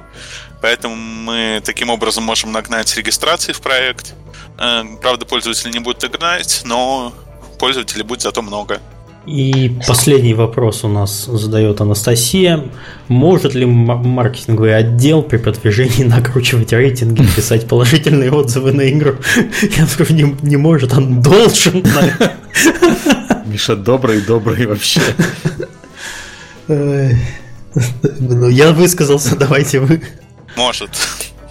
Поэтому 0.61 0.97
мы 0.97 1.63
таким 1.65 1.89
образом 1.89 2.25
можем 2.25 2.53
нагнать 2.53 2.95
регистрации 2.95 3.53
в 3.53 3.63
проект. 3.63 4.13
Э, 4.59 4.85
правда, 5.01 5.25
пользователи 5.25 5.73
не 5.73 5.79
будут 5.79 6.05
играть, 6.05 6.61
но 6.65 7.15
пользователей 7.59 8.03
будет 8.03 8.21
зато 8.21 8.43
много. 8.43 8.83
И 9.27 9.77
последний 9.87 10.35
вопрос 10.35 10.85
у 10.85 10.89
нас 10.89 11.25
задает 11.25 11.81
Анастасия. 11.81 12.65
Может 13.09 13.55
ли 13.55 13.67
маркетинговый 13.67 14.77
отдел 14.77 15.23
при 15.23 15.39
продвижении 15.39 16.05
накручивать 16.09 16.73
рейтинги, 16.73 17.27
писать 17.35 17.67
положительные 17.67 18.31
отзывы 18.31 18.73
на 18.73 18.89
игру? 18.89 19.17
Я 19.77 19.87
скажу, 19.87 20.15
не, 20.15 20.37
не 20.43 20.57
может, 20.57 20.93
он 20.93 21.21
должен. 21.23 21.85
Миша 23.47 23.75
добрый, 23.75 24.21
добрый 24.21 24.67
вообще. 24.67 25.01
Ну, 26.69 28.49
я 28.49 28.73
высказался, 28.73 29.37
давайте 29.37 29.81
вы. 29.81 30.03
Может. 30.57 30.91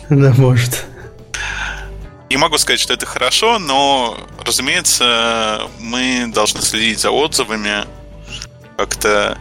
Да, 0.09 0.33
может. 0.37 0.85
Не 2.29 2.37
могу 2.37 2.57
сказать, 2.57 2.79
что 2.79 2.93
это 2.93 3.05
хорошо, 3.05 3.59
но, 3.59 4.17
разумеется, 4.43 5.61
мы 5.79 6.31
должны 6.33 6.61
следить 6.61 6.99
за 6.99 7.11
отзывами, 7.11 7.85
как-то 8.77 9.37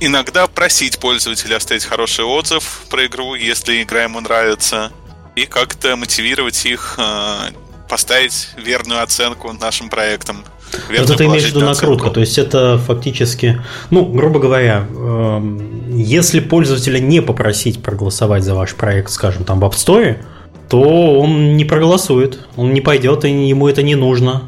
иногда 0.00 0.46
просить 0.46 0.98
пользователя 0.98 1.56
оставить 1.56 1.84
хороший 1.84 2.24
отзыв 2.24 2.82
про 2.90 3.06
игру, 3.06 3.34
если 3.34 3.82
игра 3.82 4.04
ему 4.04 4.20
нравится, 4.20 4.92
и 5.34 5.46
как-то 5.46 5.96
мотивировать 5.96 6.64
их 6.64 6.94
э, 6.98 7.50
поставить 7.88 8.48
верную 8.56 9.02
оценку 9.02 9.52
нашим 9.52 9.88
проектам. 9.88 10.44
Вот 10.88 11.10
это 11.10 11.26
имеешь 11.26 11.44
в 11.44 11.48
виду 11.48 11.60
накрутка, 11.60 12.10
то 12.10 12.20
есть 12.20 12.38
это 12.38 12.78
фактически, 12.78 13.62
ну, 13.90 14.04
грубо 14.04 14.40
говоря, 14.40 14.86
э, 14.88 15.58
если 15.90 16.40
пользователя 16.40 16.98
не 16.98 17.20
попросить 17.20 17.82
проголосовать 17.82 18.44
за 18.44 18.54
ваш 18.54 18.74
проект, 18.74 19.10
скажем, 19.10 19.44
там 19.44 19.60
в 19.60 19.64
App 19.64 19.72
Store, 19.72 20.18
то 20.68 21.20
он 21.20 21.56
не 21.56 21.64
проголосует, 21.64 22.46
он 22.56 22.72
не 22.72 22.80
пойдет, 22.80 23.24
и 23.24 23.30
ему 23.30 23.68
это 23.68 23.82
не 23.82 23.94
нужно. 23.94 24.42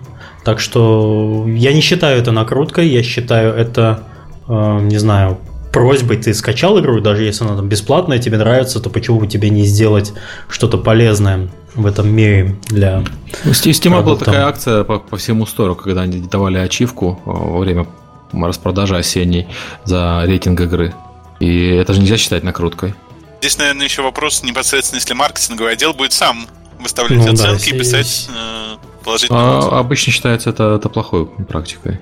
Так 0.45 0.61
что 0.61 1.45
я 1.49 1.73
не 1.73 1.81
считаю 1.81 2.19
это 2.19 2.32
накруткой, 2.32 2.89
я 2.89 3.03
считаю 3.03 3.53
это, 3.55 4.05
э, 4.49 4.78
не 4.82 4.99
знаю, 4.99 5.39
просьбой 5.73 6.16
ты 6.16 6.35
скачал 6.35 6.81
игру, 6.81 7.01
даже 7.01 7.24
если 7.24 7.45
она 7.45 7.57
там 7.57 7.69
бесплатная, 7.69 8.19
тебе 8.19 8.39
нравится, 8.39 8.81
то 8.81 8.90
почему 8.90 9.20
бы 9.20 9.27
тебе 9.27 9.51
не 9.51 9.65
сделать 9.65 10.12
что-то 10.49 10.78
полезное 10.78 11.49
в 11.74 11.86
этом 11.86 12.09
мире 12.09 12.57
для... 12.69 13.05
У 13.45 13.49
Steam 13.49 14.03
была 14.03 14.16
такая 14.16 14.47
акция 14.47 14.85
по, 14.85 14.99
по 14.99 15.16
всему 15.16 15.47
стору, 15.47 15.74
когда 15.74 16.03
они 16.03 16.20
давали 16.20 16.59
ачивку 16.59 17.20
э, 17.24 17.31
во 17.31 17.59
время 17.59 17.86
распродажи 18.32 18.97
осенней 18.97 19.47
за 19.85 20.23
рейтинг 20.24 20.61
игры. 20.61 20.95
И 21.40 21.69
это 21.69 21.93
же 21.93 22.01
нельзя 22.01 22.16
считать 22.16 22.43
накруткой. 22.43 22.95
Здесь, 23.40 23.59
наверное, 23.59 23.85
еще 23.85 24.02
вопрос 24.02 24.43
непосредственно, 24.43 24.98
если 24.98 25.15
маркетинговый 25.15 25.73
отдел 25.73 25.94
будет 25.94 26.12
сам 26.12 26.47
выставлять 26.81 27.19
ну, 27.19 27.32
оценки 27.32 27.70
да, 27.70 27.77
и 27.77 27.78
писать 27.78 28.28
э, 28.31 28.77
положительные 29.05 29.43
а, 29.43 29.78
Обычно 29.78 30.12
считается 30.12 30.51
это, 30.51 30.74
это 30.77 30.89
плохой 30.89 31.27
практикой. 31.27 32.01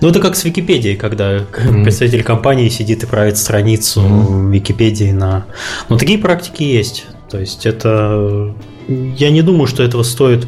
Ну, 0.00 0.08
это 0.08 0.20
как 0.20 0.36
с 0.36 0.44
Википедией, 0.44 0.96
когда 0.96 1.38
mm. 1.38 1.82
представитель 1.82 2.22
компании 2.22 2.68
сидит 2.68 3.02
и 3.02 3.06
правит 3.06 3.38
страницу 3.38 4.00
mm. 4.00 4.52
Википедии 4.52 5.10
на... 5.10 5.46
Ну, 5.88 5.98
такие 5.98 6.18
практики 6.18 6.62
есть. 6.62 7.06
То 7.30 7.38
есть 7.38 7.66
это... 7.66 8.54
Я 8.88 9.30
не 9.30 9.42
думаю, 9.42 9.66
что 9.66 9.82
этого 9.82 10.02
стоит 10.02 10.46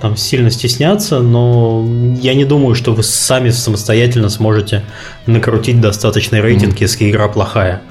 там 0.00 0.16
сильно 0.16 0.50
стесняться, 0.50 1.20
но 1.20 1.86
я 2.20 2.34
не 2.34 2.44
думаю, 2.44 2.74
что 2.74 2.92
вы 2.92 3.02
сами 3.02 3.50
самостоятельно 3.50 4.28
сможете 4.28 4.84
накрутить 5.26 5.80
достаточный 5.80 6.40
рейтинг, 6.40 6.74
mm-hmm. 6.74 6.82
если 6.82 7.10
игра 7.10 7.28
плохая. 7.28 7.82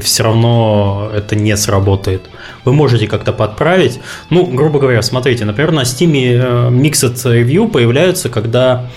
Все 0.00 0.22
равно 0.22 1.10
это 1.14 1.36
не 1.36 1.56
сработает. 1.56 2.22
Вы 2.64 2.72
можете 2.72 3.06
как-то 3.06 3.32
подправить. 3.32 4.00
Ну, 4.30 4.46
грубо 4.46 4.78
говоря, 4.78 5.02
смотрите, 5.02 5.44
например, 5.44 5.72
на 5.72 5.82
Steam 5.82 6.12
э, 6.12 6.70
Mixed 6.70 7.14
Review 7.24 7.68
появляются, 7.70 8.28
когда 8.28 8.90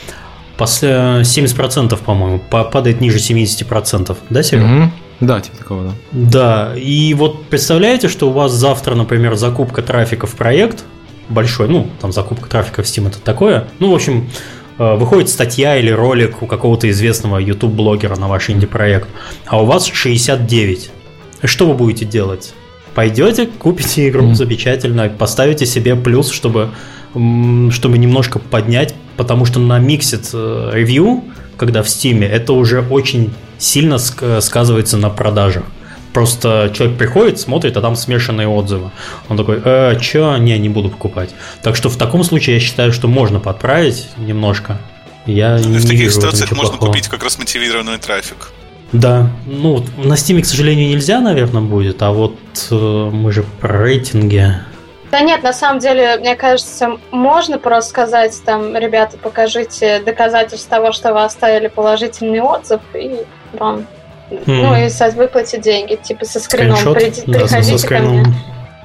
после 0.57 0.89
70%, 1.21 1.97
по-моему, 1.97 2.39
падает 2.49 3.01
ниже 3.01 3.17
70%. 3.17 4.15
Да, 4.29 4.43
Серега? 4.43 4.65
Mm-hmm. 4.65 4.89
Да, 5.21 5.41
типа 5.41 5.57
такого, 5.57 5.83
да. 5.83 5.93
Да, 6.11 6.77
и 6.77 7.13
вот 7.13 7.45
представляете, 7.47 8.07
что 8.07 8.29
у 8.29 8.31
вас 8.31 8.53
завтра, 8.53 8.95
например, 8.95 9.35
закупка 9.35 9.81
трафика 9.81 10.27
в 10.27 10.35
проект– 10.35 10.83
большой, 11.29 11.67
ну, 11.69 11.87
там 12.01 12.11
закупка 12.11 12.49
трафика 12.49 12.83
в 12.83 12.85
Steam 12.85 13.07
это 13.07 13.19
такое. 13.19 13.67
Ну, 13.79 13.91
в 13.91 13.95
общем, 13.95 14.27
э, 14.27 14.29
выходит 14.79 15.29
статья 15.29 15.77
или 15.77 15.91
ролик 15.91 16.41
у 16.41 16.47
какого-то 16.47 16.89
известного 16.89 17.37
YouTube-блогера 17.37 18.15
на 18.15 18.27
ваш 18.27 18.49
инди-проект, 18.49 19.07
а 19.45 19.61
у 19.61 19.65
вас 19.65 19.85
69. 19.85 20.91
Что 21.43 21.67
вы 21.67 21.73
будете 21.73 22.05
делать? 22.05 22.53
Пойдете, 22.95 23.45
купите 23.45 24.09
игру, 24.09 24.31
mm. 24.31 24.35
замечательно, 24.35 25.09
поставите 25.09 25.65
себе 25.65 25.95
плюс, 25.95 26.31
чтобы, 26.31 26.69
чтобы 27.13 27.97
немножко 27.97 28.39
поднять, 28.39 28.95
потому 29.15 29.45
что 29.45 29.59
на 29.59 29.79
Mixed 29.79 30.29
э, 30.33 30.71
Review, 30.75 31.23
когда 31.57 31.83
в 31.83 31.85
Steam, 31.85 32.25
это 32.25 32.53
уже 32.53 32.81
очень 32.81 33.33
сильно 33.57 33.99
сказывается 33.99 34.97
на 34.97 35.09
продажах. 35.09 35.63
Просто 36.13 36.71
человек 36.73 36.97
приходит, 36.97 37.39
смотрит, 37.39 37.77
а 37.77 37.81
там 37.81 37.95
смешанные 37.95 38.47
отзывы. 38.47 38.91
Он 39.29 39.37
такой, 39.37 39.61
э, 39.63 39.97
чё? 40.01 40.35
Не, 40.37 40.57
не 40.57 40.69
буду 40.69 40.89
покупать. 40.89 41.29
Так 41.61 41.75
что 41.75 41.89
в 41.89 41.97
таком 41.97 42.23
случае 42.23 42.55
я 42.55 42.59
считаю, 42.59 42.91
что 42.91 43.07
можно 43.07 43.39
подправить 43.39 44.07
немножко. 44.17 44.77
Я 45.25 45.57
И 45.59 45.65
не 45.65 45.77
в 45.77 45.85
таких 45.87 46.11
ситуациях 46.11 46.51
можно 46.51 46.71
плохого. 46.71 46.91
купить 46.91 47.07
как 47.07 47.23
раз 47.23 47.37
мотивированный 47.37 47.97
трафик. 47.99 48.51
Да, 48.91 49.29
ну 49.45 49.85
на 49.97 50.13
Steam, 50.13 50.41
к 50.41 50.45
сожалению, 50.45 50.89
нельзя, 50.89 51.19
наверное, 51.21 51.61
будет, 51.61 52.01
а 52.01 52.11
вот 52.11 52.35
э, 52.71 52.75
мы 52.75 53.31
же 53.31 53.43
про 53.61 53.83
рейтинги. 53.83 54.55
Да 55.11 55.21
нет, 55.21 55.43
на 55.43 55.53
самом 55.53 55.79
деле, 55.79 56.17
мне 56.19 56.35
кажется, 56.35 56.97
можно 57.11 57.59
просто 57.59 57.89
сказать 57.91 58.39
там, 58.45 58.75
ребята, 58.75 59.17
покажите 59.17 59.99
доказательства 59.99 60.77
того, 60.77 60.91
что 60.91 61.13
вы 61.13 61.23
оставили 61.23 61.67
положительный 61.67 62.41
отзыв, 62.41 62.81
и 62.95 63.17
вам 63.53 63.85
Mm. 64.29 64.41
Ну, 64.45 64.85
и 64.85 64.89
со, 64.89 65.09
выплатить 65.09 65.61
деньги, 65.61 65.95
типа 65.95 66.25
со 66.25 66.39
скрином. 66.39 66.77
Скриншот, 66.77 66.97
При, 66.97 67.31
да, 67.31 67.39
приходите 67.39 67.77
со 67.77 67.87
ко 67.87 67.99
мне. 67.99 68.25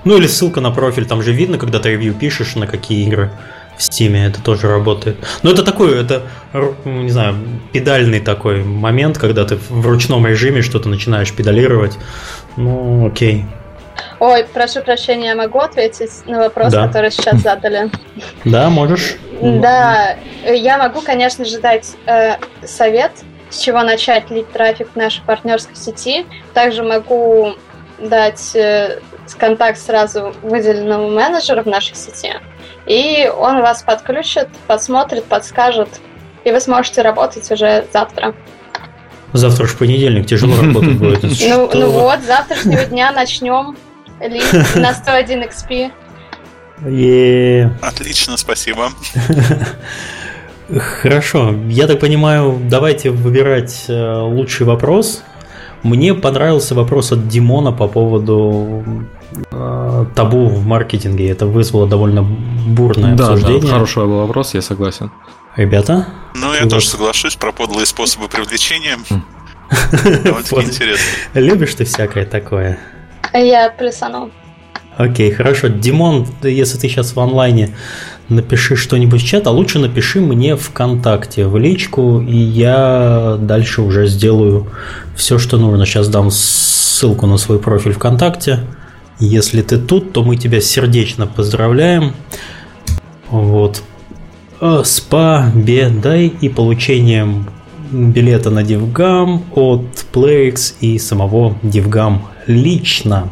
Ну, 0.05 0.19
или 0.19 0.27
ссылка 0.27 0.61
на 0.61 0.71
профиль, 0.71 1.07
там 1.07 1.23
же 1.23 1.33
видно, 1.33 1.59
когда 1.59 1.79
ты 1.79 1.91
ревью 1.91 2.15
пишешь, 2.15 2.57
на 2.57 2.67
какие 2.67 3.07
игры 3.07 3.31
в 3.77 3.83
Стиме 3.83 4.27
это 4.27 4.43
тоже 4.43 4.69
работает. 4.69 5.17
Но 5.43 5.51
это 5.51 5.63
такой, 5.63 6.01
это, 6.01 6.23
не 6.85 7.11
знаю, 7.11 7.37
педальный 7.73 8.21
такой 8.21 8.63
момент, 8.63 9.19
когда 9.19 9.45
ты 9.45 9.57
в 9.57 9.87
ручном 9.87 10.27
режиме 10.27 10.63
что-то 10.63 10.89
начинаешь 10.89 11.33
педалировать. 11.33 11.99
Ну, 12.57 13.07
окей. 13.09 13.45
Ой, 14.21 14.45
прошу 14.53 14.81
прощения, 14.81 15.29
я 15.29 15.35
могу 15.35 15.59
ответить 15.59 16.27
на 16.27 16.39
вопрос, 16.39 16.73
да. 16.73 16.87
который 16.87 17.11
сейчас 17.11 17.41
задали? 17.43 17.91
Да, 18.45 18.71
можешь. 18.71 19.17
Да, 19.41 20.17
я 20.45 20.79
могу, 20.79 21.01
конечно 21.01 21.45
же, 21.45 21.59
дать 21.59 21.97
э, 22.07 22.37
совет 22.65 23.13
с 23.55 23.59
чего 23.59 23.83
начать 23.83 24.31
лить 24.31 24.51
трафик 24.53 24.89
в 24.93 24.97
нашей 24.97 25.23
партнерской 25.23 25.77
сети. 25.77 26.27
Также 26.53 26.83
могу 26.83 27.55
дать 27.99 28.55
э, 28.55 29.01
контакт 29.39 29.79
сразу 29.79 30.35
выделенному 30.43 31.11
менеджеру 31.11 31.63
в 31.63 31.67
нашей 31.67 31.95
сети. 31.95 32.35
И 32.87 33.31
он 33.35 33.61
вас 33.61 33.83
подключит, 33.83 34.49
подсмотрит, 34.67 35.25
подскажет, 35.25 35.89
и 36.45 36.51
вы 36.51 36.61
сможете 36.61 37.03
работать 37.03 37.51
уже 37.51 37.87
завтра. 37.93 38.35
Завтра 39.33 39.67
же 39.67 39.77
понедельник, 39.77 40.27
тяжело 40.27 40.57
работать 40.57 40.99
будет. 40.99 41.23
Ну, 41.23 41.71
ну 41.73 41.91
вот, 41.91 42.21
с 42.21 42.27
завтрашнего 42.27 42.85
дня 42.85 43.11
начнем 43.13 43.77
лить 44.21 44.77
на 44.77 44.93
101 44.93 45.45
XP. 45.45 45.93
Отлично, 47.81 48.37
спасибо. 48.37 48.91
Хорошо, 51.03 51.55
я 51.69 51.87
так 51.87 52.01
понимаю, 52.01 52.59
давайте 52.71 53.11
выбирать 53.11 53.85
э, 53.89 54.19
лучший 54.21 54.67
вопрос. 54.67 55.23
Мне 55.83 56.15
понравился 56.15 56.75
вопрос 56.75 57.13
от 57.13 57.29
Димона 57.29 57.71
по 57.71 57.87
поводу 57.87 58.83
э, 59.51 60.07
табу 60.15 60.49
в 60.49 60.67
маркетинге. 60.67 61.29
Это 61.29 61.45
вызвало 61.47 61.87
довольно 61.87 62.23
бурное 62.23 63.15
да, 63.15 63.29
обсуждение. 63.29 63.61
Да, 63.61 63.69
хороший 63.69 64.05
был 64.05 64.21
вопрос, 64.21 64.55
я 64.55 64.63
согласен. 64.63 65.11
Ребята? 65.57 66.07
Ну, 66.35 66.55
я 66.55 66.67
тоже 66.67 66.89
соглашусь 66.89 67.37
про 67.37 67.53
подлые 67.53 67.85
способы 67.85 68.29
привлечения. 68.29 68.97
Довольно 70.25 70.67
интересно. 70.69 71.05
Любишь 71.35 71.75
ты 71.75 71.85
всякое 71.85 72.25
такое? 72.25 72.79
Я 73.35 73.69
плюсанул. 73.71 74.31
Окей, 74.97 75.33
хорошо. 75.33 75.69
Димон, 75.69 76.27
если 76.43 76.79
ты 76.79 76.89
сейчас 76.89 77.15
в 77.15 77.21
онлайне, 77.21 77.75
напиши 78.29 78.77
что-нибудь 78.77 79.23
в 79.23 79.27
чат, 79.27 79.47
а 79.47 79.51
лучше 79.51 79.79
напиши 79.79 80.21
мне 80.21 80.57
ВКонтакте, 80.57 81.47
в 81.47 81.57
личку, 81.59 82.21
и 82.21 82.37
я 82.37 83.37
дальше 83.41 83.83
уже 83.83 84.07
сделаю 84.07 84.69
все, 85.17 85.39
что 85.39 85.59
нужно. 85.59 85.87
Сейчас 85.87 86.09
дам 86.09 86.31
ссылку 86.31 87.27
на 87.27 87.37
свой 87.37 87.59
профиль 87.59 87.93
ВКонтакте. 87.93 88.61
Если 89.21 89.63
ты 89.63 89.79
тут, 89.79 90.13
то 90.13 90.25
мы 90.25 90.37
тебя 90.37 90.61
сердечно 90.61 91.27
поздравляем. 91.27 92.15
Вот. 93.31 93.83
Э, 94.61 94.83
с 94.85 95.01
победой 95.01 96.29
и 96.29 96.49
получением 96.49 97.47
билета 97.93 98.51
на 98.51 98.63
Дивгам 98.63 99.45
от 99.53 100.07
PlayX 100.13 100.75
и 100.81 100.99
самого 100.99 101.57
Дивгам 101.63 102.27
лично. 102.47 103.29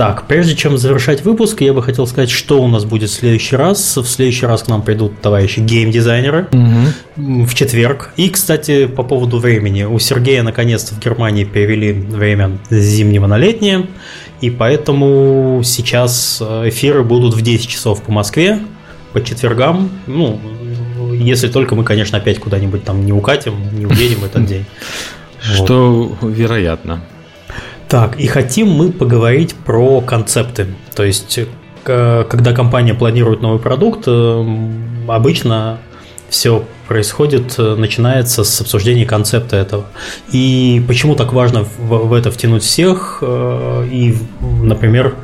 Так, 0.00 0.26
прежде 0.26 0.56
чем 0.56 0.78
завершать 0.78 1.26
выпуск, 1.26 1.60
я 1.60 1.74
бы 1.74 1.82
хотел 1.82 2.06
сказать, 2.06 2.30
что 2.30 2.62
у 2.62 2.68
нас 2.68 2.86
будет 2.86 3.10
в 3.10 3.12
следующий 3.12 3.54
раз. 3.54 3.98
В 3.98 4.06
следующий 4.06 4.46
раз 4.46 4.62
к 4.62 4.68
нам 4.68 4.80
придут 4.80 5.20
товарищи 5.20 5.60
геймдизайнеры 5.60 6.48
угу. 6.50 7.44
в 7.44 7.54
четверг. 7.54 8.10
И, 8.16 8.30
кстати, 8.30 8.86
по 8.86 9.02
поводу 9.02 9.36
времени. 9.36 9.82
У 9.82 9.98
Сергея 9.98 10.42
наконец-то 10.42 10.94
в 10.94 11.00
Германии 11.00 11.44
перевели 11.44 11.92
время 11.92 12.56
с 12.70 12.76
зимнего 12.76 13.26
на 13.26 13.36
летнее. 13.36 13.88
И 14.40 14.48
поэтому 14.48 15.60
сейчас 15.64 16.38
э, 16.40 16.70
эфиры 16.70 17.04
будут 17.04 17.34
в 17.34 17.42
10 17.42 17.68
часов 17.68 18.02
по 18.02 18.10
Москве, 18.10 18.58
по 19.12 19.22
четвергам. 19.22 19.90
Ну, 20.06 20.40
если 21.12 21.48
только 21.48 21.74
мы, 21.74 21.84
конечно, 21.84 22.16
опять 22.16 22.38
куда-нибудь 22.38 22.84
там 22.84 23.04
не 23.04 23.12
укатим, 23.12 23.54
не 23.78 23.84
уедем 23.84 24.20
в 24.20 24.24
этот 24.24 24.46
день. 24.46 24.64
Что 25.42 26.16
вероятно. 26.22 27.02
Так, 27.90 28.20
и 28.20 28.28
хотим 28.28 28.68
мы 28.68 28.92
поговорить 28.92 29.56
про 29.56 30.00
концепты. 30.00 30.68
То 30.94 31.02
есть, 31.02 31.40
когда 31.82 32.52
компания 32.52 32.94
планирует 32.94 33.42
новый 33.42 33.58
продукт, 33.58 34.04
э, 34.06 34.44
обычно 35.08 35.80
все 36.28 36.64
происходит, 36.86 37.56
э, 37.58 37.74
начинается 37.74 38.44
с 38.44 38.60
обсуждения 38.60 39.06
концепта 39.06 39.56
этого. 39.56 39.86
И 40.30 40.80
почему 40.86 41.16
так 41.16 41.32
важно 41.32 41.64
в, 41.64 42.12
это 42.12 42.30
втянуть 42.30 42.62
всех 42.62 43.18
э, 43.22 43.88
и, 43.90 44.16
например, 44.62 45.16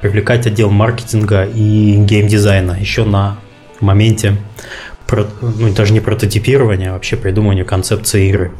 привлекать 0.00 0.46
отдел 0.46 0.70
маркетинга 0.70 1.42
и 1.42 1.96
геймдизайна 1.96 2.76
еще 2.78 3.04
на 3.04 3.36
моменте 3.80 4.36
ну, 5.40 5.72
даже 5.74 5.92
не 5.92 6.00
прототипирование, 6.00 6.90
а 6.90 6.92
вообще 6.94 7.16
придумывание 7.16 7.64
концепции 7.64 8.28
игры. 8.28 8.52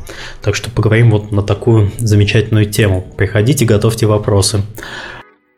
Так 0.42 0.54
что 0.54 0.70
поговорим 0.70 1.10
вот 1.10 1.32
на 1.32 1.42
такую 1.42 1.90
замечательную 1.98 2.66
тему. 2.66 3.06
Приходите, 3.16 3.64
готовьте 3.64 4.06
вопросы. 4.06 4.62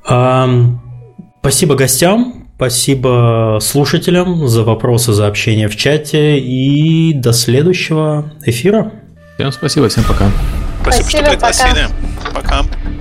А, 0.06 0.48
спасибо 1.40 1.74
гостям, 1.74 2.48
спасибо 2.56 3.58
слушателям 3.60 4.48
за 4.48 4.62
вопросы, 4.62 5.12
за 5.12 5.26
общение 5.26 5.68
в 5.68 5.76
чате 5.76 6.38
и 6.38 7.12
до 7.14 7.32
следующего 7.32 8.32
эфира. 8.44 8.92
Всем 9.36 9.52
спасибо, 9.52 9.88
всем 9.88 10.04
пока. 10.04 10.30
Спасибо, 10.82 11.02
спасибо 11.02 11.24
что 11.24 11.30
пригласили. 11.30 11.86
Пока. 12.32 12.62
пока. 12.62 12.93